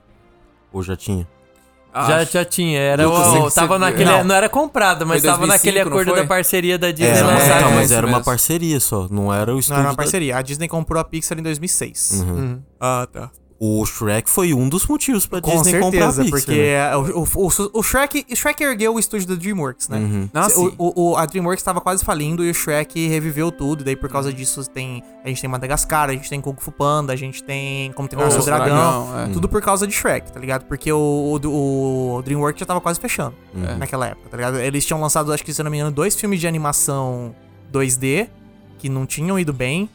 Ou 0.74 0.84
já 0.84 0.98
tinha? 0.98 1.26
Já, 1.94 2.24
já 2.24 2.46
tinha, 2.46 2.80
era 2.80 3.10
o, 3.10 3.50
tava 3.52 3.80
naquele, 3.80 4.06
não. 4.06 4.24
não. 4.24 4.36
era 4.36 4.48
comprado, 4.48 5.06
mas 5.08 5.22
Foi 5.22 5.30
tava 5.32 5.48
naquele 5.48 5.84
2005, 5.84 5.90
não 5.90 5.98
acordo 6.02 6.22
da 6.22 6.28
parceria 6.28 6.78
da 6.78 6.92
Disney 6.92 7.18
É, 7.18 7.22
não, 7.22 7.28
lançar. 7.30 7.56
é, 7.56 7.58
então, 7.60 7.72
mas 7.72 7.92
era 7.92 8.06
uma 8.08 8.22
parceria 8.24 8.80
só, 8.80 9.08
não 9.10 9.34
era 9.34 9.52
o 9.52 9.54
Não, 9.56 9.60
estúdio. 9.60 9.80
era 9.80 9.88
uma 9.90 9.94
da- 9.94 9.98
parceria. 9.98 10.38
A 10.38 10.42
Disney 10.42 10.68
comprou 10.68 11.02
a 11.02 11.04
Pixar 11.04 11.38
em 11.40 11.42
2006. 11.44 12.24
Uhum. 12.24 12.38
Hum. 12.38 12.62
Ah, 12.80 13.08
tá. 13.12 13.30
O 13.62 13.86
Shrek 13.86 14.30
foi 14.30 14.53
um 14.53 14.70
dos 14.70 14.88
motivos 14.88 15.28
pra 15.28 15.41
Com 15.41 15.51
Disney 15.62 15.82
comprar 15.82 16.07
a 16.07 16.12
certeza, 16.14 16.24
Pixar. 16.24 16.39
porque 16.47 16.62
né? 16.62 16.68
é, 16.91 16.95
o, 16.95 17.28
o, 17.36 17.49
o, 17.74 17.84
Shrek, 17.84 18.26
o 18.32 18.36
Shrek 18.36 18.64
ergueu 18.64 18.93
o 18.95 18.99
estúdio 18.99 19.28
da 19.28 19.36
DreamWorks, 19.36 19.89
né? 19.89 19.97
Uhum. 19.97 20.30
Ah, 20.34 20.47
O- 20.55 20.74
o, 20.78 21.10
o- 21.12 21.18
a 21.18 21.26
DreamWorks 21.26 21.60
estava 21.60 21.82
quase 21.82 22.05
falindo 22.05 22.41
e 22.45 22.49
o 22.49 22.53
Shrek 22.53 23.07
reviveu 23.10 23.51
tudo. 23.51 23.82
E 23.82 23.84
daí, 23.84 23.97
por 23.97 24.07
causa 24.10 24.32
disso, 24.32 24.64
tem, 24.70 25.03
a 25.26 25.28
gente 25.28 25.41
tem 25.41 25.49
Madagascar, 25.49 26.10
a 26.10 26.14
gente 26.14 26.30
tem 26.30 26.39
Kung 26.39 26.55
Fu 26.57 26.72
Panda, 26.72 27.12
a 27.12 27.18
gente 27.18 27.43
tem 27.43 27.91
Como 27.91 28.07
Treinar 28.07 28.30
o 28.30 28.32
Seu 28.32 28.43
Dragão. 28.43 28.68
Dragão, 29.10 29.20
é. 29.20 29.28
Tudo 29.34 29.49
por 29.49 29.62
causa 29.62 29.86
de 29.86 29.93
Shrek, 29.93 30.32
tá 30.32 30.39
ligado? 30.39 30.64
Porque 30.64 30.89
o, 30.93 30.97
o, 31.43 32.16
o 32.16 32.22
DreamWorks 32.22 32.62
já 32.62 32.66
tava 32.66 32.80
quase 32.80 32.97
fechando 32.97 33.36
Uhum. 33.53 33.78
naquela 33.78 34.07
época, 34.07 34.30
tá 34.30 34.38
ligado? 34.38 34.57
Eles 34.57 34.86
tinham 34.86 35.01
lançado, 35.01 35.34
acho 35.34 35.43
que 35.43 35.53
se 35.53 35.60
eu 35.60 35.66
não 35.66 35.72
me 35.72 35.78
engano, 35.80 35.91
dois 35.91 36.16
filmes 36.16 36.39
de 36.39 36.47
animação 36.47 37.36
2D 37.74 38.30
que 38.78 38.88
não 38.88 39.05
tinham 39.05 39.38
ido 39.38 39.51
bem. 39.51 39.89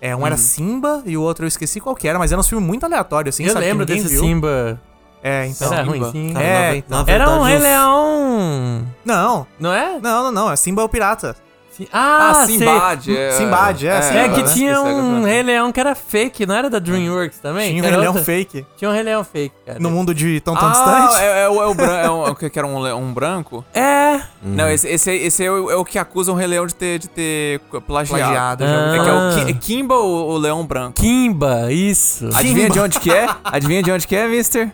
É, 0.00 0.14
um 0.14 0.26
era 0.26 0.36
Simba 0.36 1.02
e 1.04 1.16
o 1.16 1.22
outro 1.22 1.44
eu 1.44 1.48
esqueci 1.48 1.80
qual 1.80 1.94
que 1.96 2.06
era, 2.06 2.18
mas 2.18 2.30
era 2.30 2.40
um 2.40 2.44
filme 2.44 2.64
muito 2.64 2.84
aleatório, 2.84 3.28
assim, 3.30 3.44
Eu 3.44 3.52
sabe? 3.52 3.64
lembro 3.66 3.84
desse 3.84 4.06
viu. 4.08 4.20
Simba. 4.20 4.80
É, 5.22 5.46
então. 5.46 5.72
Era 5.72 5.84
Simba. 5.84 6.06
ruim, 6.06 6.12
sim. 6.12 6.32
Cara, 6.32 6.44
É, 6.44 6.70
na 6.70 6.76
então. 6.76 7.04
na 7.04 7.12
Era 7.12 7.24
um 7.24 7.42
verdade, 7.42 7.46
Rei 7.48 7.56
os- 7.56 7.62
Leão. 7.62 8.86
Não, 9.04 9.46
Não 9.58 9.72
é? 9.72 9.98
não, 10.00 10.22
não, 10.24 10.32
não. 10.32 10.52
É 10.52 10.56
Simba 10.56 10.82
é 10.82 10.84
o 10.84 10.88
pirata. 10.88 11.34
Sim. 11.78 11.86
Ah, 11.92 12.30
Ah, 12.30 12.44
sei. 12.46 12.58
Simbad. 12.58 13.08
É, 13.16 13.30
Simbad, 13.32 13.82
é, 13.86 13.88
É 13.88 14.02
Simba, 14.02 14.28
que 14.34 14.42
né? 14.42 14.52
tinha 14.52 14.72
é 14.72 14.78
um. 14.80 15.22
Rei 15.22 15.42
Leão 15.44 15.70
que 15.72 15.78
era 15.80 15.94
fake, 15.94 16.44
não 16.44 16.54
era 16.56 16.68
da 16.68 16.78
DreamWorks 16.78 17.38
também? 17.38 17.70
Tinha 17.70 17.82
um 17.82 17.86
Rei 17.86 17.96
Leão 17.96 18.14
fake. 18.14 18.66
Tinha 18.76 18.90
um 18.90 18.92
Rei 18.94 19.02
Leão 19.04 19.24
fake, 19.24 19.54
cara. 19.64 19.78
No 19.78 19.90
mundo 19.90 20.12
de 20.14 20.40
tão 20.40 20.54
tão 20.56 20.68
Ah, 20.68 20.72
distante. 20.72 21.22
é, 21.22 21.42
é, 21.44 21.48
o- 21.48 21.62
é 21.62 21.66
o 21.66 21.74
branco. 21.74 21.92
É 22.06 22.10
um, 22.10 22.26
é 22.26 22.30
o 22.30 22.34
que 22.34 22.58
era 22.58 22.66
um, 22.66 22.94
um 22.96 23.12
branco? 23.12 23.64
É. 23.72 24.14
Uhum. 24.42 24.54
Não, 24.54 24.68
esse, 24.68 24.88
esse, 24.88 25.10
esse 25.12 25.44
é, 25.44 25.50
o, 25.50 25.70
é 25.70 25.76
o 25.76 25.84
que 25.84 25.98
acusam 25.98 26.34
o 26.34 26.38
Rei 26.38 26.46
Leão 26.48 26.66
de 26.66 26.74
ter, 26.74 26.98
de 26.98 27.08
ter 27.08 27.60
plagiado. 27.86 28.24
Plagiado, 28.24 28.64
ouvi 28.64 28.98
É 28.98 29.02
que 29.02 29.08
é 29.08 29.12
o 29.12 29.16
Ah. 29.16 29.44
Ki- 29.44 29.50
é 29.50 29.54
Kimba 29.54 29.94
ou 29.94 30.30
o 30.32 30.36
Leão 30.38 30.66
Branco? 30.66 30.94
Kimba, 31.00 31.72
isso. 31.72 32.28
Adivinha 32.34 32.68
de 32.70 32.80
onde 32.80 32.98
que 33.00 33.10
é? 33.12 33.28
Adivinha 33.44 33.82
de 33.82 33.92
onde 33.92 34.06
que 34.06 34.16
é, 34.16 34.26
mister? 34.26 34.70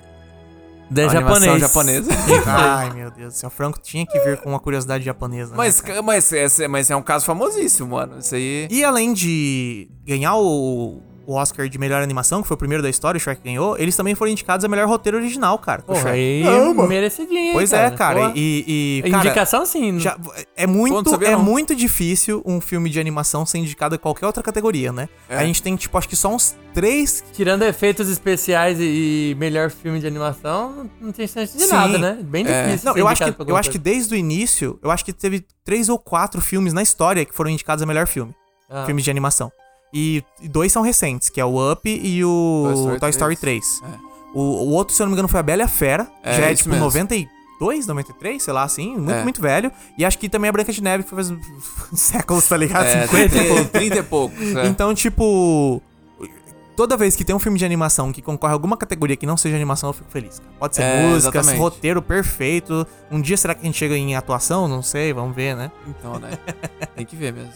Da 0.94 1.08
japonês. 1.08 1.60
japonesa. 1.60 2.10
Ai, 2.46 2.90
meu 2.92 3.10
Deus 3.10 3.34
do 3.34 3.36
céu. 3.36 3.48
O 3.48 3.50
Franco 3.50 3.78
tinha 3.80 4.06
que 4.06 4.18
vir 4.20 4.38
com 4.38 4.50
uma 4.50 4.60
curiosidade 4.60 5.04
japonesa. 5.04 5.50
né, 5.50 5.56
Mas, 5.56 5.80
cara? 5.80 6.00
mas, 6.02 6.32
esse- 6.32 6.68
mas 6.68 6.90
é 6.90 6.96
um 6.96 7.02
caso 7.02 7.24
famosíssimo, 7.26 7.90
mano. 7.96 8.18
Isso 8.18 8.34
aí. 8.34 8.68
E 8.70 8.84
além 8.84 9.12
de 9.12 9.88
ganhar 10.06 10.36
o, 10.36 11.02
o 11.26 11.34
Oscar 11.34 11.68
de 11.68 11.78
melhor 11.78 12.02
animação, 12.02 12.42
que 12.42 12.48
foi 12.48 12.54
o 12.54 12.58
primeiro 12.58 12.82
da 12.82 12.90
história, 12.90 13.16
o 13.18 13.20
Shrek 13.20 13.42
ganhou, 13.42 13.76
eles 13.78 13.96
também 13.96 14.14
foram 14.14 14.30
indicados 14.32 14.64
a 14.64 14.68
melhor 14.68 14.86
roteiro 14.88 15.16
original, 15.18 15.58
cara. 15.58 15.82
Porra, 15.82 16.10
aí 16.10 16.42
merecidinho, 16.88 17.52
Pois 17.54 17.72
é, 17.72 17.90
cara. 17.90 18.20
Porra. 18.20 18.32
E, 18.34 19.02
e, 19.04 19.10
cara, 19.10 19.24
Indicação 19.24 19.64
sim. 19.66 19.98
já- 19.98 20.16
é 20.56 20.66
muito, 20.66 21.14
é 21.24 21.36
muito 21.36 21.74
difícil 21.74 22.42
um 22.44 22.60
filme 22.60 22.88
de 22.90 23.00
animação 23.00 23.44
ser 23.46 23.58
indicado 23.58 23.94
a 23.94 23.98
qualquer 23.98 24.26
outra 24.26 24.42
categoria, 24.42 24.92
né? 24.92 25.08
É. 25.28 25.38
A 25.38 25.44
gente 25.44 25.62
tem, 25.62 25.74
tipo, 25.76 25.96
acho 25.96 26.08
que 26.08 26.16
só 26.16 26.28
uns 26.34 26.54
três 26.72 27.24
Tirando 27.32 27.62
efeitos 27.62 28.08
especiais 28.08 28.78
e, 28.80 29.36
melhor 29.38 29.70
filme 29.70 30.00
de 30.00 30.06
animação, 30.06 30.90
não- 31.00 31.12
tem 31.12 31.26
chance 31.26 31.56
de 31.56 31.64
Sim. 31.64 31.72
nada, 31.72 31.98
né? 31.98 32.18
Bem 32.22 32.44
É. 32.46 32.66
difícil. 32.66 32.90
Não, 32.90 32.96
eu 32.98 33.06
acho, 33.08 33.32
que, 33.32 33.50
eu 33.50 33.56
acho 33.56 33.70
que 33.70 33.78
desde 33.78 34.14
o 34.14 34.16
início, 34.16 34.78
eu 34.82 34.90
acho 34.90 35.04
que 35.04 35.12
teve 35.12 35.44
três 35.64 35.88
ou 35.88 35.98
quatro 35.98 36.40
filmes 36.40 36.72
na 36.72 36.82
história 36.82 37.24
que 37.24 37.34
foram 37.34 37.50
indicados 37.50 37.82
a 37.82 37.86
melhor 37.86 38.06
filme. 38.06 38.34
Ah. 38.68 38.84
Filmes 38.86 39.04
de 39.04 39.10
animação. 39.10 39.52
E 39.94 40.24
e 40.42 40.48
dois 40.48 40.72
são 40.72 40.82
recentes, 40.82 41.28
que 41.30 41.40
é 41.40 41.44
o 41.44 41.72
Up 41.72 41.88
e 41.88 42.24
o 42.24 42.64
Toy 42.64 42.74
Story 42.74 43.00
Toy 43.00 43.10
Story 43.10 43.36
3. 43.36 43.78
3. 43.80 43.92
É. 43.94 43.98
O, 44.34 44.40
o 44.40 44.70
outro, 44.72 44.92
se 44.96 45.00
eu 45.00 45.06
não 45.06 45.12
me 45.12 45.14
engano, 45.14 45.28
foi 45.28 45.38
a 45.38 45.42
Bela 45.44 45.62
e 45.62 45.64
a 45.64 45.68
Fera. 45.68 46.08
É, 46.22 46.34
já 46.36 46.46
é 46.50 46.54
tipo 46.56 46.70
mesmo. 46.70 46.84
92, 46.86 47.86
93, 47.86 48.42
sei 48.42 48.52
lá, 48.52 48.64
assim. 48.64 48.96
Muito, 48.96 49.12
É. 49.12 49.22
muito 49.22 49.40
velho. 49.40 49.70
E 49.96 50.04
acho 50.04 50.18
que 50.18 50.28
também 50.28 50.48
a 50.48 50.52
Branca 50.52 50.72
de 50.72 50.82
Neve, 50.82 51.04
que 51.04 51.10
foi 51.10 51.22
faz 51.22 51.32
séculos, 51.94 52.48
tá 52.48 52.56
ligado? 52.56 52.84
É, 52.86 53.06
50 53.06 53.24
e 53.24 53.28
30 53.28 53.44
pouco. 53.46 53.60
e 53.62 53.66
30 53.68 53.96
e 53.98 54.02
poucos. 54.02 54.56
é. 54.56 54.66
Então, 54.66 54.92
tipo. 54.94 55.80
Toda 56.76 56.96
vez 56.96 57.14
que 57.14 57.24
tem 57.24 57.32
um 57.36 57.38
filme 57.38 57.56
de 57.56 57.64
animação 57.64 58.12
que 58.12 58.20
concorre 58.20 58.50
a 58.50 58.54
alguma 58.56 58.76
categoria 58.76 59.14
que 59.16 59.24
não 59.24 59.36
seja 59.36 59.54
animação, 59.54 59.90
eu 59.90 59.92
fico 59.92 60.10
feliz. 60.10 60.42
Pode 60.58 60.74
ser 60.74 60.82
É, 60.82 61.08
música, 61.08 61.40
roteiro 61.56 62.02
perfeito. 62.02 62.84
Um 63.12 63.20
dia 63.20 63.36
será 63.36 63.54
que 63.54 63.60
a 63.60 63.64
gente 63.64 63.78
chega 63.78 63.96
em 63.96 64.16
atuação? 64.16 64.66
Não 64.66 64.82
sei, 64.82 65.12
vamos 65.12 65.36
ver, 65.36 65.54
né? 65.54 65.70
Então, 65.86 66.18
né? 66.18 66.36
Tem 66.96 67.06
que 67.06 67.14
ver 67.14 67.32
mesmo. 67.32 67.52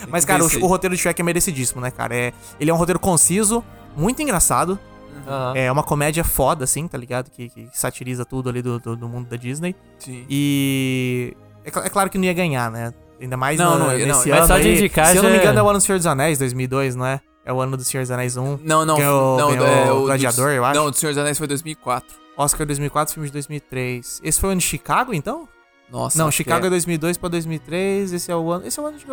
Mas, 0.08 0.24
cara, 0.24 0.42
o, 0.44 0.46
o 0.46 0.66
roteiro 0.66 0.94
de 0.94 1.00
Shrek 1.02 1.20
é 1.20 1.24
merecidíssimo, 1.24 1.80
né, 1.80 1.90
cara? 1.90 2.14
É, 2.14 2.32
ele 2.60 2.70
é 2.70 2.74
um 2.74 2.76
roteiro 2.76 2.98
conciso, 3.00 3.64
muito 3.96 4.20
engraçado. 4.22 4.78
Aham. 5.26 5.52
É 5.56 5.70
uma 5.72 5.82
comédia 5.82 6.22
foda, 6.24 6.64
assim, 6.64 6.86
tá 6.86 6.96
ligado? 6.96 7.30
Que, 7.30 7.48
que 7.48 7.68
satiriza 7.72 8.24
tudo 8.24 8.48
ali 8.48 8.62
do, 8.62 8.78
do, 8.78 8.96
do 8.96 9.08
mundo 9.08 9.28
da 9.28 9.36
Disney. 9.36 9.74
Sim. 9.98 10.24
E. 10.28 11.36
É, 11.64 11.68
é 11.68 11.88
claro 11.90 12.08
que 12.08 12.16
não 12.16 12.24
ia 12.24 12.32
ganhar, 12.32 12.70
né? 12.70 12.94
Ainda 13.20 13.36
mais 13.36 13.58
Não, 13.58 13.78
no- 13.78 13.86
não 13.86 13.98
ia, 13.98 14.06
não. 14.06 14.16
nesse 14.16 14.28
Mas 14.30 14.38
ano. 14.38 14.46
só 14.48 14.58
de 14.58 14.68
aí. 14.68 14.76
indicar 14.76 15.06
Se 15.08 15.16
eu 15.16 15.22
não 15.22 15.30
me 15.30 15.36
já- 15.36 15.42
engano, 15.42 15.58
é 15.58 15.62
o 15.62 15.68
ano 15.68 15.78
do 15.78 15.82
Senhor 15.84 15.98
dos 15.98 16.06
Anéis, 16.06 16.38
2002, 16.38 16.94
não 16.94 17.04
é? 17.04 17.20
É 17.44 17.52
o 17.52 17.60
ano 17.60 17.76
do 17.76 17.82
Senhor 17.84 18.02
dos 18.02 18.10
Anéis 18.10 18.36
1. 18.36 18.58
Não, 18.62 18.86
não. 18.86 18.96
Ganhou- 18.96 19.38
não, 19.38 19.48
ganhou 19.50 19.66
é, 19.66 19.92
o 19.92 19.96
do- 19.96 20.04
Gladiador, 20.04 20.50
eu 20.52 20.64
acho. 20.64 20.78
Não, 20.78 20.86
o 20.86 20.90
do 20.90 20.96
Senhor 20.96 21.10
dos 21.12 21.18
Anéis 21.18 21.36
foi 21.36 21.46
2004. 21.48 22.16
Oscar 22.36 22.64
2004, 22.66 23.12
filme 23.14 23.28
de 23.28 23.32
2003. 23.32 24.20
Esse 24.22 24.40
foi 24.40 24.50
o 24.50 24.52
ano 24.52 24.60
de 24.60 24.66
Chicago, 24.66 25.12
então? 25.12 25.48
Nossa. 25.90 26.18
não, 26.18 26.30
Chicago 26.30 26.64
é 26.64 26.66
é 26.66 26.70
2002 26.70 27.16
pra 27.16 27.28
2003. 27.28 28.12
Esse 28.12 28.30
é 28.30 28.36
o 28.36 28.50
ano. 28.50 28.66
Esse 28.66 28.78
é 28.78 28.82
o 28.82 28.86
ano 28.86 28.98
de. 28.98 29.06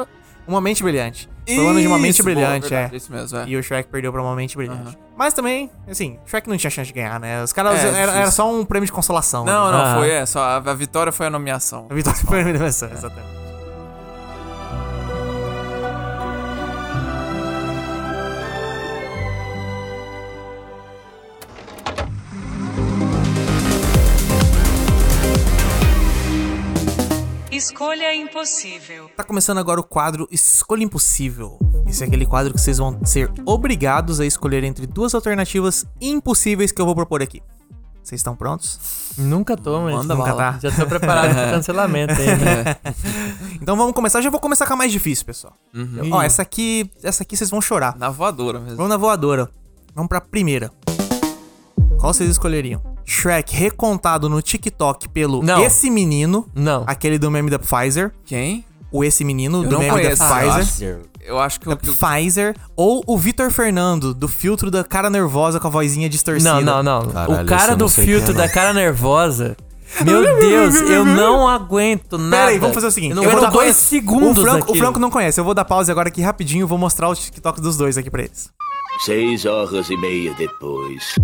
Uma 0.47 0.61
Mente 0.61 0.83
Brilhante. 0.83 1.27
Foi 1.47 1.57
o 1.57 1.69
ano 1.69 1.81
de 1.81 1.87
Uma 1.87 1.97
Mente 1.97 2.11
Isso, 2.15 2.23
boa, 2.23 2.35
Brilhante, 2.35 2.69
verdade, 2.69 2.93
é. 2.93 2.97
Isso 2.97 3.11
mesmo, 3.11 3.37
é. 3.39 3.47
E 3.47 3.57
o 3.57 3.63
Shrek 3.63 3.89
perdeu 3.89 4.11
pra 4.11 4.21
Uma 4.21 4.35
Mente 4.35 4.55
Brilhante. 4.55 4.89
Aham. 4.89 4.95
Mas 5.17 5.33
também, 5.33 5.71
assim, 5.89 6.19
Shrek 6.25 6.47
não 6.47 6.55
tinha 6.57 6.69
chance 6.69 6.87
de 6.87 6.93
ganhar, 6.93 7.19
né? 7.19 7.41
Os 7.43 7.51
caras. 7.51 7.83
É, 7.83 7.87
era, 8.01 8.11
era 8.11 8.31
só 8.31 8.51
um 8.53 8.63
prêmio 8.63 8.85
de 8.85 8.91
consolação. 8.91 9.43
Não, 9.43 9.63
ali. 9.67 9.71
não, 9.77 9.83
Ah. 9.85 9.95
foi, 9.95 10.09
é. 10.11 10.25
Só 10.25 10.39
a, 10.41 10.57
a 10.57 10.73
vitória 10.73 11.11
foi 11.11 11.25
a 11.25 11.29
nomeação. 11.29 11.87
A 11.89 11.93
vitória 11.93 12.19
foi 12.19 12.37
a 12.39 12.41
eliminação, 12.41 12.89
exatamente. 12.91 13.44
Escolha 27.55 28.13
impossível. 28.13 29.09
Tá 29.15 29.23
começando 29.23 29.59
agora 29.59 29.79
o 29.79 29.83
quadro 29.83 30.27
Escolha 30.29 30.83
Impossível. 30.83 31.57
Esse 31.87 32.03
é 32.03 32.07
aquele 32.07 32.25
quadro 32.25 32.53
que 32.53 32.59
vocês 32.59 32.79
vão 32.79 32.99
ser 33.05 33.31
obrigados 33.45 34.19
a 34.19 34.25
escolher 34.25 34.65
entre 34.65 34.85
duas 34.85 35.15
alternativas 35.15 35.85
impossíveis 36.01 36.73
que 36.73 36.81
eu 36.81 36.85
vou 36.85 36.93
propor 36.93 37.23
aqui. 37.23 37.41
Vocês 38.03 38.19
estão 38.19 38.35
prontos? 38.35 38.77
Nunca 39.17 39.55
tô, 39.55 39.79
mas 39.79 39.95
Manda 39.95 40.15
nunca 40.15 40.35
bala. 40.35 40.53
tá. 40.53 40.59
Já 40.69 40.71
tô 40.75 40.85
preparado 40.85 41.33
pro 41.33 41.43
cancelamento 41.53 42.13
aí, 42.13 42.27
né? 42.35 42.75
Então 43.61 43.77
vamos 43.77 43.93
começar. 43.93 44.21
Já 44.21 44.29
vou 44.29 44.41
começar 44.41 44.67
com 44.67 44.73
a 44.73 44.75
mais 44.75 44.91
difícil, 44.91 45.25
pessoal. 45.25 45.53
Uhum. 45.73 46.09
Ó, 46.11 46.21
essa 46.21 46.41
aqui, 46.41 46.91
essa 47.01 47.23
aqui 47.23 47.37
vocês 47.37 47.49
vão 47.49 47.61
chorar. 47.61 47.95
Na 47.97 48.09
voadora 48.09 48.59
mesmo. 48.59 48.75
Vamos 48.75 48.89
na 48.89 48.97
voadora. 48.97 49.49
Vamos 49.95 50.09
pra 50.09 50.19
primeira. 50.19 50.69
Qual 51.97 52.13
vocês 52.13 52.29
escolheriam? 52.29 52.94
Shrek 53.05 53.55
recontado 53.55 54.27
no 54.29 54.41
TikTok 54.41 55.07
pelo 55.09 55.43
Não. 55.43 55.63
Esse 55.63 55.89
Menino, 55.89 56.47
Não. 56.55 56.83
aquele 56.87 57.17
do 57.19 57.29
meme 57.29 57.49
da 57.49 57.59
Pfizer. 57.59 58.11
Quem? 58.25 58.65
O 58.91 59.03
Esse 59.03 59.23
Menino 59.23 59.63
Eu 59.63 59.69
do 59.69 59.79
meme 59.79 59.91
conheço. 59.91 60.19
da 60.19 60.35
Ah, 60.35 60.45
eu 60.45 60.51
Pfizer. 60.51 60.99
Eu 61.21 61.39
acho 61.39 61.59
que 61.59 61.67
o. 61.67 61.75
Da 61.75 61.75
o- 61.75 61.93
Pfizer. 61.95 62.55
Ou 62.75 63.03
o 63.05 63.17
Vitor 63.17 63.51
Fernando, 63.51 64.13
do 64.13 64.27
filtro 64.27 64.69
da 64.71 64.83
cara 64.83 65.09
nervosa 65.09 65.59
com 65.59 65.67
a 65.67 65.69
vozinha 65.69 66.07
distorcida. 66.07 66.61
Não, 66.61 66.81
não, 66.83 67.01
não. 67.03 67.11
Caralho, 67.11 67.43
o 67.43 67.45
cara 67.45 67.73
eu 67.73 67.77
do 67.77 67.89
filtro 67.89 68.31
é, 68.31 68.33
da 68.35 68.47
cara 68.49 68.73
nervosa. 68.73 69.57
Meu 70.03 70.21
Deus, 70.39 70.75
eu 70.75 71.03
não 71.05 71.47
aguento 71.47 72.17
nada. 72.17 72.35
Pera 72.37 72.49
aí, 72.51 72.59
vamos 72.59 72.73
fazer 72.75 72.87
o 72.87 72.91
seguinte. 72.91 73.11
Eu 73.11 73.15
não 73.17 73.23
eu 73.23 73.31
vou 73.31 73.41
dar 73.41 73.49
dois 73.49 73.61
conheço. 73.63 73.85
segundos 73.87 74.43
o 74.43 74.45
Franco, 74.47 74.71
o. 74.71 74.75
Franco 74.75 74.99
não 74.99 75.09
conhece. 75.11 75.39
Eu 75.39 75.43
vou 75.43 75.53
dar 75.53 75.65
pausa 75.65 75.91
agora 75.91 76.07
aqui 76.09 76.21
rapidinho 76.21 76.63
e 76.65 76.67
vou 76.67 76.77
mostrar 76.77 77.09
os 77.09 77.19
TikToks 77.19 77.61
dos 77.61 77.75
dois 77.77 77.97
aqui 77.97 78.09
pra 78.09 78.23
eles. 78.23 78.49
Seis 78.99 79.45
horas 79.45 79.89
e 79.89 79.97
meia 79.97 80.33
depois. 80.35 81.15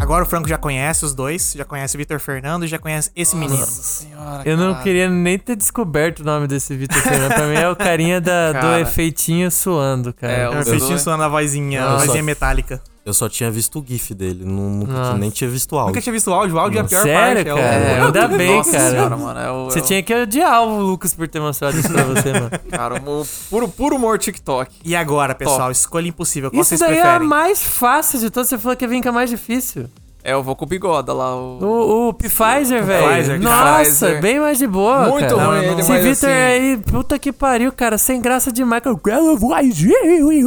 Agora 0.00 0.24
o 0.24 0.26
Franco 0.26 0.48
já 0.48 0.56
conhece 0.56 1.04
os 1.04 1.14
dois, 1.14 1.52
já 1.54 1.64
conhece 1.64 1.94
o 1.96 1.98
Vitor 1.98 2.18
Fernando 2.18 2.64
e 2.64 2.68
já 2.68 2.78
conhece 2.78 3.10
esse 3.14 3.36
menino. 3.36 3.64
Senhora, 3.66 4.42
Eu 4.46 4.56
não 4.56 4.72
cara. 4.72 4.82
queria 4.84 5.08
nem 5.10 5.38
ter 5.38 5.54
descoberto 5.56 6.20
o 6.20 6.24
nome 6.24 6.46
desse 6.46 6.74
Vitor 6.76 6.96
Fernando. 6.98 7.34
Pra 7.34 7.46
mim 7.46 7.54
é 7.56 7.68
o 7.68 7.76
carinha 7.76 8.20
da, 8.20 8.52
do 8.52 8.76
efeitinho 8.78 9.50
suando, 9.50 10.12
cara. 10.12 10.32
É, 10.32 10.40
É 10.42 10.48
o 10.48 10.60
o 10.60 10.64
feitinho 10.64 10.88
dois- 10.90 11.02
suando 11.02 11.22
a 11.22 11.28
vozinha, 11.28 11.84
a 11.84 11.96
vozinha 11.96 12.16
só- 12.16 12.22
metálica. 12.22 12.80
Eu 13.08 13.14
só 13.14 13.26
tinha 13.26 13.50
visto 13.50 13.78
o 13.80 13.84
GIF 13.86 14.12
dele, 14.12 14.44
não, 14.44 15.16
nem 15.16 15.30
tinha 15.30 15.48
visto 15.48 15.72
o 15.72 15.78
áudio. 15.78 15.92
Nunca 15.92 16.02
tinha 16.02 16.12
visto 16.12 16.28
o 16.30 16.34
áudio, 16.34 16.56
o 16.56 16.58
áudio 16.58 16.76
é 16.78 16.80
a 16.82 16.84
pior 16.84 17.02
Sério, 17.02 17.54
parte. 17.54 17.62
cara? 17.62 17.74
É 17.74 18.02
o... 18.02 18.04
Ainda 18.04 18.28
bem, 18.28 18.56
Nossa 18.56 18.70
cara. 18.72 18.90
senhora, 18.90 19.16
mano. 19.16 19.40
É 19.40 19.50
o, 19.50 19.64
Você 19.64 19.78
é 19.78 19.82
o- 19.82 19.84
tinha 19.86 20.02
que 20.02 20.14
odiar 20.14 20.62
o 20.62 20.80
Lucas 20.82 21.14
por 21.14 21.26
ter 21.26 21.40
mostrado 21.40 21.78
isso 21.78 21.88
pra 21.90 22.02
você, 22.04 22.32
mano. 22.34 22.50
Cara, 22.70 22.96
o 23.10 23.26
puro, 23.48 23.66
puro 23.66 23.96
humor 23.96 24.18
TikTok. 24.18 24.70
E 24.84 24.94
agora, 24.94 25.34
pessoal, 25.34 25.58
Top. 25.60 25.72
escolha 25.72 26.06
impossível. 26.06 26.50
Qual 26.50 26.60
Isso 26.60 26.76
vocês 26.76 26.80
daí 26.80 26.98
é 26.98 27.02
a 27.02 27.18
mais 27.18 27.62
fácil 27.62 28.20
de 28.20 28.28
todas. 28.28 28.50
Você 28.50 28.58
falou 28.58 28.76
que 28.76 28.84
ia 28.84 28.88
vir 28.88 29.02
com 29.02 29.08
a 29.08 29.12
mais 29.12 29.30
difícil. 29.30 29.88
É, 30.24 30.32
eu 30.32 30.42
vou 30.42 30.54
com 30.56 30.64
o 30.64 30.68
bigoda 30.68 31.12
lá. 31.14 31.34
O... 31.36 31.58
O, 31.62 32.08
o 32.08 32.12
Pfizer, 32.12 32.82
velho. 32.84 33.08
Pfizer, 33.08 33.40
Nossa, 33.40 33.78
Pfizer. 33.84 34.20
bem 34.20 34.40
mais 34.40 34.58
de 34.58 34.66
boa. 34.66 35.08
Muito 35.08 35.34
cara. 35.34 35.46
ruim 35.46 35.58
ele, 35.64 35.80
Esse 35.80 35.92
Vitor 35.92 36.10
assim- 36.10 36.26
aí, 36.26 36.76
puta 36.76 37.18
que 37.18 37.32
pariu, 37.32 37.72
cara, 37.72 37.96
sem 37.96 38.20
graça 38.20 38.50
demais. 38.52 38.82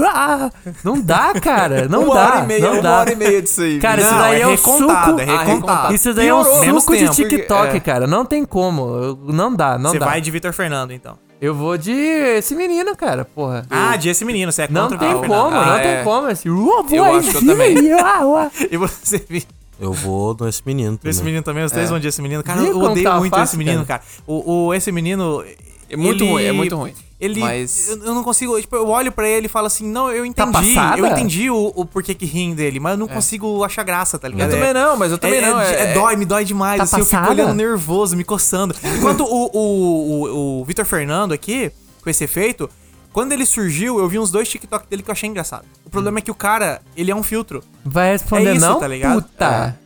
ah. 0.08 0.52
Não 0.84 1.00
dá, 1.02 1.34
cara. 1.42 1.88
Não 1.90 2.04
uma 2.04 2.14
dá. 2.14 2.22
hora 2.28 2.44
e 2.44 2.48
meia, 2.48 2.62
não 2.62 2.74
uma 2.74 2.82
dá. 2.82 3.00
hora 3.00 3.12
e 3.14 3.16
meia 3.16 3.42
disso 3.42 3.62
aí. 3.62 3.80
Cara, 3.80 4.02
isso 4.02 4.12
Não, 4.12 4.18
daí 4.20 4.36
é 4.36 4.42
é, 4.42 4.48
o 4.48 4.52
recontado, 4.52 5.10
suco. 5.12 5.22
é 5.22 5.30
Ah, 5.36 5.44
recontado. 5.44 5.94
Isso 5.94 6.14
daí 6.14 6.28
é. 6.28 6.32
Menos 6.62 6.84
suco 6.84 6.94
de 6.98 7.00
tempo, 7.04 7.16
TikTok, 7.16 7.78
é. 7.78 7.80
cara. 7.80 8.06
Não 8.08 8.26
tem 8.26 8.46
como. 8.46 9.18
Não 9.26 9.54
dá, 9.56 9.78
não 9.78 9.92
Você 9.92 10.00
dá. 10.00 10.06
vai 10.06 10.22
de 10.22 10.30
Vitor 10.32 10.54
Fernando, 10.54 10.92
então. 10.92 11.18
Eu 11.42 11.56
vou 11.56 11.76
de 11.76 11.92
esse 11.92 12.54
menino, 12.54 12.96
cara, 12.96 13.26
porra. 13.26 13.66
Ah, 13.70 13.96
de 13.98 14.10
esse 14.10 14.24
menino, 14.24 14.52
você 14.52 14.64
é 14.64 14.68
Não 14.70 14.82
contra 14.84 14.98
o 14.98 15.00
tem 15.00 15.10
Vitor 15.10 15.28
como, 15.28 15.50
Fernando. 15.50 15.66
não 15.66 15.74
Ah, 15.76 15.80
tem 15.80 15.92
é. 15.92 16.04
como. 16.04 16.30
Esse, 16.30 16.48
Eu 16.48 17.04
acho 17.16 17.32
que 17.32 17.38
eu 17.38 17.46
também. 17.48 17.94
ah, 17.94 18.20
ah. 18.22 18.52
E 18.70 18.78
você, 18.78 19.26
Vi- 19.28 19.48
Eu 19.82 19.92
vou 19.92 20.38
nesse 20.40 20.62
menino 20.66 20.96
também. 20.98 21.10
esse 21.10 21.24
menino 21.24 21.44
também, 21.44 21.64
os 21.66 21.72
três 21.72 21.90
vão 21.90 22.00
de 22.00 22.08
esse 22.08 22.22
menino. 22.22 22.44
Cara, 22.44 22.62
eu 22.62 22.78
odeio 22.80 23.04
tá 23.04 23.18
muito 23.18 23.32
fácil, 23.32 23.44
esse 23.46 23.58
menino, 23.58 23.86
cara. 23.86 24.02
O, 24.28 24.68
o- 24.68 24.74
esse 24.74 24.92
menino... 24.92 25.44
É 25.90 25.98
muito 25.98 26.24
ele- 26.24 26.32
ruim, 26.32 26.44
é 26.44 26.52
muito 26.54 26.76
ruim. 26.78 26.94
Ele. 27.20 27.42
Mas- 27.42 27.90
Eu, 27.90 27.98
eu 28.06 28.16
não 28.16 28.24
consigo. 28.24 28.60
Tipo, 28.62 28.78
eu 28.78 28.88
olho 28.88 29.12
pra 29.12 29.28
ele 29.28 29.48
e 29.48 29.50
falo 29.50 29.68
assim: 29.68 29.86
não, 29.86 30.10
eu 30.10 30.26
entendi. 30.26 30.52
passada? 30.52 30.98
eu 30.98 31.06
entendi 31.06 31.50
o, 31.52 31.72
o 31.76 31.86
porquê 31.86 32.16
que 32.16 32.26
riem 32.26 32.56
dele, 32.56 32.80
mas 32.80 32.94
eu 32.94 32.98
não 32.98 33.08
consigo 33.10 33.62
achar 33.64 33.84
graça, 33.84 34.18
tá 34.18 34.28
Eu 34.28 34.32
ligado? 34.32 34.52
também 34.52 34.70
É- 34.70 34.74
não, 34.74 34.96
mas 34.98 35.12
eu 35.12 35.18
também 35.18 35.38
é, 35.40 35.42
não. 35.42 35.60
é, 35.62 35.74
É, 35.74 35.92
é 35.92 35.94
dói, 35.94 36.16
me 36.16 36.26
dói 36.26 36.46
demais. 36.46 36.78
Tá 36.78 36.84
assim, 36.86 37.00
eu 37.00 37.06
fico 37.06 37.18
passada? 37.20 37.32
olhando 37.44 37.54
nervoso, 37.54 38.16
me 38.16 38.24
coçando. 38.24 38.74
Enquanto 38.98 39.26
o, 39.26 39.50
o, 39.54 39.60
o, 39.60 40.62
o 40.62 40.66
Vitor 40.66 40.86
Fernando 40.86 41.34
aqui, 41.34 41.72
com 42.02 42.10
esse 42.10 42.24
efeito, 42.24 42.70
quando 43.14 43.32
ele 43.34 43.45
surgiu, 43.45 43.99
eu 43.99 44.07
vi 44.07 44.18
uns 44.20 44.32
dois 44.32 44.47
TikTok 44.49 44.88
dele 44.88 45.03
que 45.03 45.09
eu 45.09 45.14
achei 45.14 45.30
engraçado. 45.30 45.66
O 45.86 45.89
problema 45.89 46.20
é 46.20 46.22
que 46.22 46.32
o 46.32 46.36
cara, 46.36 46.82
ele 46.95 47.12
é 47.12 47.16
um 47.16 47.24
filtro. 47.24 47.64
Vai 47.84 48.12
responder 48.12 48.49
É 48.51 48.53
isso, 48.55 48.66
não, 48.66 48.80
tá 48.80 48.88
ligado? 48.88 49.22
puta. 49.22 49.80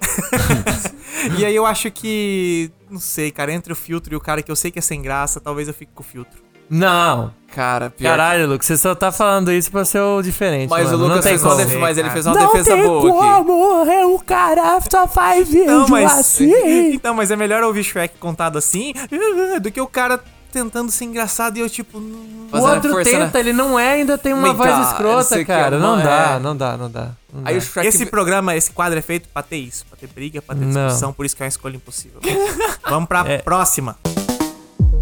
E 1.38 1.44
aí 1.44 1.54
eu 1.54 1.66
acho 1.66 1.90
que. 1.90 2.70
Não 2.88 3.00
sei, 3.00 3.30
cara, 3.30 3.52
entre 3.52 3.72
o 3.72 3.76
filtro 3.76 4.14
e 4.14 4.16
o 4.16 4.20
cara 4.20 4.40
que 4.42 4.50
eu 4.50 4.56
sei 4.56 4.70
que 4.70 4.78
é 4.78 4.82
sem 4.82 5.02
graça, 5.02 5.40
talvez 5.40 5.66
eu 5.68 5.74
fique 5.74 5.90
com 5.94 6.02
o 6.02 6.06
filtro. 6.06 6.40
Não. 6.70 7.32
Cara, 7.54 7.90
pior. 7.90 8.10
Caralho, 8.10 8.46
Lucas, 8.46 8.66
você 8.66 8.76
só 8.76 8.94
tá 8.94 9.10
falando 9.10 9.50
isso 9.50 9.70
pra 9.70 9.84
ser 9.84 10.00
o 10.00 10.22
diferente. 10.22 10.68
mas 10.70 10.84
mano. 10.92 10.96
o 10.98 11.00
Lucas 11.00 11.16
não 11.16 11.22
tem 11.22 11.30
fez 11.32 11.42
uma, 11.42 11.50
como. 11.56 11.64
def- 11.64 11.78
mas 11.80 11.98
ele 11.98 12.10
fez 12.10 12.26
uma 12.26 12.34
não 12.34 12.46
defesa 12.46 12.74
tem 12.74 12.82
boa 12.84 12.98
aqui. 13.00 13.08
como, 13.44 13.90
é 13.90 14.06
o 14.06 14.18
cara 14.20 14.78
só 14.90 15.08
faz 15.08 15.48
vídeo 15.48 15.66
Não, 15.66 15.88
mas. 15.88 16.12
assim. 16.18 16.52
Então, 16.94 17.14
mas 17.14 17.30
é 17.30 17.36
melhor 17.36 17.62
ouvir 17.64 17.82
Shrek 17.84 18.16
contado 18.18 18.58
assim 18.58 18.92
do 19.60 19.70
que 19.72 19.80
o 19.80 19.86
cara 19.86 20.22
tentando 20.52 20.90
ser 20.90 21.04
engraçado 21.04 21.56
e 21.56 21.60
eu, 21.60 21.68
tipo. 21.70 21.98
não- 22.00 22.48
O 22.60 22.62
outro 22.62 22.90
força, 22.92 23.10
tenta, 23.10 23.34
né? 23.34 23.40
ele 23.40 23.52
não 23.52 23.78
é, 23.78 23.92
ainda 23.92 24.16
tem 24.18 24.32
uma 24.34 24.48
Vem 24.48 24.54
voz 24.56 24.70
não 24.70 24.82
escrota, 24.90 25.36
que, 25.38 25.44
cara. 25.44 25.78
Não 25.78 25.96
não 25.96 26.02
dá, 26.02 26.32
é. 26.34 26.38
não 26.38 26.56
dá, 26.56 26.76
não 26.76 26.90
dá. 26.90 27.08
não 27.32 27.42
Aí 27.44 27.54
dá. 27.54 27.58
o 27.58 27.60
Shrek. 27.62 27.86
Esse 27.88 28.06
programa, 28.06 28.56
esse 28.56 28.70
quadro 28.70 28.98
é 28.98 29.02
feito 29.02 29.28
pra 29.28 29.42
ter 29.42 29.56
isso, 29.58 29.84
pra 29.86 29.96
ter 29.98 30.06
briga, 30.06 30.40
pra 30.42 30.54
ter 30.54 30.64
Não. 30.64 30.86
discussão, 30.86 31.12
por 31.12 31.26
isso 31.26 31.36
que 31.36 31.42
é 31.42 31.44
uma 31.44 31.48
escolha 31.48 31.76
impossível. 31.76 32.20
Vamos 32.88 33.08
pra 33.08 33.20
É. 33.28 33.38
próxima. 33.38 33.96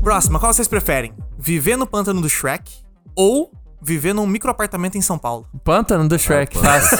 Próxima, 0.02 0.38
qual 0.38 0.52
vocês 0.52 0.68
preferem? 0.68 1.12
Viver 1.38 1.76
no 1.76 1.86
pântano 1.86 2.20
do 2.20 2.28
Shrek 2.28 2.72
ou 3.14 3.50
viver 3.82 4.12
num 4.14 4.26
microapartamento 4.26 4.96
em 4.96 5.00
São 5.02 5.18
Paulo? 5.18 5.46
Pântano 5.64 6.08
do 6.08 6.18
Shrek, 6.18 6.56
fácil. 6.58 6.98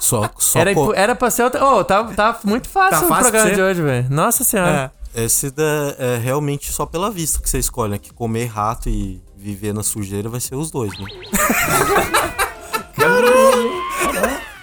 Só, 0.00 0.30
só 0.38 0.60
Era, 0.60 0.74
co- 0.74 0.94
era 0.94 1.14
pra 1.14 1.28
ser 1.28 1.42
outra. 1.42 1.62
Oh, 1.64 1.84
tá, 1.84 2.04
tá 2.04 2.38
muito 2.44 2.68
fácil 2.68 3.00
Tá 3.00 3.04
o 3.04 3.08
fácil 3.08 3.30
programa 3.32 3.54
de 3.54 3.60
hoje, 3.60 3.82
velho. 3.82 4.06
Nossa 4.08 4.44
senhora. 4.44 4.92
É. 5.14 5.24
Esse 5.24 5.50
da- 5.50 5.94
é 5.98 6.16
realmente 6.22 6.70
só 6.72 6.84
pela 6.86 7.10
vista 7.10 7.40
que 7.42 7.48
você 7.48 7.58
escolhe, 7.58 7.92
né? 7.92 7.98
Que 7.98 8.12
comer 8.12 8.46
rato 8.46 8.88
e 8.88 9.20
viver 9.36 9.72
na 9.72 9.82
sujeira 9.82 10.28
vai 10.28 10.40
ser 10.40 10.54
os 10.54 10.70
dois, 10.70 10.92
né? 10.98 11.06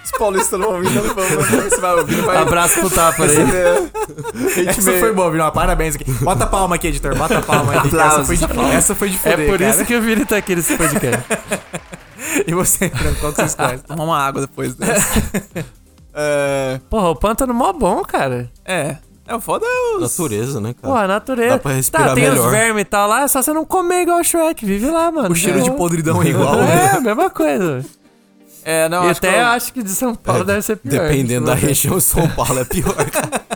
Os 0.04 0.10
paulistas 0.18 0.58
não 0.60 0.72
ouvindo, 0.74 1.02
você 1.02 1.80
vai 1.80 1.94
ouvir, 1.96 2.20
vai. 2.22 2.36
Abraço 2.36 2.78
pro 2.80 2.90
Tapa 2.90 3.24
aí. 3.24 3.36
Essa 4.68 4.92
foi 4.92 5.12
boa, 5.12 5.30
Vinão. 5.30 5.50
Parabéns 5.50 5.96
aqui. 5.96 6.10
Bota 6.12 6.44
a 6.44 6.46
palma 6.46 6.76
aqui, 6.76 6.86
editor. 6.88 7.16
Bota 7.16 7.38
a 7.38 7.42
palma 7.42 7.72
aí. 7.72 7.78
Essa 7.88 8.24
foi 8.24 8.36
de, 8.36 8.44
essa 8.72 8.94
foi 8.94 9.08
de 9.10 9.16
É 9.16 9.18
fuder, 9.18 9.46
por 9.50 9.58
cara. 9.58 9.70
isso 9.70 9.84
que 9.84 9.94
o 9.96 10.00
Vini 10.02 10.24
tá 10.24 10.36
aqui 10.36 10.54
nesse 10.54 10.76
podcast. 10.76 11.24
E 12.46 12.52
você, 12.52 12.90
Franco, 12.90 13.20
qual 13.20 13.32
que 13.32 13.40
você 13.40 13.46
escolhe? 13.46 13.78
Tomar 13.78 14.04
uma 14.04 14.18
água 14.18 14.40
depois 14.42 14.74
dessa. 14.74 15.22
é. 16.12 16.80
Porra, 16.90 17.08
o 17.10 17.14
pântano 17.16 17.54
mó 17.54 17.72
bom, 17.72 18.02
cara. 18.02 18.50
É. 18.64 18.96
É 19.26 19.34
o 19.34 19.40
foda 19.40 19.66
é 19.66 19.96
os. 19.96 20.02
Natureza, 20.02 20.60
né, 20.60 20.74
cara? 20.74 20.92
Porra, 20.92 21.04
a 21.04 21.08
natureza. 21.08 21.50
Dá 21.50 21.58
pra 21.58 21.72
respirar 21.72 22.08
tá, 22.08 22.14
tem 22.14 22.24
os 22.24 22.30
melhor. 22.30 22.50
vermes 22.50 22.82
e 22.82 22.84
tal 22.84 23.08
lá, 23.08 23.22
é 23.22 23.28
só 23.28 23.42
você 23.42 23.52
não 23.52 23.64
comer 23.64 24.02
igual 24.02 24.20
o 24.20 24.24
Shrek. 24.24 24.64
Vive 24.64 24.88
lá, 24.90 25.10
mano. 25.10 25.30
O 25.30 25.34
cheiro 25.34 25.60
de 25.62 25.68
É. 25.70 25.72
podridão 25.72 26.22
é 26.22 26.26
igual, 26.28 26.56
né? 26.62 26.92
É, 26.96 27.00
mesma 27.00 27.28
coisa. 27.30 27.84
É, 28.64 28.88
não, 28.88 29.04
e 29.06 29.10
acho 29.10 29.20
que 29.20 29.26
até 29.28 29.40
eu- 29.40 29.46
acho 29.46 29.72
que 29.72 29.82
de 29.82 29.90
São 29.90 30.14
Paulo 30.14 30.44
deve 30.44 30.62
ser 30.62 30.76
pior. 30.76 31.08
Dependendo 31.08 31.46
da 31.46 31.54
região 31.54 31.96
de 31.98 32.02
São 32.04 32.28
Paulo, 32.30 32.58
é 32.60 32.64
pior, 32.64 32.94
cara. 33.10 33.46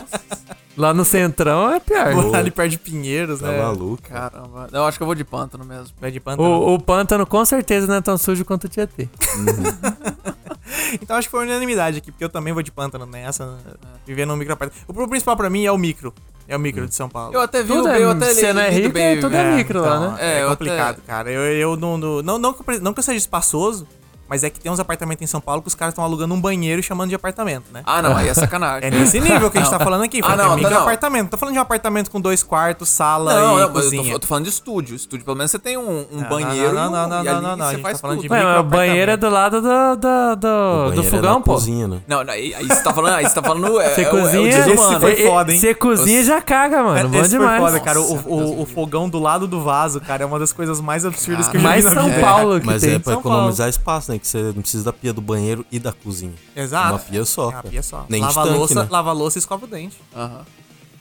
Lá 0.76 0.94
no 0.94 1.04
Centrão 1.04 1.70
é 1.70 1.78
pior. 1.80 2.14
Vou 2.14 2.34
ali 2.34 2.50
perto 2.50 2.70
de 2.70 2.78
Pinheiros, 2.78 3.40
Tá 3.40 3.48
né? 3.48 3.58
maluco. 3.60 4.02
Caramba. 4.08 4.68
Não, 4.72 4.86
acho 4.86 4.96
que 4.98 5.02
eu 5.02 5.06
vou 5.06 5.14
de 5.16 5.24
pântano 5.24 5.64
mesmo. 5.64 5.88
Pé 6.00 6.10
de 6.10 6.20
pântano. 6.20 6.48
O, 6.48 6.74
o 6.74 6.80
pântano 6.80 7.26
com 7.26 7.44
certeza 7.44 7.86
não 7.86 7.96
é 7.96 8.00
tão 8.00 8.16
sujo 8.16 8.44
quanto 8.44 8.64
o 8.64 8.68
Tietê. 8.68 9.08
Então 11.00 11.16
acho 11.16 11.28
que 11.28 11.32
foi 11.32 11.44
unanimidade 11.44 11.98
aqui, 11.98 12.10
porque 12.10 12.24
eu 12.24 12.28
também 12.28 12.52
vou 12.52 12.62
de 12.62 12.70
pântano 12.70 13.06
nessa. 13.06 13.58
Viver 14.06 14.26
num 14.26 14.36
microapartamento. 14.36 14.84
O 14.88 15.08
principal 15.08 15.36
pra 15.36 15.50
mim 15.50 15.64
é 15.64 15.72
o 15.72 15.78
micro. 15.78 16.12
É 16.48 16.56
o 16.56 16.60
micro 16.60 16.86
de 16.86 16.94
São 16.94 17.08
Paulo. 17.08 17.32
Eu 17.32 17.40
até 17.40 17.62
vi 17.62 17.68
Tudo 17.68 17.84
o 17.84 17.88
é- 17.88 18.02
eu 18.02 18.10
até 18.10 18.34
você 18.34 18.52
não 18.52 18.60
é 18.60 18.70
rico, 18.70 18.92
bem, 18.92 19.04
é 19.04 19.20
tudo 19.20 19.36
é 19.36 19.44
né? 19.44 19.56
micro 19.56 19.80
lá, 19.80 20.00
né? 20.00 20.16
É, 20.18 20.40
É, 20.40 20.46
complicado, 20.46 21.00
cara. 21.06 21.30
Eu, 21.30 21.42
eu 21.42 21.76
não, 21.76 21.96
não, 21.96 22.22
não, 22.22 22.38
não, 22.38 22.52
que 22.52 22.62
eu 22.68 22.80
não 22.80 22.92
que 22.92 22.98
eu 22.98 23.04
seja 23.04 23.18
espaçoso, 23.18 23.86
mas 24.30 24.44
é 24.44 24.48
que 24.48 24.60
tem 24.60 24.70
uns 24.70 24.78
apartamentos 24.80 25.22
em 25.22 25.26
São 25.26 25.40
Paulo 25.40 25.60
que 25.60 25.66
os 25.68 25.74
caras 25.74 25.92
estão 25.92 26.04
alugando 26.04 26.32
um 26.32 26.40
banheiro 26.40 26.78
e 26.80 26.82
chamando 26.82 27.08
de 27.08 27.14
apartamento, 27.16 27.64
né? 27.72 27.82
Ah, 27.84 28.00
não, 28.00 28.16
aí 28.16 28.28
é 28.28 28.32
sacanagem. 28.34 28.86
É 28.88 28.90
nesse 28.90 29.20
nível 29.20 29.50
que 29.50 29.58
a 29.58 29.60
gente 29.60 29.70
tá 29.70 29.78
falando 29.80 30.04
aqui. 30.04 30.20
Ah, 30.22 30.36
não, 30.36 30.56
é 30.56 30.62
tá, 30.62 30.70
não. 30.70 30.80
apartamento. 30.82 31.30
Tô 31.30 31.36
falando 31.36 31.52
de 31.54 31.58
um 31.58 31.62
apartamento 31.62 32.10
com 32.10 32.20
dois 32.20 32.42
quartos, 32.42 32.88
sala 32.88 33.34
Não, 33.34 33.40
e 33.40 33.42
não, 33.46 33.52
mas 33.54 33.60
eu 33.62 33.68
tô, 33.68 33.72
cozinha. 33.74 34.12
eu 34.12 34.18
tô 34.20 34.26
falando 34.28 34.44
de 34.44 34.50
estúdio. 34.50 34.94
Estúdio, 34.94 35.24
pelo 35.24 35.36
menos 35.36 35.50
você 35.50 35.58
tem 35.58 35.76
um, 35.76 36.06
um 36.12 36.20
Não, 36.20 36.28
banheiro 36.28 36.72
não, 36.74 36.84
e 36.84 36.86
um- 36.86 36.90
não, 36.92 37.08
não, 37.08 37.20
e 37.22 37.24
não, 37.24 37.42
não, 37.42 37.56
não, 37.56 37.64
a 37.64 37.68
você 37.68 37.74
gente 37.74 37.82
faz 37.82 37.96
tá 37.96 38.00
falando 38.02 38.16
tudo. 38.18 38.28
de 38.28 38.32
Ué, 38.32 38.38
mas 38.38 38.46
microapartamento. 38.46 38.76
banheiro 38.88 39.10
é 39.10 39.16
do 39.16 39.28
lado 39.30 39.60
do, 39.60 39.96
do, 39.96 40.36
do, 40.36 40.88
O 40.88 40.90
do 40.92 41.00
é 41.00 41.04
fogão, 41.04 41.34
na 41.34 41.40
pô. 41.40 41.52
cozinha, 41.54 41.88
né? 41.88 42.00
Não, 42.06 42.22
não, 42.22 42.32
aí 42.32 42.54
aí 42.54 42.66
você 42.68 42.82
tá 42.82 42.94
falando, 42.94 43.14
aí 43.14 43.26
você 43.26 43.34
tá 43.34 43.42
falando 43.42 43.80
é, 43.80 43.94
Você 43.94 44.02
é, 44.02 44.04
o- 44.04 44.06
é 44.06 44.10
cozinha, 44.22 44.40
o 44.42 44.64
desumano. 44.64 45.00
Foi 45.00 45.16
foda, 45.26 45.52
hein? 45.52 45.58
Você 45.60 45.74
cozinha 45.74 46.20
e 46.20 46.24
já 46.24 46.40
caga, 46.40 46.82
mano. 46.84 47.08
Bom 47.08 47.22
demais. 47.22 47.60
foda, 47.60 47.80
cara. 47.80 48.00
O, 48.00 48.64
fogão 48.66 49.08
do 49.08 49.18
lado 49.18 49.48
do 49.48 49.60
vaso, 49.60 50.00
cara, 50.00 50.22
é 50.22 50.26
uma 50.26 50.38
das 50.38 50.52
coisas 50.52 50.80
mais 50.80 51.04
absurdas 51.04 51.48
que 51.48 51.56
eu 51.56 51.60
já 51.60 51.68
Mais 51.68 51.84
vi 51.88 51.94
na 51.94 52.02
São. 52.02 52.20
Paulo 52.20 52.60
que 52.60 52.66
Mas 52.66 52.82
tem. 52.82 52.94
é 52.94 52.98
pra 52.98 53.14
economizar 53.14 53.68
espaço, 53.68 54.12
né? 54.12 54.19
Que 54.20 54.28
você 54.28 54.42
não 54.42 54.60
precisa 54.60 54.84
da 54.84 54.92
pia 54.92 55.12
do 55.12 55.20
banheiro 55.20 55.64
e 55.72 55.78
da 55.78 55.92
cozinha. 55.92 56.34
Exato. 56.54 56.92
Uma 56.92 56.98
pia 56.98 57.24
só. 57.24 57.50
É 57.50 57.54
uma 57.54 57.62
pia 57.62 57.82
só. 57.82 58.06
Nem 58.08 58.20
lava 58.20 58.40
a 58.40 58.44
tanque, 58.44 58.58
louça, 58.58 58.82
né? 58.82 58.88
lava 58.90 59.12
louça 59.12 59.38
e 59.38 59.40
escova 59.40 59.64
o 59.64 59.68
dente. 59.68 60.00
Aham. 60.14 60.44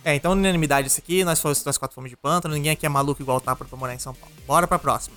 É, 0.03 0.15
então 0.15 0.31
unanimidade 0.31 0.87
isso 0.87 0.99
aqui, 0.99 1.23
nós, 1.25 1.41
fomos, 1.41 1.63
nós 1.65 1.77
quatro 1.77 1.93
fomos 1.93 2.09
de 2.09 2.15
pântano, 2.15 2.53
ninguém 2.53 2.71
aqui 2.71 2.85
é 2.85 2.89
maluco 2.89 3.21
igual 3.21 3.41
tá 3.41 3.53
pra 3.55 3.67
morar 3.77 3.93
em 3.93 3.99
São 3.99 4.13
Paulo. 4.13 4.33
Bora 4.47 4.65
pra 4.65 4.79
próxima. 4.79 5.13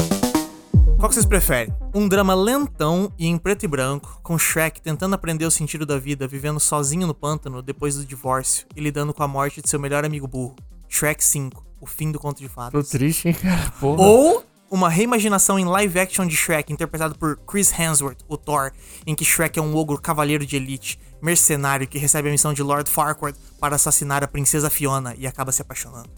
Qual 0.99 1.09
que 1.09 1.15
vocês 1.15 1.27
preferem? 1.27 1.75
Um 1.95 2.09
drama 2.09 2.35
lentão 2.35 3.13
e 3.19 3.27
em 3.27 3.37
preto 3.37 3.65
e 3.65 3.69
branco, 3.69 4.21
com 4.23 4.39
Shrek 4.39 4.81
tentando 4.81 5.15
aprender 5.15 5.45
o 5.45 5.51
sentido 5.51 5.85
da 5.85 5.99
vida, 5.99 6.29
vivendo 6.29 6.61
sozinho 6.61 7.07
no 7.07 7.15
pântano 7.15 7.61
depois 7.63 7.97
do 7.97 8.05
divórcio 8.05 8.67
e 8.77 8.81
lidando 8.81 9.13
com 9.13 9.23
a 9.23 9.29
morte 9.29 9.61
de 9.61 9.69
seu 9.69 9.81
melhor 9.81 10.05
amigo 10.05 10.29
burro. 10.29 10.55
Shrek 10.89 11.25
5, 11.25 11.65
o 11.81 11.87
fim 11.87 12.13
do 12.13 12.19
conto 12.21 12.39
de 12.39 12.49
Tô 12.49 12.55
fadas. 12.55 12.89
triste, 12.89 13.29
hein, 13.29 13.35
cara? 13.35 13.73
Porra. 13.81 14.03
Ou 14.03 14.45
uma 14.73 14.89
reimaginação 14.89 15.59
em 15.59 15.67
live 15.67 16.01
action 16.01 16.27
de 16.27 16.35
Shrek, 16.35 16.73
interpretado 16.73 17.15
por 17.15 17.37
Chris 17.47 17.71
Hemsworth, 17.79 18.21
o 18.27 18.39
Thor, 18.39 18.73
em 19.07 19.15
que 19.15 19.23
Shrek 19.23 19.59
é 19.59 19.63
um 19.63 19.77
ogro 19.77 20.01
cavaleiro 20.01 20.47
de 20.47 20.57
elite, 20.57 20.99
mercenário 21.21 21.87
que 21.87 21.99
recebe 21.99 22.29
a 22.31 22.33
missão 22.33 22.55
de 22.55 22.63
Lord 22.63 22.89
Farquaad 22.91 23.37
para 23.61 23.77
assassinar 23.77 24.25
a 24.25 24.27
princesa 24.29 24.71
Fiona 24.71 25.15
e 25.19 25.27
acaba 25.27 25.53
se 25.53 25.61
apaixonando. 25.61 26.09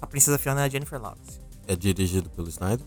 A 0.00 0.06
princesa 0.06 0.38
Fiona 0.38 0.62
é 0.62 0.64
a 0.64 0.68
Jennifer 0.70 0.98
Lawrence. 0.98 1.38
É 1.66 1.76
dirigido 1.76 2.30
pelo 2.30 2.48
Snyder? 2.48 2.86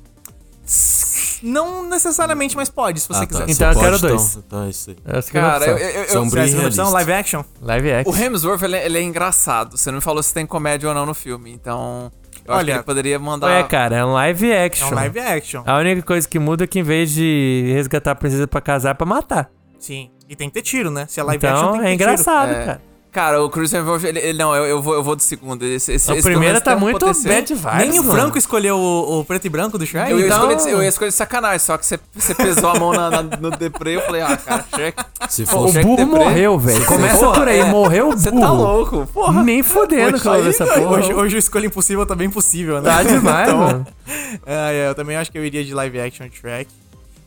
Não 1.43 1.87
necessariamente, 1.87 2.55
mas 2.55 2.69
pode, 2.69 2.99
se 2.99 3.07
você 3.07 3.23
Ah, 3.23 3.27
quiser. 3.27 3.45
tá. 3.45 3.51
Então 3.51 3.67
eu 3.67 3.73
Você 3.73 3.79
quero 3.79 3.99
pode, 3.99 4.07
dois. 4.13 4.31
Então, 4.31 4.43
então 4.47 4.63
é 4.63 4.69
isso 4.69 4.89
aí. 4.89 4.97
É 5.05 5.21
Cara, 5.21 5.65
eu, 5.65 5.77
eu, 5.77 5.77
eu, 5.77 5.87
é 5.87 5.99
e 6.13 6.17
opção, 6.17 6.29
realista. 6.29 6.83
live 6.89 7.11
action? 7.13 7.43
Live 7.61 7.87
o 7.89 7.95
action. 7.99 8.15
Hemsworth, 8.25 8.61
ele, 8.63 8.75
é- 8.75 8.85
ele 8.85 8.97
é 8.97 9.01
engraçado. 9.01 9.77
Você 9.77 9.89
não 9.91 9.97
me 9.97 10.01
falou 10.03 10.21
se 10.23 10.33
tem 10.33 10.45
comédia 10.47 10.89
ou 10.89 10.95
não 10.95 11.05
no 11.05 11.13
filme. 11.13 11.51
Então, 11.51 12.11
eu 12.45 12.53
Olha, 12.53 12.83
poderia 12.83 13.17
mandar... 13.19 13.49
É, 13.51 13.63
cara, 13.63 13.95
é 13.97 14.05
um 14.05 14.13
live 14.13 14.51
É 14.51 14.65
action. 14.65 14.87
um 14.89 14.93
live 14.95 15.19
action. 15.19 15.63
A 15.65 15.77
única 15.77 16.01
coisa 16.01 16.27
que 16.27 16.39
muda 16.39 16.63
é 16.63 16.67
que 16.67 16.79
em 16.79 16.83
vez 16.83 17.11
de 17.11 17.71
resgatar 17.73 18.11
a 18.11 18.15
princesa 18.15 18.47
pra 18.47 18.61
casar, 18.61 18.91
é 18.91 18.93
pra 18.93 19.05
matar. 19.05 19.49
Sim. 19.79 20.09
E 20.29 20.35
tem 20.35 20.47
que 20.49 20.53
ter 20.55 20.61
tiro, 20.61 20.89
né? 20.89 21.05
Se 21.07 21.19
é 21.19 21.23
live 21.23 21.45
action, 21.45 21.59
Então 21.59 21.71
tem 21.71 21.79
que 21.81 21.85
ter 21.85 21.91
é 21.91 21.93
engraçado, 21.93 22.51
É. 22.51 22.65
cara. 22.65 22.81
Cara, 23.11 23.43
o 23.43 23.49
Chris 23.49 23.73
Hemsworth, 23.73 24.05
ele, 24.05 24.19
ele- 24.19 24.37
não, 24.37 24.55
eu, 24.55 24.63
eu 24.65 24.81
vou, 24.81 24.93
eu 24.93 25.03
vou 25.03 25.17
do 25.17 25.21
segundo. 25.21 25.65
Esse, 25.65 25.91
esse, 25.91 26.09
O 26.09 26.23
primeiro 26.23 26.61
tá 26.61 26.77
muito 26.77 26.97
potencial. 26.97 27.35
bad 27.35 27.53
vibes, 27.53 27.77
Nem 27.89 27.99
o 27.99 28.03
mano. 28.05 28.15
Franco 28.21 28.37
escolheu 28.37 28.77
o, 28.77 29.19
o 29.19 29.25
preto 29.25 29.45
e 29.47 29.49
branco 29.49 29.77
do 29.77 29.85
Shrek? 29.85 30.09
Eu, 30.11 30.17
ia 30.19 30.27
Então- 30.27 30.49
escolher 30.49 30.55
de, 30.55 30.69
eu 30.77 30.81
ia 30.81 30.87
escolher 30.87 31.09
de 31.09 31.15
sacanagem, 31.17 31.59
só 31.59 31.77
que 31.77 31.85
você, 31.85 31.99
você 32.15 32.33
pesou 32.33 32.69
a 32.69 32.79
mão 32.79 32.93
na, 32.93 33.09
na- 33.09 33.23
no 33.23 33.51
deprê, 33.51 33.97
eu 33.97 34.01
falei, 34.03 34.21
ah, 34.21 34.37
cara, 34.37 34.63
Shrek. 34.73 35.03
Se 35.27 35.43
O 35.43 35.47
for 35.47 35.71
Jack 35.73 35.85
burro 35.85 35.97
Depré. 36.05 36.23
morreu, 36.23 36.57
velho. 36.57 36.85
Começa 36.85 37.17
Porra, 37.17 37.33
por 37.39 37.47
aí, 37.49 37.59
é. 37.59 37.65
morreu 37.65 38.05
o 38.05 38.09
burro. 38.11 38.19
Você 38.21 38.31
tá 38.31 38.51
louco, 38.51 39.07
porra. 39.13 39.43
Nem 39.43 39.61
fudendo 39.61 40.17
que 40.17 40.27
eu 40.27 40.47
essa 40.47 40.65
porra. 40.65 40.97
Hoje, 40.97 41.13
hoje 41.13 41.35
o 41.35 41.39
Escolha 41.39 41.65
Impossível 41.65 42.05
tá 42.05 42.15
bem 42.15 42.29
possível, 42.29 42.81
né? 42.81 42.89
Tá 42.89 43.03
demais, 43.03 43.47
Então, 43.49 43.59
mano. 43.59 43.87
É, 44.45 44.85
é, 44.85 44.89
eu 44.89 44.95
também 44.95 45.17
acho 45.17 45.29
que 45.29 45.37
eu 45.37 45.43
iria 45.45 45.63
de 45.65 45.73
live 45.73 45.99
action 45.99 46.27
de 46.29 46.37
Shrek. 46.37 46.69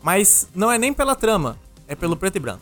Mas 0.02 0.48
não 0.54 0.72
é 0.72 0.78
nem 0.78 0.94
pela 0.94 1.14
trama, 1.14 1.58
é 1.86 1.94
pelo 1.94 2.16
preto 2.16 2.36
e 2.36 2.40
branco. 2.40 2.60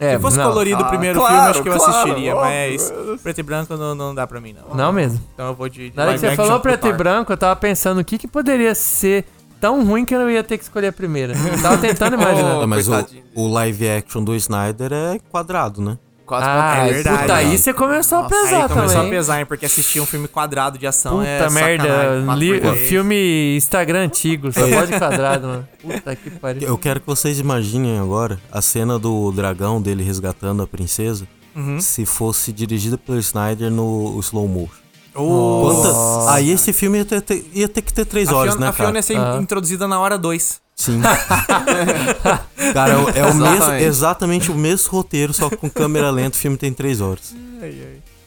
É, 0.00 0.14
Se 0.14 0.20
fosse 0.20 0.38
não. 0.38 0.48
colorido 0.48 0.80
o 0.82 0.84
Ah, 0.84 0.88
primeiro 0.88 1.18
claro, 1.18 1.34
filme, 1.34 1.50
acho 1.50 1.62
que 1.62 1.68
eu 1.68 1.74
claro, 1.76 1.92
assistiria, 1.92 2.36
óbvio. 2.36 2.50
mas 2.50 3.20
preto 3.22 3.38
e 3.38 3.42
branco 3.42 3.76
não, 3.76 3.94
não 3.94 4.14
dá 4.14 4.26
pra 4.26 4.40
mim, 4.40 4.54
não. 4.54 4.76
Não 4.76 4.92
mesmo. 4.92 5.20
Então 5.34 5.48
eu 5.48 5.54
vou 5.54 5.68
de, 5.68 5.90
de 5.90 5.96
Na 5.96 6.04
hora 6.04 6.12
que 6.14 6.18
você 6.20 6.36
falou 6.36 6.60
preto 6.60 6.86
e 6.86 6.92
branco, 6.92 7.32
eu 7.32 7.36
tava 7.36 7.56
pensando 7.56 8.00
o 8.00 8.04
que, 8.04 8.16
que 8.18 8.28
poderia 8.28 8.74
ser 8.74 9.24
tão 9.60 9.84
ruim 9.84 10.04
que 10.04 10.14
eu 10.14 10.20
não 10.20 10.30
ia 10.30 10.44
ter 10.44 10.56
que 10.56 10.62
escolher 10.62 10.88
a 10.88 10.92
primeira. 10.92 11.32
Eu 11.34 11.60
tava 11.60 11.78
tentando 11.78 12.14
imaginar. 12.20 12.60
Oh, 12.60 12.66
mas 12.66 12.86
o, 12.88 12.92
o 13.34 13.48
live 13.48 13.88
action 13.90 14.22
do 14.22 14.34
Snyder 14.36 14.92
é 14.92 15.18
quadrado, 15.30 15.82
né? 15.82 15.98
Quase 16.28 16.44
Ah, 16.46 16.86
é 16.86 16.92
verdade. 16.92 17.22
puta, 17.22 17.34
aí 17.34 17.56
você 17.56 17.72
começou 17.72 18.18
a 18.18 18.22
Aí 18.24 18.28
pesar 18.28 18.68
começou 18.68 18.88
também. 18.96 19.06
a 19.06 19.10
pesar, 19.10 19.40
hein, 19.40 19.46
porque 19.46 19.64
assistir 19.64 19.98
um 19.98 20.04
filme 20.04 20.28
quadrado 20.28 20.76
de 20.78 20.86
ação 20.86 21.16
Puta 21.20 21.26
é 21.26 21.48
merda, 21.50 22.34
li- 22.36 22.60
filme 22.86 23.56
Instagram 23.56 24.00
antigo, 24.04 24.52
só 24.52 24.60
pode 24.68 24.92
quadrado, 24.98 25.46
mano. 25.46 25.68
Puta 25.80 26.14
que 26.14 26.28
pariu. 26.30 26.68
Eu 26.68 26.76
quero 26.76 27.00
que 27.00 27.06
vocês 27.06 27.38
imaginem 27.40 27.98
agora 27.98 28.38
a 28.52 28.60
cena 28.60 28.98
do 28.98 29.32
dragão 29.32 29.80
dele 29.80 30.02
resgatando 30.04 30.62
a 30.62 30.66
princesa 30.66 31.26
Uhum. 31.56 31.80
se 31.80 32.04
fosse 32.04 32.52
dirigida 32.52 32.98
pelo 32.98 33.18
Snyder 33.18 33.70
no 33.70 34.18
slow 34.20 34.46
motion. 34.46 34.74
Oh, 35.14 35.62
Quanta- 35.64 36.32
Aí 36.34 36.50
esse 36.50 36.72
filme 36.74 36.98
ia 36.98 37.04
ter, 37.06 37.44
ia 37.54 37.68
ter 37.68 37.80
que 37.82 37.92
ter 37.92 38.04
três 38.04 38.28
a 38.28 38.36
horas, 38.36 38.52
Fiona, 38.52 38.66
né, 38.66 38.70
a 38.70 38.72
Fiona 38.74 38.88
cara? 38.88 38.98
ia 38.98 39.02
ser 39.02 39.16
Ah. 39.16 39.38
introduzida 39.40 39.88
na 39.88 39.98
hora 39.98 40.16
2. 40.18 40.60
Sim. 40.78 41.00
cara, 42.72 42.92
é, 42.92 42.96
o- 42.96 43.08
é 43.10 43.26
o 43.26 43.34
mesmo, 43.34 43.72
Exatamente. 43.74 44.50
o 44.50 44.54
mesmo 44.54 44.90
roteiro, 44.92 45.34
só 45.34 45.48
que 45.50 45.56
com 45.56 45.68
câmera 45.68 46.08
lenta, 46.10 46.36
o 46.36 46.40
filme 46.40 46.56
tem 46.56 46.72
três 46.72 47.00
horas. 47.00 47.34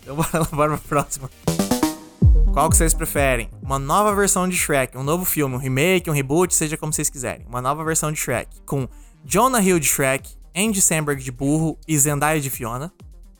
Então 0.01 0.15
bora, 0.19 0.43
bora 0.51 0.77
pra 0.77 0.87
próxima. 0.87 1.29
Qual 2.51 2.69
que 2.69 2.75
vocês 2.75 2.93
preferem? 2.93 3.49
Uma 3.61 3.79
nova 3.79 4.13
versão 4.13 4.47
de 4.49 4.57
Shrek, 4.57 4.97
um 4.97 5.03
novo 5.03 5.23
filme, 5.23 5.55
um 5.55 5.57
remake, 5.57 6.09
um 6.09 6.13
reboot, 6.13 6.53
seja 6.53 6.75
como 6.75 6.91
vocês 6.91 7.09
quiserem. 7.09 7.45
Uma 7.47 7.61
nova 7.61 7.83
versão 7.85 8.11
de 8.11 8.19
Shrek 8.19 8.49
com 8.65 8.85
Jonah 9.23 9.61
Hill 9.61 9.79
de 9.79 9.87
Shrek, 9.87 10.29
Andy 10.53 10.81
Samberg 10.81 11.23
de 11.23 11.31
burro 11.31 11.77
e 11.87 11.97
Zendaya 11.97 12.41
de 12.41 12.49
Fiona. 12.49 12.91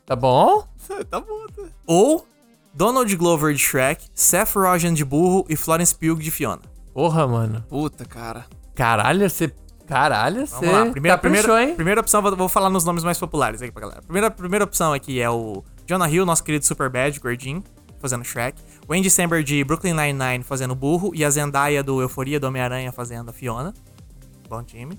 Tá 0.06 0.16
bom? 0.16 0.66
Tá 1.10 1.20
bom, 1.20 1.46
tá. 1.54 1.62
Ou 1.86 2.26
Donald 2.72 3.14
Glover 3.16 3.52
de 3.54 3.60
Shrek, 3.60 4.06
Seth 4.14 4.54
Rogen 4.56 4.94
de 4.94 5.04
burro 5.04 5.44
e 5.50 5.54
Florence 5.56 5.94
Pugh 5.94 6.16
de 6.18 6.30
Fiona. 6.30 6.62
Porra, 6.94 7.26
mano. 7.28 7.62
Puta, 7.68 8.06
cara. 8.06 8.46
Caralho, 8.74 9.28
você. 9.28 9.52
Caralho, 9.86 10.46
você. 10.46 10.66
Vamos 10.66 10.72
lá, 10.72 10.90
primeira, 10.90 11.16
caprichou, 11.16 11.42
primeira, 11.42 11.70
hein? 11.70 11.74
primeira 11.74 12.00
opção, 12.00 12.22
vou, 12.22 12.36
vou 12.36 12.48
falar 12.48 12.70
nos 12.70 12.84
nomes 12.84 13.04
mais 13.04 13.18
populares 13.18 13.60
aqui 13.60 13.72
pra 13.72 13.82
galera. 13.82 14.02
Primeira, 14.02 14.30
primeira 14.30 14.64
opção 14.64 14.92
aqui 14.92 15.20
é 15.20 15.28
o 15.28 15.62
Jonah 15.86 16.08
Hill, 16.08 16.24
nosso 16.24 16.42
querido 16.42 16.64
Superbad, 16.64 17.18
gordinho, 17.20 17.62
fazendo 18.00 18.24
Shrek. 18.24 18.60
O 18.88 18.94
Andy 18.94 19.10
Samberg 19.10 19.44
de 19.44 19.62
Brooklyn 19.64 19.94
Nine-Nine 19.94 20.42
fazendo 20.42 20.74
Burro. 20.74 21.12
E 21.14 21.24
a 21.24 21.30
Zendaya 21.30 21.82
do 21.82 22.00
Euforia 22.00 22.40
do 22.40 22.46
Homem-Aranha 22.46 22.90
fazendo 22.92 23.28
a 23.28 23.32
Fiona. 23.32 23.72
Bom 24.48 24.62
time. 24.62 24.98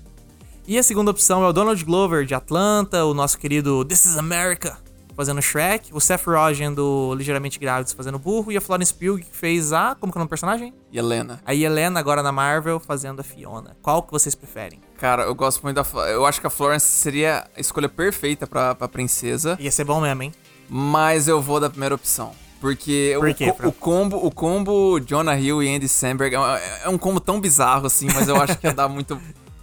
E 0.66 0.78
a 0.78 0.82
segunda 0.82 1.10
opção 1.10 1.44
é 1.44 1.48
o 1.48 1.52
Donald 1.52 1.84
Glover 1.84 2.24
de 2.24 2.34
Atlanta, 2.34 3.04
o 3.04 3.12
nosso 3.12 3.38
querido 3.38 3.84
This 3.84 4.06
is 4.06 4.16
America 4.16 4.83
fazendo 5.16 5.40
Shrek. 5.40 5.90
O 5.92 6.00
Seth 6.00 6.26
Rogen 6.26 6.72
do 6.72 7.14
Ligeiramente 7.14 7.58
Grávidos 7.58 7.92
fazendo 7.92 8.18
Burro. 8.18 8.52
E 8.52 8.56
a 8.56 8.60
Florence 8.60 8.92
Pugh 8.92 9.18
que 9.18 9.36
fez 9.36 9.72
a... 9.72 9.94
Como 9.94 10.12
que 10.12 10.18
é 10.18 10.18
o 10.18 10.20
nome 10.20 10.28
do 10.28 10.30
personagem? 10.30 10.74
E 10.90 10.98
Helena. 10.98 11.40
A 11.44 11.54
Helena 11.54 12.00
agora 12.00 12.22
na 12.22 12.32
Marvel 12.32 12.78
fazendo 12.80 13.20
a 13.20 13.22
Fiona. 13.22 13.76
Qual 13.82 14.02
que 14.02 14.10
vocês 14.12 14.34
preferem? 14.34 14.80
Cara, 14.98 15.24
eu 15.24 15.34
gosto 15.34 15.62
muito 15.62 15.76
da. 15.82 16.08
Eu 16.08 16.24
acho 16.24 16.40
que 16.40 16.46
a 16.46 16.50
Florence 16.50 16.86
seria 16.86 17.46
a 17.56 17.60
escolha 17.60 17.88
perfeita 17.88 18.46
pra, 18.46 18.74
pra 18.74 18.88
princesa. 18.88 19.56
Ia 19.60 19.70
ser 19.70 19.84
bom 19.84 20.00
mesmo, 20.00 20.22
hein? 20.22 20.32
Mas 20.68 21.28
eu 21.28 21.42
vou 21.42 21.60
da 21.60 21.68
primeira 21.68 21.94
opção. 21.94 22.32
Porque 22.60 23.14
Por 23.18 23.28
o, 23.28 23.34
quê, 23.34 23.52
Fran? 23.52 23.68
o 23.68 23.72
combo, 23.72 24.16
o 24.16 24.30
combo 24.30 24.98
Jonah 25.00 25.38
Hill 25.38 25.62
e 25.62 25.76
Andy 25.76 25.86
Samberg 25.86 26.34
é 26.34 26.40
um, 26.40 26.44
é 26.46 26.88
um 26.88 26.96
combo 26.96 27.20
tão 27.20 27.38
bizarro 27.38 27.86
assim, 27.86 28.06
mas 28.14 28.26
eu 28.26 28.36
acho 28.40 28.56
que 28.56 28.66
ia 28.66 28.72
dar 28.72 28.88
muito, 28.88 29.20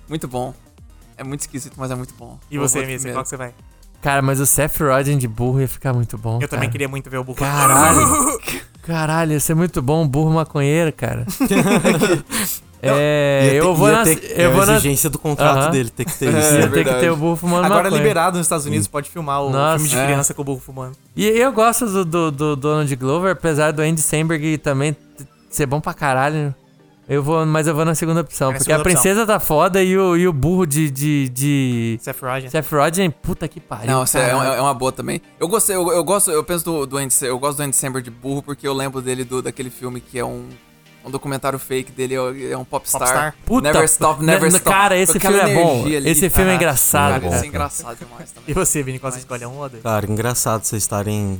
muito 0.08 0.28
bom. 0.28 0.54
É 1.18 1.24
muito 1.24 1.42
esquisito, 1.42 1.74
mas 1.78 1.90
é 1.90 1.96
muito 1.96 2.14
bom. 2.14 2.40
E 2.52 2.58
Eu 2.58 2.62
você, 2.62 2.86
Missy, 2.86 3.12
qual 3.12 3.24
que 3.24 3.30
você 3.30 3.38
vai? 3.38 3.54
Cara, 4.02 4.22
mas 4.22 4.40
o 4.40 4.46
Seth 4.48 4.80
Rogen 4.80 5.18
de 5.18 5.28
burro 5.28 5.62
ia 5.62 5.68
ficar 5.68 5.94
muito 5.94 6.18
bom. 6.18 6.40
Eu 6.42 6.48
também 6.48 6.62
cara. 6.68 6.72
queria 6.72 6.88
muito 6.90 7.10
ver 7.10 7.18
o 7.18 7.24
burro. 7.24 7.38
Caralho. 7.38 8.40
Caralho, 8.82 9.34
ia 9.34 9.40
ser 9.40 9.54
muito 9.54 9.80
bom, 9.82 10.04
um 10.04 10.08
burro 10.08 10.32
maconheiro, 10.32 10.92
cara. 10.92 11.26
é, 12.82 13.42
Ia 13.46 13.52
ter- 13.52 13.56
eu 13.58 13.76
vou 13.76 13.92
na. 13.92 14.04
ter- 14.04 14.34
é 14.36 14.46
Eu 14.46 14.50
a 14.52 14.54
vou 14.56 14.66
na. 14.66 14.74
exigência 14.74 15.10
do 15.10 15.20
contrato 15.20 15.58
Aham. 15.60 15.70
dele, 15.72 15.90
tem 15.92 16.06
que 16.06 16.18
ter 16.18 16.28
É. 16.34 16.40
isso. 16.40 16.54
Ia 16.56 16.68
ter 16.70 16.84
que 16.86 16.94
ter 16.96 17.12
o 17.12 17.16
burro 17.16 17.36
fumando 17.36 17.66
Agora 17.66 17.84
maconha. 17.84 18.02
liberado 18.02 18.38
nos 18.38 18.46
Estados 18.48 18.66
Unidos, 18.66 18.88
pode 18.88 19.10
filmar 19.10 19.44
o 19.44 19.50
Nossa. 19.52 19.76
filme 19.78 19.90
de 19.90 19.98
É. 19.98 20.06
criança 20.06 20.34
com 20.34 20.42
o 20.42 20.46
burro 20.46 20.60
fumando. 20.60 20.98
E 21.16 21.26
eu 21.28 21.52
gosto 21.52 21.86
do, 21.86 22.04
do, 22.06 22.32
do 22.32 22.56
Donald 22.56 22.96
Glover, 22.96 23.32
apesar 23.34 23.72
do 23.72 23.82
Andy 23.84 24.02
Samberg 24.02 24.58
também 24.58 24.96
ser 25.50 25.66
bom 25.68 25.80
pra 25.80 25.94
caralho. 25.94 26.56
Eu 27.14 27.22
vou, 27.22 27.46
mas 27.46 27.68
eu 27.68 27.76
vou 27.76 27.84
na 27.84 27.94
segunda 27.94 28.22
opção, 28.22 28.52
É 28.52 28.54
porque 28.54 28.72
a 28.72 28.78
segunda 28.78 28.82
opção. 28.90 29.02
princesa 29.04 29.26
tá 29.28 29.38
foda 29.38 29.84
e 29.84 29.98
o, 29.98 30.16
e 30.16 30.26
o 30.28 30.32
burro 30.32 30.66
de, 30.66 30.90
de, 30.90 31.28
de 31.30 32.00
Seth 32.02 32.22
Rogen. 32.22 32.50
Seth 32.50 32.72
Rogen, 32.72 33.12
puta 33.12 33.48
que 33.50 33.60
pariu. 33.60 33.88
Não, 33.88 34.04
isso 34.06 34.18
é, 34.18 34.30
caralho. 34.30 34.54
é 34.54 34.62
uma 34.62 34.74
boa 34.74 34.94
também. 34.94 35.22
Eu 35.38 35.50
gostei, 35.50 35.76
eu, 35.76 35.92
eu 35.92 36.04
gosto, 36.06 36.32
eu 36.32 36.42
penso 36.44 36.64
do, 36.64 36.86
do 36.86 36.98
Andy, 36.98 37.14
eu 37.24 37.38
gosto 37.38 37.58
do 37.58 37.64
Andy 37.64 37.76
Samberg 37.76 38.10
de 38.10 38.16
burro 38.16 38.42
porque 38.42 38.66
eu 38.66 38.74
lembro 38.74 39.02
dele 39.02 39.26
do, 39.26 39.42
daquele 39.42 39.70
filme 39.70 40.00
que 40.00 40.18
é 40.18 40.24
um, 40.24 40.48
um 41.06 41.12
documentário 41.12 41.60
fake 41.60 41.92
dele, 41.92 42.16
é 42.16 42.56
um 42.58 42.64
popstar. 42.64 43.02
Popstar. 43.02 43.36
Puta, 43.46 43.68
never 43.74 43.84
Stop, 43.84 44.20
ne- 44.22 44.28
Never 44.28 44.50
ne- 44.50 44.58
Stop. 44.58 44.74
Cara, 44.74 44.98
esse 44.98 45.20
filme 45.20 45.38
é 45.38 45.54
bom. 45.54 45.84
ali. 45.84 46.10
Esse 46.10 46.30
filme 46.30 46.50
é 46.52 46.54
Ah, 46.54 46.56
engraçado, 46.56 47.10
Cara, 47.10 47.22
cara. 47.24 47.36
esse 47.36 47.46
é 47.46 47.48
engraçado 47.50 47.98
demais 47.98 48.32
também. 48.34 48.46
E 48.50 48.54
você, 48.54 48.82
Vini, 48.84 49.00
qual 49.00 49.12
você 49.12 49.20
escolhe? 49.20 49.46
Um 49.46 49.58
ou 49.58 49.68
dois? 49.68 49.84
Cara, 49.84 50.10
engraçado 50.10 50.64
vocês 50.64 50.82
estarem 50.82 51.38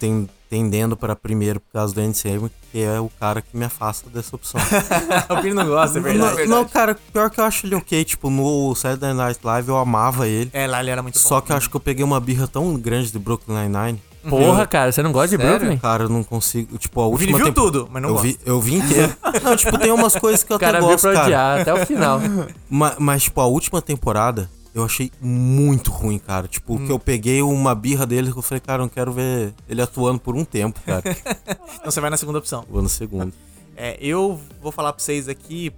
ten- 0.00 0.28
tendendo 0.52 0.94
para 0.98 1.16
primeiro 1.16 1.58
por 1.58 1.72
causa 1.72 1.94
do 1.94 2.14
Samberg, 2.14 2.50
que 2.70 2.82
é 2.82 3.00
o 3.00 3.10
cara 3.18 3.40
que 3.40 3.56
me 3.56 3.64
afasta 3.64 4.10
dessa 4.10 4.36
opção. 4.36 4.60
o 5.30 5.40
Vini 5.40 5.54
não 5.54 5.66
gosta, 5.66 5.98
é 5.98 6.02
verdade. 6.02 6.44
não, 6.46 6.58
não, 6.58 6.68
cara, 6.68 6.94
pior 7.10 7.30
que 7.30 7.40
eu 7.40 7.44
acho 7.44 7.64
ele 7.64 7.74
ok. 7.74 8.04
Tipo, 8.04 8.28
no 8.28 8.74
Saturday 8.74 9.14
Night 9.14 9.40
Live 9.42 9.70
eu 9.70 9.78
amava 9.78 10.28
ele. 10.28 10.50
É, 10.52 10.66
lá 10.66 10.80
ele 10.80 10.90
era 10.90 11.00
muito 11.02 11.14
bom. 11.14 11.26
Só 11.26 11.40
que 11.40 11.52
eu 11.52 11.56
acho 11.56 11.70
que 11.70 11.76
eu 11.76 11.80
peguei 11.80 12.04
uma 12.04 12.20
birra 12.20 12.46
tão 12.46 12.74
grande 12.74 13.10
de 13.10 13.18
Brooklyn 13.18 13.56
Nine-Nine. 13.66 13.98
Porra, 14.28 14.66
cara, 14.66 14.92
você 14.92 15.02
não 15.02 15.10
gosta 15.10 15.36
de 15.38 15.42
Sério? 15.42 15.58
Brooklyn? 15.58 15.78
Cara, 15.78 16.02
eu 16.04 16.08
não 16.10 16.22
consigo. 16.22 16.76
Tipo, 16.76 17.00
a 17.00 17.06
última 17.06 17.38
viu 17.38 17.46
tempo- 17.46 17.60
tudo, 17.62 17.88
mas 17.90 18.02
não 18.02 18.10
eu 18.10 18.14
gosta. 18.16 18.28
vi, 18.28 18.38
eu 18.44 18.60
vi 18.60 18.74
inteiro. 18.74 19.16
Não, 19.42 19.56
tipo, 19.56 19.78
tem 19.78 19.90
umas 19.90 20.14
coisas 20.14 20.42
que 20.44 20.52
eu 20.52 20.58
cara 20.58 20.78
até 20.78 20.86
veio 20.86 20.92
gosto, 20.92 21.02
pra 21.04 21.12
cara. 21.14 21.24
odiar 21.24 21.60
até 21.62 21.72
o 21.74 21.86
final. 21.86 22.20
Ma- 22.68 22.94
Mas, 22.98 23.22
tipo, 23.24 23.40
a 23.40 23.46
última 23.46 23.80
temporada 23.80 24.48
eu 24.74 24.84
achei 24.84 25.10
muito 25.20 25.90
ruim, 25.90 26.18
cara. 26.18 26.48
Tipo, 26.48 26.74
Hum. 26.74 26.86
que 26.86 26.92
eu 26.92 26.98
peguei 26.98 27.42
uma 27.42 27.74
birra 27.74 28.06
dele 28.06 28.32
que 28.32 28.38
eu 28.38 28.42
falei, 28.42 28.60
cara, 28.60 28.80
eu 28.82 28.84
não 28.84 28.88
quero 28.88 29.12
ver 29.12 29.52
ele 29.68 29.82
atuando 29.82 30.18
por 30.18 30.34
um 30.36 30.44
tempo, 30.44 30.80
cara. 30.80 31.02
Então 31.82 31.90
você 31.90 32.00
vai 32.00 32.10
na 32.10 32.16
segunda 32.16 32.38
opção. 32.38 32.64
Vou 32.70 32.82
no 32.82 32.88
segundo. 32.88 33.32
É, 33.74 33.96
eu 34.00 34.38
vou 34.60 34.70
falar 34.70 34.92
pra 34.92 35.02
vocês 35.02 35.28
aqui. 35.28 35.72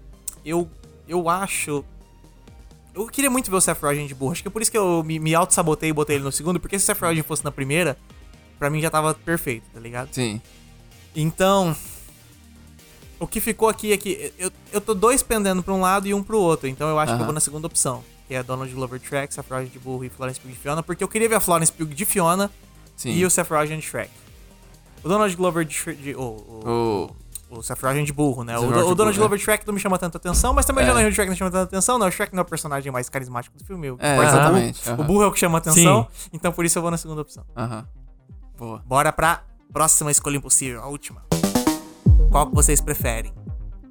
Eu, 0.44 0.68
eu 1.06 1.28
acho. 1.28 1.84
Eu 2.92 3.06
queria 3.06 3.30
muito 3.30 3.48
ver 3.50 3.56
o 3.56 3.60
Seth 3.60 3.80
Rogen 3.80 4.06
de 4.08 4.14
burro. 4.16 4.32
Acho 4.32 4.42
que 4.42 4.48
é 4.48 4.50
por 4.50 4.60
isso 4.60 4.70
que 4.70 4.76
eu 4.76 5.02
me, 5.04 5.20
me 5.20 5.32
auto-sabotei 5.32 5.90
e 5.90 5.92
botei 5.92 6.16
ele 6.16 6.24
no 6.24 6.32
segundo. 6.32 6.58
Porque 6.58 6.76
se 6.76 6.82
o 6.82 6.86
Seth 6.86 7.00
Rogen 7.00 7.22
fosse 7.22 7.44
na 7.44 7.52
primeira, 7.52 7.96
pra 8.58 8.68
mim 8.68 8.80
já 8.80 8.90
tava 8.90 9.14
perfeito, 9.14 9.64
tá 9.72 9.78
ligado? 9.78 10.08
Sim. 10.12 10.40
Então, 11.14 11.74
o 13.20 13.28
que 13.28 13.40
ficou 13.40 13.68
aqui 13.68 13.92
é 13.92 13.96
que 13.96 14.32
eu, 14.38 14.50
eu 14.72 14.80
tô 14.80 14.92
dois 14.92 15.22
pendendo 15.22 15.62
pra 15.62 15.72
um 15.72 15.80
lado 15.80 16.08
e 16.08 16.12
um 16.12 16.22
pro 16.22 16.38
outro. 16.38 16.68
Então 16.68 16.88
eu 16.88 16.98
acho 16.98 17.14
que 17.14 17.20
eu 17.20 17.24
vou 17.24 17.32
na 17.34 17.40
segunda 17.40 17.68
opção, 17.68 18.02
que 18.26 18.34
é 18.34 18.42
Donald 18.42 18.72
Glover 18.72 19.00
Shrek, 19.00 19.32
Seth 19.34 19.50
Rogen 19.50 19.68
de 19.68 19.78
Burro 19.78 20.04
e 20.04 20.08
Florence 20.08 20.40
Pugh 20.40 20.50
de 20.50 20.56
Fiona, 20.58 20.82
porque 20.82 21.02
eu 21.04 21.08
queria 21.08 21.28
ver 21.28 21.34
a 21.36 21.40
Florence 21.40 21.72
Pugh 21.72 21.86
de 21.94 22.04
Fiona 22.04 22.50
Sim. 22.96 23.10
e 23.10 23.24
o 23.24 23.30
Seth 23.30 23.48
Rogen 23.50 23.78
de 23.78 23.86
Shrek. 23.86 24.10
O 25.02 25.08
Donald 25.08 25.34
Glover 25.36 25.64
de, 25.64 25.94
de 25.96 26.14
o, 26.14 26.20
o, 26.20 27.10
O- 27.50 27.56
o 27.58 27.62
Seth 27.62 27.80
Rogen 27.82 28.04
de 28.04 28.12
burro, 28.12 28.42
né? 28.42 28.58
O, 28.58 28.62
o 28.62 28.66
Donald 28.70 28.96
burro, 28.96 29.14
Glover 29.14 29.38
Shrek 29.38 29.66
não 29.66 29.74
me 29.74 29.78
chama 29.80 29.98
tanta 29.98 30.16
atenção, 30.18 30.52
mas 30.54 30.64
também 30.64 30.84
É. 30.84 30.90
o 30.90 30.94
Donald 30.94 31.14
Shrek 31.14 31.28
não 31.28 31.36
chama 31.36 31.50
tanta 31.50 31.64
atenção, 31.64 31.98
não. 31.98 32.06
O 32.08 32.10
Shrek 32.10 32.32
não 32.34 32.40
é 32.40 32.42
o 32.42 32.48
personagem 32.48 32.90
mais 32.90 33.08
carismático 33.08 33.56
do 33.58 33.64
filme. 33.64 33.90
O, 33.90 33.96
É, 34.00 34.18
o 34.18 34.22
exatamente. 34.22 34.80
burro- 34.82 34.92
aham. 34.94 35.02
o 35.02 35.06
burro 35.06 35.22
é 35.22 35.26
o 35.26 35.32
que 35.32 35.38
chama 35.38 35.58
atenção, 35.58 36.08
então 36.32 36.50
por 36.52 36.64
isso 36.64 36.78
eu 36.78 36.82
vou 36.82 36.90
na 36.90 36.96
segunda 36.96 37.20
opção. 37.20 37.44
Aham. 37.56 37.86
Boa. 38.56 38.82
Bora 38.86 39.12
pra 39.12 39.42
próxima 39.72 40.10
escolha 40.10 40.36
impossível, 40.36 40.80
a 40.82 40.86
última. 40.86 41.22
Qual 42.30 42.46
que 42.48 42.54
vocês 42.54 42.80
preferem? 42.80 43.32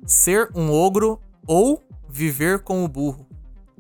Ser 0.05 0.49
um 0.55 0.72
ogro 0.72 1.19
ou 1.47 1.81
viver 2.10 2.60
com 2.64 2.84
o 2.84 2.88
burro? 2.88 3.27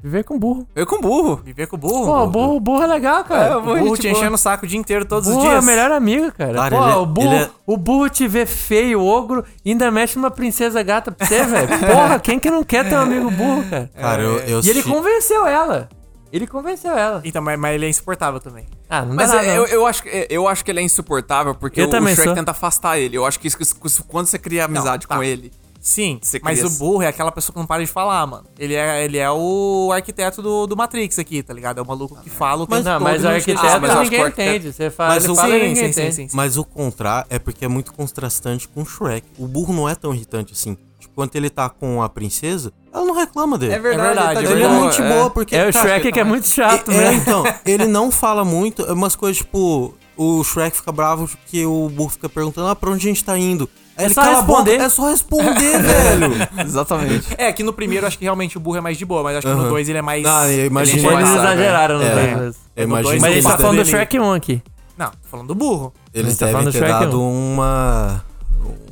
Viver 0.03 0.23
com 0.25 0.37
burro. 0.37 0.67
Eu 0.75 0.85
com 0.85 0.99
burro. 0.99 1.37
Viver 1.45 1.65
com 1.65 1.77
o 1.77 1.79
burro? 1.79 2.05
Pô, 2.05 2.23
o 2.23 2.27
burro, 2.27 2.59
burro 2.59 2.83
é 2.83 2.87
legal, 2.87 3.23
cara. 3.23 3.53
É, 3.53 3.55
o 3.55 3.61
burro 3.61 3.77
gente 3.87 4.01
te 4.01 4.09
boa. 4.09 4.19
enchendo 4.19 4.35
o 4.35 4.37
saco 4.37 4.65
o 4.65 4.67
dia 4.67 4.77
inteiro, 4.77 5.05
todos 5.05 5.29
O 5.29 5.31
os 5.31 5.37
burro 5.37 5.47
é 5.47 5.51
dias. 5.51 5.63
o 5.63 5.67
melhor 5.67 5.91
amigo, 5.91 6.29
cara. 6.33 6.53
Cara, 6.53 6.75
Pô, 6.77 6.83
ele 6.83 6.91
é- 6.91 6.95
o, 6.97 7.05
burro, 7.05 7.33
é- 7.35 7.49
o 7.65 7.77
burro 7.77 8.09
te 8.09 8.27
vê 8.27 8.45
feio, 8.45 9.01
ogro, 9.01 9.45
e 9.63 9.71
ainda 9.71 9.89
mexe 9.89 10.17
numa 10.17 10.29
princesa 10.29 10.83
gata 10.83 11.09
pra 11.09 11.25
você, 11.25 11.43
velho. 11.45 11.67
Porra, 11.87 12.19
quem 12.19 12.37
que 12.37 12.51
não 12.51 12.65
quer 12.65 12.87
ter 12.89 12.95
um 12.95 12.99
amigo 13.01 13.31
burro, 13.31 13.63
cara? 13.69 13.89
Cara, 13.95 14.21
eu, 14.21 14.37
eu 14.39 14.59
E 14.61 14.69
ele 14.69 14.83
convenceu 14.83 15.47
ela. 15.47 15.87
Ele 16.33 16.47
convenceu 16.47 16.97
ela. 16.97 17.21
Então, 17.23 17.41
mas, 17.41 17.57
mas 17.59 17.75
ele 17.75 17.85
é 17.85 17.89
insuportável 17.89 18.39
também. 18.39 18.65
Ah, 18.89 19.03
não 19.05 19.15
Mas 19.15 19.29
dá 19.29 19.35
nada, 19.37 19.47
é, 19.47 19.55
não. 19.55 19.63
eu, 19.63 19.67
eu, 19.67 19.85
acho, 19.85 20.03
que- 20.03 20.27
eu 20.29 20.47
acho 20.47 20.65
que 20.65 20.71
ele 20.71 20.79
é 20.79 20.83
insuportável 20.83 21.53
porque 21.55 21.79
Eu 21.79 21.85
o, 21.85 21.89
o 21.89 22.07
Shrek 22.07 22.23
sou. 22.23 22.33
tenta 22.33 22.51
afastar 22.51 22.97
ele. 22.99 23.15
Eu 23.15 23.25
acho 23.25 23.39
que 23.39 23.47
isso, 23.47 23.57
isso- 23.85 24.03
quando 24.05 24.25
você 24.25 24.37
cria 24.39 24.65
amizade 24.65 25.07
tá. 25.07 25.15
com 25.15 25.23
ele. 25.23 25.51
Sim, 25.85 26.17
Você 26.21 26.39
mas 26.41 26.59
cria- 26.59 26.71
o 26.71 26.73
burro 26.79 27.01
é 27.03 27.07
aquela 27.07 27.29
pessoa 27.29 27.53
que 27.53 27.59
não 27.59 27.67
para 27.67 27.83
de 27.83 27.91
falar, 27.91 28.25
mano. 28.25 28.45
Ele 28.57 28.73
é, 28.73 29.03
ele 29.03 29.17
é 29.17 29.29
o 29.29 29.91
arquiteto 29.93 30.41
do, 30.41 30.65
do 30.65 30.77
Matrix 30.77 31.19
aqui, 31.19 31.43
tá 31.43 31.53
ligado? 31.53 31.77
É 31.79 31.81
o 31.81 31.85
maluco 31.85 32.15
que 32.23 32.29
fala 32.29 32.63
o 32.63 32.65
tempo 32.65 32.83
Não, 32.83 32.93
todo 32.93 33.03
mas 33.03 33.21
e 33.21 33.25
o 33.25 33.27
não 33.27 33.35
arquiteto 33.35 33.61
mas 33.81 33.83
eu 33.83 33.89
acho 33.91 34.03
ninguém 34.03 34.09
que 34.09 34.15
o 34.15 34.25
arquiteto- 34.25 34.49
entende. 34.49 34.73
Você 34.73 34.89
fala, 34.89 35.13
Mas 35.15 35.23
ele 35.25 35.33
o- 35.33 35.35
fala 35.35 35.49
e 35.49 35.51
Sim, 35.59 35.67
ninguém 35.67 35.75
sim, 35.75 35.81
sim, 35.93 35.99
entende. 36.01 36.15
sim, 36.15 36.27
sim. 36.29 36.35
Mas 36.37 36.57
o 36.57 36.63
contrário 36.63 37.27
é 37.29 37.37
porque 37.37 37.65
é 37.65 37.67
muito 37.67 37.91
contrastante 37.93 38.65
com 38.69 38.81
o 38.81 38.85
Shrek. 38.85 39.27
O 39.37 39.45
burro 39.45 39.73
não 39.73 39.89
é 39.89 39.93
tão 39.93 40.13
irritante 40.15 40.53
assim. 40.53 40.77
Tipo, 40.99 41.15
quando 41.15 41.35
ele 41.35 41.49
tá 41.49 41.67
com 41.67 42.01
a 42.01 42.07
princesa, 42.07 42.71
ela 42.93 43.03
não 43.03 43.13
reclama 43.13 43.57
dele. 43.57 43.73
É 43.73 43.79
verdade, 43.79 44.15
tá 44.15 44.31
é 44.31 44.35
de 44.35 44.39
Ele 44.39 44.53
é 44.53 44.55
verdade. 44.55 44.79
muito 44.79 44.95
de 44.95 45.03
boa, 45.03 45.29
porque. 45.29 45.53
É 45.53 45.67
o 45.67 45.73
cara, 45.73 45.85
Shrek 45.89 46.11
que 46.13 46.19
é 46.19 46.23
muito 46.23 46.47
chato, 46.47 46.91
É, 46.91 46.95
né? 46.95 47.13
então, 47.19 47.43
ele 47.65 47.87
não 47.87 48.09
fala 48.09 48.45
muito, 48.45 48.83
é 48.83 48.93
umas 48.93 49.17
coisas 49.17 49.39
tipo, 49.39 49.93
o 50.15 50.43
Shrek 50.45 50.77
fica 50.77 50.93
bravo 50.93 51.27
porque 51.27 51.65
o 51.65 51.89
burro 51.89 52.09
fica 52.11 52.29
perguntando, 52.29 52.69
ah, 52.69 52.75
pra 52.75 52.89
onde 52.89 53.05
a 53.05 53.09
gente 53.09 53.21
tá 53.21 53.37
indo? 53.37 53.69
É 53.97 54.05
ele 54.05 54.13
só 54.13 54.21
boca, 54.23 54.35
responder. 54.37 54.79
É 54.81 54.89
só 54.89 55.09
responder, 55.09 55.77
velho. 55.83 56.31
Exatamente. 56.65 57.27
É, 57.37 57.51
que 57.53 57.61
no 57.63 57.71
primeiro 57.73 58.07
acho 58.07 58.17
que 58.17 58.23
realmente 58.23 58.57
o 58.57 58.59
burro 58.59 58.77
é 58.77 58.81
mais 58.81 58.97
de 58.97 59.05
boa, 59.05 59.21
mas 59.23 59.37
acho 59.37 59.47
que 59.47 59.53
no 59.53 59.59
Aham. 59.61 59.69
dois 59.69 59.87
ele 59.87 59.99
é 59.99 60.01
mais. 60.01 60.25
Ah, 60.25 60.51
eu 60.51 60.65
imagino 60.65 60.99
ele 60.99 61.07
é 61.15 61.19
Eles 61.19 61.29
exageraram 61.29 61.97
no 61.99 62.03
É, 62.03 62.09
dois 62.13 62.27
é. 62.27 62.35
vezes. 62.35 62.59
Eu 62.75 62.87
No 62.87 63.01
dois, 63.03 63.21
Mas 63.21 63.31
ele 63.33 63.43
tá 63.43 63.57
falando 63.57 63.77
do 63.77 63.85
Shrek 63.85 64.19
1 64.19 64.33
aqui. 64.33 64.63
Não, 64.97 65.09
tô 65.09 65.17
falando 65.29 65.47
do 65.47 65.55
burro. 65.55 65.93
Eles 66.13 66.29
Ele 66.29 66.37
tá 66.37 66.45
devem 66.47 66.53
falando 66.61 66.71
ter 66.71 66.77
Shrek 66.79 66.91
dado 67.05 67.21
um. 67.21 67.53
uma. 67.53 68.25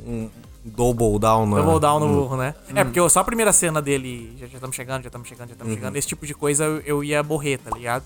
um 0.06 0.28
double 0.64 1.18
down, 1.18 1.46
né? 1.48 1.56
Double 1.62 1.80
down 1.80 1.98
no 2.00 2.06
Hum. 2.06 2.14
burro, 2.14 2.36
né? 2.36 2.54
É, 2.74 2.84
porque 2.84 3.00
eu- 3.00 3.08
só 3.10 3.20
a 3.20 3.24
primeira 3.24 3.52
cena 3.52 3.82
dele, 3.82 4.36
já 4.38 4.46
estamos 4.46 4.76
chegando, 4.76 5.02
já 5.02 5.08
estamos 5.08 5.26
chegando, 5.28 5.48
já 5.48 5.54
estamos 5.54 5.74
chegando, 5.74 5.96
esse 5.96 6.06
tipo 6.06 6.24
de 6.24 6.34
coisa 6.34 6.64
eu, 6.64 6.80
eu 6.86 7.04
ia 7.04 7.22
morrer, 7.24 7.58
tá 7.58 7.70
ligado? 7.76 8.04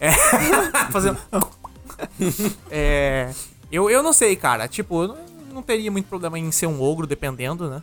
É. 0.00 0.10
Fazendo. 0.90 1.16
é. 2.70 3.30
Eu, 3.70 3.90
eu 3.90 4.02
não 4.02 4.12
sei, 4.12 4.36
cara. 4.36 4.68
Tipo, 4.68 5.14
não, 5.56 5.60
não 5.60 5.62
teria 5.62 5.90
muito 5.90 6.06
problema 6.06 6.38
em 6.38 6.50
ser 6.52 6.66
um 6.66 6.80
ogro, 6.82 7.06
dependendo, 7.06 7.68
né? 7.70 7.82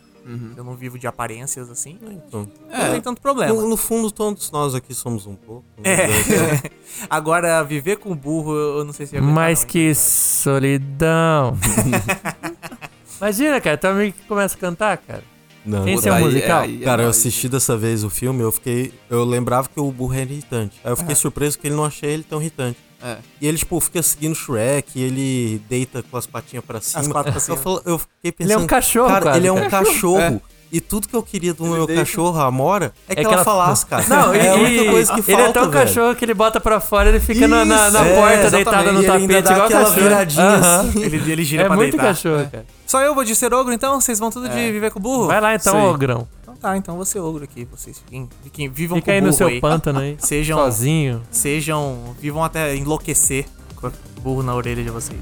Eu 0.56 0.64
não 0.64 0.74
vivo 0.74 0.98
de 0.98 1.06
aparências 1.06 1.68
assim. 1.68 1.98
Então, 2.00 2.48
Não 2.70 2.90
tem 2.92 3.00
tanto 3.02 3.20
problema. 3.20 3.52
no, 3.52 3.68
no 3.68 3.76
fundo, 3.76 4.10
todos 4.10 4.50
nós 4.50 4.74
aqui 4.74 4.94
somos 4.94 5.26
um 5.26 5.34
pouco. 5.36 5.64
né? 5.76 5.92
É. 5.92 6.70
Agora, 7.10 7.62
viver 7.62 7.96
com 7.98 8.16
burro, 8.16 8.54
eu 8.54 8.84
não 8.86 8.92
sei 8.94 9.04
se 9.04 9.20
Mais 9.20 9.60
não, 9.60 9.66
que 9.68 9.78
hein? 9.88 9.94
solidão. 9.94 11.58
Imagina, 13.20 13.60
cara, 13.60 13.76
teu 13.76 13.90
amigo 13.90 14.16
que 14.18 14.26
começa 14.26 14.56
a 14.56 14.58
cantar, 14.58 14.96
cara. 14.98 15.22
Não. 15.64 15.86
É 15.86 15.92
um 15.96 16.00
Daí- 16.00 16.24
musical? 16.24 16.60
aí 16.62 16.82
é 16.82 16.84
Cara, 16.84 17.02
eu 17.02 17.08
assisti 17.08 17.48
dessa 17.48 17.76
vez 17.76 18.04
o 18.04 18.10
filme, 18.10 18.42
eu 18.42 18.52
fiquei. 18.52 18.92
Eu 19.08 19.24
lembrava 19.24 19.68
que 19.68 19.80
o 19.80 19.90
burro 19.90 20.14
era 20.14 20.30
irritante. 20.30 20.78
Aí 20.84 20.90
eu 20.92 20.96
fiquei 20.96 21.14
surpreso 21.14 21.58
que 21.58 21.66
ele 21.68 21.74
não 21.74 21.84
achei 21.84 22.10
ele 22.10 22.22
tão 22.22 22.40
irritante. 22.40 22.78
É. 23.04 23.16
E 23.40 23.46
ele, 23.46 23.58
tipo, 23.58 23.78
fica 23.80 24.02
seguindo 24.02 24.32
o 24.32 24.34
Shrek, 24.34 24.98
e 24.98 25.02
ele 25.02 25.62
deita 25.68 26.02
com 26.10 26.16
as 26.16 26.26
patinhas 26.26 26.64
pra 26.64 26.80
cima. 26.80 27.04
quatro 27.10 27.32
pra 27.32 27.40
cima. 27.40 27.56
Eu, 27.56 27.60
falo- 27.62 27.82
eu 27.84 27.98
fiquei 27.98 28.34
Ele 28.40 28.52
é 28.52 28.56
um 28.56 28.60
pensando. 28.60 28.68
cachorro, 28.70 29.08
cara. 29.08 29.22
quase, 29.22 29.38
ele 29.38 29.46
é 29.46 29.52
um 29.52 29.68
cara. 29.68 29.84
cachorro. 29.84 30.42
E 30.72 30.80
tudo 30.80 31.06
que 31.06 31.14
eu 31.14 31.22
queria 31.22 31.54
do 31.54 31.64
meu 31.66 31.86
deita. 31.86 32.02
cachorro, 32.02 32.36
a 32.40 32.46
Amora, 32.46 32.92
é 33.08 33.14
que, 33.14 33.20
que 33.20 33.26
ela, 33.26 33.34
ela- 33.34 33.44
falasse, 33.44 33.86
cara. 33.86 34.04
Não, 34.08 34.34
é 34.34 34.48
a 34.48 34.54
única 34.54 34.90
coisa 34.90 35.12
que 35.14 35.20
ele 35.30 35.36
falta, 35.36 35.50
é 35.50 35.52
tão 35.52 35.70
velho. 35.70 35.86
cachorro 35.86 36.14
que 36.16 36.24
ele 36.24 36.34
bota 36.34 36.60
pra 36.60 36.80
fora 36.80 37.08
ele 37.10 37.20
fica 37.20 37.46
na, 37.46 37.64
na, 37.64 37.90
na 37.92 38.04
Isso, 38.04 38.14
porta, 38.16 38.34
é, 38.34 38.50
deitado 38.50 38.92
no 38.92 38.98
ele 38.98 39.06
tapete, 39.06 39.52
igual 39.52 39.66
aquela 39.66 39.84
cachorro. 39.84 40.02
viradinha 40.02 40.42
Aham. 40.44 40.80
assim. 40.88 41.02
Ele, 41.04 41.30
ele 41.32 41.44
gira 41.44 41.62
É 41.62 41.66
pra 41.66 41.76
muito 41.76 41.90
deitar. 41.92 42.06
cachorro, 42.08 42.48
cara. 42.50 42.66
Só 42.88 43.00
eu 43.02 43.14
vou 43.14 43.22
de 43.22 43.36
ser 43.36 43.54
ogro, 43.54 43.72
então? 43.72 44.00
Vocês 44.00 44.18
vão 44.18 44.30
tudo 44.30 44.48
de 44.48 44.72
viver 44.72 44.90
com 44.90 44.98
burro? 44.98 45.28
Vai 45.28 45.40
lá 45.40 45.54
então, 45.54 45.74
Sei. 45.74 45.82
ogrão. 45.82 46.26
Então 46.64 46.72
tá, 46.72 46.76
então 46.78 46.96
vou 46.96 47.04
ser 47.04 47.18
ogro 47.18 47.44
aqui. 47.44 47.66
Vocês 47.66 47.98
fiquem, 47.98 48.26
fiquem 48.42 48.70
vivam 48.70 48.96
Fica 48.96 49.04
com 49.06 49.10
aí 49.12 49.20
burro 49.20 49.30
no 49.30 49.36
seu 49.36 49.48
aí. 49.48 49.60
pântano 49.60 49.98
aí, 49.98 50.16
Sejam, 50.18 50.56
sozinho. 50.56 51.22
sejam, 51.30 52.16
vivam 52.18 52.42
até 52.42 52.74
enlouquecer 52.74 53.44
com 53.76 53.88
o 53.88 53.92
burro 54.22 54.42
na 54.42 54.54
orelha 54.54 54.82
de 54.82 54.88
vocês. 54.88 55.20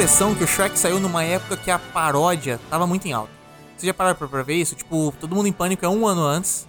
impressão 0.00 0.34
que 0.34 0.42
o 0.42 0.46
Shrek 0.46 0.78
saiu 0.78 0.98
numa 0.98 1.22
época 1.22 1.58
que 1.58 1.70
a 1.70 1.78
paródia 1.78 2.58
tava 2.70 2.86
muito 2.86 3.06
em 3.06 3.12
alta. 3.12 3.30
Vocês 3.76 3.86
já 3.86 3.92
pararam 3.92 4.16
pra, 4.16 4.26
pra 4.28 4.42
ver 4.42 4.54
isso? 4.54 4.74
Tipo, 4.74 5.12
Todo 5.20 5.34
Mundo 5.36 5.46
em 5.46 5.52
Pânico 5.52 5.84
é 5.84 5.88
um 5.90 6.06
ano 6.06 6.22
antes. 6.22 6.66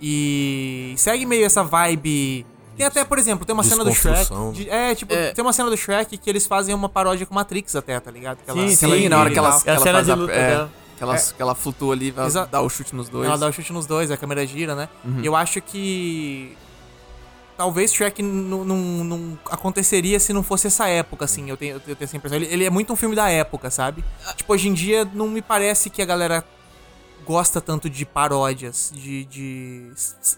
E 0.00 0.94
segue 0.96 1.26
meio 1.26 1.44
essa 1.44 1.64
vibe. 1.64 2.46
Tem 2.76 2.86
até, 2.86 3.04
por 3.04 3.18
exemplo, 3.18 3.44
tem 3.44 3.52
uma 3.52 3.64
cena 3.64 3.82
do 3.84 3.92
Shrek. 3.92 4.30
De- 4.52 4.70
é, 4.70 4.94
tipo, 4.94 5.12
É. 5.12 5.32
tem 5.32 5.42
uma 5.44 5.52
cena 5.52 5.68
do 5.68 5.76
Shrek 5.76 6.16
que 6.16 6.30
eles 6.30 6.46
fazem 6.46 6.72
uma 6.72 6.88
paródia 6.88 7.26
com 7.26 7.34
Matrix 7.34 7.74
até, 7.74 7.98
tá 7.98 8.10
ligado? 8.12 8.38
Que 8.44 8.48
ela- 8.50 8.60
Sim, 8.60 8.68
que 8.68 8.76
sim, 8.76 8.86
ela 8.86 8.96
Sim, 8.98 9.08
na 9.08 9.18
hora 9.18 9.30
que 9.32 9.38
ela, 9.38 9.60
que 9.60 9.68
É 9.68 9.72
ela 9.74 9.82
cena 9.82 9.94
faz 9.94 10.06
de 10.06 10.12
a, 10.12 10.14
luta 10.14 10.32
é, 10.32 10.50
dela. 10.50 10.70
que, 10.96 11.02
ela, 11.02 11.16
que 11.18 11.42
ela 11.42 11.54
flutua 11.56 11.92
ali, 11.94 12.14
Exa- 12.24 12.44
dar 12.46 12.60
o 12.60 12.68
chute 12.70 12.94
nos 12.94 13.08
dois. 13.08 13.26
Ela 13.26 13.36
dá 13.36 13.48
o 13.48 13.52
chute 13.52 13.72
nos 13.72 13.84
dois, 13.86 14.12
a 14.12 14.16
câmera 14.16 14.46
gira, 14.46 14.76
né? 14.76 14.88
E 15.20 15.26
eu 15.26 15.34
acho 15.34 15.60
que. 15.60 16.56
Talvez 17.56 17.92
Shrek 17.92 18.22
não, 18.22 19.38
aconteceria 19.50 20.18
se 20.18 20.32
não 20.32 20.42
fosse 20.42 20.66
essa 20.66 20.88
época, 20.88 21.24
assim. 21.24 21.48
Eu 21.48 21.56
tenho, 21.56 21.74
eu 21.74 21.80
tenho 21.80 21.96
essa 22.00 22.16
impressão. 22.16 22.36
Ele, 22.36 22.46
ele 22.46 22.64
é 22.64 22.70
muito 22.70 22.92
um 22.92 22.96
filme 22.96 23.14
da 23.14 23.30
época, 23.30 23.70
sabe? 23.70 24.04
Tipo, 24.36 24.52
hoje 24.52 24.68
em 24.68 24.74
dia 24.74 25.04
não 25.12 25.28
me 25.28 25.40
parece 25.40 25.88
que 25.88 26.02
a 26.02 26.04
galera 26.04 26.44
gosta 27.24 27.60
tanto 27.60 27.88
de 27.90 28.04
paródias, 28.04 28.92
de. 28.94 29.24
de... 29.24 29.90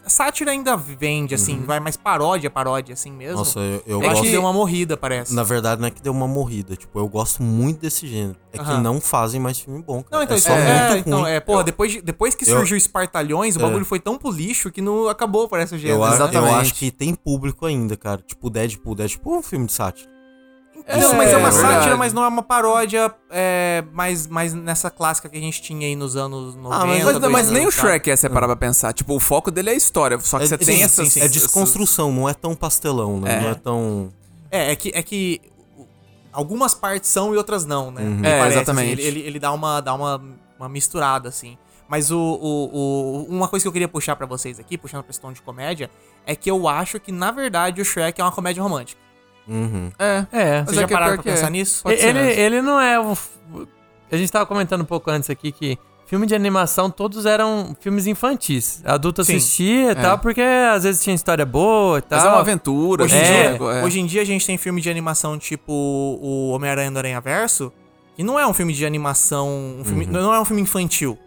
Sátira 0.06 0.50
ainda 0.50 0.76
vende, 0.76 1.34
assim, 1.34 1.60
vai, 1.62 1.80
mas 1.80 1.96
paródia, 1.96 2.50
paródia, 2.50 2.92
assim 2.94 3.10
mesmo. 3.10 3.38
Nossa, 3.38 3.58
eu, 3.60 3.82
eu 3.86 4.02
é 4.02 4.08
gosto. 4.08 4.22
que 4.22 4.30
deu 4.30 4.40
uma 4.40 4.52
morrida, 4.52 4.96
parece. 4.96 5.34
Na 5.34 5.42
verdade, 5.42 5.80
não 5.80 5.88
é 5.88 5.90
que 5.90 6.00
deu 6.00 6.12
uma 6.12 6.28
morrida. 6.28 6.76
Tipo, 6.76 6.98
eu 6.98 7.08
gosto 7.08 7.42
muito 7.42 7.80
desse 7.80 8.06
gênero. 8.06 8.36
É 8.52 8.58
que 8.58 8.64
Aham. 8.64 8.80
não 8.80 9.00
fazem 9.00 9.40
mais 9.40 9.58
filme 9.58 9.82
bom, 9.82 10.02
cara. 10.02 10.16
Não, 10.16 10.22
então, 10.22 10.36
é 10.36 10.40
só 10.40 10.52
é, 10.52 10.90
muito 10.90 11.08
então, 11.08 11.20
ruim. 11.20 11.30
é, 11.30 11.40
porra, 11.40 11.64
depois, 11.64 11.92
de- 11.92 12.00
depois 12.02 12.34
que 12.34 12.44
Eu- 12.48 12.56
surgiu 12.56 12.76
Espartalhões, 12.76 13.56
o 13.56 13.58
É. 13.58 13.62
bagulho 13.62 13.84
foi 13.84 14.00
tão 14.00 14.16
pro 14.16 14.30
lixo 14.30 14.70
que 14.70 14.80
não 14.80 15.08
acabou, 15.08 15.48
parece 15.48 15.74
o 15.74 15.78
gênero. 15.78 16.02
Eu, 16.02 16.28
né? 16.28 16.30
eu 16.32 16.54
acho 16.54 16.74
que 16.74 16.90
tem 16.90 17.14
público 17.14 17.66
ainda, 17.66 17.96
cara. 17.96 18.22
Tipo, 18.26 18.48
Deadpool. 18.48 18.94
Deadpool 18.94 19.34
é 19.34 19.38
um 19.38 19.42
filme 19.42 19.66
de 19.66 19.72
sátira. 19.72 20.15
Não, 20.88 21.14
mas 21.14 21.30
é 21.30 21.36
uma 21.36 21.48
é 21.48 21.52
sátira, 21.52 21.68
verdade. 21.80 21.98
mas 21.98 22.12
não 22.12 22.22
é 22.24 22.28
uma 22.28 22.42
paródia 22.42 23.12
é, 23.30 23.82
mais, 23.92 24.26
mais 24.26 24.54
nessa 24.54 24.88
clássica 24.90 25.28
que 25.28 25.36
a 25.36 25.40
gente 25.40 25.60
tinha 25.60 25.86
aí 25.86 25.96
nos 25.96 26.14
anos 26.16 26.54
90. 26.54 26.74
Ah, 26.82 26.86
mas- 26.86 27.04
Mas, 27.04 27.12
mas 27.18 27.20
2000, 27.20 27.52
nem 27.52 27.66
o 27.66 27.72
sabe? 27.72 27.88
Shrek 27.88 28.10
é 28.10 28.28
parar 28.28 28.46
pra 28.46 28.54
pensar. 28.56 28.92
Tipo, 28.92 29.14
o 29.16 29.20
foco 29.20 29.50
dele 29.50 29.70
é 29.70 29.72
a 29.72 29.76
história. 29.76 30.18
Só 30.20 30.38
que 30.38 30.44
É- 30.44 30.46
você 30.46 30.58
tem 30.58 30.88
sim, 30.88 31.06
sim. 31.10 31.20
É 31.20 31.26
desconstrução, 31.28 32.12
não 32.12 32.28
é 32.28 32.34
tão 32.34 32.54
pastelão, 32.54 33.18
né? 33.20 33.34
É. 33.36 33.40
Não 33.40 33.48
é 33.50 33.54
tão. 33.54 34.12
É, 34.50 34.70
é 34.72 34.76
que, 34.76 34.92
é 34.94 35.02
que 35.02 35.40
algumas 36.32 36.74
partes 36.74 37.10
são 37.10 37.34
e 37.34 37.36
outras 37.36 37.64
não, 37.64 37.90
né? 37.90 38.02
Uhum. 38.02 38.24
É, 38.24 38.38
parece, 38.38 38.56
exatamente. 38.58 38.92
assim, 38.92 39.08
ele, 39.08 39.18
ele, 39.20 39.26
ele 39.26 39.38
dá, 39.40 39.52
uma, 39.52 39.80
dá 39.80 39.94
uma, 39.94 40.22
uma 40.58 40.68
misturada, 40.68 41.28
assim. 41.28 41.58
Mas 41.88 42.10
o, 42.10 42.18
o, 42.18 42.70
o- 42.72 43.26
uma 43.28 43.48
coisa 43.48 43.62
que 43.64 43.68
eu 43.68 43.72
queria 43.72 43.88
puxar 43.88 44.16
pra 44.16 44.26
vocês 44.26 44.58
aqui, 44.58 44.76
puxando 44.76 45.00
pra 45.02 45.08
questão 45.08 45.32
de 45.32 45.40
comédia, 45.42 45.90
é 46.26 46.34
que 46.34 46.50
eu 46.50 46.68
acho 46.68 46.98
que, 46.98 47.12
na 47.12 47.30
verdade, 47.30 47.80
o 47.80 47.84
Shrek 47.84 48.20
é 48.20 48.24
uma 48.24 48.32
comédia 48.32 48.62
romântica. 48.62 49.00
Uhum. 49.48 49.90
É. 49.98 50.26
É. 50.32 50.64
É 50.68 50.72
já 50.72 50.84
que 50.86 50.92
é 50.92 50.96
pararam 50.96 51.14
pra 51.14 51.22
que 51.22 51.30
pensar 51.30 51.46
é. 51.46 51.50
nisso? 51.50 51.82
Pode 51.82 52.00
ele, 52.00 52.12
mesmo. 52.20 52.40
ele 52.40 52.62
não 52.62 52.80
é 52.80 52.98
o. 53.00 53.16
A 54.10 54.16
gente 54.16 54.30
tava 54.30 54.46
comentando 54.46 54.82
um 54.82 54.84
pouco 54.86 55.10
antes 55.10 55.28
aqui 55.30 55.50
que 55.52 55.78
filme 56.06 56.26
de 56.26 56.34
animação 56.34 56.88
todos 56.90 57.26
eram 57.26 57.76
filmes 57.80 58.06
infantis. 58.06 58.80
Adulto 58.84 59.24
Sim. 59.24 59.36
assistia 59.36 59.90
e 59.92 59.94
tal, 59.94 60.18
porque 60.18 60.40
às 60.40 60.84
vezes 60.84 61.02
tinha 61.02 61.14
história 61.14 61.44
boa 61.44 61.98
e 61.98 62.02
tal. 62.02 62.18
Mas 62.18 62.26
é 62.26 62.30
uma 62.30 62.40
aventura. 62.40 63.04
Hoje 63.04 63.16
em, 63.16 63.20
assim, 63.20 63.32
É, 63.32 63.52
dia, 63.58 63.66
é. 63.72 63.84
hoje 63.84 64.00
em 64.00 64.06
dia 64.06 64.22
a 64.22 64.24
gente 64.24 64.46
tem 64.46 64.56
filme 64.56 64.80
de 64.80 64.88
animação 64.90 65.38
tipo 65.38 65.72
o 65.72 66.50
Homem-Aranha 66.50 66.90
do 66.90 66.98
Aranha 66.98 67.20
Verso, 67.20 67.72
que 68.16 68.22
não 68.22 68.38
é 68.38 68.46
um 68.46 68.52
filme 68.54 68.72
de 68.72 68.86
animação. 68.86 69.48
um 69.80 69.84
filme- 69.84 70.06
Não 70.06 70.32
é 70.32 70.40
um 70.40 70.44
filme 70.44 70.62
infantil. 70.62 71.18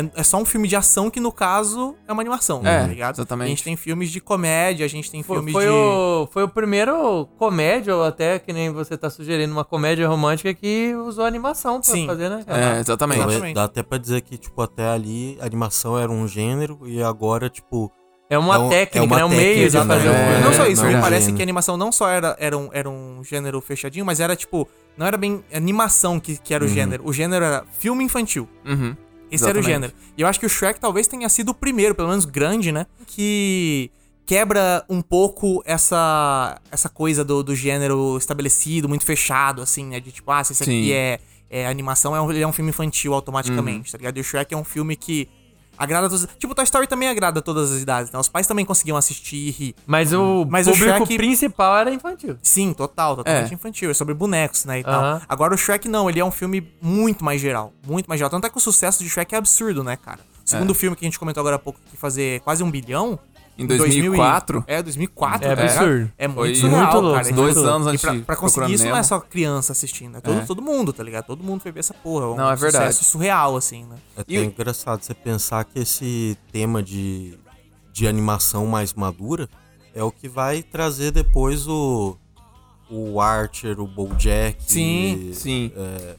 É, 0.00 0.20
é 0.20 0.22
só 0.22 0.36
um 0.38 0.44
filme 0.44 0.68
de 0.68 0.76
ação 0.76 1.10
que, 1.10 1.18
no 1.18 1.32
caso, 1.32 1.96
é 2.06 2.12
uma 2.12 2.22
animação, 2.22 2.60
É, 2.64 2.82
tá 2.82 2.86
ligado? 2.86 3.14
exatamente. 3.16 3.46
A 3.46 3.50
gente 3.50 3.64
tem 3.64 3.74
filmes 3.76 4.10
de 4.10 4.20
comédia, 4.20 4.84
a 4.86 4.88
gente 4.88 5.10
tem 5.10 5.22
Foi, 5.22 5.36
filmes 5.36 5.52
foi 5.52 5.64
de. 5.64 5.70
o, 5.70 6.28
foi 6.30 6.42
o 6.44 6.48
primeiro 6.48 7.26
comédia, 7.36 7.96
ou 7.96 8.04
até 8.04 8.38
que 8.38 8.52
nem 8.52 8.70
você 8.70 8.96
tá 8.96 9.10
sugerindo, 9.10 9.52
uma 9.52 9.64
comédia 9.64 10.06
romântica 10.06 10.54
que 10.54 10.94
usou 10.94 11.24
animação 11.24 11.80
pra 11.80 11.90
Sim. 11.92 12.06
fazer, 12.06 12.28
né? 12.28 12.44
cara? 12.46 12.76
É, 12.76 12.80
exatamente. 12.80 13.20
É- 13.20 13.24
Exatamente. 13.24 13.54
dá 13.54 13.64
até 13.64 13.82
pra 13.82 13.98
dizer 13.98 14.20
que, 14.20 14.38
tipo, 14.38 14.62
até 14.62 14.88
ali 14.88 15.36
a 15.40 15.46
animação 15.46 15.98
era 15.98 16.12
um 16.12 16.28
gênero 16.28 16.78
e 16.84 17.02
agora, 17.02 17.48
tipo. 17.50 17.90
É 18.30 18.36
uma 18.38 18.56
É 18.56 18.58
um- 18.58 18.68
técnica, 18.68 18.98
é 18.98 19.02
uma 19.02 19.16
né? 19.16 19.24
Um 19.24 19.28
meio 19.30 19.70
de 19.70 19.78
fazer 19.78 20.10
né? 20.10 20.10
um 20.10 20.14
É, 20.14 20.40
não 20.44 20.52
só 20.52 20.66
isso, 20.66 20.82
não 20.82 20.88
me 20.90 20.94
é 20.94 20.98
um 20.98 21.00
parece 21.00 21.20
gênero. 21.22 21.36
que 21.36 21.42
a 21.42 21.44
animação 21.44 21.76
não 21.78 21.90
só 21.90 22.08
era, 22.10 22.36
era, 22.38 22.58
um, 22.58 22.68
era 22.74 22.88
um 22.88 23.24
gênero 23.24 23.58
fechadinho, 23.62 24.04
mas 24.04 24.20
era 24.20 24.36
tipo. 24.36 24.68
Não 24.98 25.06
era 25.06 25.16
bem 25.16 25.42
animação 25.54 26.20
que, 26.20 26.36
que 26.36 26.52
era 26.52 26.62
o 26.64 26.68
gênero. 26.68 27.04
O 27.06 27.12
gênero 27.12 27.42
era 27.44 27.64
filme 27.78 28.04
infantil. 28.04 28.46
Uhum. 28.66 28.94
Esse 29.30 29.48
era 29.48 29.58
o 29.58 29.62
gênero. 29.62 29.92
E 30.16 30.22
eu 30.22 30.26
acho 30.26 30.38
que 30.40 30.46
o 30.46 30.48
Shrek 30.48 30.80
talvez 30.80 31.06
tenha 31.06 31.28
sido 31.28 31.50
o 31.50 31.54
primeiro, 31.54 31.94
pelo 31.94 32.08
menos 32.08 32.24
grande, 32.24 32.72
né? 32.72 32.86
Que 33.06 33.90
quebra 34.26 34.84
um 34.88 35.00
pouco 35.00 35.62
essa 35.64 36.60
essa 36.70 36.88
coisa 36.88 37.24
do, 37.24 37.42
do 37.42 37.54
gênero 37.54 38.16
estabelecido, 38.18 38.88
muito 38.88 39.04
fechado, 39.04 39.62
assim, 39.62 39.84
né? 39.86 40.00
De 40.00 40.10
tipo, 40.12 40.30
ah, 40.30 40.42
se 40.44 40.52
esse 40.52 40.62
aqui 40.62 40.92
é, 40.92 41.18
é 41.50 41.66
animação, 41.66 42.14
é 42.14 42.20
um, 42.20 42.30
ele 42.30 42.42
é 42.42 42.46
um 42.46 42.52
filme 42.52 42.70
infantil 42.70 43.14
automaticamente, 43.14 43.88
Uhum. 43.88 43.92
tá 43.92 43.98
ligado? 43.98 44.16
E 44.16 44.20
o 44.20 44.24
Shrek 44.24 44.52
é 44.52 44.56
um 44.56 44.64
filme 44.64 44.96
que 44.96 45.28
agrada 45.78 46.06
a 46.06 46.10
todos. 46.10 46.26
Tipo, 46.38 46.54
Toy 46.54 46.64
Story 46.64 46.86
também 46.86 47.08
agrada 47.08 47.40
todas 47.40 47.70
as 47.72 47.80
idades, 47.80 48.10
né? 48.12 48.18
Os 48.18 48.28
pais 48.28 48.46
também 48.46 48.64
conseguiam 48.64 48.96
assistir 48.96 49.36
e 49.36 49.50
rir. 49.50 49.74
Mas 49.86 50.12
o 50.12 50.44
Mas 50.48 50.66
o 50.66 50.72
público 50.72 51.06
Shrek- 51.06 51.16
principal 51.16 51.76
era 51.78 51.90
infantil. 51.92 52.36
Sim, 52.42 52.72
total, 52.72 53.16
totalmente 53.16 53.50
É. 53.50 53.54
infantil. 53.54 53.90
É 53.90 53.94
sobre 53.94 54.14
bonecos, 54.14 54.64
né, 54.64 54.80
e 54.80 54.84
tal. 54.84 55.00
Aham. 55.02 55.22
Agora 55.28 55.54
o 55.54 55.56
Shrek 55.58 55.88
não, 55.88 56.10
ele 56.10 56.18
é 56.20 56.24
um 56.24 56.30
filme 56.30 56.72
muito 56.82 57.24
mais 57.24 57.40
geral. 57.40 57.72
Muito 57.86 58.06
mais 58.08 58.18
geral. 58.18 58.30
Tanto 58.30 58.46
é 58.46 58.50
que 58.50 58.56
o 58.58 58.60
sucesso 58.60 59.02
de 59.02 59.08
Shrek 59.08 59.34
é 59.34 59.38
absurdo, 59.38 59.82
né, 59.84 59.96
cara? 59.96 60.18
O 60.44 60.48
segundo 60.48 60.74
filme 60.74 60.96
que 60.96 61.04
a 61.04 61.06
gente 61.08 61.18
comentou 61.18 61.40
agora 61.42 61.56
há 61.56 61.58
pouco, 61.58 61.78
que 61.90 61.96
fazer 61.96 62.40
quase 62.40 62.62
um 62.62 62.70
bilhão. 62.70 63.18
Em 63.58 63.66
2000 63.66 64.14
e- 64.14 64.16
2004? 64.16 64.64
É, 64.68 64.74
É 64.76 64.82
2004. 64.82 65.40
tá 65.40 65.48
ligado? 65.54 65.64
absurdo. 65.68 66.12
É 66.16 66.28
Foi 66.28 66.46
muito 66.46 66.58
surreal, 66.60 66.80
muito 66.92 67.00
louco, 67.00 67.22
cara. 67.22 67.34
dois 67.34 67.56
anos 67.56 67.86
antes 67.88 68.00
pra, 68.00 68.14
pra 68.20 68.36
conseguir 68.36 68.72
isso 68.74 68.84
não 68.84 68.90
é 68.90 68.94
Nemo. 68.94 69.04
só 69.04 69.18
criança 69.20 69.72
assistindo. 69.72 70.16
É 70.18 70.20
todo, 70.20 70.38
É. 70.38 70.44
todo 70.46 70.62
mundo, 70.62 70.92
tá 70.92 71.02
ligado? 71.02 71.26
Todo 71.26 71.42
mundo 71.42 71.60
foi 71.60 71.72
ver 71.72 71.80
essa 71.80 71.92
porra. 71.92 72.24
É 72.24 72.28
um 72.28 72.36
Não, 72.36 72.50
é 72.50 72.54
verdade. 72.56 72.94
sucesso 72.94 73.10
surreal, 73.10 73.56
assim, 73.56 73.84
né? 73.84 73.96
É 74.16 74.20
até 74.20 74.32
E- 74.34 74.44
engraçado 74.44 75.02
você 75.02 75.12
pensar 75.12 75.64
que 75.64 75.80
esse 75.80 76.38
tema 76.52 76.82
de, 76.82 77.36
de 77.92 78.06
animação 78.06 78.64
mais 78.66 78.94
madura 78.94 79.48
é 79.94 80.02
o 80.04 80.12
que 80.12 80.28
vai 80.28 80.62
trazer 80.62 81.10
depois 81.10 81.66
o, 81.66 82.16
o 82.88 83.20
Archer, 83.20 83.80
o 83.80 83.86
Bojack. 83.88 84.56
Sim, 84.70 85.30
e, 85.30 85.34
sim. 85.34 85.72
é, 85.76 86.16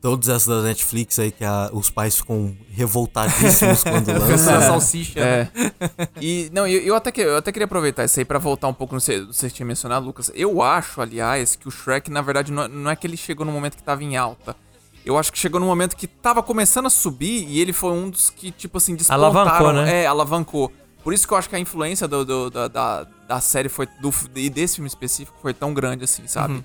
todas 0.00 0.28
essas 0.28 0.46
da 0.46 0.62
Netflix 0.62 1.18
aí 1.18 1.30
que 1.30 1.44
a- 1.44 1.70
os 1.72 1.90
pais 1.90 2.16
ficam 2.16 2.56
revoltadíssimos 2.72 3.82
quando 3.82 4.08
lançam. 4.18 4.60
salsicha. 4.60 5.20
né? 5.20 5.50
É. 5.54 6.08
E, 6.20 6.50
não, 6.52 6.66
eu, 6.66 6.80
eu, 6.82 6.94
até 6.94 7.10
que, 7.12 7.20
eu 7.20 7.36
até 7.36 7.52
queria 7.52 7.64
aproveitar 7.66 8.04
isso 8.04 8.18
aí 8.18 8.24
pra 8.24 8.38
voltar 8.38 8.68
um 8.68 8.74
pouco 8.74 8.94
no 8.94 9.00
que 9.00 9.20
você 9.26 9.50
tinha 9.50 9.66
mencionado, 9.66 10.06
Lucas. 10.06 10.30
Eu 10.34 10.62
acho, 10.62 11.00
aliás, 11.00 11.56
que 11.56 11.68
o 11.68 11.70
Shrek, 11.70 12.10
na 12.10 12.22
verdade, 12.22 12.50
não, 12.52 12.66
não 12.68 12.90
é 12.90 12.96
que 12.96 13.06
ele 13.06 13.16
chegou 13.16 13.44
no 13.44 13.52
momento 13.52 13.76
que 13.76 13.82
tava 13.82 14.02
em 14.02 14.16
alta. 14.16 14.56
Eu 15.04 15.16
acho 15.16 15.32
que 15.32 15.38
chegou 15.38 15.58
no 15.58 15.66
momento 15.66 15.96
que 15.96 16.06
tava 16.06 16.42
começando 16.42 16.86
a 16.86 16.90
subir 16.90 17.46
e 17.48 17.58
ele 17.60 17.72
foi 17.72 17.92
um 17.92 18.10
dos 18.10 18.28
que, 18.30 18.50
tipo 18.50 18.76
assim, 18.78 18.94
despontaram. 18.94 19.24
Alavancou, 19.24 19.72
né? 19.72 20.02
É, 20.02 20.06
alavancou. 20.06 20.70
Por 21.02 21.14
isso 21.14 21.26
que 21.26 21.32
eu 21.32 21.38
acho 21.38 21.48
que 21.48 21.56
a 21.56 21.58
influência 21.58 22.06
do, 22.06 22.24
do- 22.24 22.50
da, 22.50 22.68
da, 22.68 23.06
da 23.26 23.40
série 23.40 23.70
foi, 23.70 23.86
do, 24.00 24.12
e 24.34 24.50
desse 24.50 24.74
filme 24.76 24.88
específico 24.88 25.38
foi 25.40 25.54
tão 25.54 25.72
grande 25.72 26.04
assim, 26.04 26.26
sabe? 26.26 26.62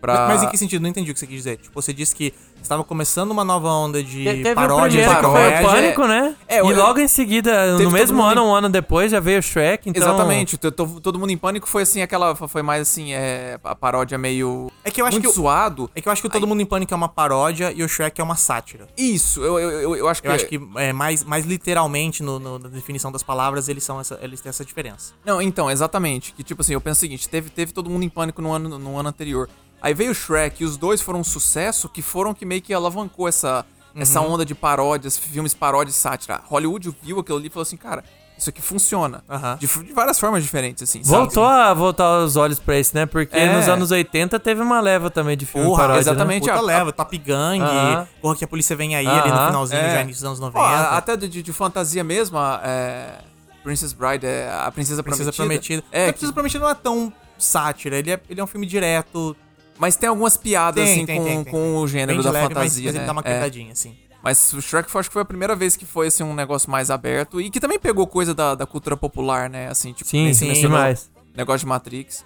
Pra... 0.00 0.28
Mas 0.28 0.42
em 0.42 0.48
que 0.48 0.56
sentido? 0.56 0.80
Não 0.82 0.88
entendi 0.88 1.10
o 1.10 1.14
que 1.14 1.20
você 1.20 1.26
quis 1.26 1.36
dizer. 1.36 1.56
Tipo, 1.58 1.80
você 1.80 1.92
disse 1.92 2.14
que 2.14 2.32
estava 2.62 2.82
começando 2.84 3.30
uma 3.30 3.44
nova 3.44 3.68
onda 3.68 4.02
de 4.02 4.24
Te- 4.24 4.42
Teve 4.42 4.54
paródia 4.54 5.00
o 5.00 5.08
que 5.08 5.20
foi 5.20 5.28
o 5.28 5.32
comédia. 5.32 5.68
Pânico, 5.68 6.06
né? 6.06 6.36
É, 6.46 6.56
e 6.56 6.58
eu- 6.58 6.76
logo 6.76 6.98
em 7.00 7.08
seguida, 7.08 7.72
Teve 7.72 7.84
no 7.84 7.90
mesmo 7.90 8.16
mundo 8.16 8.28
ano, 8.30 8.40
em- 8.42 8.44
um 8.46 8.54
ano 8.54 8.68
depois, 8.68 9.10
já 9.10 9.20
veio 9.20 9.38
o 9.38 9.42
Shrek, 9.42 9.88
então... 9.88 10.02
Exatamente, 10.02 10.56
to- 10.56 10.70
to- 10.72 11.00
todo 11.00 11.18
mundo 11.18 11.30
em 11.30 11.36
pânico 11.38 11.68
foi 11.68 11.82
assim, 11.82 12.02
aquela. 12.02 12.34
Foi 12.34 12.62
mais 12.62 12.82
assim, 12.82 13.12
é, 13.12 13.58
a 13.62 13.74
paródia 13.74 14.16
meio. 14.18 14.70
É 14.84 14.90
que 14.90 15.00
eu 15.00 15.06
acho 15.06 15.14
muito 15.16 15.28
que 15.28 15.34
zoado. 15.34 15.90
É 15.94 16.00
que 16.00 16.08
eu 16.08 16.12
acho 16.12 16.22
que 16.22 16.28
o 16.28 16.30
Todo 16.30 16.46
Mundo 16.46 16.60
em 16.60 16.66
Pânico 16.66 16.92
é 16.92 16.96
uma 16.96 17.08
paródia 17.08 17.72
e 17.72 17.82
o 17.82 17.88
Shrek 17.88 18.20
é 18.20 18.24
uma 18.24 18.36
sátira. 18.36 18.86
Isso, 18.96 19.42
eu, 19.42 19.58
eu, 19.58 19.70
eu, 19.70 19.96
eu 19.96 20.08
acho 20.08 20.22
que. 20.22 20.28
Eu 20.28 20.32
acho 20.32 20.46
que 20.46 20.60
é, 20.76 20.92
mais, 20.92 21.24
mais 21.24 21.44
literalmente 21.44 22.22
no, 22.22 22.38
no- 22.38 22.58
na 22.58 22.68
definição 22.68 23.10
das 23.12 23.22
palavras 23.22 23.68
eles 23.68 23.84
são 23.84 24.00
essa, 24.00 24.18
eles 24.22 24.40
têm 24.40 24.50
essa 24.50 24.64
diferença. 24.64 25.12
Não, 25.24 25.40
então, 25.42 25.70
exatamente. 25.70 26.32
Que 26.32 26.42
tipo 26.42 26.62
assim, 26.62 26.72
eu 26.74 26.80
penso 26.80 26.98
o 26.98 27.00
seguinte: 27.00 27.28
teve, 27.28 27.50
teve 27.50 27.72
todo 27.72 27.88
mundo 27.90 28.02
em 28.04 28.08
pânico 28.08 28.40
no 28.42 28.52
ano, 28.52 28.78
no 28.78 28.98
ano 28.98 29.08
anterior. 29.08 29.48
Aí 29.80 29.94
veio 29.94 30.10
o 30.10 30.14
Shrek 30.14 30.62
e 30.62 30.66
os 30.66 30.76
dois 30.76 31.00
foram 31.00 31.20
um 31.20 31.24
sucesso 31.24 31.88
que 31.88 32.02
foram 32.02 32.34
que 32.34 32.44
meio 32.44 32.60
que 32.60 32.74
alavancou 32.74 33.28
essa, 33.28 33.64
essa 33.94 34.20
Uhum. 34.20 34.32
onda 34.34 34.44
de 34.44 34.54
paródias, 34.54 35.16
filmes 35.16 35.54
paródias 35.54 35.96
e 35.96 35.98
sátira. 36.00 36.40
Hollywood 36.46 36.94
viu 37.02 37.18
aquilo 37.20 37.38
ali 37.38 37.46
e 37.46 37.50
falou 37.50 37.62
assim, 37.62 37.76
cara, 37.76 38.02
isso 38.36 38.50
aqui 38.50 38.62
funciona. 38.62 39.22
Aham. 39.28 39.56
De, 39.60 39.66
de 39.66 39.92
várias 39.92 40.18
formas 40.18 40.42
diferentes, 40.44 40.82
assim. 40.82 41.02
sabe? 41.02 41.16
Voltou 41.16 41.44
a 41.44 41.74
voltar 41.74 42.18
os 42.20 42.36
olhos 42.36 42.58
pra 42.60 42.78
isso, 42.78 42.92
né? 42.94 43.04
Porque 43.06 43.36
É. 43.36 43.52
nos 43.52 43.68
anos 43.68 43.90
80 43.90 44.38
teve 44.38 44.60
uma 44.62 44.80
leva 44.80 45.10
também 45.10 45.36
de 45.36 45.44
filme 45.46 45.66
Porra, 45.66 45.82
paródia, 45.82 46.00
exatamente. 46.00 46.46
Né? 46.46 46.52
Puta 46.52 46.62
a- 46.64 46.66
leva, 46.66 46.92
Top 46.92 47.18
Gun, 47.18 47.62
Aham. 47.62 48.08
Porra 48.22 48.36
que 48.36 48.44
a 48.44 48.48
polícia 48.48 48.76
vem 48.76 48.94
aí 48.96 49.06
ali 49.06 49.30
no 49.30 49.46
finalzinho, 49.46 49.80
É. 49.80 49.90
já 49.92 50.02
início 50.02 50.22
dos 50.22 50.40
anos 50.40 50.40
Ó, 50.40 50.42
90. 50.60 50.64
a- 50.66 50.96
até 50.98 51.16
de, 51.16 51.28
de- 51.28 51.42
de 51.42 51.52
fantasia 51.52 52.02
mesmo, 52.04 52.38
a, 52.38 52.60
é, 52.64 53.18
Princess 53.64 53.92
Bride, 53.92 54.24
é, 54.26 54.48
a 54.52 54.70
Princesa, 54.70 55.02
Princesa 55.02 55.32
Prometida. 55.32 55.82
Prometida. 55.82 55.84
É, 55.92 56.04
a 56.04 56.06
que- 56.06 56.12
Princesa 56.14 56.32
Prometida 56.32 56.64
não 56.64 56.70
é 56.70 56.74
tão 56.74 57.12
sátira, 57.36 57.96
ele 57.96 58.10
é, 58.12 58.20
ele 58.30 58.40
é 58.40 58.44
um 58.44 58.46
filme 58.46 58.66
direto, 58.66 59.36
mas 59.78 59.96
tem 59.96 60.08
algumas 60.08 60.36
piadas, 60.36 60.84
Tem, 60.84 60.92
assim, 60.94 61.06
tem, 61.06 61.18
com, 61.18 61.24
tem, 61.24 61.44
com 61.44 61.76
o 61.76 61.86
gênero 61.88 62.22
da 62.22 62.30
leve, 62.30 62.46
mas, 62.48 62.54
fantasia, 62.54 62.84
mas 62.86 62.94
né? 62.94 63.00
ele 63.00 63.06
dá 63.06 63.12
uma 63.12 63.20
É. 63.22 63.34
quedadinha, 63.34 63.72
assim. 63.72 63.96
Mas 64.22 64.52
o 64.52 64.60
Shrek 64.60 64.90
foi- 64.90 65.00
acho 65.00 65.08
que 65.08 65.12
foi 65.12 65.22
a 65.22 65.24
primeira 65.24 65.54
vez 65.54 65.76
que 65.76 65.86
foi 65.86 66.08
assim, 66.08 66.22
um 66.24 66.34
negócio 66.34 66.68
mais 66.70 66.90
aberto 66.90 67.40
e 67.40 67.50
que 67.50 67.60
também 67.60 67.78
pegou 67.78 68.06
coisa 68.06 68.34
da, 68.34 68.54
da 68.54 68.66
cultura 68.66 68.96
popular, 68.96 69.48
né? 69.48 69.68
Assim, 69.68 69.92
tipo, 69.92 70.10
Sim, 70.10 70.32
sim, 70.34 70.52
demais. 70.52 71.08
negócio 71.36 71.60
de 71.60 71.66
Matrix. 71.66 72.24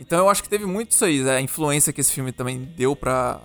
Então 0.00 0.18
eu 0.20 0.30
acho 0.30 0.42
que 0.42 0.48
teve 0.48 0.64
muito 0.66 0.92
isso 0.92 1.04
aí, 1.04 1.28
a 1.28 1.40
influência 1.40 1.92
que 1.92 2.00
esse 2.00 2.12
filme 2.12 2.30
também 2.32 2.58
deu 2.76 2.94
pra, 2.96 3.40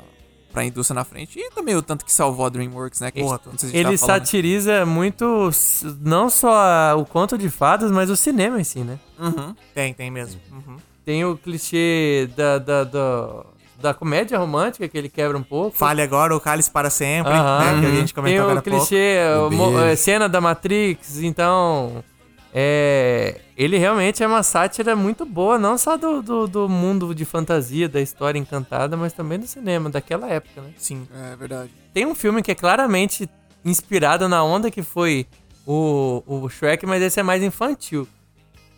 pra 0.54 0.64
indústria 0.64 0.94
na 0.96 1.04
frente. 1.04 1.40
E 1.40 1.50
também 1.52 1.76
o 1.76 1.82
tanto 1.82 2.06
que 2.06 2.12
salvou 2.14 2.46
a 2.46 2.50
DreamWorks, 2.50 3.00
né? 3.02 3.10
Que 3.12 3.20
Porra, 3.22 3.40
não 3.46 3.58
sei 3.58 3.70
se 3.70 3.76
a 3.76 3.78
gente 3.80 3.88
Ele 3.90 3.98
falando. 3.98 4.20
satiriza 4.20 4.86
muito 4.86 5.50
não 6.02 6.30
só 6.30 6.54
a- 6.56 6.96
o 6.96 7.06
conto 7.06 7.36
de 7.38 7.50
fadas, 7.50 7.92
mas 7.92 8.10
o 8.12 8.16
cinema 8.16 8.62
em 8.62 8.64
si, 8.64 8.80
né? 8.80 9.00
Uhum. 9.20 9.56
Tem, 9.74 9.94
tem 9.94 10.10
mesmo. 10.12 10.40
Uhum. 10.52 10.78
Tem 11.08 11.24
o 11.24 11.38
clichê 11.38 12.30
da, 12.36 12.58
da, 12.58 12.84
da, 12.84 13.46
da 13.80 13.94
comédia 13.94 14.38
romântica, 14.38 14.90
que 14.90 14.98
ele 14.98 15.08
quebra 15.08 15.38
um 15.38 15.42
pouco. 15.42 15.78
Fale 15.78 16.02
agora 16.02 16.36
o 16.36 16.40
Cálice 16.42 16.70
para 16.70 16.90
sempre, 16.90 17.32
Aham. 17.32 17.60
né, 17.60 17.80
que 17.80 17.86
a 17.86 17.96
gente 17.96 18.14
comentou 18.14 18.46
Tem 18.46 18.52
agora 18.52 18.60
o 18.60 18.62
clichê, 18.62 19.18
Um 19.50 19.76
o 19.76 19.80
é, 19.80 19.96
cena 19.96 20.28
da 20.28 20.42
Matrix, 20.42 21.22
então. 21.22 22.04
É, 22.54 23.40
ele 23.56 23.78
realmente 23.78 24.22
é 24.22 24.28
uma 24.28 24.44
sátira 24.44 24.98
muito 24.98 25.26
boa, 25.26 25.58
não 25.58 25.78
só 25.78 25.96
do, 25.96 26.22
do, 26.22 26.46
do 26.46 26.68
mundo 26.68 27.16
de 27.16 27.24
fantasia, 27.24 27.88
da 27.88 28.02
história 28.02 28.38
encantada, 28.38 28.98
mas 28.98 29.14
também 29.14 29.40
do 29.40 29.48
cinema, 29.48 29.90
daquela 29.90 30.28
época, 30.28 30.60
né? 30.60 30.72
Sim. 30.76 31.08
É 31.32 31.38
verdade. 31.38 31.72
Tem 31.94 32.06
um 32.06 32.16
filme 32.16 32.44
que 32.44 32.52
é 32.52 32.56
claramente 32.56 33.30
inspirado 33.64 34.28
na 34.28 34.44
onda 34.44 34.70
que 34.70 34.84
foi 34.84 35.26
o, 35.66 36.22
o 36.28 36.50
Shrek, 36.50 36.86
mas 36.86 37.02
esse 37.02 37.18
é 37.18 37.24
mais 37.24 37.42
infantil. 37.42 38.06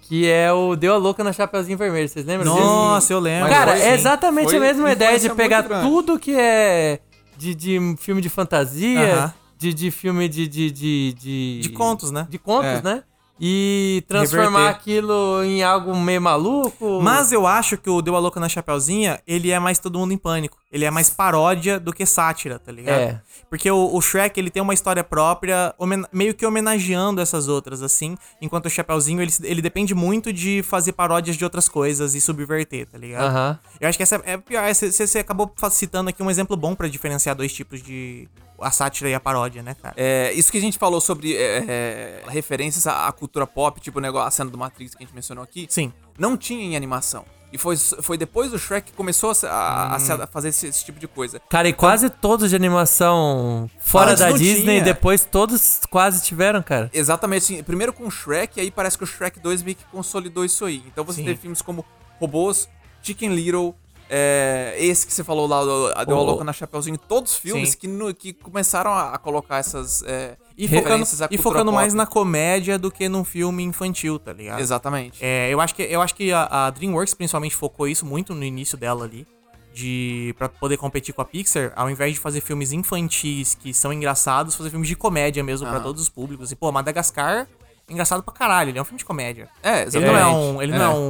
Que 0.09 0.27
é 0.27 0.51
o 0.51 0.75
Deu 0.75 0.95
a 0.95 0.97
Louca 0.97 1.23
na 1.23 1.31
Chapeuzinho 1.31 1.77
Vermelho. 1.77 2.09
Vocês 2.09 2.25
lembram 2.25 2.51
disso? 2.51 2.65
Nossa, 2.65 3.13
eu 3.13 3.19
lembro. 3.19 3.47
Cara, 3.47 3.77
foi, 3.77 3.85
é 3.85 3.93
exatamente 3.93 4.47
Foi 4.49 4.57
a 4.57 4.59
mesma 4.59 4.91
ideia 4.91 5.19
de 5.19 5.29
pegar 5.29 5.61
tudo 5.83 6.17
que 6.17 6.35
é 6.35 6.99
de, 7.37 7.53
de 7.53 7.95
filme 7.99 8.19
de 8.19 8.27
fantasia, 8.27 9.13
Aham. 9.15 9.33
de, 9.55 9.71
de 9.71 9.91
filme 9.91 10.27
de, 10.27 10.47
de, 10.47 10.71
de, 10.71 11.13
de. 11.13 11.59
De 11.61 11.69
contos, 11.69 12.09
né? 12.09 12.25
De 12.27 12.39
contos, 12.39 12.65
É. 12.69 12.81
né? 12.81 13.03
E 13.39 14.03
transformar 14.07 14.59
Reverter. 14.59 14.75
aquilo 14.81 15.43
em 15.43 15.63
algo 15.63 15.95
meio 15.95 16.21
maluco. 16.21 17.01
Mas 17.01 17.31
eu 17.31 17.47
acho 17.47 17.77
que 17.77 17.89
o 17.89 18.01
Deu 18.01 18.15
a 18.15 18.19
Louca 18.19 18.39
na 18.39 18.49
Chapeuzinha, 18.49 19.21
ele 19.25 19.49
é 19.51 19.59
mais 19.59 19.79
Todo 19.79 19.97
Mundo 19.97 20.13
em 20.13 20.17
Pânico. 20.17 20.57
Ele 20.71 20.85
é 20.85 20.91
mais 20.91 21.09
paródia 21.09 21.79
do 21.79 21.91
que 21.93 22.05
sátira, 22.05 22.59
tá 22.59 22.71
ligado? 22.71 22.99
É. 22.99 23.21
Porque 23.49 23.71
o, 23.71 23.95
o 23.95 24.01
Shrek, 24.01 24.39
ele 24.39 24.51
tem 24.51 24.61
uma 24.61 24.73
história 24.73 25.03
própria, 25.03 25.73
meio 26.11 26.33
que 26.35 26.45
homenageando 26.45 27.19
essas 27.21 27.47
outras, 27.47 27.81
assim. 27.81 28.15
Enquanto 28.41 28.67
o 28.67 28.69
Chapeuzinho, 28.69 29.21
ele, 29.21 29.31
ele 29.43 29.61
depende 29.61 29.95
muito 29.95 30.31
de 30.31 30.61
fazer 30.61 30.91
paródias 30.91 31.35
de 31.37 31.43
outras 31.43 31.67
coisas 31.67 32.13
e 32.13 32.21
subverter, 32.21 32.85
tá 32.87 32.97
ligado? 32.97 33.25
Aham. 33.29 33.59
Eu 33.81 33.89
acho 33.89 33.97
que 33.97 34.03
essa 34.03 34.21
é 34.25 34.37
pior. 34.37 34.63
é, 34.63 34.73
Você 34.73 34.91
você 34.91 35.19
acabou 35.19 35.51
citando 35.71 36.09
aqui 36.09 36.21
um 36.21 36.29
exemplo 36.29 36.55
bom 36.55 36.75
pra 36.75 36.87
diferenciar 36.87 37.35
dois 37.35 37.51
tipos 37.53 37.81
de... 37.81 38.27
A 38.61 38.71
sátira 38.71 39.09
e 39.09 39.13
a 39.13 39.19
paródia, 39.19 39.61
né, 39.63 39.75
cara? 39.81 39.93
É, 39.97 40.31
isso 40.33 40.51
que 40.51 40.57
a 40.57 40.61
gente 40.61 40.77
falou 40.77 40.99
sobre 41.01 41.35
é, 41.35 41.63
é, 41.67 42.23
referências 42.29 42.85
à, 42.87 43.11
cultura 43.11 43.45
pop, 43.47 43.79
tipo 43.79 43.99
o 43.99 44.01
negócio, 44.01 44.27
a 44.27 44.31
cena 44.31 44.49
do 44.49 44.57
Matrix 44.57 44.95
que 44.95 45.03
a 45.03 45.05
gente 45.05 45.15
mencionou 45.15 45.43
aqui, 45.43 45.67
Sim. 45.69 45.91
não 46.17 46.35
tinha 46.37 46.63
em 46.63 46.75
animação. 46.75 47.25
E 47.51 47.57
foi, 47.57 47.75
foi 47.77 48.15
depois 48.15 48.51
do 48.51 48.59
Shrek 48.59 48.91
que 48.91 48.95
começou 48.95 49.31
a, 49.31 49.33
se- 49.33 49.47
a- 49.47 49.95
a 50.23 50.27
fazer 50.27 50.49
esse, 50.49 50.67
esse 50.67 50.85
tipo 50.85 50.99
de 50.99 51.07
coisa. 51.07 51.41
Cara, 51.49 51.67
e 51.67 51.73
quase 51.73 52.07
todos 52.07 52.51
de 52.51 52.55
animação 52.55 53.69
fora 53.79 54.15
da 54.15 54.31
Disney, 54.31 54.63
tinha. 54.75 54.81
depois 54.83 55.25
todos 55.25 55.81
quase 55.89 56.23
tiveram, 56.23 56.61
cara. 56.61 56.89
Exatamente, 56.93 57.41
assim, 57.55 57.63
primeiro 57.63 57.91
com 57.91 58.05
o 58.05 58.11
Shrek, 58.11 58.59
aí 58.59 58.69
parece 58.69 58.97
que 58.97 59.03
o 59.03 59.07
Shrek 59.07 59.39
2 59.39 59.63
meio 59.63 59.75
que 59.75 59.83
consolidou 59.85 60.45
isso 60.45 60.63
aí. 60.65 60.83
Então 60.87 61.03
você 61.03 61.21
Sim. 61.21 61.25
teve 61.25 61.39
filmes 61.39 61.61
como 61.61 61.83
Robôs, 62.19 62.69
Chicken 63.01 63.33
Little, 63.33 63.73
é, 64.09 64.75
esse 64.77 65.05
que 65.05 65.13
você 65.13 65.23
falou 65.23 65.47
lá, 65.47 65.63
do- 65.63 65.93
a 65.95 66.03
Deu 66.03 66.17
a 66.17 66.21
Louca 66.21 66.43
na 66.43 66.51
Chapeuzinho, 66.51 66.97
todos 66.97 67.35
filmes 67.35 67.71
Sim. 67.71 67.77
que, 67.77 67.87
no- 67.87 68.13
que 68.13 68.33
começaram 68.33 68.91
a, 68.91 69.13
a 69.13 69.17
colocar 69.17 69.57
essas 69.57 70.03
é, 70.03 70.35
E 70.57 70.67
focando, 70.67 71.05
e 71.31 71.37
focando 71.37 71.71
mais 71.71 71.93
na 71.93 72.05
comédia 72.05 72.77
do 72.79 72.89
que 72.91 73.07
num 73.07 73.23
filme 73.23 73.63
infantil, 73.63 74.17
tá 74.19 74.33
ligado? 74.33 74.59
Exatamente. 74.59 75.23
É, 75.23 75.49
eu 75.53 75.61
acho 75.61 75.75
que, 75.75 75.83
eu 75.83 76.01
acho 76.01 76.15
que 76.15 76.31
a, 76.33 76.67
a 76.67 76.69
DreamWorks 76.71 77.13
principalmente 77.13 77.55
focou 77.55 77.87
isso 77.87 78.05
muito 78.05 78.33
no 78.35 78.43
início 78.43 78.77
dela 78.77 79.05
ali. 79.05 79.27
De, 79.71 80.33
pra 80.37 80.49
poder 80.49 80.77
competir 80.77 81.13
com 81.13 81.21
a 81.21 81.25
Pixar, 81.25 81.71
ao 81.75 81.89
invés 81.89 82.15
de 82.15 82.19
fazer 82.19 82.41
filmes 82.41 82.71
infantis 82.73 83.53
que 83.55 83.71
são 83.73 83.93
engraçados, 83.93 84.55
fazer 84.55 84.71
filmes 84.71 84.89
de 84.89 84.95
comédia 84.95 85.43
mesmo 85.43 85.67
pra 85.67 85.75
Aham. 85.75 85.83
todos 85.83 86.01
os 86.01 86.09
públicos. 86.09 86.51
E, 86.51 86.55
pô, 86.55 86.71
Madagascar 86.71 87.47
engraçado 87.89 88.21
pra 88.23 88.33
caralho, 88.33 88.69
ele 88.69 88.79
é 88.79 88.81
um 88.81 88.85
filme 88.85 88.99
de 88.99 89.05
comédia. 89.05 89.49
É, 89.63 89.81
Ele 89.83 89.99
não 89.99 90.15
é 90.15 90.19
exatamente. 90.19 90.35
um, 90.35 90.61
ele 90.61 90.71
não 90.77 90.85
é 90.85 90.89
um, 90.89 91.09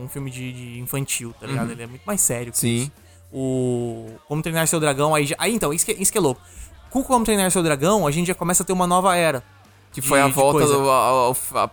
um- 0.00 0.04
um 0.04 0.08
filme 0.08 0.30
de, 0.30 0.52
de 0.52 0.78
infantil, 0.80 1.34
tá 1.40 1.46
ligado? 1.46 1.66
Uhum. 1.66 1.72
Ele 1.72 1.82
é 1.82 1.86
muito 1.86 2.02
mais 2.04 2.20
sério 2.20 2.52
que 2.52 2.58
Sim. 2.58 2.76
isso. 2.76 2.92
O 3.32 4.08
Como 4.26 4.42
Treinar 4.42 4.66
Seu 4.66 4.80
Dragão, 4.80 5.14
aí, 5.14 5.26
já, 5.26 5.36
aí 5.38 5.54
então, 5.54 5.72
isso 5.72 5.84
que, 5.86 5.92
isso 5.92 6.10
que 6.10 6.18
é 6.18 6.20
louco. 6.20 6.40
Com 6.90 7.02
Como 7.04 7.24
Treinar 7.24 7.50
Seu 7.50 7.62
Dragão, 7.62 8.06
a 8.06 8.10
gente 8.10 8.26
já 8.26 8.34
começa 8.34 8.62
a 8.62 8.66
ter 8.66 8.72
uma 8.72 8.86
nova 8.86 9.14
era. 9.16 9.42
Que 9.92 10.00
de- 10.00 10.08
foi 10.08 10.20
a 10.20 10.26
volta 10.28 10.66
do 10.66 10.90
ao- 10.90 11.34
ao- 11.58 11.70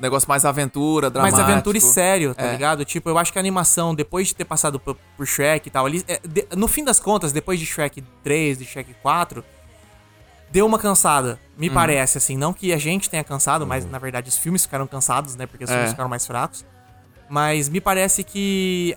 negócio 0.00 0.28
mais 0.28 0.44
aventura, 0.44 1.06
mais 1.08 1.12
dramático. 1.32 1.40
aventura 1.52 1.78
e 1.78 1.80
sério, 1.80 2.34
tá 2.34 2.46
É. 2.46 2.50
ligado? 2.52 2.84
Tipo, 2.84 3.08
eu 3.10 3.18
acho 3.18 3.32
que 3.32 3.38
a 3.38 3.40
animação, 3.40 3.94
depois 3.94 4.28
de 4.28 4.34
ter 4.34 4.44
passado 4.44 4.78
por, 4.80 4.96
por 5.16 5.26
Shrek 5.26 5.68
e 5.68 5.70
tal, 5.70 5.86
ali, 5.86 6.04
é, 6.08 6.20
de- 6.26 6.46
no 6.56 6.66
fim 6.66 6.82
das 6.84 6.98
contas, 6.98 7.30
depois 7.32 7.58
de 7.60 7.66
Shrek 7.66 8.02
3, 8.24 8.58
de 8.58 8.64
Shrek 8.64 8.92
4, 9.02 9.44
deu 10.50 10.66
uma 10.66 10.78
cansada, 10.78 11.38
me 11.56 11.68
Uhum. 11.68 11.74
parece, 11.74 12.18
assim. 12.18 12.36
Não 12.36 12.52
que 12.52 12.72
a 12.72 12.78
gente 12.78 13.08
tenha 13.10 13.22
cansado, 13.24 13.66
mas 13.66 13.84
na 13.84 13.98
verdade 13.98 14.28
os 14.28 14.36
filmes 14.36 14.62
ficaram 14.62 14.86
cansados, 14.86 15.34
né? 15.36 15.46
Porque 15.46 15.64
os 15.64 15.70
É. 15.70 15.74
filmes 15.74 15.90
ficaram 15.90 16.08
mais 16.08 16.26
fracos. 16.26 16.64
Mas 17.28 17.68
me 17.68 17.80
parece 17.80 18.24
que 18.24 18.96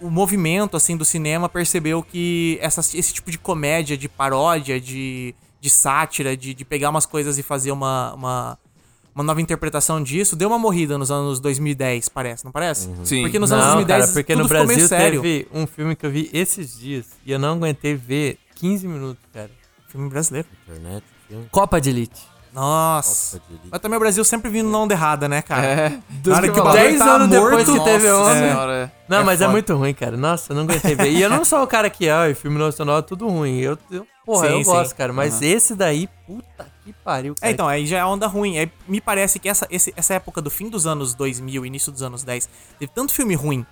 o 0.00 0.08
movimento, 0.10 0.76
assim, 0.76 0.96
do 0.96 1.04
cinema 1.04 1.48
percebeu 1.48 2.02
que 2.02 2.58
essa, 2.62 2.80
esse 2.80 3.12
tipo 3.12 3.30
de 3.30 3.38
comédia, 3.38 3.96
de 3.96 4.08
paródia, 4.08 4.80
de, 4.80 5.34
de 5.60 5.68
sátira, 5.70 6.34
de, 6.36 6.54
de 6.54 6.64
pegar 6.64 6.88
umas 6.88 7.04
coisas 7.04 7.36
e 7.36 7.42
fazer 7.42 7.70
uma, 7.70 8.14
uma, 8.14 8.58
uma 9.14 9.22
nova 9.22 9.42
interpretação 9.42 10.02
disso, 10.02 10.34
deu 10.34 10.48
uma 10.48 10.58
morrida 10.58 10.96
nos 10.96 11.10
anos 11.10 11.38
2010, 11.40 12.08
parece, 12.08 12.46
não 12.46 12.50
parece? 12.52 12.88
Sim. 13.04 13.20
Porque 13.22 13.38
nos 13.38 13.52
anos 13.52 13.66
Não, 13.66 13.74
2010 13.74 14.00
cara, 14.00 14.12
porque 14.14 14.32
tudo 14.32 14.42
no 14.44 14.48
ficou 14.48 14.66
meio 14.66 14.78
Brasil 14.78 14.88
sério. 14.88 15.20
teve 15.20 15.46
um 15.52 15.66
filme 15.66 15.94
que 15.94 16.06
eu 16.06 16.10
vi 16.10 16.30
esses 16.32 16.78
dias 16.78 17.04
e 17.26 17.30
eu 17.32 17.38
não 17.38 17.52
aguentei 17.56 17.94
ver 17.94 18.38
15 18.54 18.88
minutos, 18.88 19.22
cara. 19.34 19.50
Filme 19.90 20.08
brasileiro. 20.08 20.46
Internet, 20.68 21.04
filme. 21.28 21.46
Copa 21.50 21.80
de 21.80 21.90
Elite. 21.90 22.20
Nossa. 22.52 23.38
Copa 23.38 23.46
de 23.48 23.54
Elite. 23.54 23.68
Mas 23.70 23.80
também 23.80 23.96
o 23.96 24.00
Brasil 24.00 24.24
sempre 24.24 24.50
vindo 24.50 24.68
na 24.70 24.78
onda 24.78 24.94
errada, 24.94 25.28
né, 25.28 25.42
cara? 25.42 25.66
É. 25.66 25.98
Na 26.26 26.36
hora 26.36 26.48
que 26.52 26.60
o 26.60 26.64
Dez 26.72 26.98
bagulho 26.98 26.98
tá 26.98 27.14
anos 27.16 27.28
depois 27.28 27.68
morto, 27.68 27.72
que 27.78 27.84
teve 27.84 28.08
nossa 28.08 28.20
onda. 28.30 28.34
senhora. 28.34 28.48
Senhora, 28.48 28.92
Não, 29.08 29.18
é 29.18 29.24
mas 29.24 29.40
é 29.40 29.44
foda. 29.44 29.52
muito 29.52 29.74
ruim, 29.76 29.94
cara. 29.94 30.16
Nossa, 30.16 30.52
eu 30.52 30.56
não 30.56 30.62
aguentei 30.64 30.94
ver. 30.94 31.10
E 31.10 31.22
eu 31.22 31.30
não 31.30 31.44
sou 31.44 31.62
o 31.62 31.66
cara 31.66 31.88
que, 31.90 32.08
ai, 32.08 32.34
filme 32.34 32.58
nacional 32.58 32.98
é 32.98 33.02
tudo 33.02 33.28
ruim. 33.28 33.58
Eu, 33.58 33.78
eu 33.90 34.06
porra, 34.24 34.48
Sim, 34.48 34.52
eu 34.54 34.64
sim. 34.64 34.70
gosto, 34.70 34.94
cara. 34.96 35.12
Mas 35.12 35.42
esse 35.42 35.74
daí, 35.74 36.08
puta 36.26 36.66
que 36.84 36.92
pariu, 36.92 37.34
cara. 37.34 37.50
É, 37.50 37.52
então, 37.52 37.66
aí 37.68 37.86
já 37.86 37.98
é 37.98 38.04
onda 38.04 38.26
ruim. 38.26 38.58
Aí 38.58 38.70
me 38.88 39.00
parece 39.00 39.38
que 39.38 39.48
essa, 39.48 39.66
esse- 39.70 39.92
essa 39.96 40.14
época 40.14 40.40
do 40.40 40.50
fim 40.50 40.68
dos 40.68 40.86
anos 40.86 41.14
2000, 41.14 41.64
início 41.66 41.90
dos 41.92 42.02
anos 42.02 42.22
10, 42.22 42.48
teve 42.78 42.90
tanto 42.94 43.12
filme 43.12 43.34
ruim 43.34 43.64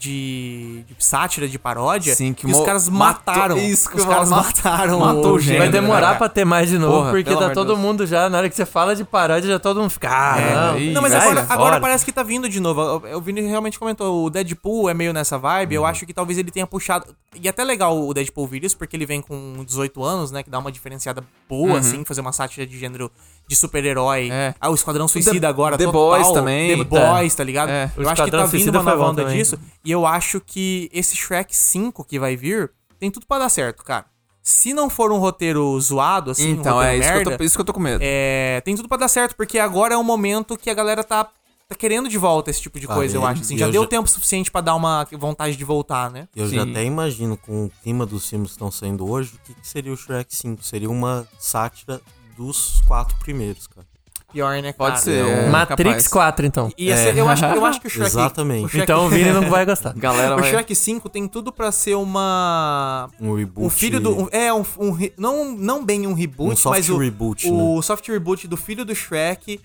de, 0.00 0.82
de 0.88 0.96
sátira, 0.98 1.46
de 1.46 1.58
paródia, 1.58 2.14
Sim, 2.14 2.32
que 2.32 2.46
que, 2.46 2.52
os 2.52 2.64
caras 2.64 2.88
mataram. 2.88 3.58
isso 3.58 3.90
que 3.90 3.98
os 3.98 4.04
caras 4.06 4.30
mataram 4.30 4.98
Matou 5.00 5.34
o 5.34 5.38
gênero, 5.38 5.64
Vai 5.64 5.68
demorar 5.70 6.12
né, 6.12 6.16
pra 6.18 6.28
ter 6.28 6.46
mais 6.46 6.70
de 6.70 6.78
novo, 6.78 6.96
Porra, 6.98 7.10
porque 7.10 7.36
tá 7.36 7.50
todo 7.50 7.68
Deus. 7.68 7.78
mundo 7.78 8.06
já, 8.06 8.30
na 8.30 8.38
hora 8.38 8.48
que 8.48 8.56
você 8.56 8.64
fala 8.64 8.96
de 8.96 9.04
paródia, 9.04 9.46
já 9.50 9.58
todo 9.58 9.78
mundo 9.80 9.90
fica, 9.90 10.08
ah, 10.10 10.40
É, 10.40 10.54
não. 10.54 10.92
Não, 10.94 11.02
mas 11.02 11.12
vai 11.12 11.20
agora, 11.20 11.46
agora 11.50 11.80
parece 11.80 12.04
que 12.04 12.12
tá 12.12 12.22
vindo 12.22 12.48
de 12.48 12.60
novo. 12.60 12.80
Eu- 12.80 13.06
Eu 13.10 13.20
Vini 13.20 13.42
realmente 13.42 13.78
comentou, 13.78 14.24
o 14.24 14.30
Deadpool 14.30 14.88
é 14.88 14.94
meio 14.94 15.12
nessa 15.12 15.36
vibe. 15.36 15.76
Uhum. 15.76 15.82
Eu 15.82 15.86
acho 15.86 16.06
que 16.06 16.14
talvez 16.14 16.38
ele 16.38 16.50
tenha 16.50 16.66
puxado. 16.66 17.04
E 17.38 17.46
é 17.46 17.50
até 17.50 17.62
legal 17.62 18.00
o 18.00 18.14
Deadpool 18.14 18.46
vir 18.46 18.64
isso, 18.64 18.78
porque 18.78 18.96
ele 18.96 19.04
vem 19.04 19.20
com 19.20 19.62
18 19.66 20.02
anos, 20.02 20.30
né? 20.30 20.42
Que 20.42 20.48
dá 20.50 20.58
uma 20.58 20.72
diferenciada 20.72 21.22
boa, 21.48 21.78
assim, 21.78 22.04
fazer 22.04 22.20
uma 22.22 22.32
sátira 22.32 22.66
de 22.66 22.78
gênero 22.78 23.10
de 23.50 23.56
super-herói. 23.56 24.28
É. 24.30 24.54
Ah, 24.60 24.70
o 24.70 24.74
Esquadrão 24.76 25.08
Suicida 25.08 25.40
The- 25.40 25.46
agora, 25.48 25.76
The 25.76 25.84
total. 25.86 26.00
Boys 26.10 26.30
também. 26.30 26.78
The 26.78 26.84
Boys, 26.84 27.34
tá 27.34 27.42
ligado? 27.42 27.68
É. 27.70 27.90
O 27.96 28.02
Eu 28.02 28.08
acho 28.08 28.24
que 28.24 28.30
tá 28.30 28.46
vindo 28.46 28.70
uma 28.70 28.82
nova 28.84 29.10
onda 29.10 29.22
também. 29.24 29.38
disso. 29.38 29.58
E 29.84 29.90
eu 29.90 30.06
acho 30.06 30.40
que 30.40 30.88
esse 30.92 31.16
Shrek 31.16 31.54
5 31.54 32.04
que 32.04 32.16
vai 32.16 32.36
vir 32.36 32.70
tem 33.00 33.10
tudo 33.10 33.26
pra 33.26 33.40
dar 33.40 33.48
certo, 33.48 33.82
cara. 33.84 34.06
Se 34.40 34.72
não 34.72 34.88
for 34.88 35.10
um 35.10 35.18
roteiro 35.18 35.78
zoado, 35.80 36.30
assim, 36.30 36.54
um 36.54 36.60
Então, 36.60 36.74
roteiro 36.76 36.94
é 36.94 36.98
isso 36.98 37.08
que, 37.08 37.12
eu 37.12 37.16
merda, 37.24 37.38
tô, 37.38 37.44
isso 37.44 37.54
que 37.56 37.60
eu 37.60 37.64
tô 37.64 37.72
com 37.72 37.80
medo. 37.80 37.98
é, 38.00 38.60
tem 38.64 38.76
tudo 38.76 38.88
pra 38.88 38.96
dar 38.96 39.08
certo, 39.08 39.34
porque 39.34 39.58
agora 39.58 39.94
é 39.94 39.98
um 39.98 40.04
momento 40.04 40.56
que 40.56 40.70
a 40.70 40.74
galera 40.74 41.02
tá, 41.04 41.24
tá 41.68 41.74
querendo 41.76 42.08
de 42.08 42.16
volta 42.16 42.50
esse 42.50 42.60
tipo 42.62 42.78
de 42.80 42.86
Ah, 42.88 42.94
coisa, 42.94 43.16
eu 43.16 43.26
acho. 43.26 43.42
Assim, 43.42 43.58
já 43.58 43.66
eu 43.66 43.72
deu 43.72 43.82
já- 43.82 43.88
tempo 43.88 44.08
suficiente 44.08 44.50
pra 44.50 44.60
dar 44.60 44.74
uma 44.76 45.06
vontade 45.12 45.56
de 45.56 45.64
voltar, 45.64 46.08
né? 46.10 46.26
Eu 46.36 46.46
já 46.48 46.62
Sim. 46.64 46.70
até 46.70 46.84
imagino, 46.84 47.36
com 47.36 47.66
o 47.66 47.70
clima 47.82 48.06
dos 48.06 48.28
filmes 48.28 48.48
que 48.50 48.54
estão 48.54 48.70
saindo 48.70 49.08
hoje, 49.10 49.32
o 49.34 49.38
que, 49.46 49.54
que 49.60 49.66
seria 49.68 49.92
o 49.92 49.96
Shrek 49.96 50.34
5? 50.34 50.62
Seria 50.64 50.88
uma 50.90 51.26
sátira 51.38 52.00
dos 52.44 52.80
quatro 52.86 53.16
primeiros, 53.18 53.66
cara. 53.66 53.86
Pior, 54.32 54.62
né, 54.62 54.72
Pode 54.72 54.92
cara? 54.92 55.02
ser. 55.04 55.26
é, 55.26 55.48
Matrix 55.50 55.84
capaz. 56.04 56.08
4, 56.08 56.46
então. 56.46 56.72
E 56.78 56.88
essa- 56.90 57.08
eu, 57.18 57.28
acho, 57.28 57.44
eu 57.44 57.66
acho 57.66 57.80
que 57.80 57.88
o 57.88 57.90
Shrek... 57.90 58.06
Exatamente. 58.06 58.64
O 58.64 58.68
Shrek, 58.68 58.84
Então 58.84 59.06
o 59.06 59.08
Vini 59.08 59.30
não 59.32 59.50
vai 59.50 59.66
gostar. 59.66 59.92
Galera 59.98 60.36
o 60.36 60.40
vai... 60.40 60.48
Shrek 60.50 60.72
5 60.74 61.08
tem 61.08 61.26
tudo 61.26 61.52
pra 61.52 61.72
ser 61.72 61.96
uma... 61.96 63.10
Um 63.20 63.34
reboot. 63.34 63.66
Um 63.66 63.68
filho 63.70 64.00
do... 64.00 64.16
um- 64.16 64.28
é, 64.30 64.54
um, 64.54 64.64
um 64.78 64.96
não, 65.18 65.52
não 65.56 65.84
bem 65.84 66.06
um 66.06 66.14
reboot, 66.14 66.52
Um 66.52 66.56
soft 66.56 66.76
mas 66.78 66.88
o, 66.88 66.96
reboot, 66.96 67.48
o 67.50 67.82
soft 67.82 68.06
reboot 68.08 68.46
do 68.46 68.56
filho 68.56 68.84
do 68.84 68.94
Shrek, 68.94 69.60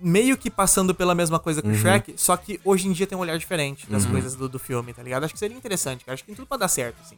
meio 0.00 0.36
que 0.36 0.50
passando 0.50 0.94
pela 0.94 1.12
mesma 1.12 1.40
coisa 1.40 1.60
Uhum. 1.64 1.72
que 1.72 1.76
o 1.76 1.80
Shrek, 1.80 2.14
só 2.16 2.36
que 2.36 2.60
hoje 2.64 2.86
em 2.86 2.92
dia 2.92 3.08
tem 3.08 3.18
um 3.18 3.22
olhar 3.22 3.36
diferente 3.36 3.90
das 3.90 4.06
coisas 4.06 4.36
do, 4.36 4.48
do 4.48 4.58
filme, 4.60 4.92
tá 4.94 5.02
ligado? 5.02 5.24
Acho 5.24 5.32
que 5.34 5.40
seria 5.40 5.56
interessante, 5.56 6.04
cara. 6.04 6.14
Acho 6.14 6.22
que 6.22 6.28
tem 6.28 6.36
tudo 6.36 6.46
pra 6.46 6.56
dar 6.58 6.68
certo, 6.68 6.94
assim. 7.04 7.16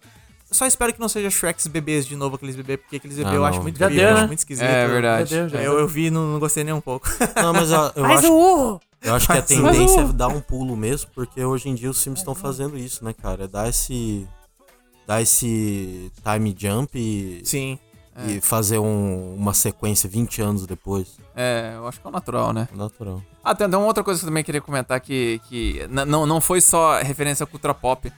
Eu 0.50 0.54
só 0.56 0.66
espero 0.66 0.92
que 0.94 1.00
não 1.00 1.08
seja 1.08 1.28
Shreks 1.30 1.66
bebês 1.66 2.06
de 2.06 2.16
novo, 2.16 2.36
aqueles 2.36 2.56
bebês, 2.56 2.80
porque 2.80 2.96
aqueles 2.96 3.16
bebês 3.18 3.34
Ah, 3.34 3.36
eu 3.36 3.44
acho 3.44 3.60
muito 3.62 3.78
Já 3.78 3.88
deu, 3.88 3.98
eu 3.98 4.04
né? 4.06 4.12
acho 4.20 4.26
muito 4.28 4.38
esquisito. 4.38 4.64
É 4.64 4.88
verdade. 4.88 5.34
Meu 5.34 5.40
Deus, 5.42 5.52
já. 5.52 5.62
Eu, 5.62 5.78
eu 5.78 5.86
vi 5.88 6.06
e 6.06 6.10
não, 6.10 6.32
não 6.32 6.38
gostei 6.40 6.64
nem 6.64 6.72
um 6.72 6.80
pouco. 6.80 7.06
Não, 7.36 7.52
mas 7.52 7.70
eu, 7.70 7.78
eu 7.96 8.04
Faz 8.04 8.18
acho, 8.24 8.32
o 8.32 8.80
eu 9.02 9.14
acho 9.14 9.26
que 9.26 9.32
a 9.38 9.42
tendência 9.42 10.00
é 10.00 10.04
dar 10.12 10.28
um 10.28 10.40
pulo 10.40 10.74
mesmo, 10.76 11.10
porque 11.14 11.44
hoje 11.44 11.68
em 11.68 11.74
dia 11.74 11.90
os 11.90 12.02
filmes 12.02 12.20
estão 12.20 12.34
fazendo 12.34 12.76
isso, 12.78 13.04
né, 13.04 13.12
cara? 13.12 13.44
É 13.44 13.46
dar 13.48 13.68
esse. 13.68 14.26
dar 15.06 15.20
esse 15.22 16.10
time 16.24 16.56
jump 16.58 16.98
e, 16.98 17.40
Sim. 17.44 17.78
e 18.26 18.40
fazer 18.40 18.78
um- 18.78 19.34
uma 19.36 19.52
sequência 19.54 20.08
20 20.08 20.40
anos 20.42 20.66
depois. 20.66 21.18
É, 21.36 21.74
eu 21.76 21.86
acho 21.86 22.00
que 22.00 22.06
é 22.06 22.10
o 22.10 22.12
natural, 22.12 22.52
né? 22.52 22.68
Natural. 22.74 23.22
Ah, 23.44 23.54
tem, 23.54 23.68
tem 23.68 23.78
uma 23.78 23.86
outra 23.86 24.02
coisa 24.02 24.18
que 24.18 24.24
eu 24.26 24.28
também 24.30 24.42
queria 24.42 24.60
comentar 24.60 24.98
que, 25.00 25.40
que 25.48 25.86
não, 25.90 26.26
não 26.26 26.40
foi 26.40 26.60
só 26.60 26.98
referência 27.00 27.44
à 27.44 27.46
cultura 27.46 27.72
pop, 27.74 28.10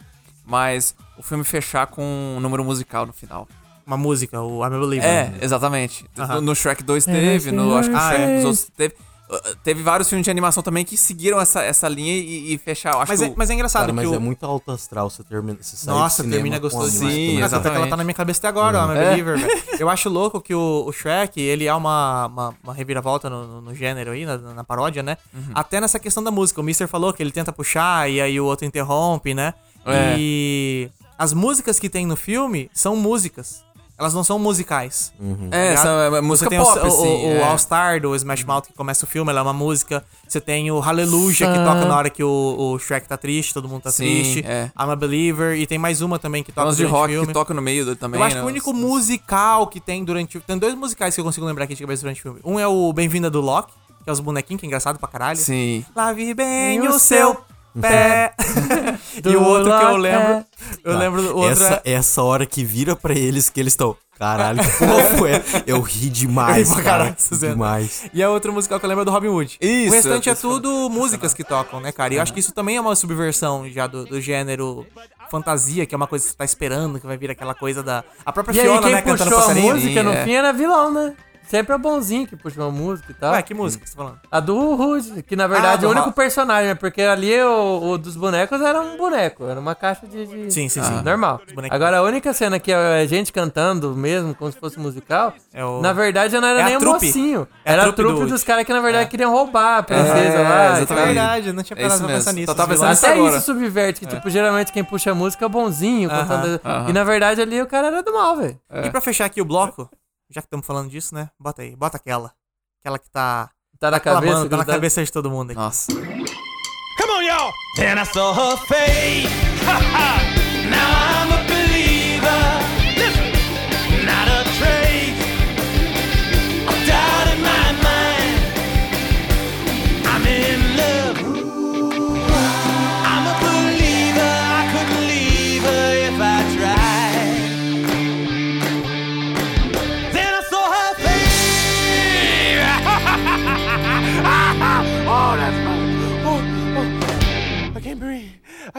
mas 0.50 0.94
o 1.16 1.22
filme 1.22 1.44
fechar 1.44 1.86
com 1.86 2.02
um 2.36 2.40
número 2.40 2.64
musical 2.64 3.06
no 3.06 3.12
final. 3.12 3.48
Uma 3.86 3.96
música, 3.96 4.40
o 4.40 4.60
I'm 4.64 4.74
a 4.74 4.78
Believer. 4.78 5.08
É, 5.08 5.32
exatamente. 5.40 6.04
Aham. 6.18 6.34
No, 6.36 6.40
no 6.42 6.54
Shrek 6.54 6.82
2 6.82 7.04
teve, 7.06 7.50
no, 7.50 7.76
acho 7.76 7.88
que 7.88 7.94
no 7.94 8.00
Ah, 8.00 8.08
Shrek 8.10 8.22
é. 8.22 8.36
dos 8.36 8.44
outros 8.44 8.70
teve. 8.76 8.94
Uh, 9.30 9.56
Teve 9.62 9.80
vários 9.80 10.08
filmes 10.08 10.24
de 10.24 10.30
animação 10.30 10.60
também 10.60 10.84
que 10.84 10.96
seguiram 10.96 11.40
essa, 11.40 11.62
essa 11.62 11.88
linha 11.88 12.12
e, 12.16 12.52
e 12.54 12.58
fecharam. 12.58 13.00
Acho 13.00 13.12
Mas, 13.12 13.20
que 13.20 13.26
é, 13.26 13.32
mas 13.36 13.48
é 13.48 13.54
engraçado 13.54 13.82
Cara, 13.82 13.92
mas 13.92 14.04
que 14.08 14.12
o... 14.12 14.16
é 14.16 14.18
muito 14.18 14.44
alto 14.44 14.72
astral 14.72 15.08
você 15.08 15.22
termina. 15.22 15.56
Você 15.60 15.86
Nossa, 15.88 16.24
termina 16.24 16.58
gostoso. 16.58 16.90
Sim, 16.90 17.40
Ah, 17.40 17.48
tanto 17.48 17.68
é 17.68 17.70
que 17.70 17.76
ela 17.76 17.86
tá 17.86 17.96
na 17.96 18.02
minha 18.02 18.14
cabeça 18.14 18.40
até 18.40 18.48
agora, 18.48 18.84
o 18.84 18.86
I'm 18.92 18.98
a 18.98 19.00
É. 19.00 19.10
Believer, 19.10 19.38
velho. 19.38 19.62
Eu 19.78 19.88
acho 19.88 20.08
louco 20.08 20.40
que 20.40 20.52
o, 20.52 20.84
o 20.84 20.92
Shrek, 20.92 21.40
ele 21.40 21.66
é 21.66 21.72
uma, 21.72 22.26
uma, 22.26 22.54
uma 22.64 22.74
reviravolta 22.74 23.30
no, 23.30 23.46
no- 23.46 23.60
no 23.60 23.72
gênero 23.74 24.10
aí, 24.10 24.26
na, 24.26 24.36
na 24.36 24.64
paródia, 24.64 25.00
né? 25.00 25.16
Uhum. 25.32 25.52
Até 25.54 25.80
nessa 25.80 26.00
questão 26.00 26.24
da 26.24 26.32
música. 26.32 26.60
O 26.60 26.64
Mister 26.64 26.88
falou 26.88 27.12
que 27.12 27.22
ele 27.22 27.30
tenta 27.30 27.52
puxar 27.52 28.10
e 28.10 28.20
aí 28.20 28.40
o 28.40 28.44
outro 28.46 28.66
interrompe, 28.66 29.32
né? 29.32 29.54
É. 29.86 30.14
E 30.18 30.90
as 31.18 31.32
músicas 31.32 31.78
que 31.78 31.88
tem 31.88 32.06
no 32.06 32.16
filme 32.16 32.70
são 32.72 32.96
músicas. 32.96 33.62
Elas 33.98 34.14
não 34.14 34.24
são 34.24 34.38
musicais. 34.38 35.12
É, 35.50 35.74
essa 35.74 35.86
é, 35.88 36.06
é 36.06 36.10
Você 36.10 36.20
música 36.22 36.48
tem 36.48 36.58
pop, 36.58 36.78
o, 36.78 36.82
o- 36.82 36.86
assim. 36.86 37.26
o, 37.26 37.30
é. 37.32 37.42
All 37.42 37.58
Star 37.58 38.00
do 38.00 38.16
Smash 38.16 38.44
Mouth 38.44 38.62
que 38.68 38.72
começa 38.72 39.04
o 39.04 39.06
filme, 39.06 39.30
ela 39.30 39.40
é 39.40 39.42
uma 39.42 39.52
música. 39.52 40.02
Você 40.26 40.40
tem 40.40 40.70
o 40.70 40.78
Hallelujah 40.80 41.52
que 41.52 41.58
toca 41.58 41.84
na 41.84 41.94
hora 41.98 42.08
que 42.08 42.24
o, 42.24 42.56
o 42.58 42.78
Shrek 42.78 43.06
tá 43.06 43.18
triste, 43.18 43.52
todo 43.52 43.68
mundo 43.68 43.82
tá 43.82 43.90
Sim, 43.90 44.04
triste. 44.06 44.44
é. 44.46 44.70
I'm 44.74 44.90
a 44.90 44.96
Believer. 44.96 45.54
E 45.58 45.66
tem 45.66 45.76
mais 45.76 46.00
uma 46.00 46.18
também 46.18 46.42
que 46.42 46.50
toca 46.50 46.68
umas 46.68 46.78
de 46.78 46.84
durante 46.84 46.94
o 46.94 46.98
rock 46.98 47.10
filme. 47.12 47.26
que 47.26 47.32
toca 47.34 47.52
no 47.52 47.60
meio 47.60 47.84
do- 47.84 47.94
também. 47.96 48.18
Eu 48.18 48.24
acho 48.24 48.36
né? 48.36 48.40
que 48.40 48.46
o 48.46 48.48
único 48.48 48.72
musical 48.72 49.66
que 49.66 49.78
tem 49.80 50.02
durante 50.02 50.38
o. 50.38 50.40
Tem 50.40 50.56
dois 50.56 50.74
musicais 50.74 51.14
que 51.14 51.20
eu 51.20 51.24
consigo 51.24 51.44
lembrar 51.44 51.64
aqui 51.64 51.74
de 51.74 51.82
cabeça 51.82 52.00
durante 52.00 52.20
o 52.20 52.22
filme. 52.22 52.40
Um 52.42 52.58
é 52.58 52.66
o 52.66 52.90
Bem-vinda 52.94 53.28
do 53.28 53.42
Loki, 53.42 53.72
que 54.02 54.08
é 54.08 54.12
os 54.14 54.20
bonequinhos, 54.20 54.60
que 54.60 54.66
é 54.66 54.68
engraçado 54.68 54.98
pra 54.98 55.08
caralho. 55.08 55.38
Sim. 55.38 55.84
Lave 55.94 56.32
bem 56.32 56.80
o 56.88 56.98
seu 56.98 57.36
Pé. 57.80 58.32
e 59.24 59.36
o 59.36 59.42
outro 59.44 59.76
que 59.78 59.84
eu 59.84 59.96
lembro. 59.96 60.44
Eu 60.84 60.92
Tá. 60.92 60.98
lembro 60.98 61.22
do 61.22 61.36
outro. 61.36 61.50
essa, 61.64 61.82
é- 61.84 61.92
essa 61.92 62.22
hora 62.22 62.46
que 62.46 62.64
vira 62.64 62.94
pra 62.96 63.12
eles 63.14 63.48
que 63.48 63.60
eles 63.60 63.72
estão. 63.72 63.96
Caralho, 64.18 64.60
que 64.62 64.68
porra 64.78 65.04
foi? 65.16 65.30
essa? 65.30 65.62
Eu 65.66 65.80
ri 65.80 66.10
demais, 66.10 66.68
Eu 66.70 66.76
ri 66.76 66.82
pra 66.82 66.90
cara. 66.92 67.04
caralho, 67.16 67.38
demais. 67.54 68.04
E 68.12 68.22
a 68.22 68.28
outra 68.28 68.52
musical 68.52 68.78
que 68.78 68.84
eu 68.84 68.88
lembro 68.88 69.02
é 69.02 69.04
do 69.06 69.10
Robin 69.10 69.28
Hood. 69.28 69.56
Isso, 69.60 69.90
o 69.90 69.94
restante 69.94 70.28
é 70.28 70.34
tudo 70.34 70.90
músicas 70.90 71.32
que 71.32 71.42
tocam, 71.42 71.80
né, 71.80 71.90
cara? 71.90 72.12
E 72.12 72.16
eu 72.18 72.22
acho 72.22 72.32
que 72.34 72.40
isso 72.40 72.52
também 72.52 72.76
é 72.76 72.80
uma 72.80 72.94
subversão 72.94 73.68
já 73.70 73.86
do, 73.86 74.04
do 74.04 74.20
gênero 74.20 74.86
fantasia, 75.30 75.86
que 75.86 75.94
é 75.94 75.96
uma 75.96 76.06
coisa 76.06 76.24
que 76.24 76.32
você 76.32 76.36
tá 76.36 76.44
esperando, 76.44 77.00
que 77.00 77.06
vai 77.06 77.16
vir 77.16 77.30
aquela 77.30 77.54
coisa 77.54 77.82
da. 77.82 78.04
A 78.26 78.30
própria 78.32 78.54
E 78.56 78.60
aí, 78.60 78.66
Fiona, 78.66 78.82
quem 78.82 78.92
né, 78.92 79.00
cantando 79.02 79.30
puxou 79.30 79.38
a 79.38 79.40
passarinho. 79.48 79.74
música 79.74 80.02
no 80.02 80.12
é. 80.12 80.24
fim 80.24 80.32
era 80.34 80.52
vilão, 80.52 80.92
né? 80.92 81.14
Sempre 81.50 81.74
é 81.74 81.78
bonzinho 81.78 82.28
que 82.28 82.36
puxou 82.36 82.68
a 82.68 82.70
música 82.70 83.10
e 83.10 83.14
tal. 83.14 83.32
Ué, 83.32 83.42
que 83.42 83.52
música 83.52 83.82
que 83.82 83.90
você 83.90 83.96
tá 83.96 84.02
falando? 84.04 84.20
A 84.30 84.38
do 84.38 84.76
Rude, 84.76 85.20
que 85.24 85.34
na 85.34 85.48
verdade 85.48 85.84
Ah, 85.84 85.88
é 85.88 85.90
o 85.90 85.92
único 85.92 86.12
personagem, 86.12 86.68
né? 86.68 86.74
Porque 86.76 87.02
ali 87.02 87.42
o, 87.42 87.90
o 87.90 87.98
dos 87.98 88.16
bonecos 88.16 88.60
era 88.60 88.80
um 88.80 88.96
boneco, 88.96 89.44
era 89.48 89.58
uma 89.58 89.74
caixa 89.74 90.06
de. 90.06 90.26
de- 90.26 90.50
Sim, 90.52 90.68
sim, 90.68 90.80
sim. 90.80 91.02
Normal. 91.02 91.40
Agora 91.68 91.98
a 91.98 92.02
única 92.02 92.32
cena 92.32 92.60
que 92.60 92.70
é 92.70 93.02
a 93.02 93.06
gente 93.06 93.32
cantando 93.32 93.96
mesmo, 93.96 94.32
como 94.32 94.52
se 94.52 94.58
fosse 94.58 94.78
musical, 94.78 95.34
É 95.52 95.64
o- 95.64 95.80
na 95.80 95.92
verdade 95.92 96.38
não 96.38 96.46
era 96.46 96.60
É 96.60 96.64
nem 96.66 96.76
o 96.76 96.78
trupe. 96.78 97.06
mocinho. 97.06 97.48
É 97.64 97.72
era 97.72 97.82
a 97.82 97.84
trupe 97.86 97.96
trupe 98.02 98.20
do- 98.20 98.26
dos 98.28 98.44
caras 98.44 98.64
que 98.64 98.72
na 98.72 98.80
verdade 98.80 99.10
queriam 99.10 99.32
roubar 99.32 99.78
a 99.78 99.82
princesa 99.82 100.14
É, 100.14 100.42
lá. 100.48 100.78
e 100.78 100.82
É 100.82 100.86
verdade, 100.86 101.48
eu 101.48 101.54
não 101.54 101.62
tinha 101.64 101.76
É 101.76 101.82
parado 101.82 101.94
isso 101.96 102.04
pra 102.04 102.14
pensar 102.14 102.32
nisso. 102.32 102.54
Tava 102.54 102.68
pensando. 102.68 102.92
Até 102.92 103.12
agora. 103.12 103.36
isso 103.36 103.46
subverte, 103.46 104.00
que 104.00 104.06
tipo, 104.06 104.30
geralmente 104.30 104.70
quem 104.70 104.84
puxa 104.84 105.10
a 105.10 105.14
música 105.16 105.44
é 105.44 105.46
o 105.46 105.50
bonzinho, 105.50 106.08
cantando. 106.08 106.60
E 106.88 106.92
na 106.92 107.02
verdade 107.02 107.40
ali 107.40 107.60
o 107.60 107.66
cara 107.66 107.88
era 107.88 108.02
do 108.04 108.12
mal, 108.12 108.36
velho. 108.36 108.56
E 108.84 108.88
pra 108.88 109.00
fechar 109.00 109.24
aqui 109.24 109.40
o 109.40 109.44
bloco, 109.44 109.90
já 110.30 110.40
que 110.40 110.46
estamos 110.46 110.66
falando 110.66 110.88
disso, 110.88 111.14
né? 111.14 111.30
Bota 111.38 111.62
aí, 111.62 111.74
bota 111.74 111.96
aquela. 111.96 112.32
Aquela 112.80 112.98
que 112.98 113.10
tá. 113.10 113.50
Tá 113.78 113.90
na 113.90 114.00
cabeça. 114.00 114.48
tá 114.48 114.56
na 114.56 114.64
cabeça 114.64 115.04
de 115.04 115.10
todo 115.10 115.30
mundo 115.30 115.50
aqui. 115.50 115.58
Nossa. 115.58 115.92
Come 115.92 117.12
on, 117.12 117.22
y'all. 117.22 117.52
Then 117.76 117.98
I 117.98 118.04
saw 118.04 118.32
her 118.32 118.56
face. 118.66 119.28
now 120.70 121.04
I'm 121.04 121.09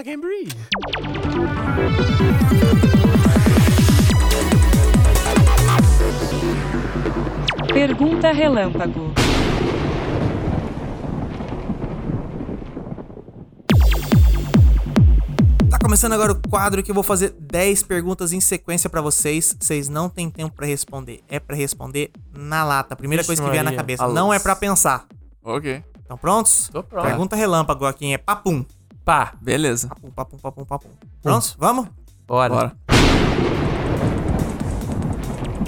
I 0.01 0.03
can't 0.03 0.19
breathe. 0.19 0.51
Pergunta 7.71 8.31
relâmpago. 8.31 9.13
Tá 15.69 15.77
começando 15.79 16.13
agora 16.13 16.31
o 16.31 16.49
quadro 16.49 16.81
que 16.81 16.89
eu 16.89 16.95
vou 16.95 17.03
fazer 17.03 17.35
10 17.39 17.83
perguntas 17.83 18.33
em 18.33 18.41
sequência 18.41 18.89
pra 18.89 19.01
vocês. 19.01 19.55
Vocês 19.59 19.87
não 19.87 20.09
têm 20.09 20.31
tempo 20.31 20.55
pra 20.55 20.65
responder. 20.65 21.21
É 21.29 21.39
pra 21.39 21.55
responder 21.55 22.09
na 22.33 22.63
lata. 22.63 22.95
Primeira 22.95 23.21
Vixe 23.21 23.27
coisa 23.27 23.43
que 23.43 23.51
vier 23.51 23.63
na 23.63 23.75
cabeça. 23.75 24.07
Não 24.07 24.33
é 24.33 24.39
pra 24.39 24.55
pensar. 24.55 25.05
Ok. 25.43 25.83
Estão 25.99 26.17
prontos? 26.17 26.69
Tô 26.69 26.81
pronto. 26.81 27.05
Pergunta 27.05 27.35
relâmpago 27.35 27.85
aqui 27.85 28.11
é 28.11 28.17
papum. 28.17 28.65
Pá, 29.03 29.33
Beleza. 29.41 29.87
Papum, 29.87 30.09
papum, 30.11 30.37
papum, 30.37 30.65
papum. 30.65 30.89
Prontos? 31.21 31.55
Vamos? 31.59 31.87
bora. 32.27 32.53
Bora. 32.53 32.75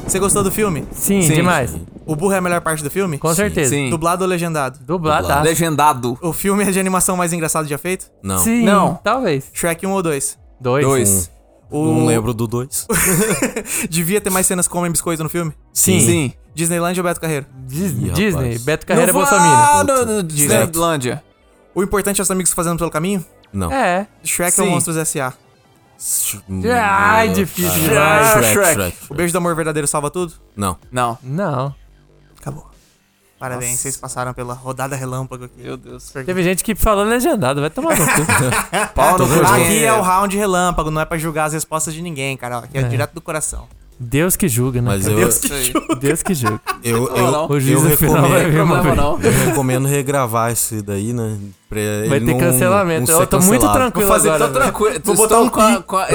Você 0.08 0.20
gostou 0.20 0.44
do 0.44 0.52
filme? 0.52 0.86
Sim, 0.92 1.22
Sim. 1.22 1.34
demais. 1.34 1.76
O 2.06 2.16
burro 2.16 2.34
é 2.34 2.38
a 2.38 2.42
melhor 2.42 2.62
parte 2.62 2.84
do 2.84 2.92
filme? 2.92 3.18
Com 3.18 3.34
certeza. 3.34 3.70
Sim. 3.72 3.90
Dublado 3.90 4.24
ou 4.24 4.30
legendado? 4.30 4.78
Dublado. 4.80 5.24
Dublado. 5.24 5.44
Legendado. 5.46 6.18
O 6.22 6.34
filme 6.34 6.64
é 6.64 6.70
de 6.72 6.80
animação 6.80 7.16
mais 7.18 7.34
engraçado 7.34 7.68
já 7.68 7.78
feito? 7.78 8.12
Não, 8.22 8.38
Sim, 8.38 8.64
Não. 8.64 8.96
talvez. 9.04 9.50
Shrek 9.54 9.86
1 9.88 9.92
ou 9.92 10.04
2? 10.04 10.38
Dois. 10.60 10.86
Dois. 10.86 11.32
O... 11.72 11.86
não 11.86 12.06
lembro 12.06 12.34
do 12.36 12.46
dois. 12.46 12.86
Devia 13.90 14.22
ter 14.22 14.30
mais 14.30 14.46
cenas 14.46 14.68
comem 14.68 14.92
biscoito 14.92 15.24
no 15.24 15.30
filme? 15.30 15.52
Sim. 15.74 16.00
Sim. 16.02 16.34
Disneyland 16.54 17.00
ou 17.00 17.04
Beto 17.04 17.20
Carreiro? 17.20 17.48
Disney, 17.66 18.12
Disney. 18.12 18.60
Beto 18.60 18.86
Carreira 18.86 19.12
Não 19.12 19.20
vá 19.20 19.28
Bolsonaro. 19.28 19.88
no- 20.06 20.16
no 20.18 20.24
Disneylândia. 20.24 21.24
O 21.76 21.82
importante 21.84 22.20
é 22.20 22.24
os 22.24 22.30
amigos 22.32 22.52
fazendo 22.54 22.78
pelo 22.78 22.92
caminho? 22.92 23.26
Não. 23.52 23.72
É. 23.72 24.08
Shrek 24.24 24.60
ou 24.62 24.68
Sim. 24.68 24.74
Monstros 24.74 24.98
S.A.? 24.98 25.34
Ai, 26.80 27.30
difícil 27.30 27.82
demais. 27.84 28.28
Shrek, 28.32 28.48
Shrek. 28.54 28.74
Shrek, 28.74 28.98
O 29.10 29.14
beijo 29.16 29.32
do 29.32 29.38
amor 29.38 29.56
verdadeiro 29.56 29.88
salva 29.88 30.10
tudo? 30.10 30.34
Não. 30.56 30.78
Não. 30.92 31.18
Não. 31.24 31.74
Acabou. 32.40 32.70
Parabéns, 33.40 33.72
Nossa. 33.72 33.82
vocês 33.84 33.98
passaram 33.98 34.34
pela 34.34 34.54
rodada 34.54 34.96
relâmpago 34.96 35.46
aqui. 35.46 35.62
Meu 35.62 35.76
Deus. 35.76 36.10
Teve 36.12 36.44
gente 36.44 36.64
que 36.64 36.76
falou 36.76 37.04
legendado, 37.04 37.60
vai 37.60 37.70
tomar 37.70 37.98
no 37.98 38.06
cu. 38.06 38.22
Pau 38.96 39.18
no 39.18 39.28
cu 39.28 39.34
de 39.34 39.42
Aqui 39.64 39.84
é 39.84 39.92
o 39.94 40.02
round 40.02 40.38
relâmpago, 40.38 40.90
não 40.90 41.02
é 41.02 41.06
pra 41.06 41.18
julgar 41.18 41.46
as 41.46 41.54
respostas 41.54 41.94
de 41.94 42.02
ninguém, 42.02 42.38
cara. 42.38 42.60
Aqui 42.60 42.78
é, 42.78 42.82
É. 42.82 42.84
direto 42.88 43.14
do 43.14 43.20
coração. 43.22 43.68
Deus 44.04 44.36
que 44.36 44.48
julga, 44.48 44.82
né? 44.82 44.92
Mas 44.92 45.08
eu, 45.08 45.16
Deus 45.16 45.44
Isso 45.44 45.54
aí. 45.54 45.74
Deus 46.00 46.22
que 46.24 46.34
julga. 46.34 46.60
eu, 46.84 47.08
eu, 47.16 47.32
não. 47.32 47.48
O 47.50 47.54
eu 47.56 47.60
juízo 47.60 47.98
final 47.98 48.22
vai 48.30 48.44
recomendo, 48.46 48.64
uma 48.64 48.82
vez. 48.82 48.96
não. 48.96 49.20
eu 49.22 49.32
recomendo 49.32 49.88
regravar 49.88 50.52
esse 50.52 50.82
daí, 50.82 51.14
né? 51.14 51.38
Pra 51.70 51.80
Vai 52.08 52.18
ele 52.18 52.26
ter 52.26 52.32
não- 52.34 52.40
cancelamento. 52.40 53.12
não 53.12 53.22
eu 53.22 53.28
tô 53.28 53.40
muito 53.40 53.72
tranquilo 53.72 54.08
Vou 54.08 54.16
fazer 54.18 54.30
agora. 54.30 54.48
Tô 54.48 54.54
velho. 54.60 54.64
tranquilo. 54.72 55.02
Vou 55.04 55.16
botar 55.16 55.40
um 55.40 55.50
com 55.50 55.60
a, 55.62 55.82
com 55.82 55.98
a- 55.98 56.08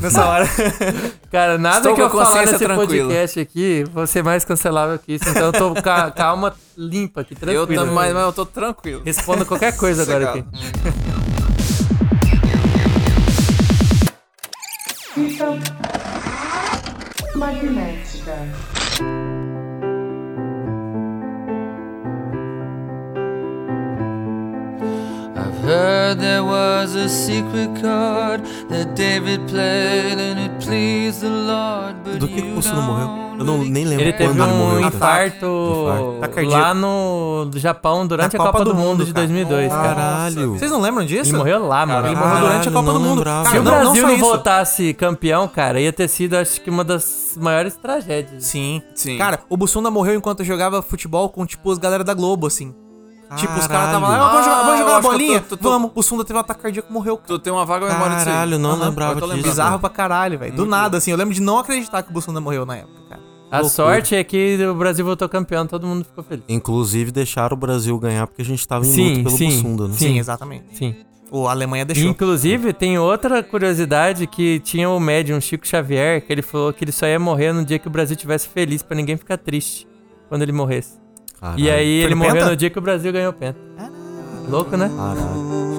Nessa 0.00 0.24
hora. 0.24 0.48
Cara, 1.30 1.58
nada 1.58 1.76
Estou 1.78 1.94
que 1.94 2.00
eu 2.00 2.08
falar 2.10 2.46
nesse 2.46 2.58
tranquila. 2.58 2.86
podcast 2.86 3.38
aqui 3.40 3.84
vou 3.92 4.06
ser 4.06 4.24
mais 4.24 4.44
cancelável 4.46 4.98
que 4.98 5.12
isso. 5.14 5.28
Então 5.28 5.42
eu 5.46 5.52
tô 5.52 5.74
com 5.74 5.90
a 5.90 6.10
calma 6.12 6.54
limpa 6.76 7.20
aqui, 7.20 7.34
Eu 7.34 7.38
tranquilo. 7.66 7.84
também, 7.86 7.94
mas 8.14 8.22
eu 8.24 8.32
tô 8.32 8.46
tranquilo. 8.46 9.02
Respondo 9.04 9.44
qualquer 9.44 9.76
coisa 9.76 10.02
agora 10.02 10.30
aqui. 10.30 10.44
Magnética. 17.50 18.38
I've 25.36 25.58
heard 25.64 26.20
there 26.20 26.44
was 26.44 26.94
a 26.94 27.08
secret 27.08 27.70
chord 27.80 28.44
that 28.68 28.94
David 28.94 29.48
played 29.48 30.18
and 30.18 30.38
it 30.38 30.60
pleased 30.60 31.22
the 31.22 31.30
Lord, 31.30 32.04
but 32.04 32.20
Do 32.20 32.28
que 32.28 32.36
que 32.36 32.42
o 32.42 32.56
you 32.56 32.62
don't 32.62 33.29
Eu 33.40 33.46
não, 33.46 33.58
nem 33.58 33.84
lembro 33.84 34.04
Ele 34.04 34.12
teve 34.12 34.40
um 34.40 34.80
infarto 34.80 35.46
Infarto. 35.46 36.16
Tá 36.20 36.28
cardíaco. 36.28 36.56
lá 36.62 36.74
no 36.74 37.50
Japão 37.56 38.06
durante 38.06 38.36
Na 38.36 38.44
a 38.44 38.46
Copa, 38.46 38.64
do, 38.64 38.74
Mundo 38.74 39.04
de 39.04 39.12
cara. 39.12 39.26
2002, 39.26 39.72
cara. 39.72 39.94
Caralho. 39.94 40.52
Vocês 40.58 40.70
não 40.70 40.80
lembram 40.80 41.04
disso? 41.04 41.30
Ele 41.30 41.38
morreu 41.38 41.66
lá, 41.66 41.86
mano. 41.86 42.06
Ele 42.06 42.16
morreu 42.16 42.38
durante 42.40 42.68
a 42.68 42.70
Caralho, 42.70 42.72
Copa 42.72 42.92
do 42.92 43.00
Mundo. 43.00 43.24
Cara, 43.24 43.50
Se 43.50 43.58
o 43.58 43.62
Brasil 43.62 44.02
não 44.02 44.10
não, 44.10 44.18
voltasse 44.18 44.94
campeão, 44.94 45.48
cara, 45.48 45.80
ia 45.80 45.92
ter 45.92 46.08
sido, 46.08 46.34
acho 46.34 46.60
que, 46.60 46.68
uma 46.70 46.84
das 46.84 47.36
maiores 47.40 47.76
tragédias. 47.76 48.44
Sim. 48.44 48.82
Sim. 48.94 49.16
Cara, 49.18 49.40
o 49.48 49.56
Bussunda 49.56 49.90
morreu 49.90 50.14
enquanto 50.14 50.44
jogava 50.44 50.82
futebol 50.82 51.28
com, 51.28 51.44
tipo, 51.46 51.70
as 51.70 51.78
galera 51.78 52.04
da 52.04 52.14
Globo, 52.14 52.46
assim. 52.46 52.74
Tipo, 53.36 53.56
os 53.60 53.66
caras 53.68 53.86
estavam 53.86 54.08
lá, 54.10 54.16
Caralho. 54.18 54.24
ah, 54.24 54.32
vamos 54.32 54.44
jogar, 54.44 54.62
vamos 54.64 54.78
jogar 54.80 54.90
uma 54.90 55.00
bolinha? 55.02 55.40
tô- 55.40 55.56
tô- 55.56 55.62
tô- 55.62 55.70
Vamos. 55.70 55.90
O 55.92 55.94
Bussunda 55.94 56.24
teve 56.24 56.36
um 56.36 56.40
ataque 56.40 56.62
cardíaco 56.62 56.88
e 56.90 56.92
morreu. 56.92 57.16
cara. 57.16 57.28
Tu 57.28 57.38
tem 57.38 57.52
uma 57.52 57.64
vaga 57.64 57.86
memória 57.86 58.16
disso 58.16 58.28
aí. 58.28 58.34
Caralho, 58.34 58.58
não 58.58 58.70
Aham, 58.72 58.84
lembrava 58.88 59.12
eu 59.12 59.20
tô 59.20 59.28
disso. 59.34 59.48
Bizarro 59.48 59.78
pra 59.78 59.88
caralho, 59.88 60.36
velho. 60.36 60.52
Do 60.52 60.66
nada, 60.66 60.96
assim. 60.98 61.12
Eu 61.12 61.16
lembro 61.16 61.32
de 61.32 61.40
não 61.40 61.56
acreditar 61.60 62.02
que 62.02 62.10
o 62.10 62.12
Bussunda 62.12 62.40
morreu 62.40 62.66
na 62.66 62.78
época, 62.78 63.00
cara. 63.08 63.20
A 63.50 63.60
Loucura. 63.60 63.68
sorte 63.68 64.14
é 64.14 64.22
que 64.22 64.58
o 64.64 64.74
Brasil 64.74 65.04
voltou 65.04 65.28
campeão, 65.28 65.66
todo 65.66 65.86
mundo 65.86 66.04
ficou 66.04 66.22
feliz. 66.22 66.44
Inclusive 66.48 67.10
deixaram 67.10 67.56
o 67.56 67.58
Brasil 67.58 67.98
ganhar 67.98 68.26
porque 68.26 68.42
a 68.42 68.44
gente 68.44 68.66
tava 68.66 68.86
em 68.86 68.92
Sim, 68.92 69.08
luta 69.10 69.22
pelo 69.24 69.36
sim, 69.36 69.46
Bussunda, 69.48 69.88
né? 69.88 69.94
sim. 69.94 70.08
Sim, 70.08 70.18
exatamente. 70.18 70.64
Sim. 70.76 70.94
O 71.32 71.46
a 71.46 71.52
Alemanha 71.52 71.84
deixou. 71.84 72.08
Inclusive, 72.10 72.72
tem 72.72 72.98
outra 72.98 73.42
curiosidade 73.42 74.26
que 74.26 74.58
tinha 74.60 74.88
o 74.90 74.98
médium 75.00 75.40
Chico 75.40 75.66
Xavier, 75.66 76.20
que 76.24 76.32
ele 76.32 76.42
falou 76.42 76.72
que 76.72 76.84
ele 76.84 76.92
só 76.92 77.06
ia 77.06 77.18
morrer 77.20 77.52
no 77.52 77.64
dia 77.64 77.78
que 77.78 77.86
o 77.86 77.90
Brasil 77.90 78.16
tivesse 78.16 78.48
feliz, 78.48 78.82
pra 78.82 78.96
ninguém 78.96 79.16
ficar 79.16 79.36
triste 79.36 79.86
quando 80.28 80.42
ele 80.42 80.52
morresse. 80.52 80.98
Caralho. 81.40 81.60
E 81.60 81.70
aí 81.70 81.88
ele 82.02 82.10
no 82.10 82.16
morreu 82.16 82.34
Penta? 82.34 82.50
no 82.50 82.56
dia 82.56 82.68
que 82.70 82.78
o 82.78 82.82
Brasil 82.82 83.12
ganhou 83.12 83.30
o 83.30 83.34
Penta. 83.34 83.58
Louco, 84.48 84.76
né? 84.76 84.90
Caralho. 84.96 85.69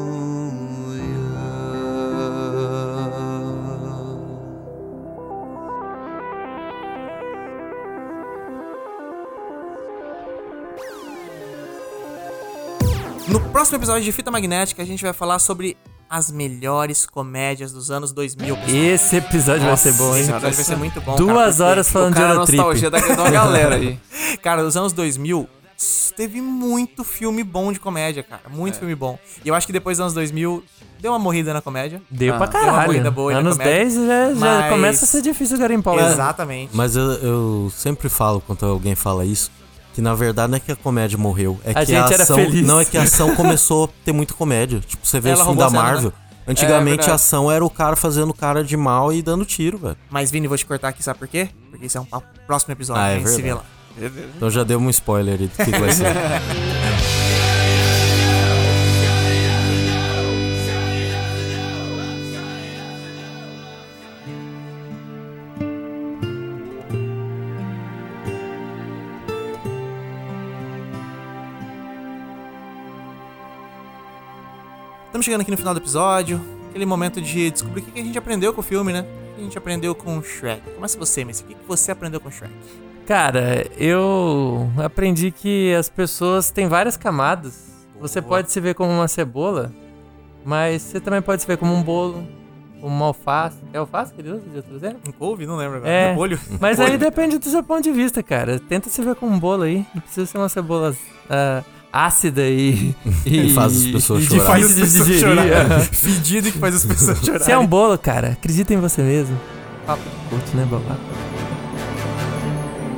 No 13.32 13.40
próximo 13.40 13.78
episódio 13.78 14.04
de 14.04 14.12
Fita 14.12 14.30
Magnética, 14.30 14.82
a 14.82 14.86
gente 14.86 15.04
vai 15.04 15.14
falar 15.14 15.40
sobre 15.40 15.78
as 16.10 16.30
melhores 16.30 17.06
comédias 17.06 17.72
dos 17.72 17.90
anos 17.90 18.12
2000. 18.12 18.56
pessoal. 18.58 18.76
Esse 18.76 19.16
episódio 19.16 19.66
vai 19.66 19.78
ser 19.78 19.94
bom, 19.94 20.14
hein? 20.16 20.22
Esse 20.22 20.32
episódio 20.32 20.56
vai 20.56 20.64
ser 20.66 20.76
muito 20.76 21.00
bom. 21.02 21.14
cara, 21.14 21.18
Duas 21.18 21.56
porque- 21.56 21.64
horas 21.64 21.90
falando 21.92 22.14
de 22.14 22.20
cara, 22.20 22.34
Eurotrip. 22.34 22.58
nostalgia 22.58 22.90
da, 22.90 23.00
da 23.00 23.30
galera 23.32 23.76
aí. 23.76 23.98
Cara, 24.42 24.66
os 24.66 24.76
anos 24.76 24.92
2000 24.92 25.48
s- 25.78 26.14
teve 26.14 26.42
muito 26.42 27.06
filme 27.06 27.44
bom 27.44 27.72
de 27.72 27.80
comédia, 27.80 28.22
cara. 28.24 28.42
Muito 28.50 28.78
filme 28.78 28.96
bom. 28.96 29.18
E 29.46 29.48
eu 29.48 29.56
acho 29.56 29.66
que 29.66 29.72
depois 29.72 29.98
dos 29.98 30.02
anos 30.04 30.14
2000, 30.14 30.62
deu 31.00 31.14
uma 31.14 31.20
morrida 31.20 31.54
na 31.54 31.62
comédia. 31.62 32.02
Deu 32.12 32.34
Ah, 32.36 32.38
pra 32.38 32.48
deu 32.48 32.60
uma 32.60 32.66
caralho. 32.72 32.86
corrida 32.88 33.10
boa 33.12 33.32
aí 33.32 33.36
na 33.36 33.40
Anos 33.40 33.54
comédia. 33.58 33.74
10 33.78 33.94
já, 33.94 34.34
já 34.34 34.36
Mas- 34.36 34.70
começa 34.70 35.06
a 35.06 35.08
ser 35.08 35.22
difícil 35.22 35.58
garimpar. 35.58 35.98
Exatamente. 35.98 36.72
Mas 36.76 36.98
eu, 36.98 37.04
eu 37.14 37.72
sempre 37.74 38.10
falo 38.10 38.42
quando 38.42 38.66
alguém 38.66 38.96
fala 38.96 39.24
isso, 39.24 39.50
que 39.94 40.02
na 40.02 40.14
verdade 40.14 40.50
não 40.52 40.58
é 40.58 40.60
que 40.60 40.72
a 40.72 40.76
comédia 40.76 41.18
morreu, 41.18 41.60
é 41.64 41.72
A 41.72 41.86
que 41.86 41.94
a 41.94 42.06
ação. 42.06 42.38
Não, 42.64 42.80
é 42.80 42.86
que 42.86 42.98
a 42.98 43.04
ação 43.04 43.36
começou 43.36 43.86
a 43.86 43.90
ter 44.06 44.12
muita 44.12 44.34
comédia. 44.34 44.80
Tipo, 44.80 45.06
você 45.06 45.20
vê 45.20 45.32
Ela 45.32 45.44
o 45.44 45.46
filme 45.46 45.60
da 45.60 45.66
a 45.66 45.70
cena, 45.70 45.84
né? 45.84 45.92
Marvel. 45.92 46.14
Antigamente 46.48 46.98
verdade. 46.98 47.12
a 47.12 47.16
ação 47.16 47.52
era 47.52 47.64
o 47.64 47.70
cara 47.70 47.96
fazendo 47.96 48.34
cara 48.34 48.64
de 48.64 48.76
mal 48.76 49.14
e 49.14 49.22
dando 49.22 49.46
tiro, 49.46 49.78
velho. 49.78 49.98
Mas, 50.10 50.32
Vini, 50.32 50.48
vou 50.48 50.58
te 50.58 50.66
cortar 50.66 50.90
aqui, 50.90 51.04
sabe 51.04 51.20
por 51.20 51.28
quê? 51.28 51.50
Porque 51.70 51.86
isso 51.86 51.98
é 51.98 52.02
um 52.02 52.06
papo 52.06 52.28
próximo 52.48 52.74
episódio. 52.74 53.02
Ah, 53.02 53.06
a 53.06 53.12
é 53.12 53.20
gente 53.20 53.30
se 53.30 53.42
vê 53.42 53.54
lá. 53.54 53.64
Então 54.36 54.50
já 54.50 54.64
deu 54.64 54.80
um 54.80 54.90
spoiler 54.90 55.40
aí 55.40 55.48
do 55.48 55.66
que 55.66 55.80
vai 55.80 55.92
ser. 55.92 56.08
Estamos 75.12 75.26
chegando 75.26 75.42
aqui 75.42 75.52
no 75.52 75.58
final 75.58 75.74
do 75.74 75.82
episódio. 75.82 76.40
Aquele 76.70 76.86
momento 76.86 77.22
de 77.22 77.52
descobrir 77.52 77.82
o 77.82 77.84
que 77.84 78.00
a 78.00 78.02
gente 78.02 78.18
aprendeu 78.18 78.54
com 78.54 78.62
o 78.62 78.64
filme, 78.64 78.94
né? 78.94 79.02
O 79.02 79.36
que 79.36 79.42
a 79.42 79.44
gente 79.44 79.58
aprendeu 79.58 79.94
com 79.94 80.18
o 80.18 80.24
Shrek. 80.24 80.62
Começa 80.74 80.98
você, 80.98 81.26
Messi. 81.26 81.44
O 81.44 81.48
que 81.48 81.58
você 81.68 81.92
aprendeu 81.92 82.22
com 82.22 82.30
o 82.30 82.32
Shrek? 82.32 82.54
Cara, 83.06 83.68
eu 83.76 84.72
aprendi 84.78 85.30
que 85.30 85.76
as 85.76 85.90
pessoas 85.90 86.50
têm 86.50 86.70
várias 86.70 86.96
camadas. 86.96 87.86
Você 88.00 88.22
pode 88.22 88.54
se 88.54 88.62
ver 88.62 88.74
como 88.74 88.90
uma 88.90 89.08
cebola, 89.10 89.74
mas 90.46 90.82
você 90.82 91.02
também 91.02 91.22
pode 91.22 91.42
se 91.42 91.48
ver 91.48 91.58
como 91.58 91.74
um 91.74 91.84
bolo, 91.84 92.26
como 92.80 92.96
uma 92.96 93.08
alface. 93.08 93.58
É 93.74 93.80
alface 93.80 94.14
que 94.14 94.22
ele 94.22 94.32
usa 94.32 94.40
de? 94.40 94.96
Um 95.10 95.12
couve? 95.12 95.46
Não 95.46 95.58
lembro 95.58 95.76
agora. 95.76 95.92
É. 95.92 96.10
Repolho? 96.12 96.40
Mas 96.58 96.80
aí 96.80 96.98
depende 96.98 97.38
do 97.38 97.50
seu 97.50 97.62
ponto 97.62 97.82
de 97.84 97.92
vista, 97.92 98.24
cara. 98.24 98.62
Tenta 98.62 98.90
se 98.90 99.02
ver 99.02 99.16
como 99.16 99.36
um 99.36 99.40
bolo 99.40 99.64
aí. 99.64 99.86
Não 99.94 100.02
precisa 100.02 100.26
ser 100.26 100.38
uma 100.38 100.48
cebola 100.48 100.96
ah, 101.30 101.64
ácida 101.92 102.42
e, 102.50 102.96
e. 103.26 103.54
Faz 103.54 103.78
as 103.78 103.86
pessoas 103.86 104.24
chorar. 104.24 104.46
Faz 104.46 104.82
as 104.82 104.94
de. 105.06 105.96
Fedido 105.96 106.48
e 106.50 106.52
que 106.52 106.60
faz 106.60 106.76
as 106.76 106.86
pessoas 106.86 107.20
chorarem. 107.26 107.46
Se 107.46 107.52
é 107.52 107.58
um 107.58 107.68
bolo, 107.68 107.98
cara, 107.98 108.32
acredita 108.32 108.74
em 108.74 108.78
você 108.78 109.02
mesmo. 109.02 109.40
Papo 109.86 110.04
curto, 110.30 110.56
né, 110.56 110.66
babá? 110.70 110.98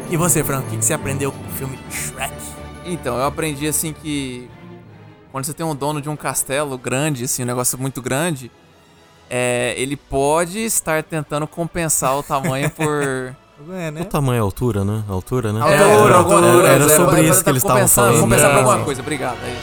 E 0.10 0.18
você, 0.18 0.44
Franco, 0.44 0.68
o 0.68 0.70
que 0.70 0.78
que 0.78 0.86
você 0.86 0.94
aprendeu 0.94 1.32
com 1.32 1.44
o 1.44 1.50
filme 1.52 1.80
Shrek? 1.90 2.34
Então, 2.86 3.16
eu 3.18 3.26
aprendi 3.26 3.68
assim 3.68 3.94
que 3.94 4.48
quando 5.32 5.46
você 5.46 5.54
tem 5.54 5.66
um 5.66 5.76
dono 5.76 6.00
de 6.00 6.10
um 6.10 6.16
castelo 6.16 6.78
grande, 6.78 7.24
assim, 7.24 7.42
um 7.42 7.48
negócio 7.48 7.76
muito 7.80 8.00
grande, 8.00 8.52
é, 9.28 9.74
ele 9.78 9.98
pode 9.98 10.60
estar 10.60 11.02
tentando 11.02 11.48
compensar 11.48 12.16
o 12.16 12.22
tamanho 12.22 12.70
por. 12.70 13.36
É, 13.72 13.92
né? 13.92 14.02
O 14.02 14.06
tamanho 14.06 14.38
e 14.38 14.40
a 14.40 14.44
altura, 14.44 14.84
né? 14.84 15.04
A 15.08 15.12
altura, 15.12 15.54
né? 15.54 15.62
Altura, 15.62 15.76
era, 15.76 16.16
altura, 16.16 16.48
altura, 16.48 16.68
era 16.68 16.86
é, 16.86 16.96
sobre 16.96 17.22
isso 17.22 17.44
que 17.44 17.50
eles 17.50 17.64
estavam 17.64 17.88
falando. 17.88 18.22
Compensar 18.22 18.50
por 18.50 18.62
Não. 18.62 18.70
alguma 18.70 18.86
coisa, 18.86 19.02
obrigado. 19.02 19.38
Aí. 19.44 19.58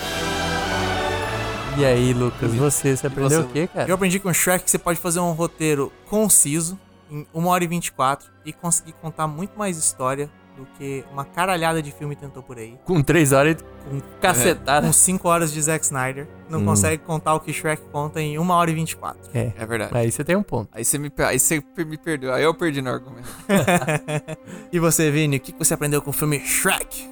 E 1.76 1.84
aí, 1.84 2.12
Lucas, 2.12 2.52
você, 2.54 2.96
você 2.96 3.06
aprendeu 3.06 3.42
você, 3.42 3.46
o 3.46 3.48
quê, 3.48 3.66
cara? 3.66 3.88
Eu 3.88 3.94
aprendi 3.94 4.18
com 4.18 4.28
o 4.28 4.34
Shrek 4.34 4.64
que 4.64 4.70
você 4.70 4.78
pode 4.78 4.98
fazer 4.98 5.20
um 5.20 5.32
roteiro 5.32 5.92
conciso, 6.08 6.78
em 7.10 7.26
1 7.34 7.46
hora 7.46 7.64
e 7.64 7.66
24, 7.66 8.28
e 8.44 8.52
conseguir 8.52 8.92
contar 9.00 9.26
muito 9.26 9.58
mais 9.58 9.76
história 9.76 10.30
do 10.56 10.66
que 10.78 11.04
uma 11.12 11.24
caralhada 11.24 11.82
de 11.82 11.90
filme 11.92 12.14
tentou 12.16 12.42
por 12.42 12.58
aí. 12.58 12.76
Com 12.84 13.02
três 13.02 13.32
horas 13.32 13.56
Com, 13.88 14.00
cacetada. 14.20 14.86
com 14.86 14.92
5 14.92 15.28
horas 15.28 15.52
de 15.52 15.60
Zack 15.62 15.84
Snyder, 15.84 16.28
não 16.48 16.60
Hum. 16.60 16.64
consegue 16.66 17.02
contar 17.02 17.34
o 17.34 17.40
que 17.40 17.52
Shrek 17.52 17.82
conta 17.90 18.20
em 18.20 18.38
1 18.38 18.50
hora 18.50 18.70
e 18.70 18.74
24. 18.74 19.30
É, 19.32 19.52
É 19.56 19.64
verdade. 19.66 19.96
aí 19.96 20.10
você 20.12 20.22
tem 20.22 20.36
um 20.36 20.42
ponto. 20.42 20.68
Aí 20.72 20.84
você 20.84 20.98
me, 20.98 21.10
aí 21.18 21.38
você 21.38 21.62
me 21.78 21.96
perdeu. 21.96 22.32
Aí 22.34 22.42
eu 22.42 22.52
perdi 22.54 22.82
no 22.82 22.90
argumento. 22.90 23.28
E 24.72 24.78
você, 24.78 25.10
Vini, 25.10 25.36
o 25.36 25.40
que 25.40 25.54
você 25.58 25.74
aprendeu 25.74 26.00
com 26.02 26.10
o 26.10 26.12
filme 26.12 26.40
Shrek? 26.40 27.08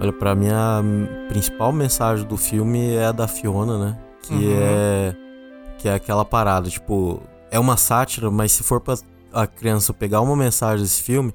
Olha, 0.00 0.12
pra 0.12 0.34
mim 0.34 0.48
a 0.50 0.82
principal 1.28 1.72
mensagem 1.72 2.24
do 2.26 2.36
filme 2.36 2.94
é 2.94 3.06
a 3.06 3.12
da 3.12 3.26
Fiona, 3.26 3.78
né? 3.78 3.98
Que 4.22 4.34
Uhum. 4.34 4.58
é 4.60 5.16
que 5.78 5.88
é 5.88 5.94
aquela 5.94 6.24
parada, 6.24 6.68
tipo, 6.68 7.22
é 7.52 7.58
uma 7.58 7.76
sátira, 7.76 8.30
mas 8.32 8.50
se 8.50 8.64
for 8.64 8.80
pra 8.80 8.94
a 9.32 9.46
criança 9.46 9.94
pegar 9.94 10.20
uma 10.20 10.34
mensagem 10.34 10.82
desse 10.84 11.00
filme, 11.02 11.32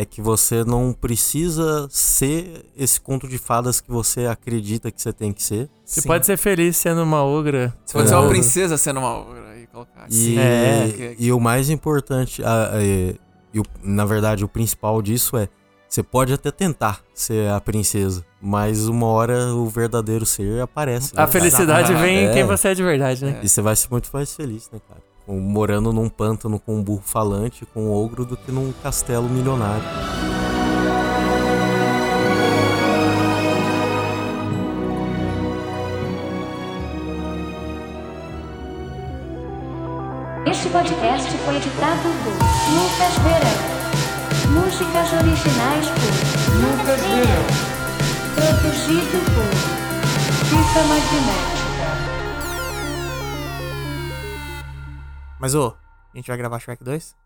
é 0.00 0.04
que 0.04 0.22
você 0.22 0.62
não 0.62 0.92
precisa 0.92 1.88
ser 1.90 2.64
esse 2.76 3.00
conto 3.00 3.26
de 3.26 3.36
fadas 3.36 3.80
que 3.80 3.90
você 3.90 4.26
acredita 4.26 4.92
que 4.92 5.02
você 5.02 5.12
tem 5.12 5.32
que 5.32 5.42
ser. 5.42 5.68
Você 5.84 6.02
Sim. 6.02 6.06
pode 6.06 6.24
ser 6.24 6.36
feliz 6.36 6.76
sendo 6.76 7.02
uma 7.02 7.24
ogra. 7.24 7.74
Você 7.84 7.94
pode 7.94 8.08
ser 8.08 8.14
uma 8.14 8.26
É. 8.26 8.28
princesa 8.28 8.76
sendo 8.78 9.00
uma 9.00 9.10
ogra. 9.18 9.48
Aí 9.50 9.66
colocar 9.66 10.04
assim. 10.04 10.34
E, 10.34 10.38
É. 10.38 11.16
e 11.18 11.32
o 11.32 11.40
mais 11.40 11.68
importante, 11.68 12.44
a- 12.44 12.76
a- 12.76 12.80
e- 12.84 13.16
e 13.52 13.58
o- 13.58 13.64
na 13.82 14.04
verdade, 14.04 14.44
o 14.44 14.48
principal 14.48 15.02
disso 15.02 15.36
é 15.36 15.48
você 15.88 16.02
pode 16.02 16.32
até 16.32 16.50
tentar 16.52 17.00
ser 17.12 17.50
a 17.50 17.60
princesa, 17.60 18.24
mas 18.40 18.86
uma 18.86 19.06
hora 19.06 19.52
o 19.54 19.66
verdadeiro 19.66 20.24
ser 20.24 20.60
aparece. 20.60 21.12
A 21.16 21.22
né? 21.22 21.32
felicidade 21.32 21.92
vem 21.94 22.18
em 22.18 22.26
É. 22.28 22.32
quem 22.34 22.44
você 22.44 22.68
é 22.68 22.74
de 22.74 22.82
verdade, 22.84 23.24
né? 23.24 23.40
E 23.42 23.48
você 23.48 23.60
vai 23.60 23.74
ser 23.74 23.88
muito 23.90 24.08
mais 24.12 24.32
feliz, 24.32 24.70
né, 24.70 24.78
cara? 24.86 25.00
Morando 25.28 25.92
num 25.92 26.08
pântano 26.08 26.58
com 26.58 26.76
um 26.76 26.82
burro 26.82 27.02
falante, 27.04 27.66
com 27.66 27.88
um 27.88 27.92
ogro, 27.92 28.24
do 28.24 28.34
que 28.34 28.50
num 28.50 28.72
castelo 28.82 29.28
milionário. 29.28 29.84
Este 40.46 40.70
podcast 40.70 41.30
foi 41.44 41.56
editado 41.56 42.08
por 42.24 42.32
Lucas 42.72 43.18
Verão. 43.22 43.68
Músicas 44.64 45.12
originais 45.12 45.88
por 45.90 46.12
Lucas 46.56 47.00
Verão. 47.02 47.44
Produzido 48.34 49.18
por 49.34 49.44
Fita 50.46 50.82
Magnética. 50.88 51.57
Mas, 55.40 55.54
ô, 55.54 55.74
a 56.12 56.16
gente 56.16 56.26
vai 56.28 56.36
gravar 56.36 56.58
Shrek 56.58 56.82
2? 56.82 57.16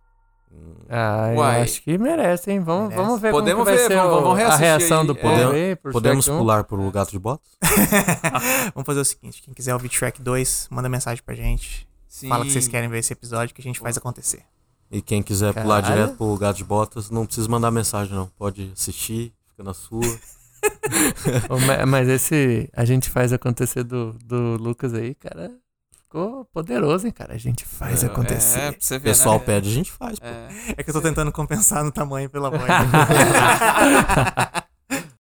Ah, 0.90 1.30
eu 1.32 1.38
Uai. 1.38 1.62
acho 1.62 1.80
que 1.82 1.96
merece, 1.96 2.50
hein? 2.52 2.60
Vamos, 2.60 2.90
Merece. 2.90 3.02
vamos 3.06 3.20
ver 3.22 3.30
Podemos 3.30 3.64
como 3.64 3.64
que 3.64 3.70
vai 3.70 3.88
ver, 3.88 3.88
ser 3.88 3.96
vamos- 3.96 4.12
o- 4.12 4.20
vamos 4.22 4.32
a 4.32 4.36
reassistir 4.36 4.66
reação 4.66 5.00
aí. 5.00 5.06
do 5.06 5.12
É. 5.12 5.16
povo 5.16 5.34
Podemos, 5.34 5.54
aí. 5.54 5.76
podemos 5.76 6.24
Shrek 6.26 6.36
1. 6.36 6.38
pular 6.40 6.64
pro 6.64 6.90
gato 6.90 7.10
de 7.10 7.18
botas? 7.18 7.48
Vamos 8.74 8.84
fazer 8.86 9.00
o 9.00 9.04
seguinte: 9.04 9.40
quem 9.42 9.54
quiser 9.54 9.72
ouvir 9.72 9.88
Shrek 9.90 10.20
2, 10.20 10.68
manda 10.70 10.90
mensagem 10.90 11.22
pra 11.24 11.34
gente. 11.34 11.88
Sim. 12.06 12.28
Fala 12.28 12.44
que 12.44 12.50
vocês 12.52 12.68
querem 12.68 12.86
ver 12.90 12.98
esse 12.98 13.14
episódio 13.14 13.54
que 13.54 13.62
a 13.62 13.64
gente 13.64 13.80
faz 13.80 13.96
acontecer. 13.96 14.42
E 14.90 15.00
quem 15.00 15.22
quiser 15.22 15.54
pular 15.54 15.80
Caralho. 15.80 16.02
direto 16.02 16.18
pro 16.18 16.36
gato 16.36 16.56
de 16.58 16.64
botas, 16.64 17.08
não 17.08 17.24
precisa 17.24 17.48
mandar 17.48 17.70
mensagem, 17.70 18.14
não. 18.14 18.26
Pode 18.38 18.70
assistir, 18.74 19.32
fica 19.48 19.62
na 19.62 19.72
sua. 19.72 20.02
Ô, 21.48 21.58
ma- 21.60 21.86
Mas 21.86 22.08
esse 22.08 22.68
a 22.74 22.84
gente 22.84 23.08
faz 23.08 23.32
acontecer 23.32 23.84
do, 23.84 24.12
do 24.22 24.56
Lucas 24.58 24.92
aí, 24.92 25.14
cara. 25.14 25.50
Ficou 26.12 26.44
poderoso, 26.52 27.06
hein, 27.06 27.12
cara? 27.12 27.32
A 27.32 27.38
gente 27.38 27.64
faz 27.64 28.02
É, 28.04 28.06
acontecer. 28.06 28.58
É, 28.60 28.70
pra 28.72 28.80
você 28.80 28.98
ver, 28.98 29.04
pessoal 29.04 29.38
né? 29.38 29.44
pede, 29.46 29.70
a 29.70 29.72
gente 29.72 29.90
faz, 29.90 30.18
pô. 30.18 30.26
É. 30.26 30.48
É 30.76 30.82
que 30.82 30.90
eu 30.90 30.92
tô 30.92 31.00
tentando 31.00 31.32
compensar 31.32 31.82
no 31.82 31.90
tamanho, 31.90 32.28
de 32.66 32.90
Deus. 32.92 34.62